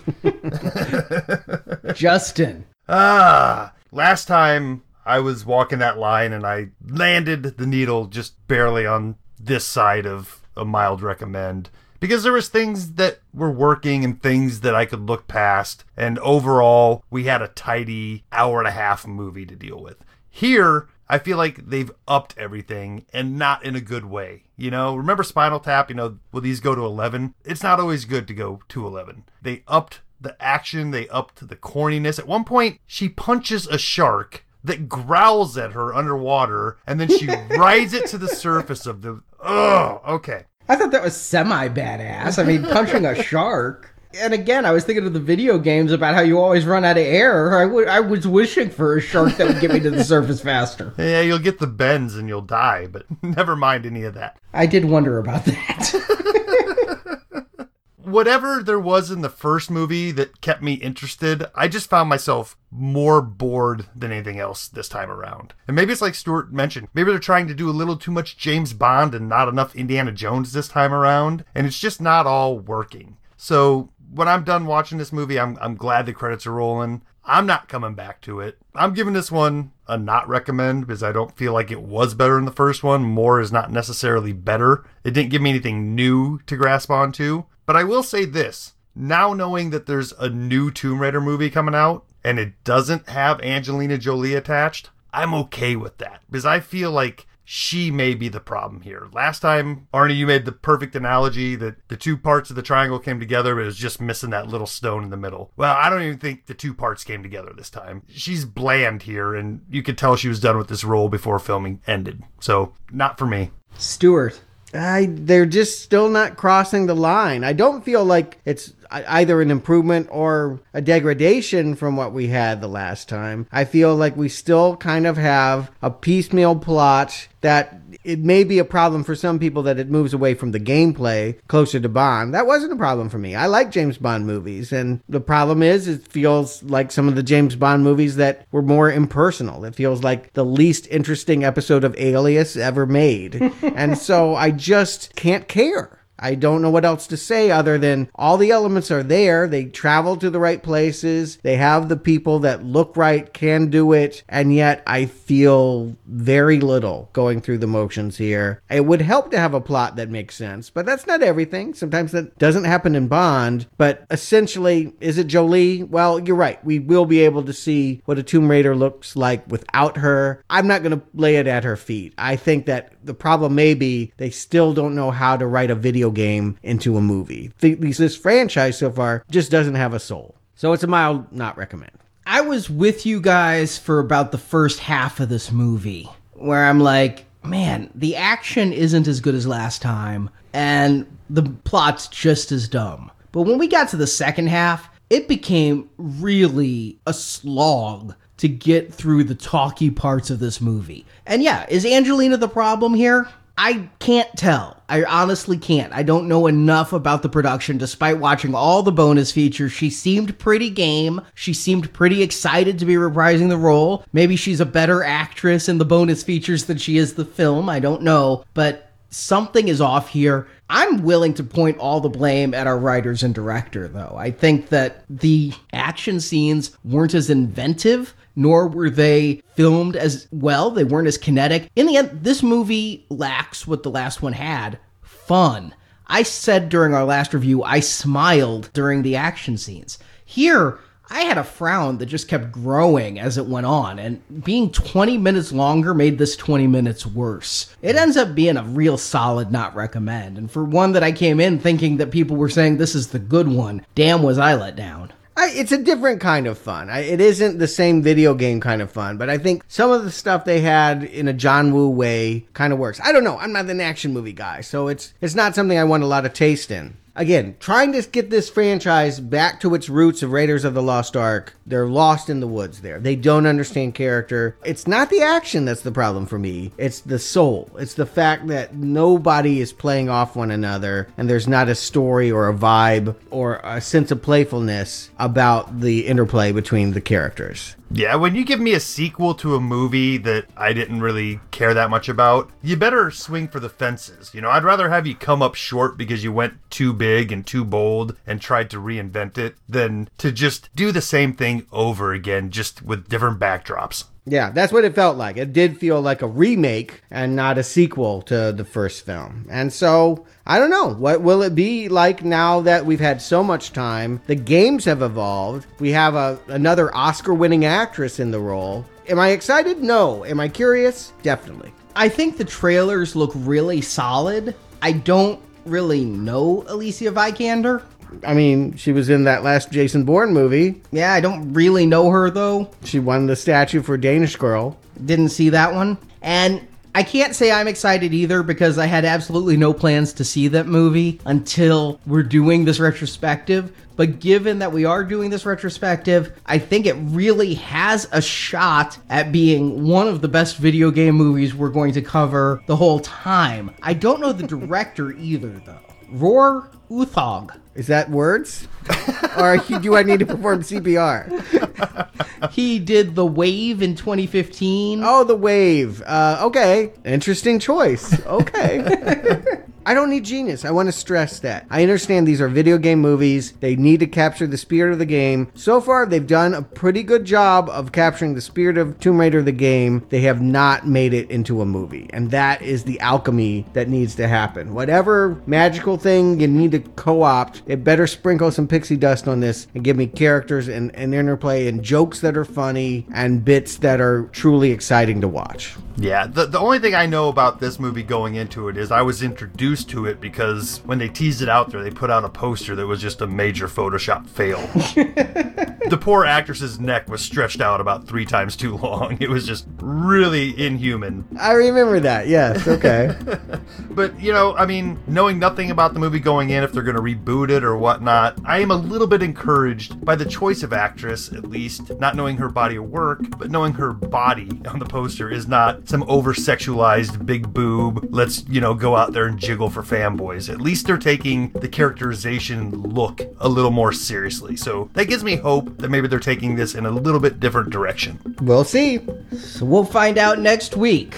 Justin. 1.93 2.65
Ah, 2.89 3.74
last 3.91 4.28
time 4.28 4.82
I 5.05 5.19
was 5.19 5.45
walking 5.45 5.78
that 5.78 5.99
line 5.99 6.34
and 6.34 6.43
I 6.43 6.69
landed 6.84 7.43
the 7.43 7.67
needle 7.67 8.07
just 8.07 8.47
barely 8.47 8.88
on 8.88 9.17
this 9.39 9.63
side 9.63 10.07
of 10.07 10.41
a 10.57 10.65
mild 10.65 11.03
recommend 11.03 11.69
because 11.99 12.24
there 12.24 12.34
was 12.34 12.49
things 12.49 12.93
that 12.93 13.19
were 13.32 13.51
working 13.51 14.03
and 14.03 14.19
things 14.24 14.61
that 14.61 14.74
I 14.74 14.88
could 14.88 15.07
look 15.07 15.28
past 15.28 15.86
and 15.95 16.17
overall 16.17 17.03
we 17.11 17.26
had 17.26 17.43
a 17.43 17.47
tidy 17.49 18.24
hour 18.32 18.57
and 18.57 18.67
a 18.67 18.71
half 18.71 19.05
movie 19.05 19.45
to 19.45 19.55
deal 19.55 19.80
with. 19.80 19.97
Here, 20.32 20.89
I 21.14 21.20
feel 21.20 21.38
like 21.38 21.70
they've 21.70 21.91
upped 22.07 22.36
everything 22.39 23.05
and 23.14 23.38
not 23.38 23.64
in 23.64 23.76
a 23.76 23.82
good 23.82 24.05
way. 24.05 24.45
You 24.57 24.72
know, 24.72 24.95
remember 24.95 25.22
Spinal 25.22 25.59
Tap, 25.59 25.91
you 25.91 25.95
know, 25.95 26.18
will 26.32 26.41
these 26.41 26.59
go 26.59 26.74
to 26.74 26.84
11? 26.84 27.36
It's 27.45 27.61
not 27.61 27.80
always 27.80 28.05
good 28.05 28.28
to 28.30 28.34
go 28.34 28.61
to 28.70 28.88
11. 28.88 29.26
They 29.39 29.61
upped 29.68 30.01
the 30.20 30.36
action, 30.41 30.89
they 30.89 31.07
upped 31.09 31.47
the 31.47 31.55
corniness. 31.55 32.18
At 32.18 32.26
one 32.26 32.43
point, 32.43 32.80
she 32.88 33.09
punches 33.09 33.68
a 33.68 33.78
shark 33.78 34.43
that 34.64 34.89
growls 34.89 35.55
at 35.55 35.74
her 35.74 35.93
underwater 35.93 36.80
and 36.88 36.99
then 36.99 37.09
she 37.09 37.28
rides 37.51 37.93
it 37.93 38.07
to 38.07 38.18
the 38.18 38.28
surface 38.28 38.88
of 38.88 39.03
the. 39.03 39.22
Oh, 39.39 40.01
okay. 40.07 40.45
I 40.68 40.76
thought 40.76 40.89
that 40.93 41.03
was 41.03 41.16
semi 41.16 41.70
badass. 41.70 42.39
I 42.39 42.43
mean, 42.43 42.64
punching 42.64 43.05
a 43.05 43.22
shark. 43.24 43.92
And 44.16 44.34
again, 44.34 44.64
I 44.66 44.72
was 44.72 44.84
thinking 44.84 45.07
of 45.07 45.14
the 45.14 45.20
video 45.20 45.57
games 45.57 45.91
about 45.91 46.14
how 46.14 46.22
you 46.22 46.39
always 46.39 46.66
run 46.66 46.86
out 46.86 46.97
of 46.97 47.03
air. 47.03 47.57
I, 47.57 47.64
w- 47.64 47.88
I 47.88 47.99
was 47.99 48.28
wishing 48.28 48.70
for 48.70 48.95
a 48.97 49.01
shark 49.01 49.38
that 49.38 49.47
would 49.47 49.59
get 49.59 49.72
me 49.72 49.80
to 49.80 49.89
the 49.89 50.03
surface 50.03 50.41
faster. 50.41 50.93
Yeah, 51.03 51.22
you'll 51.22 51.39
get 51.39 51.59
the 51.59 51.68
bends 51.68 52.16
and 52.16 52.28
you'll 52.30 52.41
die, 52.41 52.88
but 52.88 53.05
never 53.24 53.55
mind 53.55 53.86
any 53.86 54.03
of 54.03 54.14
that. 54.14 54.38
I 54.53 54.66
did 54.68 54.86
wonder 54.86 55.18
about 55.18 55.45
that. 55.45 55.93
Whatever 57.97 58.61
there 58.61 58.80
was 58.80 59.09
in 59.09 59.22
the 59.22 59.30
first 59.30 59.72
movie 59.72 60.11
that 60.11 60.41
kept 60.41 60.61
me 60.61 60.74
interested, 60.74 61.45
I 61.55 61.68
just 61.68 61.89
found 61.89 62.09
myself 62.09 62.55
more 62.70 63.22
bored 63.22 63.88
than 63.95 64.11
anything 64.11 64.39
else 64.39 64.68
this 64.68 64.88
time 64.89 65.09
around. 65.09 65.53
And 65.68 65.76
maybe 65.76 65.91
it's 65.93 66.01
like 66.01 66.14
Stuart 66.14 66.53
mentioned, 66.53 66.89
maybe 66.93 67.09
they're 67.11 67.20
trying 67.20 67.47
to 67.47 67.55
do 67.55 67.70
a 67.70 67.72
little 67.72 67.97
too 67.97 68.11
much 68.11 68.38
James 68.38 68.74
Bond 68.74 69.16
and 69.16 69.28
not 69.28 69.47
enough 69.47 69.76
Indiana 69.76 70.11
Jones 70.11 70.51
this 70.53 70.68
time 70.68 70.93
around, 70.93 71.43
and 71.55 71.66
it's 71.66 71.80
just 71.80 71.99
not 72.01 72.28
all 72.28 72.59
working. 72.59 73.18
So 73.38 73.89
when 74.14 74.28
I'm 74.28 74.43
done 74.43 74.66
watching 74.66 74.97
this 74.97 75.14
movie, 75.14 75.39
I'm 75.39 75.57
I'm 75.61 75.76
glad 75.76 76.05
the 76.05 76.14
credits 76.14 76.45
are 76.47 76.53
rolling. 76.53 77.01
I'm 77.26 77.45
not 77.45 77.70
coming 77.70 77.93
back 77.93 78.22
to 78.22 78.41
it. 78.41 78.57
I'm 78.76 78.93
giving 78.93 79.14
this 79.14 79.32
one 79.32 79.72
a 79.88 79.97
not 79.97 80.28
recommend 80.28 80.86
because 80.86 81.03
I 81.03 81.11
don't 81.11 81.38
feel 81.38 81.53
like 81.53 81.72
it 81.72 81.82
was 81.82 82.14
better 82.14 82.36
than 82.36 82.45
the 82.45 82.51
first 82.51 82.84
one. 82.84 83.03
More 83.03 83.39
is 83.39 83.51
not 83.51 83.72
necessarily 83.72 84.34
better. 84.34 84.86
It 85.03 85.11
didn't 85.11 85.32
give 85.32 85.41
me 85.41 85.49
anything 85.49 85.95
new 85.95 86.39
to 86.47 86.57
grasp 86.57 86.91
onto. 86.91 87.45
But 87.66 87.78
I 87.78 87.86
will 87.86 88.03
say 88.03 88.26
this 88.26 88.74
now 88.95 89.34
knowing 89.34 89.70
that 89.70 89.86
there's 89.86 90.11
a 90.14 90.30
new 90.30 90.70
Tomb 90.70 90.99
Raider 90.99 91.22
movie 91.22 91.49
coming 91.49 91.76
out 91.76 92.05
and 92.24 92.39
it 92.39 92.61
doesn't 92.64 93.09
have 93.09 93.41
Angelina 93.41 93.97
Jolie 93.97 94.36
attached, 94.36 94.89
I'm 95.14 95.34
okay 95.34 95.76
with 95.76 95.97
that 95.99 96.22
because 96.30 96.45
I 96.45 96.59
feel 96.59 96.91
like 96.91 97.26
she 97.43 97.91
may 97.91 98.13
be 98.13 98.29
the 98.29 98.39
problem 98.39 98.81
here. 98.81 99.07
Last 99.11 99.39
time, 99.39 99.87
Arnie, 99.93 100.17
you 100.17 100.27
made 100.27 100.45
the 100.45 100.51
perfect 100.51 100.95
analogy 100.95 101.55
that 101.55 101.75
the 101.89 101.97
two 101.97 102.17
parts 102.17 102.49
of 102.49 102.55
the 102.55 102.61
triangle 102.61 102.99
came 102.99 103.19
together, 103.19 103.55
but 103.55 103.61
it 103.61 103.65
was 103.65 103.77
just 103.77 104.01
missing 104.01 104.29
that 104.29 104.47
little 104.47 104.67
stone 104.67 105.03
in 105.03 105.09
the 105.09 105.17
middle. 105.17 105.51
Well, 105.57 105.75
I 105.75 105.89
don't 105.89 106.01
even 106.03 106.19
think 106.19 106.45
the 106.45 106.53
two 106.53 106.73
parts 106.73 107.03
came 107.03 107.23
together 107.23 107.51
this 107.55 107.69
time. 107.69 108.03
She's 108.09 108.45
bland 108.45 109.03
here, 109.03 109.35
and 109.35 109.61
you 109.69 109.83
could 109.83 109.97
tell 109.97 110.15
she 110.15 110.29
was 110.29 110.39
done 110.39 110.57
with 110.57 110.67
this 110.67 110.83
role 110.83 111.09
before 111.09 111.39
filming 111.39 111.81
ended. 111.87 112.23
So, 112.39 112.73
not 112.91 113.17
for 113.17 113.25
me. 113.25 113.51
Stuart. 113.77 114.41
I, 114.73 115.07
they're 115.11 115.45
just 115.45 115.81
still 115.81 116.09
not 116.09 116.35
crossing 116.35 116.87
the 116.87 116.95
line. 116.95 117.43
I 117.43 117.53
don't 117.53 117.85
feel 117.85 118.03
like 118.03 118.39
it's 118.43 118.73
either 118.93 119.41
an 119.41 119.51
improvement 119.51 120.07
or 120.11 120.59
a 120.73 120.81
degradation 120.81 121.75
from 121.75 121.95
what 121.95 122.13
we 122.13 122.27
had 122.27 122.61
the 122.61 122.67
last 122.67 123.09
time. 123.09 123.47
I 123.51 123.65
feel 123.65 123.95
like 123.95 124.15
we 124.15 124.29
still 124.29 124.75
kind 124.77 125.07
of 125.07 125.17
have 125.17 125.71
a 125.81 125.89
piecemeal 125.89 126.55
plot 126.57 127.27
that 127.41 127.81
it 128.03 128.19
may 128.19 128.43
be 128.43 128.57
a 128.57 128.65
problem 128.65 129.03
for 129.03 129.15
some 129.15 129.37
people 129.37 129.63
that 129.63 129.77
it 129.77 129.89
moves 129.89 130.13
away 130.13 130.33
from 130.33 130.51
the 130.51 130.59
gameplay 130.59 131.37
closer 131.47 131.79
to 131.79 131.89
Bond. 131.89 132.33
That 132.33 132.47
wasn't 132.47 132.73
a 132.73 132.77
problem 132.77 133.09
for 133.09 133.17
me. 133.17 133.35
I 133.35 133.47
like 133.47 133.69
James 133.69 133.97
Bond 133.97 134.25
movies, 134.25 134.71
and 134.71 135.01
the 135.09 135.19
problem 135.19 135.61
is 135.61 135.87
it 135.87 136.07
feels 136.07 136.63
like 136.63 136.91
some 136.91 137.07
of 137.07 137.15
the 137.15 137.23
James 137.23 137.55
Bond 137.55 137.83
movies 137.83 138.15
that 138.15 138.47
were 138.51 138.61
more 138.61 138.91
impersonal. 138.91 139.65
It 139.65 139.75
feels 139.75 140.03
like 140.03 140.33
the 140.33 140.45
least 140.45 140.87
interesting 140.89 141.43
episode 141.43 141.83
of 141.83 141.95
Alias 141.97 142.55
ever 142.55 142.85
made. 142.85 143.35
and 143.61 143.97
so 143.97 144.35
I 144.35 144.51
just 144.51 145.13
can't 145.15 145.47
care. 145.47 145.99
I 146.20 146.36
don't 146.36 146.61
know 146.61 146.70
what 146.70 146.86
else 146.86 147.07
to 147.07 147.18
say 147.18 147.51
other 147.51 147.78
than 147.78 148.09
all 148.16 148.38
the 148.38 148.51
elements 148.51 148.91
are 148.91 149.03
there. 149.03 149.47
They 149.47 149.66
travel 149.66 150.16
to 150.18 150.30
the 150.30 150.39
right 150.39 150.61
places. 150.61 151.38
They 151.43 151.57
have 151.57 151.89
the 151.89 151.97
people 151.97 152.39
that 152.39 152.64
look 152.64 152.95
right, 152.95 153.32
can 153.34 153.70
do 153.70 153.93
it. 153.93 154.24
And 154.30 154.53
yet 154.53 154.84
I 154.88 155.05
feel 155.05 155.95
very 156.05 156.59
little 156.59 157.09
going 157.14 157.41
through 157.41 157.57
the 157.57 157.68
motions 157.68 158.18
here. 158.18 158.61
It 158.70 158.86
would 158.86 159.01
help 159.01 159.32
to 159.32 159.39
have 159.39 159.53
a 159.53 159.61
plot 159.61 159.95
that 159.95 160.09
makes 160.09 160.36
sense, 160.36 160.70
but 160.70 160.86
that's 160.86 161.07
not 161.07 161.24
everything. 161.24 161.74
Sometimes 161.74 162.11
that 162.11 162.38
doesn't 162.38 162.64
happen 162.66 162.95
in 162.95 163.07
Bond. 163.07 163.68
But 163.78 164.05
essentially, 164.09 164.93
is 164.99 165.18
it 165.18 165.28
Jolie? 165.28 165.84
Well, 165.84 166.20
you're 166.20 166.36
right. 166.36 166.64
We 166.64 166.80
will 166.80 167.05
be 167.05 167.20
able 167.22 167.43
to 167.43 167.53
see 167.53 168.01
what 168.05 168.20
a 168.20 168.24
Tomb 168.24 168.49
Raider 168.49 168.76
looks 168.76 169.16
like 169.16 169.49
without 169.49 169.97
her. 169.97 170.43
I'm 170.49 170.68
not 170.68 170.84
going 170.84 170.99
to 170.99 171.05
lay 171.14 171.36
it 171.36 171.47
at 171.47 171.64
her 171.64 171.76
feet. 171.76 172.14
I 172.18 172.36
think 172.36 172.66
that 172.68 172.93
the 173.03 173.14
problem 173.14 173.55
may 173.55 173.74
be 173.74 174.14
they 174.18 174.30
still 174.30 174.74
don't 174.74 174.95
know 174.95 175.11
how 175.11 175.36
to 175.38 175.45
write 175.45 175.72
a 175.72 175.76
video 175.76 176.02
game 176.11 176.57
into 176.63 176.97
a 176.97 177.01
movie. 177.01 177.51
At 177.61 177.79
least 177.79 177.99
this 177.99 178.15
franchise 178.15 178.77
so 178.77 178.91
far 178.91 179.23
just 179.29 179.51
doesn't 179.51 179.75
have 179.75 179.93
a 179.93 179.99
soul. 179.99 180.35
So 180.55 180.73
it's 180.73 180.83
a 180.83 180.87
mild 180.87 181.31
not 181.31 181.57
recommend. 181.57 181.91
I 182.25 182.41
was 182.41 182.69
with 182.69 183.05
you 183.05 183.19
guys 183.19 183.77
for 183.77 183.99
about 183.99 184.31
the 184.31 184.37
first 184.37 184.79
half 184.79 185.19
of 185.19 185.29
this 185.29 185.51
movie 185.51 186.09
where 186.33 186.65
I'm 186.65 186.79
like, 186.79 187.25
man, 187.43 187.89
the 187.93 188.15
action 188.15 188.71
isn't 188.71 189.07
as 189.07 189.19
good 189.19 189.35
as 189.35 189.45
last 189.45 189.81
time 189.81 190.29
and 190.53 191.05
the 191.29 191.43
plot's 191.43 192.07
just 192.07 192.51
as 192.51 192.67
dumb. 192.67 193.11
But 193.31 193.41
when 193.41 193.57
we 193.57 193.67
got 193.67 193.89
to 193.89 193.97
the 193.97 194.07
second 194.07 194.47
half, 194.47 194.89
it 195.09 195.27
became 195.27 195.89
really 195.97 196.99
a 197.05 197.13
slog 197.13 198.15
to 198.37 198.47
get 198.47 198.93
through 198.93 199.23
the 199.23 199.35
talky 199.35 199.89
parts 199.89 200.29
of 200.29 200.39
this 200.39 200.61
movie. 200.61 201.05
And 201.25 201.43
yeah, 201.43 201.65
is 201.69 201.85
Angelina 201.85 202.37
the 202.37 202.47
problem 202.47 202.93
here? 202.93 203.27
I 203.57 203.89
can't 203.99 204.29
tell. 204.35 204.81
I 204.89 205.03
honestly 205.03 205.57
can't. 205.57 205.93
I 205.93 206.03
don't 206.03 206.27
know 206.27 206.47
enough 206.47 206.91
about 206.91 207.21
the 207.21 207.29
production 207.29 207.77
despite 207.77 208.17
watching 208.17 208.55
all 208.55 208.81
the 208.81 208.91
bonus 208.91 209.31
features. 209.31 209.71
She 209.71 209.89
seemed 209.89 210.37
pretty 210.39 210.69
game. 210.69 211.21
She 211.35 211.53
seemed 211.53 211.93
pretty 211.93 212.23
excited 212.23 212.79
to 212.79 212.85
be 212.85 212.95
reprising 212.95 213.49
the 213.49 213.57
role. 213.57 214.05
Maybe 214.11 214.35
she's 214.35 214.59
a 214.59 214.65
better 214.65 215.03
actress 215.03 215.69
in 215.69 215.77
the 215.77 215.85
bonus 215.85 216.23
features 216.23 216.65
than 216.65 216.77
she 216.77 216.97
is 216.97 217.13
the 217.13 217.25
film. 217.25 217.69
I 217.69 217.79
don't 217.79 218.01
know. 218.01 218.43
But 218.55 218.91
something 219.09 219.67
is 219.67 219.81
off 219.81 220.09
here. 220.09 220.47
I'm 220.69 221.03
willing 221.03 221.35
to 221.35 221.43
point 221.43 221.77
all 221.77 221.99
the 221.99 222.09
blame 222.09 222.55
at 222.55 222.65
our 222.65 222.79
writers 222.79 223.21
and 223.21 223.35
director, 223.35 223.87
though. 223.87 224.15
I 224.17 224.31
think 224.31 224.69
that 224.69 225.03
the 225.07 225.53
action 225.71 226.19
scenes 226.19 226.75
weren't 226.83 227.13
as 227.13 227.29
inventive 227.29 228.15
nor 228.36 228.67
were 228.67 228.89
they 228.89 229.41
filmed 229.55 229.95
as 229.95 230.27
well. 230.31 230.69
They 230.69 230.84
weren't 230.84 231.07
as 231.07 231.17
kinetic. 231.17 231.69
In 231.75 231.88
the 231.88 231.97
end, 231.97 232.19
this 232.23 232.43
movie 232.43 233.05
lacks 233.09 233.67
what 233.67 233.84
the 233.84 233.91
last 233.91 234.21
one 234.21 234.34
had 234.34 234.79
fun. 235.01 235.73
I 236.07 236.23
said 236.23 236.69
during 236.69 236.93
our 236.93 237.05
last 237.05 237.34
review, 237.34 237.63
I 237.63 237.79
smiled 237.79 238.69
during 238.73 239.01
the 239.01 239.15
action 239.15 239.57
scenes. 239.57 239.97
Here, 240.25 240.79
I 241.09 241.21
had 241.21 241.38
a 241.38 241.43
frown 241.43 241.97
that 241.97 242.07
just 242.07 242.27
kept 242.27 242.51
growing 242.51 243.19
as 243.19 243.38
it 243.38 243.45
went 243.45 243.65
on, 243.65 243.99
and 243.99 244.21
being 244.43 244.71
20 244.71 245.17
minutes 245.17 245.51
longer 245.51 245.93
made 245.93 246.17
this 246.17 246.36
20 246.36 246.65
minutes 246.67 247.05
worse. 247.05 247.75
It 247.81 247.95
ends 247.95 248.17
up 248.17 248.34
being 248.34 248.57
a 248.57 248.63
real 248.63 248.97
solid 248.97 249.51
not 249.51 249.75
recommend, 249.75 250.38
and 250.38 250.49
for 250.49 250.63
one 250.63 250.93
that 250.93 251.03
I 251.03 251.11
came 251.11 251.39
in 251.39 251.59
thinking 251.59 251.97
that 251.97 252.11
people 252.11 252.38
were 252.38 252.49
saying 252.49 252.77
this 252.77 252.95
is 252.95 253.07
the 253.07 253.19
good 253.19 253.47
one, 253.47 253.86
damn 253.95 254.23
was 254.23 254.38
I 254.38 254.55
let 254.55 254.75
down. 254.75 255.11
I, 255.36 255.49
it's 255.49 255.71
a 255.71 255.77
different 255.77 256.21
kind 256.21 256.47
of 256.47 256.57
fun. 256.57 256.89
I, 256.89 256.99
it 256.99 257.19
isn't 257.19 257.57
the 257.57 257.67
same 257.67 258.01
video 258.03 258.34
game 258.36 258.61
kind 258.61 258.81
of 258.81 258.91
fun, 258.91 259.17
but 259.17 259.29
I 259.29 259.38
think 259.38 259.63
some 259.67 259.91
of 259.91 260.03
the 260.03 260.11
stuff 260.11 260.45
they 260.45 260.61
had 260.61 261.03
in 261.03 261.27
a 261.27 261.34
John 261.34 261.73
Woo 261.73 261.89
way 261.89 262.45
kind 262.53 262.71
of 262.71 262.79
works. 262.79 262.99
I 263.03 263.11
don't 263.11 263.23
know. 263.23 263.38
I'm 263.38 263.51
not 263.51 263.69
an 263.69 263.81
action 263.81 264.13
movie 264.13 264.34
guy, 264.34 264.61
so 264.61 264.88
it's 264.88 265.13
it's 265.21 265.36
not 265.36 265.55
something 265.55 265.77
I 265.77 265.84
want 265.84 266.03
a 266.03 266.07
lot 266.07 266.25
of 266.25 266.34
taste 266.34 266.71
in. 266.71 266.97
Again, 267.16 267.55
trying 267.59 267.91
to 267.93 268.01
get 268.01 268.32
this 268.32 268.49
franchise 268.49 269.20
back 269.20 269.59
to 269.59 269.76
its 269.76 269.88
roots 269.88 270.24
of 270.24 270.32
Raiders 270.32 270.66
of 270.66 270.74
the 270.74 270.82
Lost 270.82 271.16
Ark. 271.16 271.53
They're 271.64 271.86
lost 271.86 272.28
in 272.28 272.39
the 272.39 272.47
woods 272.47 272.82
there. 272.82 272.99
They 272.99 273.16
don't 273.16 273.45
understand 273.45 273.93
character. 273.93 274.57
It's 274.66 274.88
not 274.88 275.11
the 275.11 275.22
action 275.22 275.66
that's 275.66 275.82
the 275.82 275.91
problem 275.91 276.26
for 276.26 276.39
me. 276.39 276.72
It's 276.76 277.01
the 277.01 277.20
soul. 277.20 277.70
It's 277.78 277.93
the 277.93 278.07
fact 278.07 278.47
that 278.47 278.74
nobody 278.74 279.61
is 279.61 279.74
playing 279.74 280.09
off 280.09 280.36
one 280.36 280.49
another 280.49 281.07
and 281.16 281.30
there's 281.30 281.47
not 281.47 281.70
a 281.70 281.76
story 281.76 282.32
or 282.32 282.49
a 282.49 282.53
vibe 282.53 283.16
or 283.30 283.61
a 283.64 283.80
sense 283.80 284.09
of 284.09 284.24
playfulness 284.24 285.11
about 285.20 285.82
the 285.82 286.07
interplay 286.07 286.51
between 286.51 286.93
the 286.93 287.01
characters. 287.01 287.76
Yeah, 287.95 288.15
when 288.15 288.33
you 288.33 288.43
give 288.43 288.59
me 288.59 288.73
a 288.73 288.79
sequel 288.79 289.35
to 289.35 289.53
a 289.53 289.59
movie 289.59 290.17
that 290.17 290.47
I 290.57 290.73
didn't 290.73 291.01
really 291.01 291.39
care 291.51 291.75
that 291.75 291.91
much 291.91 292.09
about, 292.09 292.49
you 292.63 292.75
better 292.75 293.11
swing 293.11 293.47
for 293.47 293.59
the 293.59 293.69
fences. 293.69 294.33
You 294.33 294.41
know, 294.41 294.49
I'd 294.49 294.63
rather 294.63 294.89
have 294.89 295.05
you 295.05 295.13
come 295.13 295.43
up 295.43 295.53
short 295.53 295.95
because 295.95 296.23
you 296.23 296.31
went 296.33 296.55
too 296.71 296.91
big 296.91 297.31
and 297.31 297.45
too 297.45 297.63
bold 297.63 298.17
and 298.25 298.41
tried 298.41 298.71
to 298.71 298.77
reinvent 298.77 299.37
it 299.37 299.57
than 299.69 300.09
to 300.17 300.31
just 300.31 300.69
do 300.75 300.91
the 300.91 301.01
same 301.01 301.33
thing 301.33 301.67
over 301.71 302.13
again, 302.13 302.49
just 302.49 302.81
with 302.81 303.09
different 303.09 303.39
backdrops. 303.39 304.05
Yeah, 304.26 304.51
that's 304.51 304.71
what 304.71 304.86
it 304.86 304.95
felt 304.95 305.17
like. 305.17 305.36
It 305.36 305.51
did 305.51 305.78
feel 305.78 306.01
like 306.01 306.21
a 306.21 306.28
remake 306.28 307.01
and 307.11 307.36
not 307.36 307.57
a 307.57 307.63
sequel 307.63 308.21
to 308.24 308.53
the 308.53 308.63
first 308.63 309.05
film. 309.05 309.47
And 309.49 309.71
so, 309.71 310.26
I 310.45 310.59
don't 310.59 310.69
know. 310.69 310.93
What 310.93 311.21
will 311.21 311.41
it 311.41 311.55
be 311.55 311.89
like 311.89 312.24
now 312.24 312.61
that 312.61 312.86
we've 312.86 313.01
had 313.01 313.21
so 313.21 313.43
much 313.43 313.74
time? 313.74 314.21
The 314.28 314.36
games 314.36 314.86
have 314.86 315.01
evolved. 315.01 315.67
We 315.80 315.91
have 315.91 316.15
a, 316.15 316.39
another 316.47 316.95
Oscar 316.95 317.34
winning 317.34 317.65
actress 317.65 318.19
in 318.19 318.32
the 318.32 318.39
role. 318.39 318.86
Am 319.09 319.19
I 319.19 319.30
excited? 319.30 319.84
No. 319.84 320.24
Am 320.24 320.39
I 320.39 320.47
curious? 320.47 321.11
Definitely. 321.21 321.74
I 321.95 322.07
think 322.07 322.38
the 322.38 322.45
trailers 322.45 323.17
look 323.17 323.32
really 323.36 323.82
solid. 323.82 324.55
I 324.82 324.93
don't 324.93 325.41
really 325.65 326.05
know 326.05 326.63
Alicia 326.67 327.11
Vikander. 327.11 327.84
I 328.26 328.34
mean, 328.34 328.76
she 328.76 328.91
was 328.91 329.09
in 329.09 329.26
that 329.26 329.43
last 329.43 329.72
Jason 329.72 330.03
Bourne 330.03 330.34
movie. 330.34 330.82
Yeah, 330.91 331.14
I 331.14 331.20
don't 331.20 331.53
really 331.53 331.86
know 331.86 332.09
her 332.09 332.30
though. 332.30 332.70
She 332.84 332.99
won 332.99 333.28
the 333.28 333.36
statue 333.36 333.82
for 333.82 333.97
Danish 333.97 334.36
Girl. 334.36 334.78
Didn't 335.03 335.30
see 335.30 335.49
that 335.49 335.74
one. 335.74 335.97
And 336.22 336.68
I 336.95 337.01
can't 337.01 337.36
say 337.36 337.51
I'm 337.51 337.68
excited 337.68 338.14
either 338.14 338.43
because 338.43 338.78
I 338.78 338.86
had 338.86 339.03
absolutely 339.03 339.57
no 339.57 339.74
plans 339.74 340.14
to 340.14 340.24
see 340.24 340.47
that 340.49 340.68
movie 340.68 341.20
until 341.26 341.99
we're 342.05 342.22
doing 342.22 342.66
this 342.66 342.80
retrospective. 342.80 343.76
But 343.95 344.20
given 344.20 344.59
that 344.59 344.72
we 344.72 344.86
are 344.86 345.03
doing 345.03 345.32
this 345.32 345.45
retrospective, 345.45 346.39
I 346.45 346.59
think 346.59 346.86
it 346.86 346.93
really 346.93 347.55
has 347.55 348.07
a 348.11 348.22
shot 348.22 348.99
at 349.09 349.32
being 349.32 349.88
one 349.88 350.07
of 350.07 350.22
the 350.22 350.28
best 350.28 350.57
video 350.57 350.91
game 350.91 351.16
movies 351.16 351.55
we're 351.55 351.70
going 351.70 351.93
to 351.93 352.01
cover 352.01 352.61
the 352.68 352.76
whole 352.76 352.99
time. 352.99 353.72
I 353.82 353.93
don't 353.93 354.22
know 354.22 354.32
the 354.32 354.47
director 354.47 355.14
either, 355.14 355.61
though. 355.66 355.80
Roar 356.11 356.70
Uthaug. 356.93 357.59
Is 357.75 357.87
that 357.87 358.09
words? 358.11 358.67
or 359.37 359.57
do 359.57 359.95
I 359.95 360.03
need 360.03 360.19
to 360.19 360.25
perform 360.25 360.61
CPR? 360.61 362.51
he 362.51 362.77
did 362.77 363.15
The 363.15 363.25
Wave 363.25 363.81
in 363.81 363.95
2015. 363.95 365.01
Oh, 365.03 365.23
The 365.23 365.35
Wave. 365.35 366.03
Uh, 366.05 366.39
okay. 366.43 366.93
Interesting 367.03 367.59
choice. 367.59 368.23
Okay. 368.25 369.41
I 369.86 369.93
don't 369.93 370.09
need 370.09 370.23
genius. 370.23 370.65
I 370.65 370.71
want 370.71 370.88
to 370.88 370.93
stress 370.93 371.39
that. 371.39 371.65
I 371.69 371.81
understand 371.81 372.27
these 372.27 372.41
are 372.41 372.47
video 372.47 372.77
game 372.77 372.99
movies. 372.99 373.51
They 373.59 373.75
need 373.75 373.99
to 373.99 374.07
capture 374.07 374.47
the 374.47 374.57
spirit 374.57 374.93
of 374.93 374.99
the 374.99 375.05
game. 375.05 375.51
So 375.55 375.81
far, 375.81 376.05
they've 376.05 376.25
done 376.25 376.53
a 376.53 376.61
pretty 376.61 377.03
good 377.03 377.25
job 377.25 377.69
of 377.69 377.91
capturing 377.91 378.34
the 378.34 378.41
spirit 378.41 378.77
of 378.77 378.99
Tomb 378.99 379.19
Raider 379.19 379.41
the 379.41 379.51
game. 379.51 380.05
They 380.09 380.21
have 380.21 380.41
not 380.41 380.88
made 380.88 381.13
it 381.13 381.29
into 381.29 381.61
a 381.61 381.65
movie. 381.65 382.09
And 382.13 382.31
that 382.31 382.61
is 382.61 382.84
the 382.84 382.99
alchemy 382.99 383.65
that 383.73 383.89
needs 383.89 384.15
to 384.15 384.27
happen. 384.27 384.73
Whatever 384.73 385.41
magical 385.45 385.97
thing 385.97 386.39
you 386.39 386.47
need 386.47 386.71
to 386.71 386.79
co 386.79 387.23
opt, 387.23 387.63
it 387.65 387.84
better 387.84 388.07
sprinkle 388.07 388.51
some 388.51 388.67
pixie 388.67 388.97
dust 388.97 389.27
on 389.27 389.39
this 389.39 389.67
and 389.75 389.84
give 389.84 389.97
me 389.97 390.07
characters 390.07 390.67
and, 390.67 390.95
and 390.95 391.13
interplay 391.13 391.67
and 391.67 391.84
jokes 391.84 392.21
that 392.21 392.38
are 392.38 392.45
funny 392.45 393.05
and 393.13 393.43
bits 393.43 393.77
that 393.77 393.99
are 393.99 394.29
truly 394.31 394.71
exciting 394.71 395.19
to 395.21 395.27
watch. 395.27 395.75
Yeah, 396.03 396.27
the, 396.27 396.45
the 396.45 396.59
only 396.59 396.79
thing 396.79 396.93
I 396.93 397.05
know 397.05 397.29
about 397.29 397.61
this 397.61 397.79
movie 397.79 398.03
going 398.03 398.35
into 398.35 398.67
it 398.67 398.75
is 398.75 398.91
I 398.91 399.01
was 399.01 399.23
introduced 399.23 399.89
to 399.91 400.05
it 400.05 400.19
because 400.19 400.81
when 400.83 400.97
they 400.99 401.07
teased 401.07 401.41
it 401.41 401.47
out 401.47 401.71
there, 401.71 401.81
they 401.81 401.91
put 401.91 402.11
out 402.11 402.25
a 402.25 402.29
poster 402.29 402.75
that 402.75 402.85
was 402.85 402.99
just 402.99 403.21
a 403.21 403.27
major 403.27 403.69
Photoshop 403.69 404.27
fail. 404.27 404.57
the 405.89 405.97
poor 405.97 406.25
actress's 406.25 406.77
neck 406.77 407.07
was 407.07 407.21
stretched 407.21 407.61
out 407.61 407.79
about 407.79 408.05
three 408.05 408.25
times 408.25 408.57
too 408.57 408.75
long. 408.75 409.17
It 409.21 409.29
was 409.29 409.47
just 409.47 409.65
really 409.77 410.61
inhuman. 410.61 411.25
I 411.39 411.53
remember 411.53 412.01
that, 412.01 412.27
yes, 412.27 412.67
okay. 412.67 413.15
but, 413.91 414.19
you 414.19 414.33
know, 414.33 414.57
I 414.57 414.65
mean, 414.65 414.99
knowing 415.07 415.39
nothing 415.39 415.71
about 415.71 415.93
the 415.93 416.01
movie 416.01 416.19
going 416.19 416.49
in, 416.49 416.65
if 416.65 416.73
they're 416.73 416.83
going 416.83 416.97
to 416.97 417.01
reboot 417.01 417.49
it 417.49 417.63
or 417.63 417.77
whatnot, 417.77 418.37
I 418.43 418.59
am 418.59 418.71
a 418.71 418.75
little 418.75 419.07
bit 419.07 419.23
encouraged 419.23 420.03
by 420.03 420.17
the 420.17 420.25
choice 420.25 420.63
of 420.63 420.73
actress, 420.73 421.31
at 421.31 421.45
least, 421.45 421.97
not 421.97 422.17
knowing 422.17 422.35
her 422.35 422.49
body 422.49 422.75
of 422.75 422.89
work, 422.89 423.21
but 423.37 423.49
knowing 423.49 423.71
her 423.75 423.93
body 423.93 424.49
on 424.67 424.79
the 424.79 424.85
poster 424.85 425.31
is 425.31 425.47
not 425.47 425.87
some 425.93 426.03
over 426.09 426.33
sexualized 426.33 427.23
big 427.23 427.53
boob, 427.53 428.07
let's, 428.09 428.43
you 428.49 428.59
know, 428.59 428.73
go 428.73 428.95
out 428.95 429.13
there 429.13 429.27
and 429.27 429.37
jiggle 429.37 429.69
for 429.69 429.83
fanboys. 429.83 430.51
At 430.51 430.59
least 430.59 430.87
they're 430.87 430.97
taking 430.97 431.51
the 431.51 431.67
characterization 431.67 432.71
look 432.71 433.21
a 433.39 433.47
little 433.47 433.69
more 433.69 433.93
seriously. 433.93 434.55
So 434.55 434.89
that 434.93 435.05
gives 435.05 435.23
me 435.23 435.35
hope 435.35 435.77
that 435.77 435.89
maybe 435.89 436.07
they're 436.07 436.17
taking 436.17 436.55
this 436.55 436.73
in 436.73 436.87
a 436.87 436.89
little 436.89 437.19
bit 437.19 437.39
different 437.39 437.69
direction. 437.69 438.19
We'll 438.41 438.63
see. 438.63 439.01
So 439.37 439.67
we'll 439.67 439.85
find 439.85 440.17
out 440.17 440.39
next 440.39 440.75
week. 440.75 441.15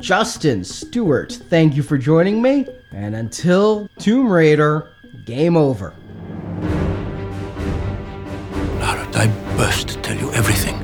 Justin 0.00 0.62
Stewart, 0.62 1.32
thank 1.50 1.74
you 1.74 1.82
for 1.82 1.98
joining 1.98 2.40
me. 2.40 2.68
And 2.92 3.16
until 3.16 3.88
Tomb 3.98 4.30
Raider, 4.30 4.92
game 5.26 5.56
over. 5.56 5.92
Lara, 8.78 9.08
I 9.16 9.26
burst 9.56 9.88
to 9.88 10.00
tell 10.02 10.16
you 10.16 10.32
everything. 10.34 10.78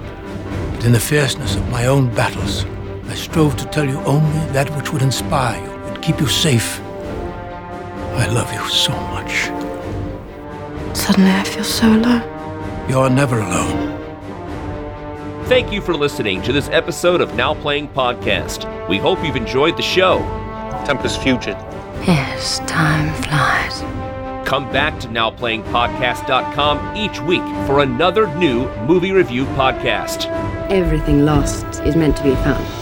But 0.75 0.85
in 0.85 0.91
the 0.91 0.99
fierceness 0.99 1.55
of 1.55 1.69
my 1.69 1.87
own 1.87 2.13
battles, 2.13 2.67
I 3.11 3.15
strove 3.15 3.57
to 3.57 3.65
tell 3.65 3.89
you 3.89 3.99
only 4.03 4.39
that 4.53 4.71
which 4.77 4.93
would 4.93 5.03
inspire 5.03 5.61
you 5.61 5.71
and 5.87 6.01
keep 6.01 6.21
you 6.21 6.29
safe. 6.29 6.81
I 6.81 8.29
love 8.31 8.53
you 8.53 8.65
so 8.69 8.93
much. 8.93 9.51
Suddenly 10.97 11.33
I 11.33 11.43
feel 11.43 11.65
so 11.65 11.89
alone. 11.89 12.23
You're 12.89 13.11
never 13.11 13.41
alone. 13.41 13.99
Thank 15.47 15.73
you 15.73 15.81
for 15.81 15.93
listening 15.97 16.41
to 16.43 16.53
this 16.53 16.69
episode 16.69 17.21
of 17.21 17.35
Now 17.35 17.53
Playing 17.53 17.89
Podcast. 17.89 18.89
We 18.89 18.99
hope 18.99 19.25
you've 19.25 19.35
enjoyed 19.35 19.77
the 19.77 19.83
show. 19.83 20.21
Tempus 20.87 21.17
Fugit. 21.17 21.59
Yes, 22.07 22.61
time 22.61 23.13
flies. 23.25 23.81
Come 24.49 24.71
back 24.71 25.01
to 25.01 25.09
NowPlayingPodcast.com 25.09 26.97
each 26.97 27.21
week 27.23 27.43
for 27.67 27.81
another 27.81 28.33
new 28.37 28.69
movie 28.85 29.11
review 29.11 29.47
podcast. 29.47 30.27
Everything 30.71 31.25
lost 31.25 31.81
is 31.81 31.97
meant 31.97 32.17
to 32.19 32.23
be 32.23 32.37
found. 32.37 32.80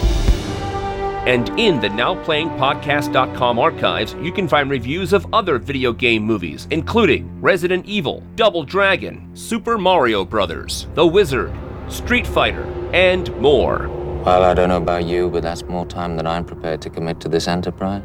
And 1.29 1.51
in 1.61 1.79
the 1.79 1.89
NowPlayingPodcast.com 1.89 3.59
archives, 3.59 4.15
you 4.15 4.33
can 4.33 4.49
find 4.49 4.71
reviews 4.71 5.13
of 5.13 5.27
other 5.35 5.59
video 5.59 5.93
game 5.93 6.23
movies, 6.23 6.67
including 6.71 7.39
Resident 7.43 7.85
Evil, 7.85 8.23
Double 8.35 8.65
Dragon, 8.65 9.29
Super 9.37 9.77
Mario 9.77 10.25
Bros., 10.25 10.87
The 10.95 11.07
Wizard, 11.07 11.53
Street 11.89 12.27
Fighter, 12.27 12.65
and 12.95 13.31
more. 13.37 13.89
Well, 14.25 14.43
I 14.43 14.55
don't 14.55 14.71
know 14.71 14.79
about 14.79 15.05
you, 15.05 15.29
but 15.29 15.43
that's 15.43 15.63
more 15.65 15.85
time 15.85 16.17
than 16.17 16.27
I'm 16.27 16.47
prepared 16.47 16.81
to 16.81 16.89
commit 16.89 17.21
to 17.21 17.29
this 17.29 17.47
enterprise. 17.47 18.03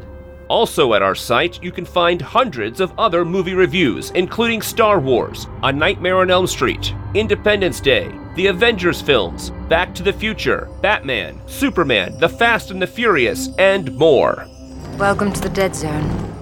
Also 0.48 0.92
at 0.92 1.00
our 1.00 1.14
site, 1.14 1.62
you 1.62 1.72
can 1.72 1.86
find 1.86 2.20
hundreds 2.20 2.78
of 2.78 2.92
other 2.98 3.24
movie 3.24 3.54
reviews, 3.54 4.10
including 4.10 4.60
Star 4.60 5.00
Wars, 5.00 5.46
A 5.62 5.72
Nightmare 5.72 6.18
on 6.18 6.30
Elm 6.30 6.46
Street, 6.46 6.94
Independence 7.14 7.80
Day, 7.80 8.12
the 8.36 8.48
Avengers 8.48 9.00
films, 9.00 9.50
Back 9.70 9.94
to 9.94 10.02
the 10.02 10.12
Future, 10.12 10.68
Batman, 10.82 11.40
Superman, 11.46 12.18
The 12.18 12.28
Fast 12.28 12.70
and 12.70 12.82
the 12.82 12.86
Furious, 12.86 13.48
and 13.58 13.96
more. 13.96 14.46
Welcome 14.98 15.32
to 15.32 15.40
the 15.40 15.48
Dead 15.48 15.74
Zone. 15.74 16.34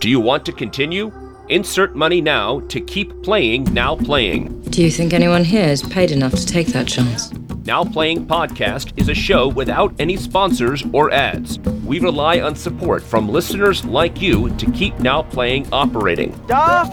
Do 0.00 0.10
you 0.10 0.20
want 0.20 0.44
to 0.44 0.52
continue? 0.52 1.10
Insert 1.48 1.96
money 1.96 2.20
now 2.20 2.60
to 2.68 2.78
keep 2.78 3.22
playing 3.22 3.64
Now 3.72 3.96
Playing. 3.96 4.60
Do 4.64 4.82
you 4.82 4.90
think 4.90 5.14
anyone 5.14 5.44
here 5.44 5.68
is 5.68 5.82
paid 5.82 6.10
enough 6.10 6.32
to 6.32 6.44
take 6.44 6.66
that 6.68 6.88
chance? 6.88 7.32
Now 7.64 7.84
Playing 7.84 8.26
Podcast 8.26 8.92
is 8.98 9.08
a 9.08 9.14
show 9.14 9.48
without 9.48 9.94
any 9.98 10.18
sponsors 10.18 10.84
or 10.92 11.10
ads. 11.10 11.58
We 11.84 12.00
rely 12.00 12.40
on 12.40 12.56
support 12.56 13.02
from 13.02 13.28
listeners 13.28 13.84
like 13.84 14.22
you 14.22 14.48
to 14.56 14.70
keep 14.70 14.98
Now 15.00 15.22
Playing 15.22 15.68
operating. 15.70 16.32
Da, 16.46 16.84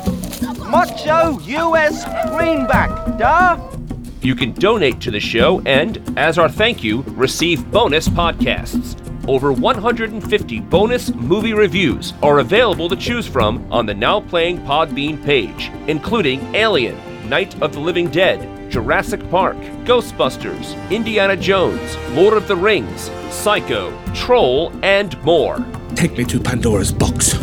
macho 0.70 1.40
US 1.40 2.04
greenback, 2.30 3.18
da. 3.18 3.58
You 4.22 4.36
can 4.36 4.52
donate 4.52 5.00
to 5.02 5.12
the 5.12 5.20
show 5.20 5.62
and, 5.62 5.98
as 6.18 6.38
our 6.38 6.50
thank 6.50 6.84
you, 6.84 7.04
receive 7.08 7.72
bonus 7.72 8.10
podcasts. 8.10 8.98
Over 9.30 9.54
150 9.54 10.60
bonus 10.60 11.14
movie 11.16 11.54
reviews 11.54 12.14
are 12.22 12.40
available 12.40 12.90
to 12.90 12.96
choose 12.98 13.26
from 13.26 13.66
on 13.72 13.86
the 13.86 13.94
Now 13.94 14.20
Playing 14.20 14.60
Podbean 14.60 15.24
page, 15.24 15.72
including 15.88 16.54
Alien, 16.54 16.98
Night 17.30 17.60
of 17.62 17.72
the 17.72 17.80
Living 17.80 18.10
Dead, 18.10 18.42
Jurassic 18.72 19.30
Park, 19.30 19.58
Ghostbusters, 19.84 20.76
Indiana 20.90 21.36
Jones, 21.36 21.98
Lord 22.12 22.36
of 22.38 22.48
the 22.48 22.56
Rings, 22.56 23.12
Psycho, 23.30 23.94
Troll, 24.14 24.72
and 24.82 25.22
more. 25.24 25.64
Take 25.94 26.18
me 26.18 26.24
to 26.24 26.40
Pandora's 26.40 26.92
box. 26.92 27.38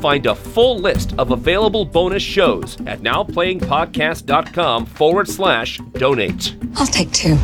Find 0.00 0.26
a 0.26 0.34
full 0.34 0.78
list 0.78 1.14
of 1.16 1.30
available 1.30 1.84
bonus 1.84 2.22
shows 2.22 2.76
at 2.86 3.00
nowplayingpodcast.com 3.00 4.86
forward 4.86 5.28
slash 5.28 5.78
donate. 5.92 6.56
I'll 6.74 6.86
take 6.86 7.12
two. 7.12 7.38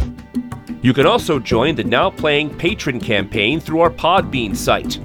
You 0.83 0.93
can 0.93 1.07
also 1.07 1.39
join 1.39 1.77
the 1.77 1.85
Now 1.85 2.11
Playing 2.11 2.51
Patreon 2.51 3.01
campaign 3.01 3.61
through 3.61 3.81
our 3.81 3.91
Podbean 3.91 4.57
site. 4.57 4.99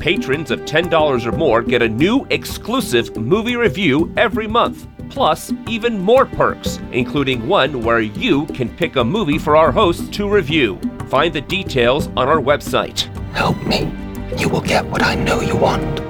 Patrons 0.00 0.50
of 0.50 0.60
$10 0.62 1.26
or 1.26 1.32
more 1.32 1.62
get 1.62 1.82
a 1.82 1.88
new 1.88 2.26
exclusive 2.30 3.16
movie 3.16 3.54
review 3.54 4.12
every 4.16 4.48
month, 4.48 4.88
plus 5.10 5.52
even 5.68 5.98
more 5.98 6.24
perks, 6.24 6.78
including 6.92 7.46
one 7.46 7.82
where 7.82 8.00
you 8.00 8.46
can 8.46 8.68
pick 8.68 8.96
a 8.96 9.04
movie 9.04 9.38
for 9.38 9.56
our 9.56 9.70
hosts 9.70 10.08
to 10.16 10.28
review. 10.28 10.78
Find 11.08 11.34
the 11.34 11.40
details 11.40 12.06
on 12.16 12.28
our 12.28 12.40
website. 12.40 13.00
Help 13.34 13.60
me. 13.66 13.92
You 14.38 14.48
will 14.48 14.60
get 14.60 14.86
what 14.86 15.02
I 15.02 15.16
know 15.16 15.40
you 15.40 15.56
want. 15.56 16.00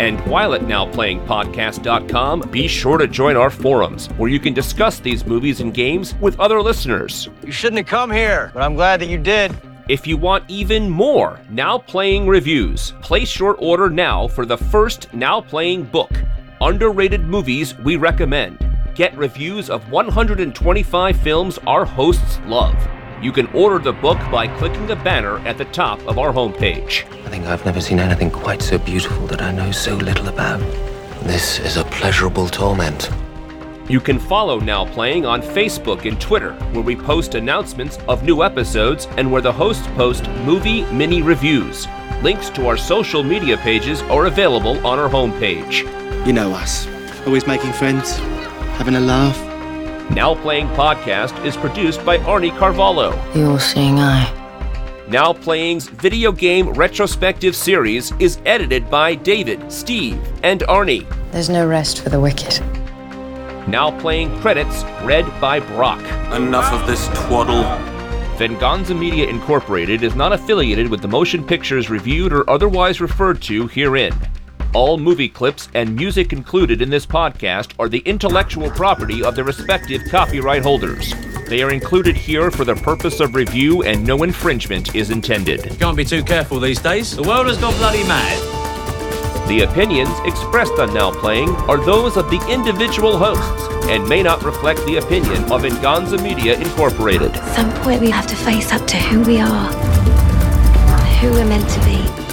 And 0.00 0.20
while 0.26 0.54
at 0.54 0.62
NowPlayingPodcast.com, 0.62 2.50
be 2.50 2.66
sure 2.66 2.98
to 2.98 3.06
join 3.06 3.36
our 3.36 3.50
forums 3.50 4.08
where 4.16 4.28
you 4.28 4.40
can 4.40 4.52
discuss 4.52 4.98
these 4.98 5.24
movies 5.24 5.60
and 5.60 5.72
games 5.72 6.14
with 6.16 6.38
other 6.40 6.60
listeners. 6.60 7.28
You 7.44 7.52
shouldn't 7.52 7.78
have 7.78 7.86
come 7.86 8.10
here, 8.10 8.50
but 8.52 8.62
I'm 8.62 8.74
glad 8.74 9.00
that 9.00 9.08
you 9.08 9.18
did. 9.18 9.56
If 9.88 10.06
you 10.06 10.16
want 10.16 10.44
even 10.48 10.88
more 10.88 11.38
Now 11.50 11.78
Playing 11.78 12.26
reviews, 12.26 12.92
place 13.02 13.38
your 13.38 13.54
order 13.56 13.88
now 13.88 14.26
for 14.26 14.46
the 14.46 14.56
first 14.56 15.12
Now 15.12 15.40
Playing 15.40 15.84
book, 15.84 16.10
Underrated 16.64 17.26
Movies 17.26 17.76
We 17.76 17.96
Recommend. 17.96 18.58
Get 18.94 19.14
reviews 19.18 19.68
of 19.68 19.90
125 19.90 21.20
films 21.20 21.58
our 21.66 21.84
hosts 21.84 22.40
love. 22.46 22.74
You 23.20 23.32
can 23.32 23.48
order 23.48 23.78
the 23.78 23.92
book 23.92 24.16
by 24.32 24.48
clicking 24.56 24.86
the 24.86 24.96
banner 24.96 25.40
at 25.40 25.58
the 25.58 25.66
top 25.66 26.00
of 26.08 26.18
our 26.18 26.32
homepage. 26.32 27.04
I 27.26 27.28
think 27.28 27.44
I've 27.44 27.66
never 27.66 27.82
seen 27.82 27.98
anything 27.98 28.30
quite 28.30 28.62
so 28.62 28.78
beautiful 28.78 29.26
that 29.26 29.42
I 29.42 29.52
know 29.52 29.72
so 29.72 29.94
little 29.96 30.28
about. 30.28 30.60
This 31.24 31.58
is 31.58 31.76
a 31.76 31.84
pleasurable 31.84 32.48
torment. 32.48 33.10
You 33.86 34.00
can 34.00 34.18
follow 34.18 34.58
Now 34.58 34.86
Playing 34.86 35.26
on 35.26 35.42
Facebook 35.42 36.08
and 36.08 36.18
Twitter, 36.18 36.54
where 36.72 36.82
we 36.82 36.96
post 36.96 37.34
announcements 37.34 37.98
of 38.08 38.22
new 38.22 38.42
episodes 38.42 39.06
and 39.18 39.30
where 39.30 39.42
the 39.42 39.52
hosts 39.52 39.86
post 39.88 40.30
movie 40.46 40.84
mini 40.84 41.20
reviews. 41.20 41.86
Links 42.22 42.48
to 42.48 42.68
our 42.68 42.78
social 42.78 43.22
media 43.22 43.58
pages 43.58 44.00
are 44.04 44.24
available 44.24 44.78
on 44.86 44.98
our 44.98 45.10
homepage. 45.10 46.03
You 46.24 46.32
know 46.32 46.52
us. 46.52 46.88
Always 47.26 47.46
making 47.46 47.74
friends, 47.74 48.16
having 48.78 48.94
a 48.94 49.00
laugh. 49.00 49.38
Now 50.10 50.34
Playing 50.34 50.68
Podcast 50.68 51.44
is 51.44 51.54
produced 51.54 52.02
by 52.02 52.16
Arnie 52.16 52.56
Carvalho. 52.58 53.10
The 53.34 53.44
all 53.44 53.58
seeing 53.58 53.98
eye. 53.98 54.30
Now 55.06 55.34
Playing's 55.34 55.86
video 55.86 56.32
game 56.32 56.70
retrospective 56.70 57.54
series 57.54 58.10
is 58.20 58.38
edited 58.46 58.88
by 58.88 59.16
David, 59.16 59.70
Steve, 59.70 60.18
and 60.42 60.62
Arnie. 60.62 61.06
There's 61.30 61.50
no 61.50 61.66
rest 61.66 62.00
for 62.00 62.08
the 62.08 62.20
wicked. 62.20 62.58
Now 63.68 63.94
Playing 64.00 64.34
credits 64.40 64.82
read 65.02 65.26
by 65.42 65.60
Brock. 65.60 66.00
Enough 66.32 66.72
of 66.72 66.86
this 66.86 67.06
twaddle. 67.08 67.64
Venganza 68.38 68.94
Media 68.94 69.28
Incorporated 69.28 70.02
is 70.02 70.14
not 70.14 70.32
affiliated 70.32 70.88
with 70.88 71.02
the 71.02 71.08
motion 71.08 71.44
pictures 71.44 71.90
reviewed 71.90 72.32
or 72.32 72.48
otherwise 72.48 73.02
referred 73.02 73.42
to 73.42 73.66
herein. 73.66 74.14
All 74.74 74.98
movie 74.98 75.28
clips 75.28 75.68
and 75.74 75.94
music 75.94 76.32
included 76.32 76.82
in 76.82 76.90
this 76.90 77.06
podcast 77.06 77.74
are 77.78 77.88
the 77.88 78.00
intellectual 78.00 78.68
property 78.70 79.22
of 79.22 79.36
their 79.36 79.44
respective 79.44 80.02
copyright 80.10 80.64
holders. 80.64 81.14
They 81.48 81.62
are 81.62 81.70
included 81.70 82.16
here 82.16 82.50
for 82.50 82.64
the 82.64 82.74
purpose 82.74 83.20
of 83.20 83.36
review 83.36 83.84
and 83.84 84.04
no 84.04 84.24
infringement 84.24 84.96
is 84.96 85.10
intended. 85.10 85.64
You 85.64 85.76
can't 85.76 85.96
be 85.96 86.04
too 86.04 86.24
careful 86.24 86.58
these 86.58 86.80
days. 86.80 87.14
The 87.14 87.22
world 87.22 87.46
has 87.46 87.56
gone 87.58 87.74
bloody 87.74 88.02
mad. 88.02 88.36
The 89.46 89.60
opinions 89.60 90.10
expressed 90.24 90.72
on 90.80 90.92
Now 90.92 91.12
Playing 91.12 91.50
are 91.68 91.78
those 91.84 92.16
of 92.16 92.28
the 92.28 92.44
individual 92.52 93.16
hosts 93.16 93.68
and 93.88 94.08
may 94.08 94.24
not 94.24 94.42
reflect 94.42 94.84
the 94.86 94.96
opinion 94.96 95.44
of 95.52 95.62
Venganza 95.62 96.18
Media 96.18 96.58
Incorporated. 96.58 97.30
At 97.36 97.54
some 97.54 97.72
point, 97.84 98.00
we 98.00 98.10
have 98.10 98.26
to 98.26 98.34
face 98.34 98.72
up 98.72 98.84
to 98.88 98.96
who 98.96 99.22
we 99.22 99.38
are, 99.38 99.72
who 101.20 101.30
we're 101.30 101.46
meant 101.46 101.70
to 101.70 101.80
be. 101.84 102.23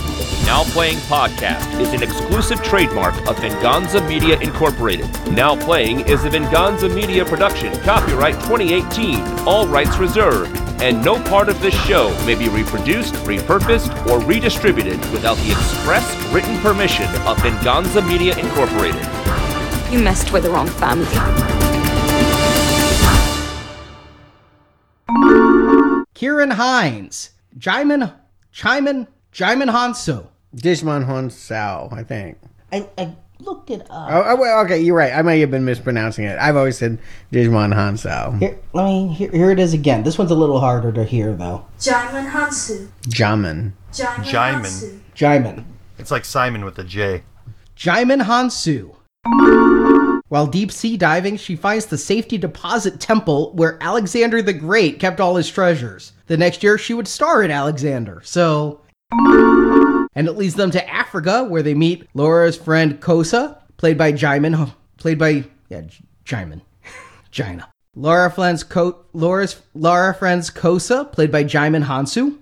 Now 0.45 0.63
Playing 0.65 0.97
Podcast 0.99 1.79
is 1.79 1.93
an 1.93 2.03
exclusive 2.03 2.61
trademark 2.63 3.15
of 3.27 3.39
Venganza 3.39 4.05
Media 4.07 4.39
Incorporated. 4.39 5.07
Now 5.31 5.55
Playing 5.55 6.01
is 6.01 6.23
a 6.25 6.29
Venganza 6.29 6.89
Media 6.89 7.23
production, 7.23 7.73
copyright 7.81 8.35
2018, 8.35 9.19
all 9.47 9.67
rights 9.67 9.97
reserved, 9.97 10.55
and 10.81 11.03
no 11.05 11.21
part 11.23 11.47
of 11.47 11.61
this 11.61 11.75
show 11.85 12.09
may 12.25 12.35
be 12.35 12.49
reproduced, 12.49 13.13
repurposed, 13.25 13.93
or 14.07 14.19
redistributed 14.25 14.99
without 15.11 15.37
the 15.37 15.51
express 15.51 16.33
written 16.33 16.57
permission 16.59 17.07
of 17.27 17.41
Venganza 17.41 18.01
Media 18.01 18.37
Incorporated. 18.37 19.01
You 19.91 19.99
messed 19.99 20.33
with 20.33 20.43
the 20.43 20.49
wrong 20.49 20.67
family. 20.67 21.05
Ciarán 26.15 26.53
Hinds, 26.53 27.31
Jaimin, 27.57 28.13
Chaimin, 28.53 29.07
Jaimin 29.33 29.69
Hanso. 29.71 30.30
Digimon 30.55 31.05
Honsao, 31.05 31.91
I 31.93 32.03
think. 32.03 32.37
I, 32.71 32.87
I 32.97 33.15
looked 33.39 33.69
it 33.69 33.81
up. 33.89 34.09
Oh, 34.11 34.37
oh, 34.39 34.61
okay, 34.65 34.79
you're 34.79 34.95
right. 34.95 35.13
I 35.13 35.21
may 35.21 35.39
have 35.39 35.51
been 35.51 35.65
mispronouncing 35.65 36.25
it. 36.25 36.37
I've 36.39 36.55
always 36.55 36.77
said 36.77 36.99
Digimon 37.31 37.73
Hansao. 37.73 38.39
Here, 38.39 38.59
let 38.73 38.85
me. 38.85 39.13
Here, 39.13 39.31
here 39.31 39.51
it 39.51 39.59
is 39.59 39.73
again. 39.73 40.03
This 40.03 40.17
one's 40.17 40.31
a 40.31 40.35
little 40.35 40.59
harder 40.59 40.91
to 40.91 41.03
hear 41.03 41.33
though. 41.33 41.65
Djimon 41.79 42.29
Hounsou. 42.29 42.89
Jamin. 43.03 43.73
Jaimin. 43.91 44.99
Jaimin. 45.15 45.55
Hansu. 45.55 45.63
It's 45.97 46.11
like 46.11 46.25
Simon 46.25 46.65
with 46.65 46.79
a 46.79 46.83
J. 46.83 47.23
Djimon 47.75 48.23
Hounsou. 48.23 48.95
While 50.29 50.47
deep 50.47 50.71
sea 50.71 50.95
diving, 50.95 51.37
she 51.37 51.55
finds 51.55 51.85
the 51.85 51.97
safety 51.97 52.37
deposit 52.37 52.99
temple 52.99 53.51
where 53.53 53.77
Alexander 53.81 54.41
the 54.41 54.53
Great 54.53 54.99
kept 54.99 55.19
all 55.19 55.35
his 55.35 55.49
treasures. 55.49 56.13
The 56.27 56.37
next 56.37 56.63
year, 56.63 56.77
she 56.77 56.93
would 56.93 57.07
star 57.07 57.43
in 57.43 57.51
Alexander. 57.51 58.21
So. 58.23 58.79
And 60.15 60.27
it 60.27 60.33
leads 60.33 60.55
them 60.55 60.71
to 60.71 60.89
Africa, 60.89 61.43
where 61.43 61.63
they 61.63 61.73
meet 61.73 62.07
Laura's 62.13 62.57
friend 62.57 62.99
Kosa, 62.99 63.57
played 63.77 63.97
by 63.97 64.11
Jaimin. 64.11 64.55
Oh, 64.57 64.73
played 64.97 65.17
by. 65.17 65.45
Yeah, 65.69 65.83
Jaimin. 66.25 66.61
Jaina. 67.31 67.69
Laura 67.95 68.31
friends 68.31 68.63
Laura's 69.13 69.61
Laura 69.73 70.13
friends 70.13 70.49
Kosa, 70.49 71.11
played 71.11 71.31
by 71.31 71.43
Djimon 71.43 71.83
Hounsou. 71.83 72.37